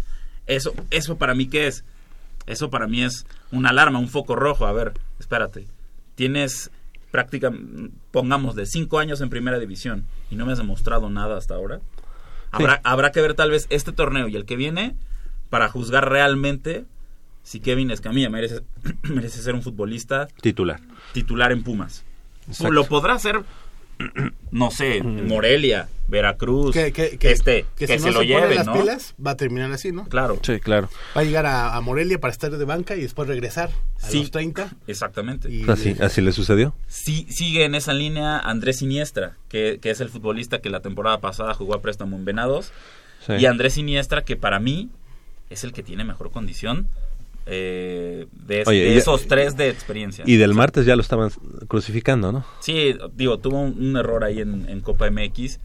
Eso, 0.46 0.72
eso 0.90 1.16
para 1.18 1.34
mí, 1.34 1.46
¿qué 1.48 1.66
es? 1.66 1.84
Eso 2.46 2.70
para 2.70 2.86
mí 2.86 3.02
es 3.02 3.26
una 3.52 3.68
alarma, 3.70 3.98
un 3.98 4.08
foco 4.08 4.34
rojo. 4.34 4.66
A 4.66 4.72
ver, 4.72 4.94
espérate. 5.20 5.66
Tienes 6.14 6.70
prácticamente, 7.10 7.94
pongamos, 8.10 8.54
de 8.54 8.64
cinco 8.64 8.98
años 8.98 9.20
en 9.20 9.28
primera 9.28 9.58
división 9.58 10.04
y 10.30 10.36
no 10.36 10.46
me 10.46 10.52
has 10.52 10.58
demostrado 10.58 11.10
nada 11.10 11.36
hasta 11.36 11.54
ahora. 11.54 11.80
Habrá, 12.50 12.80
habrá 12.84 13.12
que 13.12 13.20
ver 13.20 13.34
tal 13.34 13.50
vez 13.50 13.66
este 13.68 13.92
torneo 13.92 14.28
y 14.28 14.36
el 14.36 14.46
que 14.46 14.56
viene 14.56 14.96
para 15.50 15.68
juzgar 15.68 16.08
realmente 16.08 16.84
si 17.42 17.60
Kevin 17.60 17.90
Escamilla 17.90 18.28
merece, 18.30 18.60
merece 19.04 19.40
ser 19.42 19.54
un 19.54 19.62
futbolista 19.62 20.28
Titular. 20.42 20.80
titular 21.12 21.50
en 21.52 21.62
Pumas. 21.62 22.04
Exacto. 22.46 22.72
Lo 22.72 22.84
podrá 22.84 23.14
hacer, 23.14 23.40
no 24.50 24.70
sé, 24.70 25.02
Morelia, 25.02 25.88
Veracruz, 26.08 26.72
Que, 26.74 26.92
que, 26.92 27.18
que, 27.18 27.32
este, 27.32 27.66
que 27.76 27.86
que, 27.86 27.98
si 27.98 28.02
se 28.04 28.06
no 28.10 28.12
lo 28.14 28.20
se 28.20 28.26
pone 28.28 28.40
lleven, 28.40 28.56
las 28.56 28.66
¿no? 28.66 28.72
pilas, 28.74 29.14
va 29.24 29.32
a 29.32 29.36
terminar 29.36 29.70
así, 29.72 29.92
¿no? 29.92 30.06
Claro. 30.08 30.38
Sí, 30.42 30.60
claro. 30.60 30.88
Va 31.16 31.20
a 31.22 31.24
llegar 31.24 31.46
a, 31.46 31.74
a 31.76 31.80
Morelia 31.80 32.18
para 32.20 32.32
estar 32.32 32.50
de 32.50 32.64
banca 32.64 32.96
y 32.96 33.02
después 33.02 33.28
regresar 33.28 33.70
a 34.02 34.06
Sí. 34.08 34.20
los 34.20 34.30
30. 34.30 34.70
Exactamente. 34.86 35.50
Y- 35.50 35.68
Así, 35.68 35.96
así 36.00 36.20
le 36.22 36.32
sucedió. 36.32 36.74
Sí, 36.86 37.26
sigue 37.30 37.64
en 37.64 37.74
esa 37.74 37.92
línea 37.92 38.38
Andrés 38.38 38.78
Siniestra, 38.78 39.36
que, 39.48 39.78
que 39.80 39.90
es 39.90 40.00
el 40.00 40.08
futbolista 40.10 40.60
que 40.60 40.70
la 40.70 40.80
temporada 40.80 41.20
pasada 41.20 41.52
jugó 41.54 41.74
a 41.74 41.82
préstamo 41.82 42.16
en 42.16 42.24
Venados. 42.24 42.72
Sí. 43.26 43.34
Y 43.34 43.46
Andrés 43.46 43.74
Siniestra, 43.74 44.22
que 44.24 44.36
para 44.36 44.60
mí 44.60 44.88
es 45.50 45.64
el 45.64 45.72
que 45.72 45.82
tiene 45.82 46.04
mejor 46.04 46.30
condición 46.30 46.88
eh, 47.46 48.26
de, 48.46 48.64
Oye, 48.66 48.84
de 48.84 48.94
y- 48.94 48.98
esos 48.98 49.26
tres 49.26 49.56
de 49.56 49.70
experiencia. 49.70 50.24
Y 50.26 50.36
del 50.36 50.52
martes 50.54 50.84
ya 50.84 50.94
lo 50.96 51.02
estaban 51.02 51.30
crucificando, 51.66 52.30
¿no? 52.32 52.44
Sí, 52.60 52.94
digo, 53.14 53.38
tuvo 53.38 53.60
un, 53.62 53.78
un 53.82 53.96
error 53.96 54.22
ahí 54.24 54.40
en, 54.40 54.68
en 54.68 54.80
Copa 54.80 55.10
MX, 55.10 55.58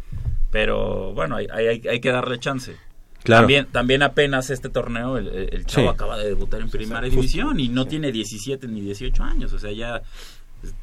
pero 0.51 1.13
bueno, 1.13 1.35
hay, 1.35 1.47
hay, 1.47 1.81
hay 1.87 1.99
que 1.99 2.09
darle 2.09 2.39
chance. 2.39 2.75
Claro. 3.23 3.41
También, 3.43 3.67
también 3.71 4.03
apenas 4.03 4.49
este 4.49 4.67
torneo, 4.69 5.17
el, 5.17 5.27
el 5.29 5.65
chavo 5.65 5.87
Sí. 5.87 5.93
acaba 5.93 6.17
de 6.17 6.27
debutar 6.27 6.59
en 6.61 6.69
primera 6.69 7.01
división 7.01 7.59
y 7.59 7.69
no 7.69 7.85
tiene 7.87 8.11
17 8.11 8.67
ni 8.67 8.81
18 8.81 9.23
años, 9.23 9.53
o 9.53 9.59
sea, 9.59 9.71
ya 9.71 10.01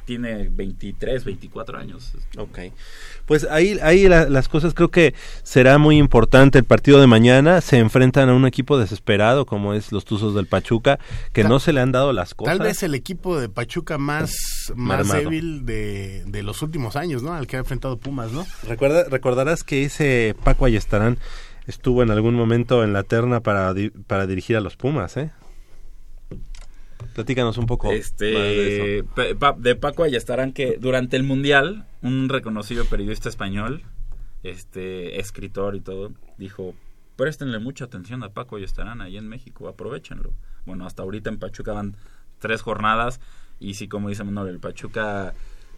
tiene 0.05 0.49
23, 0.49 1.23
24 1.23 1.77
años. 1.77 2.13
Ok. 2.37 2.59
Pues 3.25 3.45
ahí, 3.49 3.77
ahí 3.81 4.07
la- 4.07 4.27
las 4.29 4.47
cosas 4.49 4.73
creo 4.73 4.89
que 4.91 5.13
será 5.43 5.77
muy 5.77 5.97
importante 5.97 6.57
el 6.59 6.65
partido 6.65 6.99
de 6.99 7.07
mañana. 7.07 7.61
Se 7.61 7.77
enfrentan 7.77 8.29
a 8.29 8.33
un 8.33 8.45
equipo 8.45 8.77
desesperado 8.77 9.45
como 9.45 9.73
es 9.73 9.91
los 9.91 10.05
Tuzos 10.05 10.35
del 10.35 10.47
Pachuca, 10.47 10.99
que 11.33 11.43
Tal- 11.43 11.49
no 11.51 11.59
se 11.59 11.73
le 11.73 11.81
han 11.81 11.91
dado 11.91 12.13
las 12.13 12.33
cosas. 12.35 12.57
Tal 12.57 12.65
vez 12.67 12.83
el 12.83 12.93
equipo 12.95 13.39
de 13.39 13.49
Pachuca 13.49 13.97
más, 13.97 14.33
más 14.75 15.07
débil 15.23 15.65
de, 15.65 16.23
de 16.25 16.43
los 16.43 16.61
últimos 16.61 16.95
años, 16.95 17.23
¿no? 17.23 17.33
Al 17.33 17.47
que 17.47 17.55
ha 17.55 17.59
enfrentado 17.59 17.97
Pumas, 17.97 18.31
¿no? 18.31 18.45
Recuerda, 18.67 19.05
recordarás 19.09 19.63
que 19.63 19.83
ese 19.85 20.35
Paco 20.43 20.65
Ayestarán 20.65 21.17
estuvo 21.67 22.03
en 22.03 22.11
algún 22.11 22.33
momento 22.35 22.83
en 22.83 22.91
la 22.91 23.03
terna 23.03 23.39
para, 23.39 23.73
di- 23.73 23.91
para 23.91 24.25
dirigir 24.27 24.57
a 24.57 24.61
los 24.61 24.75
Pumas, 24.75 25.15
¿eh? 25.17 25.31
Platícanos 27.15 27.57
un 27.57 27.65
poco 27.65 27.87
más 27.87 27.95
de 27.95 27.99
Este, 27.99 28.97
eso. 28.99 29.07
Pa- 29.15 29.35
Pa- 29.53 29.59
de 29.59 29.75
Paco 29.75 30.03
Ayestarán 30.03 30.53
que 30.53 30.77
durante 30.79 31.17
el 31.17 31.23
Mundial, 31.23 31.85
un 32.01 32.29
reconocido 32.29 32.85
periodista 32.85 33.27
español, 33.29 33.83
este, 34.43 35.19
escritor 35.19 35.75
y 35.75 35.81
todo, 35.81 36.11
dijo, 36.37 36.73
préstenle 37.15 37.59
mucha 37.59 37.85
atención 37.85 38.23
a 38.23 38.29
Paco 38.29 38.55
Ayestarán 38.55 39.01
ahí 39.01 39.17
en 39.17 39.27
México, 39.27 39.67
aprovechenlo. 39.67 40.31
Bueno, 40.65 40.85
hasta 40.85 41.03
ahorita 41.03 41.29
en 41.29 41.37
Pachuca 41.37 41.73
van 41.73 41.95
tres 42.39 42.61
jornadas. 42.61 43.19
Y 43.59 43.75
sí, 43.75 43.87
como 43.87 44.09
dice 44.09 44.23
Manuel, 44.23 44.47
el 44.55 44.59
Pachuca 44.59 45.33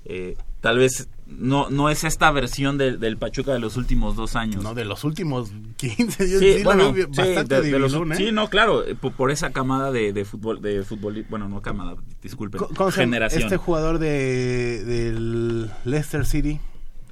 eh, 0.05 0.35
tal 0.61 0.77
vez 0.77 1.07
no, 1.25 1.69
no 1.69 1.89
es 1.89 2.03
esta 2.03 2.29
versión 2.31 2.77
del- 2.77 2.99
del 2.99 3.17
Pachuca 3.17 3.53
de 3.53 3.59
los 3.59 3.77
últimos 3.77 4.15
dos 4.15 4.35
años. 4.35 4.63
No, 4.63 4.73
de 4.73 4.85
los 4.85 5.03
últimos 5.03 5.51
15, 5.77 6.29
yo 6.29 6.39
Sí, 6.39 6.57
sí, 6.57 6.63
bueno, 6.63 6.83
lo 6.83 6.93
veo 6.93 7.05
sí, 7.11 7.11
bastante 7.17 7.55
de- 7.61 7.71
de 7.71 7.79
los- 7.79 7.91
debilón, 7.91 8.13
¿eh? 8.13 8.15
sí, 8.17 8.31
no, 8.31 8.49
claro, 8.49 8.85
eh, 8.85 8.95
por, 8.95 9.13
por 9.13 9.31
esa 9.31 9.51
camada 9.51 9.91
de, 9.91 10.13
de 10.13 10.25
fútbol, 10.25 10.61
de 10.61 10.83
fútbol, 10.83 11.25
bueno, 11.29 11.47
no 11.49 11.61
camada, 11.61 11.95
disculpen, 12.21 12.59
Co- 12.59 12.69
¿Cómo 12.75 12.91
se 12.91 12.99
llama 13.01 13.11
generación. 13.13 13.43
Este 13.43 13.57
jugador 13.57 13.99
de 13.99 14.83
del 14.83 15.71
Leicester 15.85 16.25
City, 16.25 16.59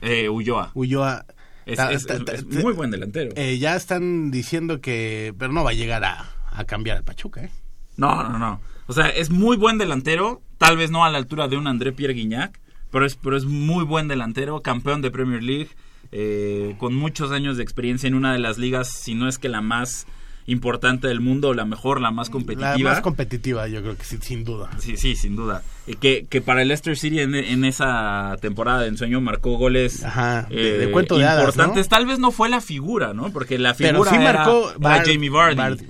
Eh, 0.01 0.29
Ulloa. 0.29 0.71
Ulloa. 0.73 1.25
Es, 1.65 1.77
ta- 1.77 1.91
es- 1.91 2.05
ta- 2.07 2.15
es- 2.15 2.25
ta- 2.25 2.33
es 2.33 2.47
ta- 2.49 2.59
muy 2.59 2.73
buen 2.73 2.89
delantero. 2.91 3.31
eh, 3.35 3.57
ya 3.59 3.75
están 3.75 4.31
diciendo 4.31 4.81
que, 4.81 5.33
pero 5.37 5.53
no 5.53 5.63
va 5.63 5.69
a 5.69 5.73
llegar 5.73 6.03
a, 6.03 6.29
a 6.51 6.65
cambiar 6.65 6.97
el 6.97 7.03
Pachuca, 7.03 7.43
¿eh? 7.43 7.51
No, 7.97 8.23
no, 8.27 8.39
no. 8.39 8.59
O 8.87 8.93
sea, 8.93 9.09
es 9.09 9.29
muy 9.29 9.57
buen 9.57 9.77
delantero, 9.77 10.41
tal 10.57 10.75
vez 10.75 10.89
no 10.91 11.05
a 11.05 11.09
la 11.11 11.17
altura 11.19 11.47
de 11.47 11.55
un 11.57 11.67
André 11.67 11.91
Pierre 11.91 12.13
Guignac, 12.15 12.59
pero 12.91 13.05
es, 13.05 13.15
pero 13.15 13.35
es 13.37 13.45
muy 13.45 13.83
buen 13.83 14.07
delantero, 14.07 14.61
campeón 14.61 15.01
de 15.01 15.11
Premier 15.11 15.41
League, 15.43 15.69
eh, 16.11 16.75
con 16.77 16.93
muchos 16.95 17.31
años 17.31 17.57
de 17.57 17.63
experiencia 17.63 18.07
en 18.07 18.15
una 18.15 18.33
de 18.33 18.39
las 18.39 18.57
ligas, 18.57 18.89
si 18.89 19.15
no 19.15 19.27
es 19.27 19.37
que 19.37 19.49
la 19.49 19.61
más 19.61 20.05
importante 20.47 21.07
del 21.07 21.21
mundo, 21.21 21.53
la 21.53 21.65
mejor, 21.65 22.01
la 22.01 22.09
más 22.11 22.29
competitiva. 22.29 22.75
La 22.77 22.77
más 22.79 23.01
competitiva, 23.01 23.67
yo 23.67 23.81
creo 23.81 23.95
que 23.95 24.03
sí, 24.03 24.17
sin 24.21 24.43
duda. 24.43 24.71
Sí, 24.79 24.97
sí, 24.97 25.15
sin 25.15 25.35
duda. 25.35 25.61
Eh, 25.87 25.95
Que, 25.95 26.25
que 26.27 26.41
para 26.41 26.63
el 26.63 26.67
Leicester 26.67 26.97
City 26.97 27.19
en, 27.19 27.35
en 27.35 27.63
esa 27.63 28.35
temporada 28.41 28.81
de 28.81 28.87
ensueño 28.87 29.21
marcó 29.21 29.57
goles 29.57 30.03
Ajá, 30.03 30.47
de- 30.49 30.75
eh, 30.75 30.77
de 30.79 30.91
cuento 30.91 31.17
de 31.17 31.25
hadas, 31.25 31.45
importantes. 31.45 31.85
¿no? 31.85 31.89
Tal 31.89 32.05
vez 32.07 32.19
no 32.19 32.31
fue 32.31 32.49
la 32.49 32.59
figura, 32.59 33.13
¿no? 33.13 33.31
Porque 33.31 33.59
la 33.59 33.75
figura 33.75 34.09
sí 34.09 34.15
era, 34.17 34.33
marcó 34.33 34.73
Bar- 34.79 35.05
Jamie 35.05 35.29
Vardy. 35.29 35.55
Vardy. 35.55 35.85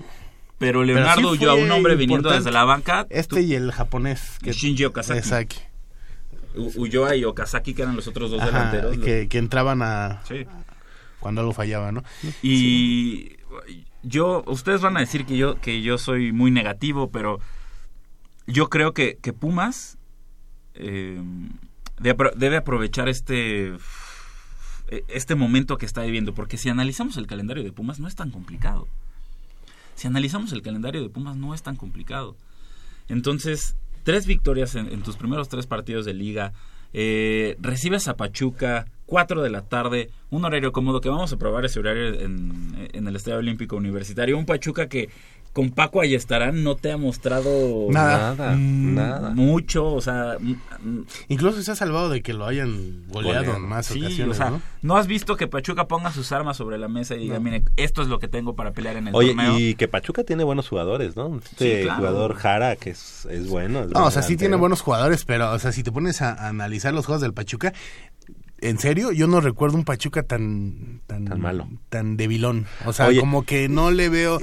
Pero 0.59 0.83
Leonardo 0.83 1.15
Pero 1.15 1.31
sí 1.31 1.37
fue 1.39 1.63
un 1.63 1.71
hombre 1.71 1.95
viniendo 1.95 2.29
desde 2.29 2.51
la 2.51 2.65
banca. 2.65 3.07
Este 3.09 3.41
y 3.41 3.55
el 3.55 3.71
japonés. 3.71 4.37
Que, 4.43 4.51
Shinji 4.51 4.85
Okazaki. 4.85 5.17
Exacto. 5.17 5.55
Ulloa 6.55 7.15
y 7.15 7.23
Okazaki, 7.23 7.73
que 7.73 7.81
eran 7.83 7.95
los 7.95 8.07
otros 8.07 8.31
dos 8.31 8.41
Ajá, 8.41 8.71
delanteros. 8.71 8.97
que, 8.97 9.27
que 9.27 9.37
entraban 9.37 9.81
a... 9.81 10.21
Sí. 10.27 10.45
Cuando 11.19 11.41
algo 11.41 11.53
fallaba, 11.53 11.91
¿no? 11.91 12.03
Y 12.41 13.37
yo, 14.01 14.43
ustedes 14.47 14.81
van 14.81 14.97
a 14.97 15.01
decir 15.01 15.25
que 15.25 15.37
yo, 15.37 15.55
que 15.61 15.81
yo 15.81 15.97
soy 15.97 16.31
muy 16.31 16.49
negativo, 16.49 17.11
pero 17.11 17.39
yo 18.47 18.69
creo 18.69 18.93
que, 18.93 19.17
que 19.21 19.31
Pumas 19.31 19.99
eh, 20.73 21.21
debe 21.99 22.57
aprovechar 22.57 23.07
este 23.07 23.73
este 25.07 25.35
momento 25.35 25.77
que 25.77 25.85
está 25.85 26.01
viviendo, 26.01 26.33
porque 26.33 26.57
si 26.57 26.69
analizamos 26.69 27.15
el 27.17 27.27
calendario 27.27 27.63
de 27.63 27.71
Pumas 27.71 27.99
no 27.99 28.07
es 28.07 28.15
tan 28.15 28.29
complicado. 28.29 28.87
Si 29.95 30.07
analizamos 30.07 30.51
el 30.51 30.61
calendario 30.61 31.01
de 31.01 31.09
Pumas 31.09 31.37
no 31.37 31.53
es 31.53 31.63
tan 31.63 31.75
complicado. 31.77 32.35
Entonces, 33.07 33.75
tres 34.03 34.25
victorias 34.25 34.75
en, 34.75 35.01
tus 35.01 35.17
primeros 35.17 35.49
tres 35.49 35.67
partidos 35.67 36.05
de 36.05 36.13
liga, 36.13 36.53
eh, 36.93 37.55
recibes 37.59 38.07
a 38.07 38.15
Pachuca, 38.15 38.87
4 39.05 39.41
de 39.41 39.49
la 39.49 39.61
tarde, 39.61 40.09
un 40.29 40.45
horario 40.45 40.71
cómodo, 40.71 41.01
que 41.01 41.09
vamos 41.09 41.33
a 41.33 41.37
probar 41.37 41.65
ese 41.65 41.79
horario 41.79 42.19
en, 42.19 42.89
en 42.93 43.07
el 43.07 43.15
Estadio 43.15 43.39
Olímpico 43.39 43.75
Universitario, 43.75 44.37
un 44.37 44.45
Pachuca 44.45 44.87
que 44.87 45.09
con 45.53 45.69
Paco 45.71 45.99
Ayestarán 46.01 46.63
no 46.63 46.75
te 46.75 46.91
ha 46.91 46.97
mostrado 46.97 47.87
Nada. 47.89 48.35
Nada, 48.35 48.55
Mm, 48.55 48.95
nada. 48.95 49.29
mucho, 49.31 49.85
o 49.93 49.99
sea, 50.01 50.37
mm, 50.39 50.51
mm, 50.83 51.05
Incluso 51.27 51.61
se 51.61 51.71
ha 51.71 51.75
salvado 51.75 52.09
de 52.09 52.21
que 52.21 52.33
lo 52.33 52.45
hayan 52.45 53.03
goleado 53.09 53.39
Goleado. 53.39 53.57
en 53.57 53.61
más 53.69 53.87
Sí, 53.87 53.99
ocasiones, 54.01 54.35
o 54.35 54.37
sea, 54.37 54.49
¿no? 54.51 54.61
¿no? 54.81 54.95
has 54.97 55.07
visto 55.07 55.35
que 55.35 55.47
Pachuca 55.47 55.87
ponga 55.87 56.11
sus 56.11 56.31
armas 56.31 56.55
sobre 56.55 56.77
la 56.77 56.87
mesa 56.87 57.15
y 57.15 57.19
diga, 57.19 57.35
No. 57.35 57.41
mire, 57.41 57.63
esto 57.75 58.01
es 58.01 58.07
lo 58.07 58.19
que 58.19 58.27
tengo 58.29 58.55
para 58.55 58.71
pelear 58.71 58.95
en 58.95 59.09
el 59.09 59.15
Oye, 59.15 59.35
torneo? 59.35 59.59
y 59.59 59.75
que 59.75 59.87
Pachuca 59.89 60.23
tiene 60.23 60.43
buenos 60.45 60.69
jugadores, 60.69 61.15
¿no? 61.17 61.37
Este 61.43 61.77
Sí, 61.79 61.83
claro. 61.83 61.97
jugador 61.99 62.35
Jara, 62.35 62.75
que 62.77 62.91
es, 62.91 63.25
es 63.29 63.47
bueno. 63.49 63.81
es 63.83 63.89
No, 63.91 64.05
o 64.05 64.11
sea, 64.11 64.21
sí 64.21 64.37
tiene 64.37 64.55
buenos 64.55 64.81
jugadores, 64.81 65.25
pero, 65.25 65.51
o 65.51 65.59
sea, 65.59 65.71
si 65.73 65.83
te 65.83 65.91
pones 65.91 66.21
a, 66.21 66.31
a 66.33 66.47
analizar 66.47 66.93
los 66.93 67.05
juegos 67.05 67.21
del 67.21 67.33
Pachuca, 67.33 67.73
en 68.61 68.77
serio, 68.77 69.11
yo 69.11 69.27
no 69.27 69.41
recuerdo 69.41 69.75
un 69.75 69.83
Pachuca 69.85 70.23
tan... 70.23 71.01
Tan, 71.07 71.25
Tan 71.25 71.41
malo. 71.41 71.67
Tan 71.89 72.15
debilón. 72.15 72.67
O 72.85 72.93
sea, 72.93 73.07
Oye. 73.07 73.19
como 73.19 73.43
que 73.43 73.67
no 73.67 73.91
le 73.91 74.07
veo... 74.07 74.39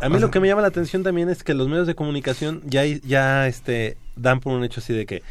A 0.00 0.08
mí 0.08 0.16
o 0.16 0.20
lo 0.20 0.30
que 0.30 0.40
me 0.40 0.46
llama 0.46 0.62
la 0.62 0.68
atención 0.68 1.02
también 1.02 1.28
es 1.28 1.42
que 1.42 1.54
los 1.54 1.68
medios 1.68 1.86
de 1.86 1.94
comunicación 1.94 2.62
ya, 2.64 2.84
ya 2.84 3.46
este, 3.48 3.96
dan 4.16 4.40
por 4.40 4.52
un 4.52 4.64
hecho 4.64 4.80
así 4.80 4.92
de 4.92 5.06
que, 5.06 5.22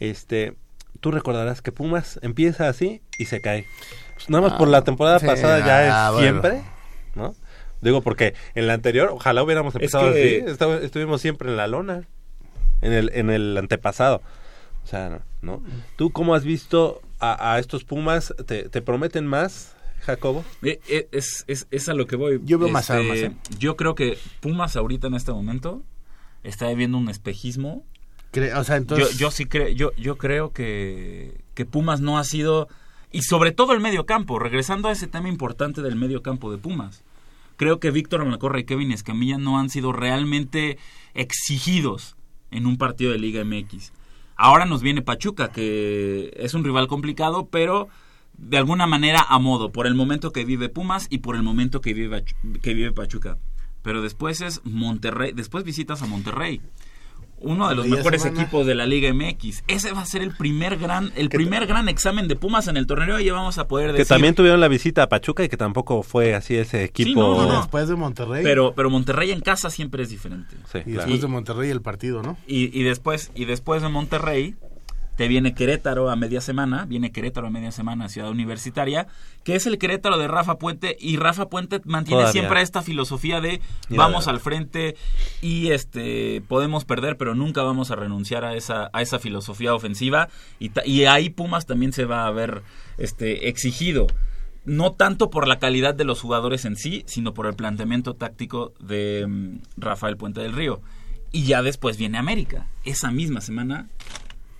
este, 0.00 0.56
tú 1.00 1.10
recordarás 1.10 1.62
que 1.62 1.72
Pumas 1.72 2.18
empieza 2.22 2.68
así 2.68 3.02
y 3.18 3.26
se 3.26 3.40
cae. 3.40 3.66
Pues 4.14 4.28
nada 4.28 4.48
más 4.48 4.58
por 4.58 4.68
la 4.68 4.82
temporada 4.82 5.18
sí, 5.20 5.26
pasada 5.26 5.60
ya 5.60 5.78
ah, 5.78 6.08
es 6.08 6.14
bueno. 6.14 6.42
siempre, 6.42 6.62
¿no? 7.14 7.34
Digo, 7.80 8.00
porque 8.00 8.34
en 8.54 8.66
la 8.66 8.72
anterior, 8.72 9.10
ojalá 9.12 9.42
hubiéramos 9.42 9.74
empezado 9.74 10.12
que- 10.12 10.44
así, 10.48 10.84
estuvimos 10.84 11.20
siempre 11.20 11.50
en 11.50 11.56
la 11.56 11.68
lona, 11.68 12.08
en 12.80 12.92
el, 12.92 13.10
en 13.14 13.30
el 13.30 13.56
antepasado. 13.56 14.22
O 14.82 14.86
sea, 14.88 15.08
no, 15.08 15.20
¿no? 15.42 15.62
¿Tú 15.96 16.10
cómo 16.10 16.34
has 16.34 16.44
visto 16.44 17.00
a, 17.20 17.52
a 17.54 17.58
estos 17.58 17.84
Pumas? 17.84 18.34
¿Te, 18.46 18.68
te 18.68 18.82
prometen 18.82 19.26
más, 19.26 19.75
Jacobo? 20.06 20.44
Eh, 20.62 20.80
eh, 20.88 21.08
Es, 21.12 21.44
es, 21.46 21.66
es 21.70 21.88
a 21.88 21.94
lo 21.94 22.06
que 22.06 22.16
voy. 22.16 22.34
Este, 22.36 22.46
Yo 22.46 22.58
veo 22.58 22.68
más 22.68 22.88
armas, 22.90 23.18
¿eh? 23.18 23.32
Yo 23.58 23.76
creo 23.76 23.94
que 23.94 24.16
Pumas 24.40 24.76
ahorita 24.76 25.08
en 25.08 25.14
este 25.14 25.32
momento 25.32 25.82
está 26.42 26.68
viviendo 26.68 26.96
un 26.98 27.08
espejismo. 27.08 27.84
cre- 28.32 28.56
o 28.58 28.64
sea, 28.64 28.76
entonces... 28.76 29.12
yo, 29.12 29.26
yo 29.26 29.30
sí 29.30 29.46
creo, 29.46 29.68
yo, 29.68 29.92
yo 29.96 30.16
creo 30.16 30.52
que, 30.52 31.40
que 31.54 31.64
Pumas 31.66 32.00
no 32.00 32.18
ha 32.18 32.24
sido, 32.24 32.68
y 33.12 33.22
sobre 33.22 33.50
todo 33.52 33.72
el 33.72 33.80
medio 33.80 34.06
campo, 34.06 34.38
regresando 34.38 34.88
a 34.88 34.92
ese 34.92 35.06
tema 35.08 35.28
importante 35.28 35.82
del 35.82 35.96
medio 35.96 36.22
campo 36.22 36.50
de 36.52 36.58
Pumas. 36.58 37.02
Creo 37.56 37.80
que 37.80 37.90
Víctor 37.90 38.24
Malcorra 38.24 38.60
y 38.60 38.64
Kevin 38.64 38.92
Escamilla 38.92 39.38
no 39.38 39.58
han 39.58 39.70
sido 39.70 39.92
realmente 39.92 40.78
exigidos 41.14 42.16
en 42.50 42.66
un 42.66 42.76
partido 42.78 43.12
de 43.12 43.18
Liga 43.18 43.42
MX. 43.44 43.92
Ahora 44.36 44.66
nos 44.66 44.82
viene 44.82 45.00
Pachuca, 45.02 45.50
que 45.50 46.32
es 46.36 46.52
un 46.54 46.62
rival 46.64 46.86
complicado, 46.88 47.48
pero 47.50 47.88
de 48.38 48.58
alguna 48.58 48.86
manera 48.86 49.24
a 49.28 49.38
modo, 49.38 49.72
por 49.72 49.86
el 49.86 49.94
momento 49.94 50.32
que 50.32 50.44
vive 50.44 50.68
Pumas 50.68 51.06
y 51.10 51.18
por 51.18 51.36
el 51.36 51.42
momento 51.42 51.80
que 51.80 51.94
vive, 51.94 52.24
que 52.62 52.74
vive 52.74 52.92
Pachuca. 52.92 53.38
Pero 53.82 54.02
después 54.02 54.40
es 54.40 54.60
Monterrey, 54.64 55.32
después 55.34 55.64
visitas 55.64 56.02
a 56.02 56.06
Monterrey. 56.06 56.60
Uno 57.38 57.68
de 57.68 57.74
los 57.74 57.86
mejores 57.86 58.22
semana. 58.22 58.42
equipos 58.42 58.66
de 58.66 58.74
la 58.74 58.86
Liga 58.86 59.12
MX. 59.12 59.62
Ese 59.68 59.92
va 59.92 60.00
a 60.00 60.06
ser 60.06 60.22
el 60.22 60.34
primer 60.34 60.78
gran, 60.78 61.12
el 61.16 61.28
primer 61.28 61.66
gran 61.66 61.86
examen 61.90 62.28
de 62.28 62.34
Pumas 62.36 62.66
en 62.66 62.78
el 62.78 62.86
torneo 62.86 63.20
y 63.20 63.28
vamos 63.28 63.58
a 63.58 63.68
poder 63.68 63.88
Que 63.92 63.98
decir. 63.98 64.08
también 64.08 64.34
tuvieron 64.34 64.58
la 64.58 64.68
visita 64.68 65.02
a 65.02 65.08
Pachuca 65.10 65.44
y 65.44 65.50
que 65.50 65.58
tampoco 65.58 66.02
fue 66.02 66.34
así 66.34 66.56
ese 66.56 66.82
equipo. 66.84 67.20
no, 67.20 67.36
no, 67.42 67.46
no. 67.52 67.58
Después 67.58 67.88
de 67.88 67.94
Monterrey. 67.94 68.42
Pero, 68.42 68.72
pero 68.74 68.88
Monterrey 68.88 69.32
en 69.32 69.40
casa 69.42 69.68
siempre 69.68 70.02
es 70.02 70.08
diferente. 70.08 70.56
Sí, 70.72 70.78
y 70.78 70.82
claro. 70.84 70.96
después 71.00 71.20
de 71.20 71.26
Monterrey 71.28 71.70
el 71.70 71.82
partido, 71.82 72.22
¿no? 72.22 72.38
Y, 72.46 72.76
y 72.78 72.82
después, 72.84 73.30
y 73.34 73.44
después 73.44 73.82
de 73.82 73.90
Monterrey, 73.90 74.56
te 75.16 75.28
viene 75.28 75.54
Querétaro 75.54 76.10
a 76.10 76.16
media 76.16 76.40
semana, 76.40 76.84
viene 76.84 77.10
Querétaro 77.10 77.46
a 77.46 77.50
media 77.50 77.72
semana 77.72 78.08
Ciudad 78.08 78.30
Universitaria, 78.30 79.06
que 79.44 79.56
es 79.56 79.66
el 79.66 79.78
Querétaro 79.78 80.18
de 80.18 80.28
Rafa 80.28 80.58
Puente, 80.58 80.96
y 81.00 81.16
Rafa 81.16 81.48
Puente 81.48 81.80
mantiene 81.84 82.22
Todavía. 82.22 82.40
siempre 82.40 82.62
esta 82.62 82.82
filosofía 82.82 83.40
de 83.40 83.60
vamos 83.88 84.28
al 84.28 84.40
frente 84.40 84.96
y 85.40 85.70
este 85.70 86.42
podemos 86.46 86.84
perder, 86.84 87.16
pero 87.16 87.34
nunca 87.34 87.62
vamos 87.62 87.90
a 87.90 87.96
renunciar 87.96 88.44
a 88.44 88.54
esa, 88.54 88.90
a 88.92 89.02
esa 89.02 89.18
filosofía 89.18 89.74
ofensiva, 89.74 90.28
y 90.58 91.04
ahí 91.04 91.30
Pumas 91.30 91.66
también 91.66 91.92
se 91.92 92.04
va 92.04 92.26
a 92.26 92.30
ver 92.30 92.62
este 92.98 93.48
exigido. 93.48 94.06
No 94.66 94.92
tanto 94.92 95.30
por 95.30 95.46
la 95.46 95.60
calidad 95.60 95.94
de 95.94 96.04
los 96.04 96.20
jugadores 96.20 96.64
en 96.64 96.76
sí, 96.76 97.04
sino 97.06 97.32
por 97.34 97.46
el 97.46 97.54
planteamiento 97.54 98.14
táctico 98.14 98.74
de 98.80 99.24
mm, 99.26 99.58
Rafael 99.76 100.16
Puente 100.16 100.40
del 100.40 100.54
Río. 100.54 100.80
Y 101.30 101.44
ya 101.44 101.62
después 101.62 101.96
viene 101.96 102.18
América. 102.18 102.66
Esa 102.84 103.12
misma 103.12 103.40
semana, 103.40 103.88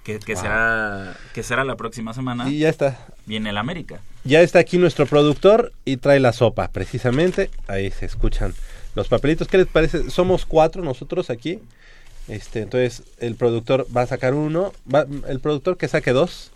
que, 0.07 0.19
que 0.21 0.35
Wow. 0.35 0.43
será, 0.43 1.17
que 1.35 1.43
será 1.43 1.65
la 1.65 1.77
próxima 1.77 2.15
semana, 2.15 2.49
Y 2.49 2.61
ya 2.61 2.69
está. 2.69 2.97
viene 3.27 3.51
el 3.51 3.59
América. 3.59 4.01
Ya 4.25 4.41
está 4.41 4.61
aquí 4.61 4.79
nuestro 4.79 5.05
productor 5.07 5.73
y 5.85 5.97
trae 5.99 6.21
la 6.21 6.33
sopa, 6.33 6.69
precisamente. 6.69 7.51
Ahí 7.69 7.91
se 7.91 8.07
escuchan 8.07 8.55
los 8.95 9.09
papelitos. 9.09 9.49
¿Qué 9.49 9.59
les 9.59 9.67
parece? 9.67 10.09
Somos 10.11 10.47
cuatro 10.47 10.83
nosotros 10.83 11.29
aquí. 11.29 11.59
Este, 12.29 12.61
entonces 12.63 13.03
el 13.19 13.37
productor 13.37 13.87
va 13.97 14.03
a 14.03 14.07
sacar 14.07 14.35
uno, 14.35 14.73
va- 14.93 15.07
el 15.29 15.39
productor 15.41 15.77
que 15.77 15.87
saque 15.87 16.11
dos 16.13 16.51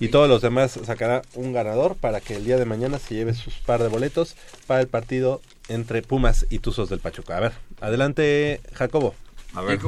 y 0.00 0.08
todos 0.08 0.28
los 0.28 0.42
demás 0.42 0.78
sacará 0.84 1.22
un 1.34 1.52
ganador 1.52 1.94
para 1.94 2.20
que 2.20 2.34
el 2.34 2.44
día 2.44 2.56
de 2.58 2.64
mañana 2.64 2.98
se 2.98 3.14
lleve 3.14 3.32
sus 3.34 3.54
par 3.54 3.80
de 3.80 3.88
boletos 3.88 4.34
para 4.66 4.80
el 4.80 4.88
partido 4.88 5.40
entre 5.68 6.02
Pumas 6.02 6.46
y 6.50 6.58
Tuzos 6.58 6.88
del 6.90 6.98
Pachuca. 6.98 7.36
A 7.36 7.40
ver, 7.40 7.52
adelante 7.80 8.60
Jacobo. 8.72 9.14
A 9.54 9.60
ver, 9.62 9.78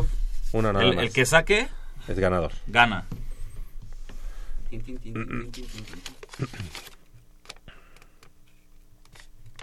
Uno 0.53 0.73
nada 0.73 0.85
el, 0.85 0.95
más. 0.95 1.05
el 1.07 1.13
que 1.13 1.27
saque, 1.27 1.67
Es 2.09 2.19
ganador. 2.19 2.53
gana. 2.67 3.05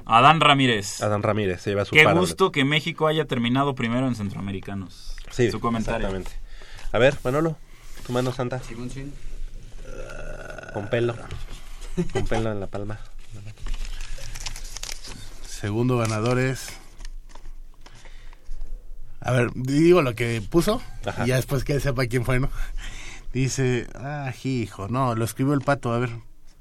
Adán 0.05 0.41
Ramírez. 0.41 1.01
Adán 1.01 1.23
Ramírez 1.23 1.61
se 1.61 1.69
lleva 1.71 1.85
su 1.85 1.91
Qué 1.95 2.03
gusto 2.05 2.51
que 2.51 2.65
México 2.65 3.07
haya 3.07 3.25
terminado 3.25 3.73
primero 3.75 4.07
en 4.07 4.15
Centroamericanos. 4.15 5.15
Sí, 5.31 5.49
Su 5.49 5.59
comentario. 5.59 6.07
exactamente. 6.07 6.31
A 6.91 6.97
ver, 6.99 7.17
Manolo, 7.23 7.57
tu 8.05 8.11
mano 8.13 8.33
santa. 8.33 8.61
Con 10.73 10.89
pelo. 10.89 11.15
Con 12.11 12.25
pelo 12.27 12.51
en 12.51 12.59
la 12.59 12.67
palma. 12.67 12.99
Segundo 15.47 15.97
ganador 15.97 16.39
es... 16.39 16.67
A 19.25 19.31
ver, 19.31 19.51
digo 19.55 20.01
lo 20.01 20.15
que 20.15 20.41
puso 20.47 20.81
Ajá. 21.05 21.25
y 21.25 21.29
ya 21.29 21.37
después 21.37 21.63
que 21.63 21.79
sepa 21.79 22.05
quién 22.07 22.25
fue, 22.25 22.39
¿no? 22.39 22.49
Dice, 23.31 23.87
ah, 23.95 24.31
hijo, 24.43 24.89
no, 24.89 25.15
lo 25.15 25.25
escribió 25.25 25.53
el 25.53 25.61
pato, 25.61 25.93
a 25.93 25.97
ver, 25.97 26.11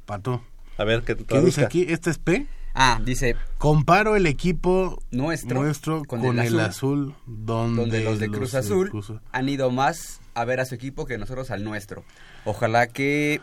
pato. 0.06 0.42
A 0.78 0.84
ver, 0.84 1.02
¿qué 1.02 1.16
¿Qué 1.16 1.40
dice 1.40 1.64
aquí? 1.64 1.84
¿Este 1.88 2.10
es 2.10 2.18
P? 2.18 2.46
Ah, 2.74 3.00
dice 3.04 3.36
Comparo 3.58 4.16
el 4.16 4.26
equipo 4.26 5.02
nuestro, 5.10 5.60
nuestro 5.62 6.04
con, 6.04 6.20
con, 6.20 6.38
el, 6.38 6.58
azul, 6.60 7.14
donde, 7.26 7.80
donde 7.82 8.04
los 8.04 8.18
de 8.18 8.30
Cruz 8.30 8.54
Azul 8.54 8.88
Cruz- 8.88 9.12
han 9.30 9.48
ido 9.48 9.70
más 9.70 10.20
a 10.34 10.44
ver 10.46 10.60
a 10.60 10.64
su 10.64 10.74
equipo 10.74 11.04
que 11.04 11.18
nosotros 11.18 11.50
al 11.50 11.64
nuestro. 11.64 12.04
Ojalá 12.46 12.86
que 12.86 13.42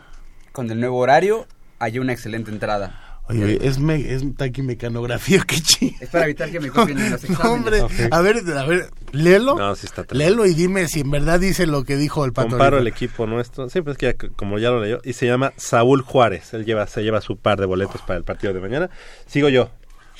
con 0.52 0.68
el 0.70 0.80
nuevo 0.80 0.98
horario 0.98 1.46
haya 1.78 2.00
una 2.00 2.12
excelente 2.12 2.50
entrada. 2.50 3.09
Oye, 3.30 3.58
es, 3.62 3.78
me, 3.78 4.12
es 4.12 4.22
taquimecanografía, 4.36 5.42
qué 5.46 5.60
chido. 5.60 5.94
Es 6.00 6.08
para 6.08 6.24
evitar 6.24 6.50
que 6.50 6.60
me 6.60 6.70
copien 6.70 6.98
en 6.98 7.10
los 7.12 7.28
No, 7.30 7.52
hombre, 7.52 7.80
a 8.10 8.20
ver, 8.20 8.42
a 8.56 8.64
ver, 8.64 8.90
léelo. 9.12 9.56
No, 9.56 9.74
sí 9.76 9.86
está 9.86 10.04
léelo 10.10 10.46
y 10.46 10.54
dime 10.54 10.88
si 10.88 11.00
en 11.00 11.10
verdad 11.10 11.38
dice 11.38 11.66
lo 11.66 11.84
que 11.84 11.96
dijo 11.96 12.24
el 12.24 12.32
pato. 12.32 12.48
Comparo 12.48 12.78
el 12.78 12.86
equipo 12.86 13.26
nuestro. 13.26 13.68
Sí, 13.70 13.80
pues 13.82 13.96
que 13.96 14.06
ya 14.06 14.28
como 14.36 14.58
ya 14.58 14.70
lo 14.70 14.82
leyó. 14.82 15.00
Y 15.04 15.12
se 15.12 15.26
llama 15.26 15.52
Saúl 15.56 16.02
Juárez. 16.02 16.52
Él 16.54 16.64
lleva, 16.64 16.86
se 16.86 17.02
lleva 17.02 17.20
su 17.20 17.36
par 17.36 17.60
de 17.60 17.66
boletos 17.66 18.02
para 18.02 18.18
el 18.18 18.24
partido 18.24 18.52
de 18.52 18.60
mañana. 18.60 18.90
Sigo 19.26 19.48
yo. 19.48 19.70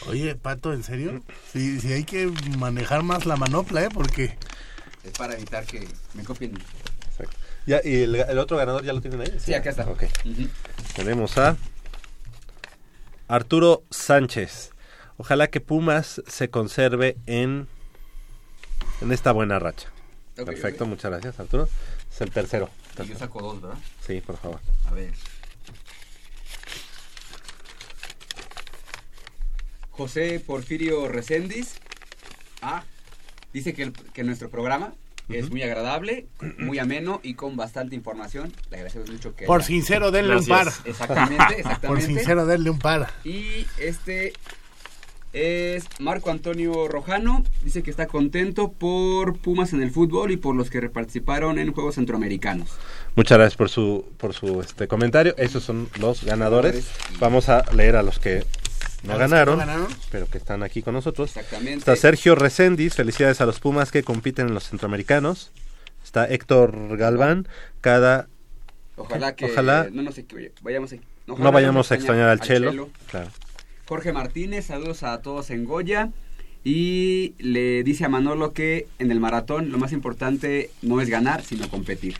Oye, 0.08 0.34
pato, 0.34 0.72
¿en 0.72 0.82
serio? 0.82 1.22
Sí, 1.52 1.80
sí 1.80 1.92
hay 1.92 2.04
que 2.04 2.32
manejar 2.58 3.02
más 3.02 3.26
la 3.26 3.36
manopla, 3.36 3.84
¿eh? 3.84 3.88
Porque... 3.92 4.36
Es 5.04 5.12
para 5.18 5.34
evitar 5.34 5.64
que 5.66 5.86
me 6.14 6.24
copien. 6.24 6.52
Exacto. 7.10 7.36
Ya, 7.66 7.80
¿Y 7.84 8.02
el, 8.02 8.14
el 8.14 8.38
otro 8.38 8.56
ganador 8.56 8.84
ya 8.84 8.92
lo 8.92 9.00
tienen 9.00 9.20
ahí? 9.20 9.34
Sí, 9.38 9.52
acá 9.52 9.70
está. 9.70 9.86
Ok. 9.86 10.04
Tenemos 10.96 11.36
a 11.36 11.56
Arturo 13.34 13.84
Sánchez. 13.90 14.72
Ojalá 15.16 15.46
que 15.48 15.60
Pumas 15.60 16.20
se 16.26 16.50
conserve 16.50 17.16
en, 17.26 17.68
en 19.00 19.12
esta 19.12 19.30
buena 19.30 19.60
racha. 19.60 19.88
Perfecto, 20.34 20.84
muchas 20.84 21.12
gracias, 21.12 21.38
Arturo. 21.38 21.68
Es 22.10 22.20
el 22.22 22.30
tercero. 22.32 22.68
Y 23.04 23.06
yo 23.08 23.16
saco 23.16 23.40
dos, 23.40 23.62
¿verdad? 23.62 23.78
Sí, 24.04 24.20
por 24.20 24.36
favor. 24.36 24.58
A 24.88 24.94
ver. 24.94 25.12
José 29.90 30.40
Porfirio 30.44 31.06
Recendis. 31.08 31.74
Ah, 32.62 32.82
dice 33.52 33.74
que, 33.74 33.84
el- 33.84 33.92
que 33.92 34.24
nuestro 34.24 34.48
programa 34.50 34.92
es 35.32 35.50
muy 35.50 35.62
agradable, 35.62 36.26
muy 36.58 36.78
ameno 36.78 37.20
y 37.22 37.34
con 37.34 37.56
bastante 37.56 37.94
información. 37.96 38.52
Le 38.70 38.76
agradecemos 38.76 39.10
mucho 39.10 39.34
que... 39.34 39.46
Por 39.46 39.60
haya- 39.60 39.66
sincero, 39.66 40.10
denle 40.10 40.36
un 40.36 40.46
par. 40.46 40.68
Exactamente, 40.84 41.44
exactamente. 41.58 41.86
Por 41.86 42.02
sincero, 42.02 42.46
denle 42.46 42.70
un 42.70 42.78
par. 42.78 43.08
Y 43.24 43.66
este 43.78 44.32
es 45.32 45.84
Marco 46.00 46.30
Antonio 46.30 46.88
Rojano. 46.88 47.44
Dice 47.62 47.82
que 47.82 47.90
está 47.90 48.06
contento 48.06 48.72
por 48.72 49.36
Pumas 49.38 49.72
en 49.72 49.82
el 49.82 49.90
fútbol 49.92 50.32
y 50.32 50.36
por 50.36 50.56
los 50.56 50.70
que 50.70 50.80
participaron 50.88 51.58
en 51.58 51.72
Juegos 51.72 51.94
Centroamericanos. 51.94 52.68
Muchas 53.14 53.38
gracias 53.38 53.56
por 53.56 53.68
su, 53.68 54.04
por 54.16 54.34
su 54.34 54.60
este 54.60 54.88
comentario. 54.88 55.34
Esos 55.36 55.62
son 55.62 55.88
los. 56.00 56.24
Ganadores. 56.24 56.88
Vamos 57.20 57.48
a 57.48 57.64
leer 57.72 57.94
a 57.96 58.02
los 58.02 58.18
que 58.18 58.44
no 59.02 59.12
¿A 59.12 59.16
los 59.16 59.24
que 59.24 59.30
ganaron, 59.30 59.54
no 59.58 59.66
ganaron? 59.66 59.88
pero 60.10 60.26
que 60.26 60.38
están 60.38 60.62
aquí 60.62 60.82
con 60.82 60.94
nosotros. 60.94 61.36
Exactamente. 61.36 61.78
Está 61.78 61.96
Sergio 61.96 62.34
Recendis, 62.34 62.94
felicidades 62.94 63.40
a 63.40 63.46
los 63.46 63.60
Pumas 63.60 63.90
que 63.90 64.02
compiten 64.02 64.48
en 64.48 64.54
los 64.54 64.68
centroamericanos. 64.68 65.52
Está 66.04 66.26
Héctor 66.26 66.96
Galván, 66.96 67.46
cada 67.80 68.28
Ojalá 68.96 69.34
que 69.34 69.46
Ojalá- 69.46 69.88
no 69.90 70.02
nos 70.02 70.16
vayamos 70.62 70.94
no 71.26 71.52
vayamos 71.52 71.90
a 71.90 71.94
extrañar 71.94 72.28
al 72.28 72.40
Chelo. 72.40 72.90
Claro. 73.10 73.28
Jorge 73.86 74.12
Martínez, 74.12 74.66
saludos 74.66 75.02
a 75.02 75.20
todos 75.22 75.50
en 75.50 75.64
Goya. 75.64 76.10
Y 76.64 77.34
le 77.38 77.82
dice 77.82 78.04
a 78.04 78.08
Manolo 78.08 78.52
que 78.52 78.86
en 78.98 79.10
el 79.10 79.18
maratón 79.20 79.70
lo 79.72 79.78
más 79.78 79.92
importante 79.92 80.70
no 80.82 81.00
es 81.00 81.08
ganar, 81.08 81.42
sino 81.42 81.68
competir. 81.68 82.16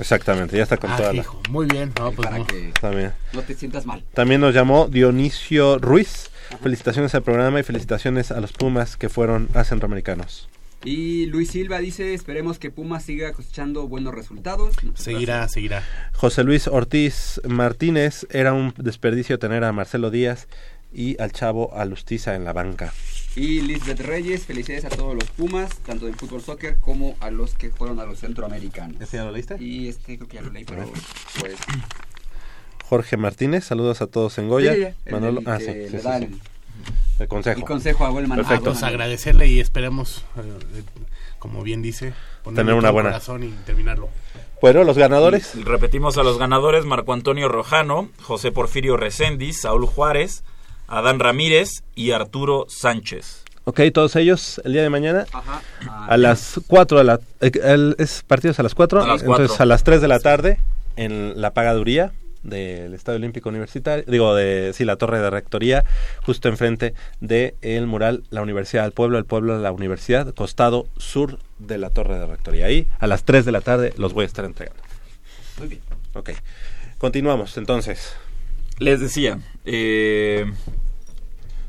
Exactamente, 0.00 0.56
ya 0.56 0.64
está 0.64 0.76
con 0.76 0.90
Ah, 0.90 0.96
toda 0.96 1.12
la... 1.12 1.20
hijo, 1.20 1.40
muy 1.50 1.66
bien. 1.66 1.92
No, 2.00 2.10
pues 2.10 2.26
para 2.26 2.38
no. 2.38 2.46
que 2.46 2.72
También. 2.80 3.12
no 3.32 3.42
te 3.42 3.54
sientas 3.54 3.86
mal. 3.86 4.02
También 4.12 4.40
nos 4.40 4.52
llamó 4.52 4.88
Dionisio 4.88 5.78
Ruiz. 5.78 6.30
Felicitaciones 6.62 7.14
al 7.14 7.22
programa 7.22 7.60
y 7.60 7.62
felicitaciones 7.62 8.30
a 8.32 8.40
los 8.40 8.52
Pumas 8.52 8.96
que 8.96 9.08
fueron 9.08 9.48
a 9.54 9.62
centroamericanos. 9.64 10.48
Y 10.84 11.26
Luis 11.26 11.50
Silva 11.52 11.78
dice, 11.78 12.12
esperemos 12.12 12.58
que 12.58 12.70
Pumas 12.70 13.04
siga 13.04 13.32
cosechando 13.32 13.88
buenos 13.88 14.14
resultados. 14.14 14.74
Seguirá, 14.94 15.48
seguirá. 15.48 15.82
José 16.12 16.44
Luis 16.44 16.66
Ortiz 16.66 17.40
Martínez, 17.48 18.26
era 18.30 18.52
un 18.52 18.74
desperdicio 18.76 19.38
tener 19.38 19.64
a 19.64 19.72
Marcelo 19.72 20.10
Díaz 20.10 20.46
y 20.92 21.18
al 21.22 21.32
chavo 21.32 21.74
Alustiza 21.74 22.34
en 22.34 22.44
la 22.44 22.52
banca. 22.52 22.92
Y 23.36 23.60
Lisbeth 23.62 24.00
Reyes, 24.00 24.44
felicidades 24.46 24.84
a 24.84 24.88
todos 24.90 25.14
los 25.14 25.24
Pumas, 25.30 25.76
tanto 25.78 26.06
de 26.06 26.12
fútbol 26.12 26.40
soccer 26.40 26.78
como 26.78 27.16
a 27.20 27.30
los 27.30 27.54
que 27.54 27.70
fueron 27.70 27.98
a 27.98 28.04
los 28.04 28.20
centroamericanos. 28.20 29.00
¿Ese 29.00 29.16
ya 29.16 29.24
lo 29.24 29.32
leíste? 29.32 29.56
Y 29.62 29.88
este 29.88 30.16
creo 30.16 30.28
que 30.28 30.36
ya 30.36 30.42
lo 30.42 30.50
leí, 30.52 30.64
pero 30.64 30.84
pues... 31.40 31.54
Jorge 32.88 33.16
Martínez, 33.16 33.64
saludos 33.64 34.02
a 34.02 34.06
todos 34.06 34.38
en 34.38 34.48
Goya. 34.48 34.74
Sí, 34.74 34.80
ya, 34.80 34.94
el- 35.06 35.12
Manolo, 35.12 35.40
el 35.40 35.48
ah, 35.48 35.58
sí, 35.58 35.66
le 35.66 35.88
sí, 35.90 35.96
sí, 35.98 36.04
da 36.04 36.18
sí. 36.18 36.24
el- 36.24 36.40
El 37.18 37.28
consejo. 37.28 37.58
El 37.60 37.64
consejo 37.66 38.04
a 38.04 38.10
Buelman. 38.10 38.38
Perfecto. 38.38 38.70
Pues 38.70 38.82
agradecerle 38.82 39.46
y 39.48 39.58
esperemos, 39.60 40.24
eh, 40.36 40.40
eh, 40.76 40.82
como 41.38 41.62
bien 41.62 41.80
dice, 41.82 42.12
ponerle 42.42 42.62
Tener 42.64 42.78
una 42.78 42.90
buena- 42.90 43.10
corazón 43.10 43.42
y 43.42 43.48
terminarlo. 43.64 44.10
Bueno, 44.60 44.84
los 44.84 44.96
ganadores. 44.98 45.54
Repetimos 45.64 46.18
a 46.18 46.22
los 46.22 46.38
ganadores, 46.38 46.84
Marco 46.84 47.12
Antonio 47.12 47.48
Rojano, 47.48 48.10
José 48.22 48.52
Porfirio 48.52 48.96
Recendis, 48.96 49.60
Saúl 49.62 49.86
Juárez, 49.86 50.44
Adán 50.88 51.18
Ramírez 51.20 51.82
y 51.94 52.10
Arturo 52.12 52.66
Sánchez. 52.68 53.42
Ok, 53.64 53.80
todos 53.94 54.14
ellos 54.16 54.60
el 54.64 54.74
día 54.74 54.82
de 54.82 54.90
mañana 54.90 55.24
Ajá. 55.32 55.62
a 56.06 56.16
las 56.18 56.60
4 56.66 56.98
de 56.98 57.04
la... 57.04 57.20
eh, 57.40 57.50
el- 57.62 57.96
es 57.98 58.22
partidos 58.26 58.58
a 58.60 58.62
las 58.62 58.74
4, 58.74 59.02
A 59.02 59.06
las 59.06 59.22
entonces 59.22 59.58
a 59.60 59.64
las 59.64 59.84
3 59.84 60.02
de 60.02 60.08
la 60.08 60.18
tarde 60.20 60.58
en 60.96 61.40
la 61.40 61.52
pagaduría 61.54 62.12
del 62.42 62.92
Estadio 62.92 63.16
Olímpico 63.16 63.48
Universitario, 63.48 64.04
digo, 64.06 64.34
de 64.34 64.72
sí, 64.74 64.84
la 64.84 64.96
torre 64.96 65.18
de 65.18 65.30
rectoría, 65.30 65.82
justo 66.26 66.50
enfrente 66.50 66.92
de 67.20 67.54
el 67.62 67.86
mural 67.86 68.22
La 68.28 68.42
Universidad 68.42 68.82
del 68.82 68.92
Pueblo, 68.92 69.16
el 69.16 69.24
pueblo 69.24 69.56
de 69.56 69.62
la 69.62 69.72
universidad, 69.72 70.34
costado 70.34 70.86
sur 70.98 71.38
de 71.58 71.78
la 71.78 71.88
torre 71.88 72.18
de 72.18 72.26
rectoría. 72.26 72.66
Ahí 72.66 72.86
a 72.98 73.06
las 73.06 73.24
3 73.24 73.46
de 73.46 73.52
la 73.52 73.62
tarde 73.62 73.94
los 73.96 74.12
voy 74.12 74.24
a 74.24 74.26
estar 74.26 74.44
entregando. 74.44 74.82
Muy 75.58 75.68
bien. 75.68 75.80
Ok, 76.12 76.32
continuamos 76.98 77.56
entonces. 77.56 78.14
Les 78.78 79.00
decía, 79.00 79.38
eh, 79.64 80.52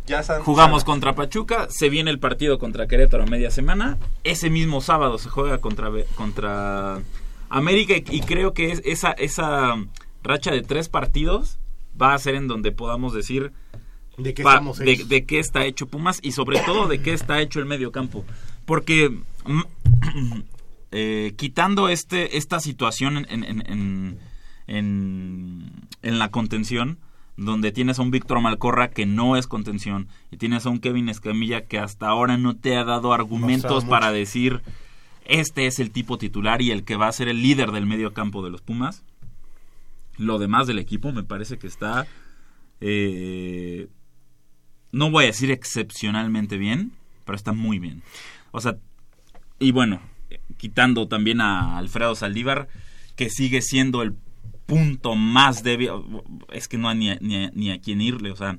Ya 0.07 0.23
jugamos 0.43 0.83
contra 0.83 1.15
Pachuca, 1.15 1.67
se 1.69 1.89
viene 1.89 2.11
el 2.11 2.19
partido 2.19 2.59
contra 2.59 2.87
Querétaro 2.87 3.23
a 3.23 3.25
media 3.27 3.51
semana, 3.51 3.97
ese 4.23 4.49
mismo 4.49 4.81
sábado 4.81 5.17
se 5.17 5.29
juega 5.29 5.59
contra, 5.59 5.91
contra 6.15 6.99
América 7.49 7.93
y, 7.95 8.03
y 8.09 8.21
creo 8.21 8.53
que 8.53 8.71
es 8.71 8.81
esa, 8.85 9.11
esa 9.11 9.75
racha 10.23 10.51
de 10.51 10.61
tres 10.61 10.89
partidos 10.89 11.59
va 11.99 12.13
a 12.13 12.19
ser 12.19 12.35
en 12.35 12.47
donde 12.47 12.71
podamos 12.71 13.13
decir 13.13 13.51
¿De 14.17 14.33
qué 14.33 14.43
pa- 14.43 14.53
estamos 14.53 14.77
de, 14.79 14.91
hechos? 14.91 15.09
de 15.09 15.25
qué 15.25 15.39
está 15.39 15.65
hecho 15.65 15.87
Pumas 15.87 16.19
y 16.23 16.31
sobre 16.31 16.59
todo 16.61 16.87
de 16.87 17.01
qué 17.01 17.13
está 17.13 17.41
hecho 17.41 17.59
el 17.59 17.65
medio 17.65 17.91
campo. 17.91 18.25
Porque 18.65 19.09
mm, 19.45 19.61
eh, 20.91 21.33
quitando 21.37 21.89
este 21.89 22.37
esta 22.37 22.59
situación 22.59 23.17
en, 23.17 23.43
en, 23.43 23.63
en, 23.71 24.19
en- 24.67 25.69
en 26.01 26.19
la 26.19 26.29
contención, 26.29 26.97
donde 27.37 27.71
tienes 27.71 27.99
a 27.99 28.01
un 28.01 28.11
Víctor 28.11 28.41
Malcorra 28.41 28.89
que 28.89 29.05
no 29.05 29.35
es 29.35 29.45
contención 29.47 30.07
y 30.31 30.37
tienes 30.37 30.65
a 30.65 30.69
un 30.69 30.79
Kevin 30.79 31.09
Escamilla 31.09 31.61
que 31.65 31.79
hasta 31.79 32.07
ahora 32.07 32.37
no 32.37 32.55
te 32.55 32.77
ha 32.77 32.83
dado 32.85 33.13
argumentos 33.13 33.83
para 33.89 34.11
decir 34.11 34.61
este 35.25 35.65
es 35.67 35.79
el 35.79 35.91
tipo 35.91 36.17
titular 36.17 36.61
y 36.61 36.71
el 36.71 36.83
que 36.83 36.95
va 36.95 37.07
a 37.07 37.11
ser 37.11 37.27
el 37.27 37.41
líder 37.41 37.71
del 37.71 37.85
medio 37.87 38.13
campo 38.13 38.43
de 38.43 38.51
los 38.51 38.61
Pumas. 38.61 39.03
Lo 40.17 40.37
demás 40.39 40.65
del 40.67 40.79
equipo 40.79 41.11
me 41.11 41.23
parece 41.23 41.57
que 41.57 41.67
está 41.67 42.07
eh, 42.79 43.87
no 44.91 45.11
voy 45.11 45.25
a 45.25 45.27
decir 45.27 45.51
excepcionalmente 45.51 46.57
bien, 46.57 46.91
pero 47.25 47.35
está 47.35 47.51
muy 47.51 47.79
bien. 47.79 48.01
O 48.51 48.61
sea, 48.61 48.77
y 49.59 49.71
bueno, 49.71 49.99
quitando 50.57 51.07
también 51.07 51.41
a 51.41 51.77
Alfredo 51.77 52.15
Saldívar, 52.15 52.67
que 53.17 53.29
sigue 53.29 53.61
siendo 53.61 54.01
el 54.03 54.13
punto 54.65 55.15
más 55.15 55.63
débil, 55.63 55.89
es 56.51 56.67
que 56.67 56.77
no 56.77 56.89
hay 56.89 56.97
ni 56.97 57.09
a, 57.11 57.17
ni 57.21 57.45
a- 57.45 57.51
ni 57.53 57.71
a 57.71 57.79
quién 57.79 58.01
irle, 58.01 58.31
o 58.31 58.35
sea, 58.35 58.57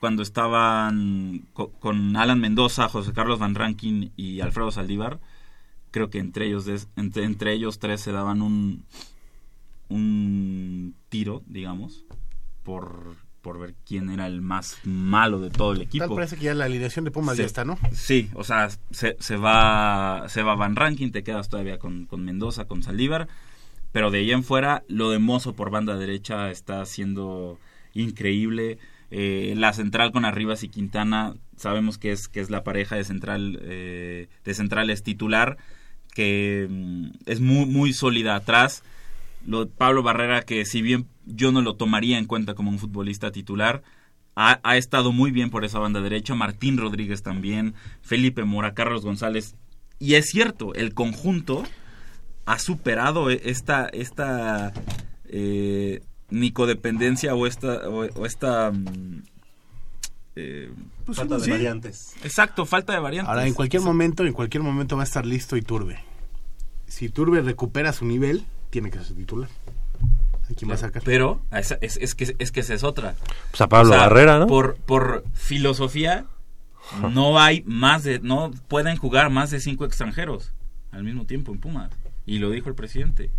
cuando 0.00 0.22
estaban 0.22 1.42
co- 1.52 1.70
con 1.72 2.16
Alan 2.16 2.40
Mendoza, 2.40 2.88
José 2.88 3.12
Carlos 3.12 3.38
Van 3.38 3.54
Rankin 3.54 4.12
y 4.16 4.40
Alfredo 4.40 4.70
Saldívar, 4.72 5.20
creo 5.92 6.10
que 6.10 6.18
entre 6.18 6.46
ellos, 6.46 6.66
entre, 6.96 7.24
entre 7.24 7.52
ellos 7.52 7.78
tres 7.78 8.00
se 8.00 8.12
daban 8.12 8.42
un, 8.42 8.84
un 9.88 10.94
tiro, 11.08 11.42
digamos, 11.46 12.04
por, 12.64 13.16
por 13.42 13.58
ver 13.58 13.74
quién 13.86 14.10
era 14.10 14.26
el 14.26 14.42
más 14.42 14.76
malo 14.84 15.40
de 15.40 15.50
todo 15.50 15.72
el 15.72 15.78
Tal 15.78 15.86
equipo. 15.86 16.14
parece 16.14 16.36
que 16.36 16.44
ya 16.44 16.54
la 16.54 16.64
alineación 16.64 17.04
de 17.04 17.10
Pumas 17.12 17.36
ya 17.36 17.44
está, 17.44 17.64
¿no? 17.64 17.78
Sí, 17.92 18.28
o 18.34 18.42
sea, 18.44 18.68
se, 18.90 19.16
se 19.20 19.36
va 19.36 20.24
se 20.28 20.42
va 20.42 20.54
Van 20.56 20.74
Rankin, 20.76 21.12
te 21.12 21.22
quedas 21.22 21.48
todavía 21.48 21.78
con, 21.78 22.06
con 22.06 22.24
Mendoza, 22.24 22.64
con 22.66 22.82
Saldívar, 22.82 23.28
pero 23.96 24.10
de 24.10 24.18
ahí 24.18 24.30
en 24.30 24.44
fuera 24.44 24.84
lo 24.88 25.08
de 25.08 25.18
Mozo 25.18 25.54
por 25.54 25.70
banda 25.70 25.96
derecha 25.96 26.50
está 26.50 26.84
siendo 26.84 27.58
increíble. 27.94 28.76
Eh, 29.10 29.54
la 29.56 29.72
central 29.72 30.12
con 30.12 30.26
Arribas 30.26 30.62
y 30.62 30.68
Quintana 30.68 31.34
sabemos 31.56 31.96
que 31.96 32.12
es, 32.12 32.28
que 32.28 32.40
es 32.40 32.50
la 32.50 32.62
pareja 32.62 32.96
de 32.96 33.04
central 33.04 33.58
eh, 33.62 34.28
de 34.44 34.52
centrales 34.52 35.02
titular, 35.02 35.56
que 36.12 36.66
mm, 36.68 37.06
es 37.24 37.40
muy, 37.40 37.64
muy 37.64 37.94
sólida 37.94 38.36
atrás. 38.36 38.82
Lo, 39.46 39.66
Pablo 39.66 40.02
Barrera, 40.02 40.42
que 40.42 40.66
si 40.66 40.82
bien 40.82 41.06
yo 41.24 41.50
no 41.50 41.62
lo 41.62 41.76
tomaría 41.76 42.18
en 42.18 42.26
cuenta 42.26 42.52
como 42.52 42.68
un 42.68 42.78
futbolista 42.78 43.32
titular, 43.32 43.82
ha, 44.34 44.60
ha 44.62 44.76
estado 44.76 45.10
muy 45.10 45.30
bien 45.30 45.48
por 45.48 45.64
esa 45.64 45.78
banda 45.78 46.02
derecha. 46.02 46.34
Martín 46.34 46.76
Rodríguez 46.76 47.22
también, 47.22 47.72
Felipe 48.02 48.44
Mora, 48.44 48.74
Carlos 48.74 49.06
González. 49.06 49.54
Y 49.98 50.16
es 50.16 50.26
cierto, 50.26 50.74
el 50.74 50.92
conjunto 50.92 51.64
ha 52.46 52.58
superado 52.58 53.30
e- 53.30 53.42
esta, 53.44 53.86
esta 53.88 54.72
eh, 55.28 56.02
nicodependencia 56.30 57.34
o 57.34 57.46
esta, 57.46 57.88
o, 57.88 58.06
o 58.06 58.26
esta 58.26 58.70
mm, 58.72 59.22
eh, 60.36 60.70
Pues 61.04 61.18
Falta 61.18 61.36
de 61.38 61.44
sí. 61.44 61.50
variantes. 61.50 62.14
Exacto, 62.24 62.66
falta 62.66 62.92
de 62.92 63.00
variantes. 63.00 63.28
Ahora, 63.28 63.46
en 63.46 63.54
cualquier 63.54 63.82
momento, 63.82 64.24
en 64.24 64.32
cualquier 64.32 64.62
momento 64.62 64.96
va 64.96 65.02
a 65.02 65.04
estar 65.04 65.26
listo 65.26 65.56
Iturbe. 65.56 66.02
Si 66.86 67.06
Iturbe 67.06 67.42
recupera 67.42 67.92
su 67.92 68.04
nivel, 68.04 68.44
tiene 68.70 68.90
que 68.90 68.98
ser 69.02 69.16
titular. 69.16 69.48
¿A 70.48 70.54
quién 70.54 70.70
va 70.70 70.74
a 70.74 70.78
sacar? 70.78 71.02
Pero 71.04 71.40
es, 71.50 71.76
es 71.80 72.14
que, 72.14 72.36
es 72.38 72.52
que 72.52 72.60
esa 72.60 72.74
es 72.74 72.84
otra. 72.84 73.16
Pues 73.50 73.60
a 73.60 73.68
Pablo 73.68 73.90
O 73.90 73.94
sea, 73.94 74.02
Barrera, 74.02 74.38
¿no? 74.38 74.46
Por, 74.46 74.76
por 74.76 75.24
filosofía, 75.34 76.26
no 77.12 77.40
hay 77.40 77.64
más 77.66 78.04
de, 78.04 78.20
no 78.20 78.52
pueden 78.68 78.96
jugar 78.96 79.30
más 79.30 79.50
de 79.50 79.58
cinco 79.58 79.84
extranjeros 79.84 80.52
al 80.92 81.02
mismo 81.02 81.26
tiempo 81.26 81.52
en 81.52 81.58
Pumas. 81.58 81.90
Y 82.26 82.38
lo 82.38 82.50
dijo 82.50 82.68
el 82.68 82.74
presidente. 82.74 83.30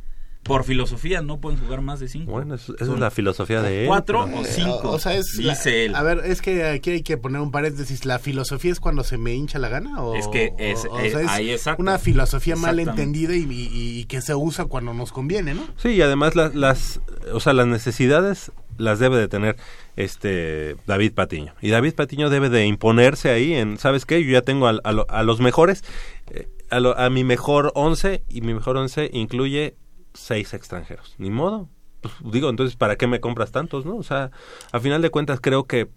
Por 0.44 0.64
filosofía 0.64 1.22
no 1.22 1.42
pueden 1.42 1.60
jugar 1.60 1.82
más 1.82 2.00
de 2.00 2.08
cinco. 2.08 2.32
Bueno, 2.32 2.56
eso- 2.56 2.74
esa 2.80 2.94
es 2.94 3.00
la 3.00 3.12
filosofía 3.12 3.62
de 3.62 3.82
él. 3.82 3.88
Cuatro 3.88 4.24
pero- 4.26 4.40
o 4.40 4.46
cinco. 4.46 4.92
O 4.92 5.00
sea, 5.00 5.14
es 5.18 5.26
dice 5.38 5.44
la- 5.44 5.84
él. 5.84 5.96
A 5.96 6.04
ver, 6.04 6.22
es 6.24 6.42
que 6.42 6.64
aquí 6.64 6.92
hay 6.92 7.02
que 7.02 7.18
poner 7.18 7.42
un 7.42 7.52
paréntesis. 7.52 8.06
¿La 8.06 8.18
filosofía 8.18 8.72
es 8.72 8.80
cuando 8.80 9.04
se 9.04 9.18
me 9.18 9.34
hincha 9.34 9.60
la 9.60 9.68
gana? 9.68 10.02
O, 10.02 10.16
Es 10.16 10.30
que 10.30 10.54
es- 10.58 10.86
o- 10.86 10.94
o 10.94 11.00
sea, 11.00 11.06
es 11.22 11.28
ahí 11.28 11.52
exacto. 11.52 11.82
una 11.82 12.00
filosofía 12.00 12.56
mal 12.56 12.80
entendida 12.80 13.36
y, 13.36 13.42
y- 13.44 14.00
y 14.00 14.06
que 14.06 14.22
se 14.22 14.36
usa 14.36 14.64
cuando 14.66 14.94
nos 14.94 15.12
conviene, 15.12 15.54
¿no? 15.54 15.68
Sí, 15.76 15.90
y 15.90 16.02
además 16.02 16.38
las, 16.38 16.56
las, 16.56 17.02
o 17.34 17.42
sea, 17.42 17.52
las 17.52 17.68
necesidades 17.68 18.54
las 18.78 19.00
debe 19.00 19.18
de 19.18 19.28
tener 19.28 19.58
este 19.98 20.76
David 20.86 21.14
Patiño. 21.14 21.56
Y 21.62 21.70
David 21.72 21.94
Patiño 21.96 22.30
debe 22.30 22.50
de 22.50 22.66
imponerse 22.68 23.30
ahí 23.32 23.54
en, 23.54 23.78
¿sabes 23.80 24.06
qué? 24.06 24.24
Yo 24.24 24.32
ya 24.32 24.44
tengo 24.44 24.68
al- 24.68 24.82
a, 24.86 24.92
a 25.10 25.24
los 25.24 25.42
mejores, 25.42 25.84
eh, 26.32 26.48
a, 26.70 26.80
lo- 26.80 26.98
a 26.98 27.10
mi 27.10 27.24
mejor 27.24 27.72
once, 27.76 28.24
y 28.30 28.42
mi 28.42 28.54
mejor 28.54 28.78
once 28.78 29.10
incluye 29.14 29.76
seis 30.14 30.54
extranjeros. 30.54 31.16
Ni 31.18 31.30
modo. 31.30 31.70
Pues, 32.02 32.14
digo, 32.32 32.50
entonces, 32.50 32.76
¿para 32.76 32.96
qué 32.96 33.08
me 33.08 33.20
compras 33.20 33.52
tantos, 33.52 33.86
no? 33.86 33.96
O 33.96 34.04
sea, 34.04 34.32
a 34.72 34.80
final 34.80 35.02
de 35.02 35.10
cuentas 35.10 35.40
creo 35.42 35.66
que 35.66 35.90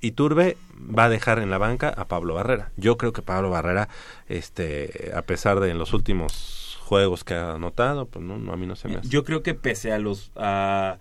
Iturbe 0.00 0.56
va 0.76 1.04
a 1.04 1.08
dejar 1.08 1.38
en 1.38 1.50
la 1.50 1.58
banca 1.58 1.88
a 1.88 2.06
Pablo 2.06 2.34
Barrera. 2.34 2.72
Yo 2.76 2.96
creo 2.96 3.12
que 3.12 3.22
Pablo 3.22 3.50
Barrera, 3.50 3.88
este, 4.28 5.12
a 5.14 5.22
pesar 5.22 5.60
de 5.60 5.70
en 5.70 5.78
los 5.78 5.92
últimos 5.92 6.78
juegos 6.80 7.22
que 7.24 7.34
ha 7.34 7.52
anotado, 7.54 8.06
pues 8.06 8.24
no, 8.24 8.36
no, 8.38 8.52
a 8.52 8.56
mí 8.56 8.66
no 8.66 8.76
se 8.76 8.88
me 8.88 8.96
hace. 8.96 9.08
Yo 9.08 9.24
creo 9.24 9.42
que 9.42 9.54
pese 9.54 9.92
a 9.92 9.98
los 9.98 10.32
a, 10.36 10.98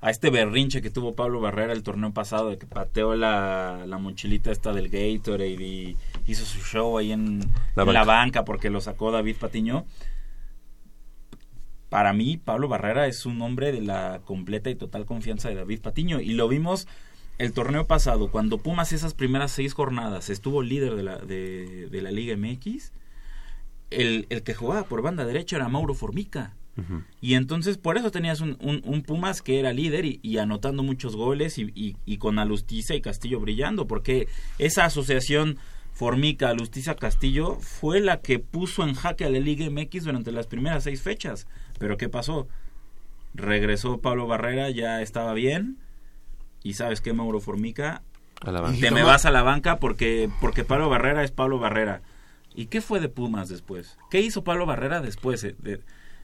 a 0.00 0.10
este 0.10 0.30
berrinche 0.30 0.82
que 0.82 0.90
tuvo 0.90 1.14
Pablo 1.16 1.40
Barrera 1.40 1.72
el 1.72 1.82
torneo 1.82 2.12
pasado 2.12 2.50
de 2.50 2.58
que 2.58 2.66
pateó 2.66 3.14
la, 3.16 3.84
la 3.86 3.98
mochilita 3.98 4.52
esta 4.52 4.72
del 4.72 4.88
Gatorade 4.88 5.54
y 5.62 5.96
hizo 6.26 6.44
su 6.44 6.58
show 6.60 6.96
ahí 6.98 7.12
en 7.12 7.40
La 7.76 7.82
en 7.84 7.92
la, 7.92 8.04
banca. 8.04 8.44
porque 8.44 8.70
lo 8.70 8.80
sacó 8.80 9.10
David 9.10 9.36
Patiño. 9.38 9.84
Para 11.88 12.12
mí, 12.12 12.36
Pablo 12.38 12.66
Barrera 12.68 13.06
es 13.06 13.24
un 13.24 13.40
hombre 13.42 13.70
de 13.70 13.80
la 13.80 14.20
completa 14.24 14.68
y 14.70 14.74
total 14.74 15.04
confianza 15.06 15.48
de 15.48 15.54
David 15.54 15.80
Patiño. 15.80 16.20
Y 16.20 16.30
lo 16.32 16.48
vimos 16.48 16.88
el 17.38 17.52
torneo 17.52 17.86
pasado, 17.86 18.30
cuando 18.30 18.58
Pumas 18.58 18.92
esas 18.92 19.14
primeras 19.14 19.52
seis 19.52 19.74
jornadas 19.74 20.28
estuvo 20.30 20.62
líder 20.62 20.94
de 20.96 21.02
la, 21.04 21.18
de, 21.18 21.88
de 21.90 22.02
la 22.02 22.10
Liga 22.10 22.36
MX, 22.36 22.92
el, 23.90 24.26
el 24.30 24.42
que 24.42 24.54
jugaba 24.54 24.84
por 24.84 25.02
banda 25.02 25.24
derecha 25.24 25.56
era 25.56 25.68
Mauro 25.68 25.94
Formica. 25.94 26.54
Y 27.20 27.34
entonces 27.34 27.78
por 27.78 27.96
eso 27.96 28.10
tenías 28.10 28.40
un, 28.40 28.56
un- 28.60 28.82
un 28.84 29.02
Pumas 29.02 29.42
que 29.42 29.60
era 29.60 29.72
líder 29.72 30.04
y, 30.04 30.18
y 30.24 30.38
anotando 30.38 30.82
muchos 30.82 31.14
goles 31.14 31.56
y, 31.58 31.70
y- 31.76 31.96
y 32.04 32.16
con 32.18 32.40
Alustiza 32.40 32.96
y 32.96 33.00
Castillo 33.00 33.38
brillando, 33.38 33.86
porque 33.86 34.26
esa 34.58 34.84
asociación 34.84 35.56
Formica, 35.94 36.48
Alustiza, 36.50 36.96
Castillo 36.96 37.54
fue 37.60 38.00
la 38.00 38.20
que 38.20 38.38
puso 38.40 38.82
en 38.82 38.94
jaque 38.94 39.24
a 39.24 39.30
la 39.30 39.38
Liga 39.38 39.64
MX 39.70 40.04
durante 40.04 40.32
las 40.32 40.46
primeras 40.46 40.84
seis 40.84 41.00
fechas. 41.02 41.46
Pero 41.78 41.96
¿qué 41.96 42.08
pasó? 42.08 42.48
Regresó 43.34 43.98
Pablo 44.00 44.26
Barrera, 44.26 44.70
ya 44.70 45.02
estaba 45.02 45.32
bien. 45.34 45.78
Y 46.62 46.74
sabes 46.74 47.00
qué, 47.00 47.12
Mauro 47.12 47.40
Formica, 47.40 48.02
A 48.40 48.50
la 48.50 48.60
banca. 48.60 48.80
te 48.80 48.90
me 48.90 49.02
vas 49.02 49.24
a 49.26 49.30
la 49.30 49.42
banca 49.42 49.78
porque, 49.78 50.30
porque 50.40 50.64
Pablo 50.64 50.88
Barrera 50.88 51.22
es 51.24 51.30
Pablo 51.30 51.58
Barrera. 51.58 52.02
¿Y 52.54 52.66
qué 52.66 52.80
fue 52.80 53.00
de 53.00 53.08
Pumas 53.08 53.48
después? 53.48 53.98
¿Qué 54.10 54.20
hizo 54.20 54.44
Pablo 54.44 54.64
Barrera 54.66 55.00
después 55.00 55.42
eh, 55.44 55.56
de- 55.58 55.80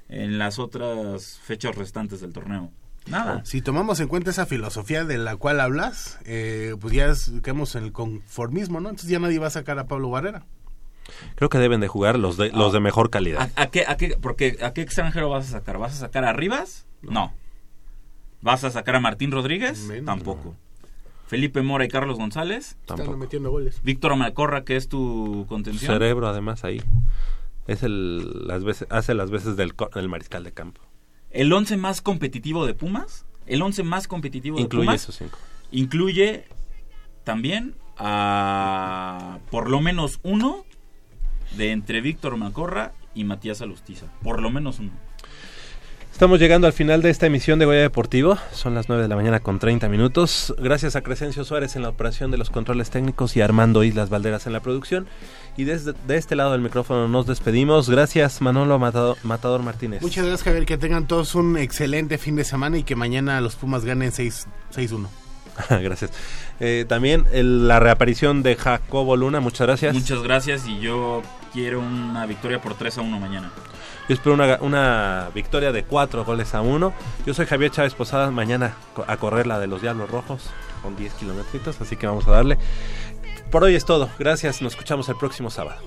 en 0.08 0.38
las 0.38 0.58
otras 0.58 1.38
fechas 1.42 1.74
restantes 1.76 2.20
del 2.20 2.32
torneo? 2.32 2.70
Nada. 3.10 3.42
Si 3.44 3.60
tomamos 3.60 4.00
en 4.00 4.08
cuenta 4.08 4.30
esa 4.30 4.46
filosofía 4.46 5.04
de 5.04 5.18
la 5.18 5.36
cual 5.36 5.60
hablas, 5.60 6.18
eh, 6.24 6.74
pues 6.80 6.94
ya 6.94 7.06
es, 7.06 7.32
quedamos 7.42 7.74
en 7.74 7.84
el 7.84 7.92
conformismo, 7.92 8.80
¿no? 8.80 8.88
Entonces 8.88 9.10
ya 9.10 9.18
nadie 9.18 9.38
va 9.38 9.48
a 9.48 9.50
sacar 9.50 9.78
a 9.78 9.86
Pablo 9.86 10.10
Barrera. 10.10 10.46
Creo 11.34 11.48
que 11.48 11.58
deben 11.58 11.80
de 11.80 11.88
jugar 11.88 12.18
los 12.18 12.36
de, 12.36 12.50
los 12.52 12.72
de 12.72 12.80
mejor 12.80 13.10
calidad. 13.10 13.50
¿A, 13.56 13.62
a 13.62 13.66
qué, 13.70 13.84
a 13.86 13.96
qué- 13.96 14.16
porque, 14.20 14.58
¿A 14.62 14.72
qué 14.72 14.82
extranjero 14.82 15.28
vas 15.28 15.48
a 15.48 15.50
sacar? 15.58 15.76
¿Vas 15.78 15.92
a 15.94 15.96
sacar 15.96 16.24
a 16.24 16.32
Rivas? 16.32 16.86
No. 17.02 17.32
¿Vas 18.42 18.62
a 18.64 18.70
sacar 18.70 18.94
a 18.96 19.00
Martín 19.00 19.32
Rodríguez? 19.32 19.80
Menos. 19.86 20.06
Tampoco. 20.06 20.54
¿Felipe 21.26 21.62
Mora 21.62 21.84
y 21.84 21.88
Carlos 21.88 22.16
González? 22.16 22.76
Están 22.80 22.98
Tampoco. 22.98 23.18
metiendo 23.18 23.50
goles. 23.50 23.80
¿Víctor 23.82 24.16
Malcorra, 24.16 24.64
que 24.64 24.76
es 24.76 24.88
tu 24.88 25.46
contención? 25.48 25.92
Cerebro, 25.92 26.26
además, 26.28 26.64
ahí. 26.64 26.82
Es 27.66 27.82
el, 27.82 28.46
las 28.48 28.64
veces, 28.64 28.88
hace 28.90 29.14
las 29.14 29.30
veces 29.30 29.56
del, 29.56 29.74
co- 29.74 29.90
del 29.94 30.08
mariscal 30.08 30.42
de 30.42 30.52
campo. 30.52 30.80
¿El 31.30 31.52
11 31.52 31.76
más 31.76 32.00
competitivo 32.00 32.66
de 32.66 32.74
Pumas? 32.74 33.24
¿El 33.46 33.62
11 33.62 33.82
más 33.84 34.08
competitivo 34.08 34.56
de 34.56 34.62
Incluye 34.62 34.86
Pumas? 34.86 35.02
esos 35.02 35.16
cinco. 35.16 35.38
incluye 35.70 36.44
también 37.24 37.74
a 37.96 39.38
por 39.50 39.68
lo 39.68 39.80
menos 39.80 40.20
uno 40.22 40.64
de 41.56 41.72
entre 41.72 42.00
Víctor 42.00 42.36
Macorra 42.36 42.92
y 43.14 43.24
Matías 43.24 43.60
Alustiza. 43.60 44.06
Por 44.22 44.40
lo 44.40 44.50
menos 44.50 44.78
uno. 44.78 44.92
Estamos 46.20 46.38
llegando 46.38 46.66
al 46.66 46.74
final 46.74 47.00
de 47.00 47.08
esta 47.08 47.24
emisión 47.24 47.58
de 47.58 47.64
Goya 47.64 47.80
Deportivo. 47.80 48.36
Son 48.52 48.74
las 48.74 48.90
9 48.90 49.04
de 49.04 49.08
la 49.08 49.16
mañana 49.16 49.40
con 49.40 49.58
30 49.58 49.88
minutos. 49.88 50.54
Gracias 50.58 50.94
a 50.94 51.00
Crescencio 51.00 51.44
Suárez 51.46 51.76
en 51.76 51.82
la 51.82 51.88
operación 51.88 52.30
de 52.30 52.36
los 52.36 52.50
controles 52.50 52.90
técnicos 52.90 53.38
y 53.38 53.40
a 53.40 53.46
Armando 53.46 53.82
Islas 53.84 54.10
Valderas 54.10 54.46
en 54.46 54.52
la 54.52 54.60
producción. 54.60 55.06
Y 55.56 55.64
desde 55.64 55.94
de 56.06 56.18
este 56.18 56.36
lado 56.36 56.52
del 56.52 56.60
micrófono 56.60 57.08
nos 57.08 57.26
despedimos. 57.26 57.88
Gracias 57.88 58.42
Manolo 58.42 58.78
Matador, 58.78 59.16
Matador 59.22 59.62
Martínez. 59.62 60.02
Muchas 60.02 60.26
gracias, 60.26 60.42
Javier. 60.44 60.66
Que 60.66 60.76
tengan 60.76 61.06
todos 61.06 61.34
un 61.34 61.56
excelente 61.56 62.18
fin 62.18 62.36
de 62.36 62.44
semana 62.44 62.76
y 62.76 62.82
que 62.82 62.96
mañana 62.96 63.40
los 63.40 63.56
Pumas 63.56 63.86
ganen 63.86 64.12
6 64.12 64.46
6-1. 64.76 65.06
gracias. 65.82 66.10
Eh, 66.60 66.84
también 66.86 67.24
el- 67.32 67.66
la 67.66 67.80
reaparición 67.80 68.42
de 68.42 68.56
Jacobo 68.56 69.16
Luna. 69.16 69.40
Muchas 69.40 69.66
gracias. 69.66 69.94
Muchas 69.94 70.22
gracias 70.22 70.66
y 70.68 70.80
yo 70.80 71.22
quiero 71.54 71.80
una 71.80 72.26
victoria 72.26 72.60
por 72.60 72.74
3 72.74 72.98
a 72.98 73.00
1 73.00 73.18
mañana. 73.18 73.50
Yo 74.10 74.14
espero 74.14 74.34
una, 74.34 74.58
una 74.60 75.30
victoria 75.32 75.70
de 75.70 75.84
4 75.84 76.24
goles 76.24 76.52
a 76.56 76.62
1. 76.62 76.92
Yo 77.24 77.32
soy 77.32 77.46
Javier 77.46 77.70
Chávez 77.70 77.94
Posada. 77.94 78.32
Mañana 78.32 78.74
a 79.06 79.16
correr 79.18 79.46
la 79.46 79.60
de 79.60 79.68
los 79.68 79.82
Diablos 79.82 80.10
Rojos 80.10 80.50
con 80.82 80.96
10 80.96 81.14
kilómetros. 81.14 81.80
Así 81.80 81.94
que 81.94 82.08
vamos 82.08 82.26
a 82.26 82.32
darle. 82.32 82.58
Por 83.52 83.62
hoy 83.62 83.76
es 83.76 83.84
todo. 83.84 84.10
Gracias. 84.18 84.62
Nos 84.62 84.72
escuchamos 84.72 85.08
el 85.10 85.14
próximo 85.14 85.48
sábado. 85.48 85.80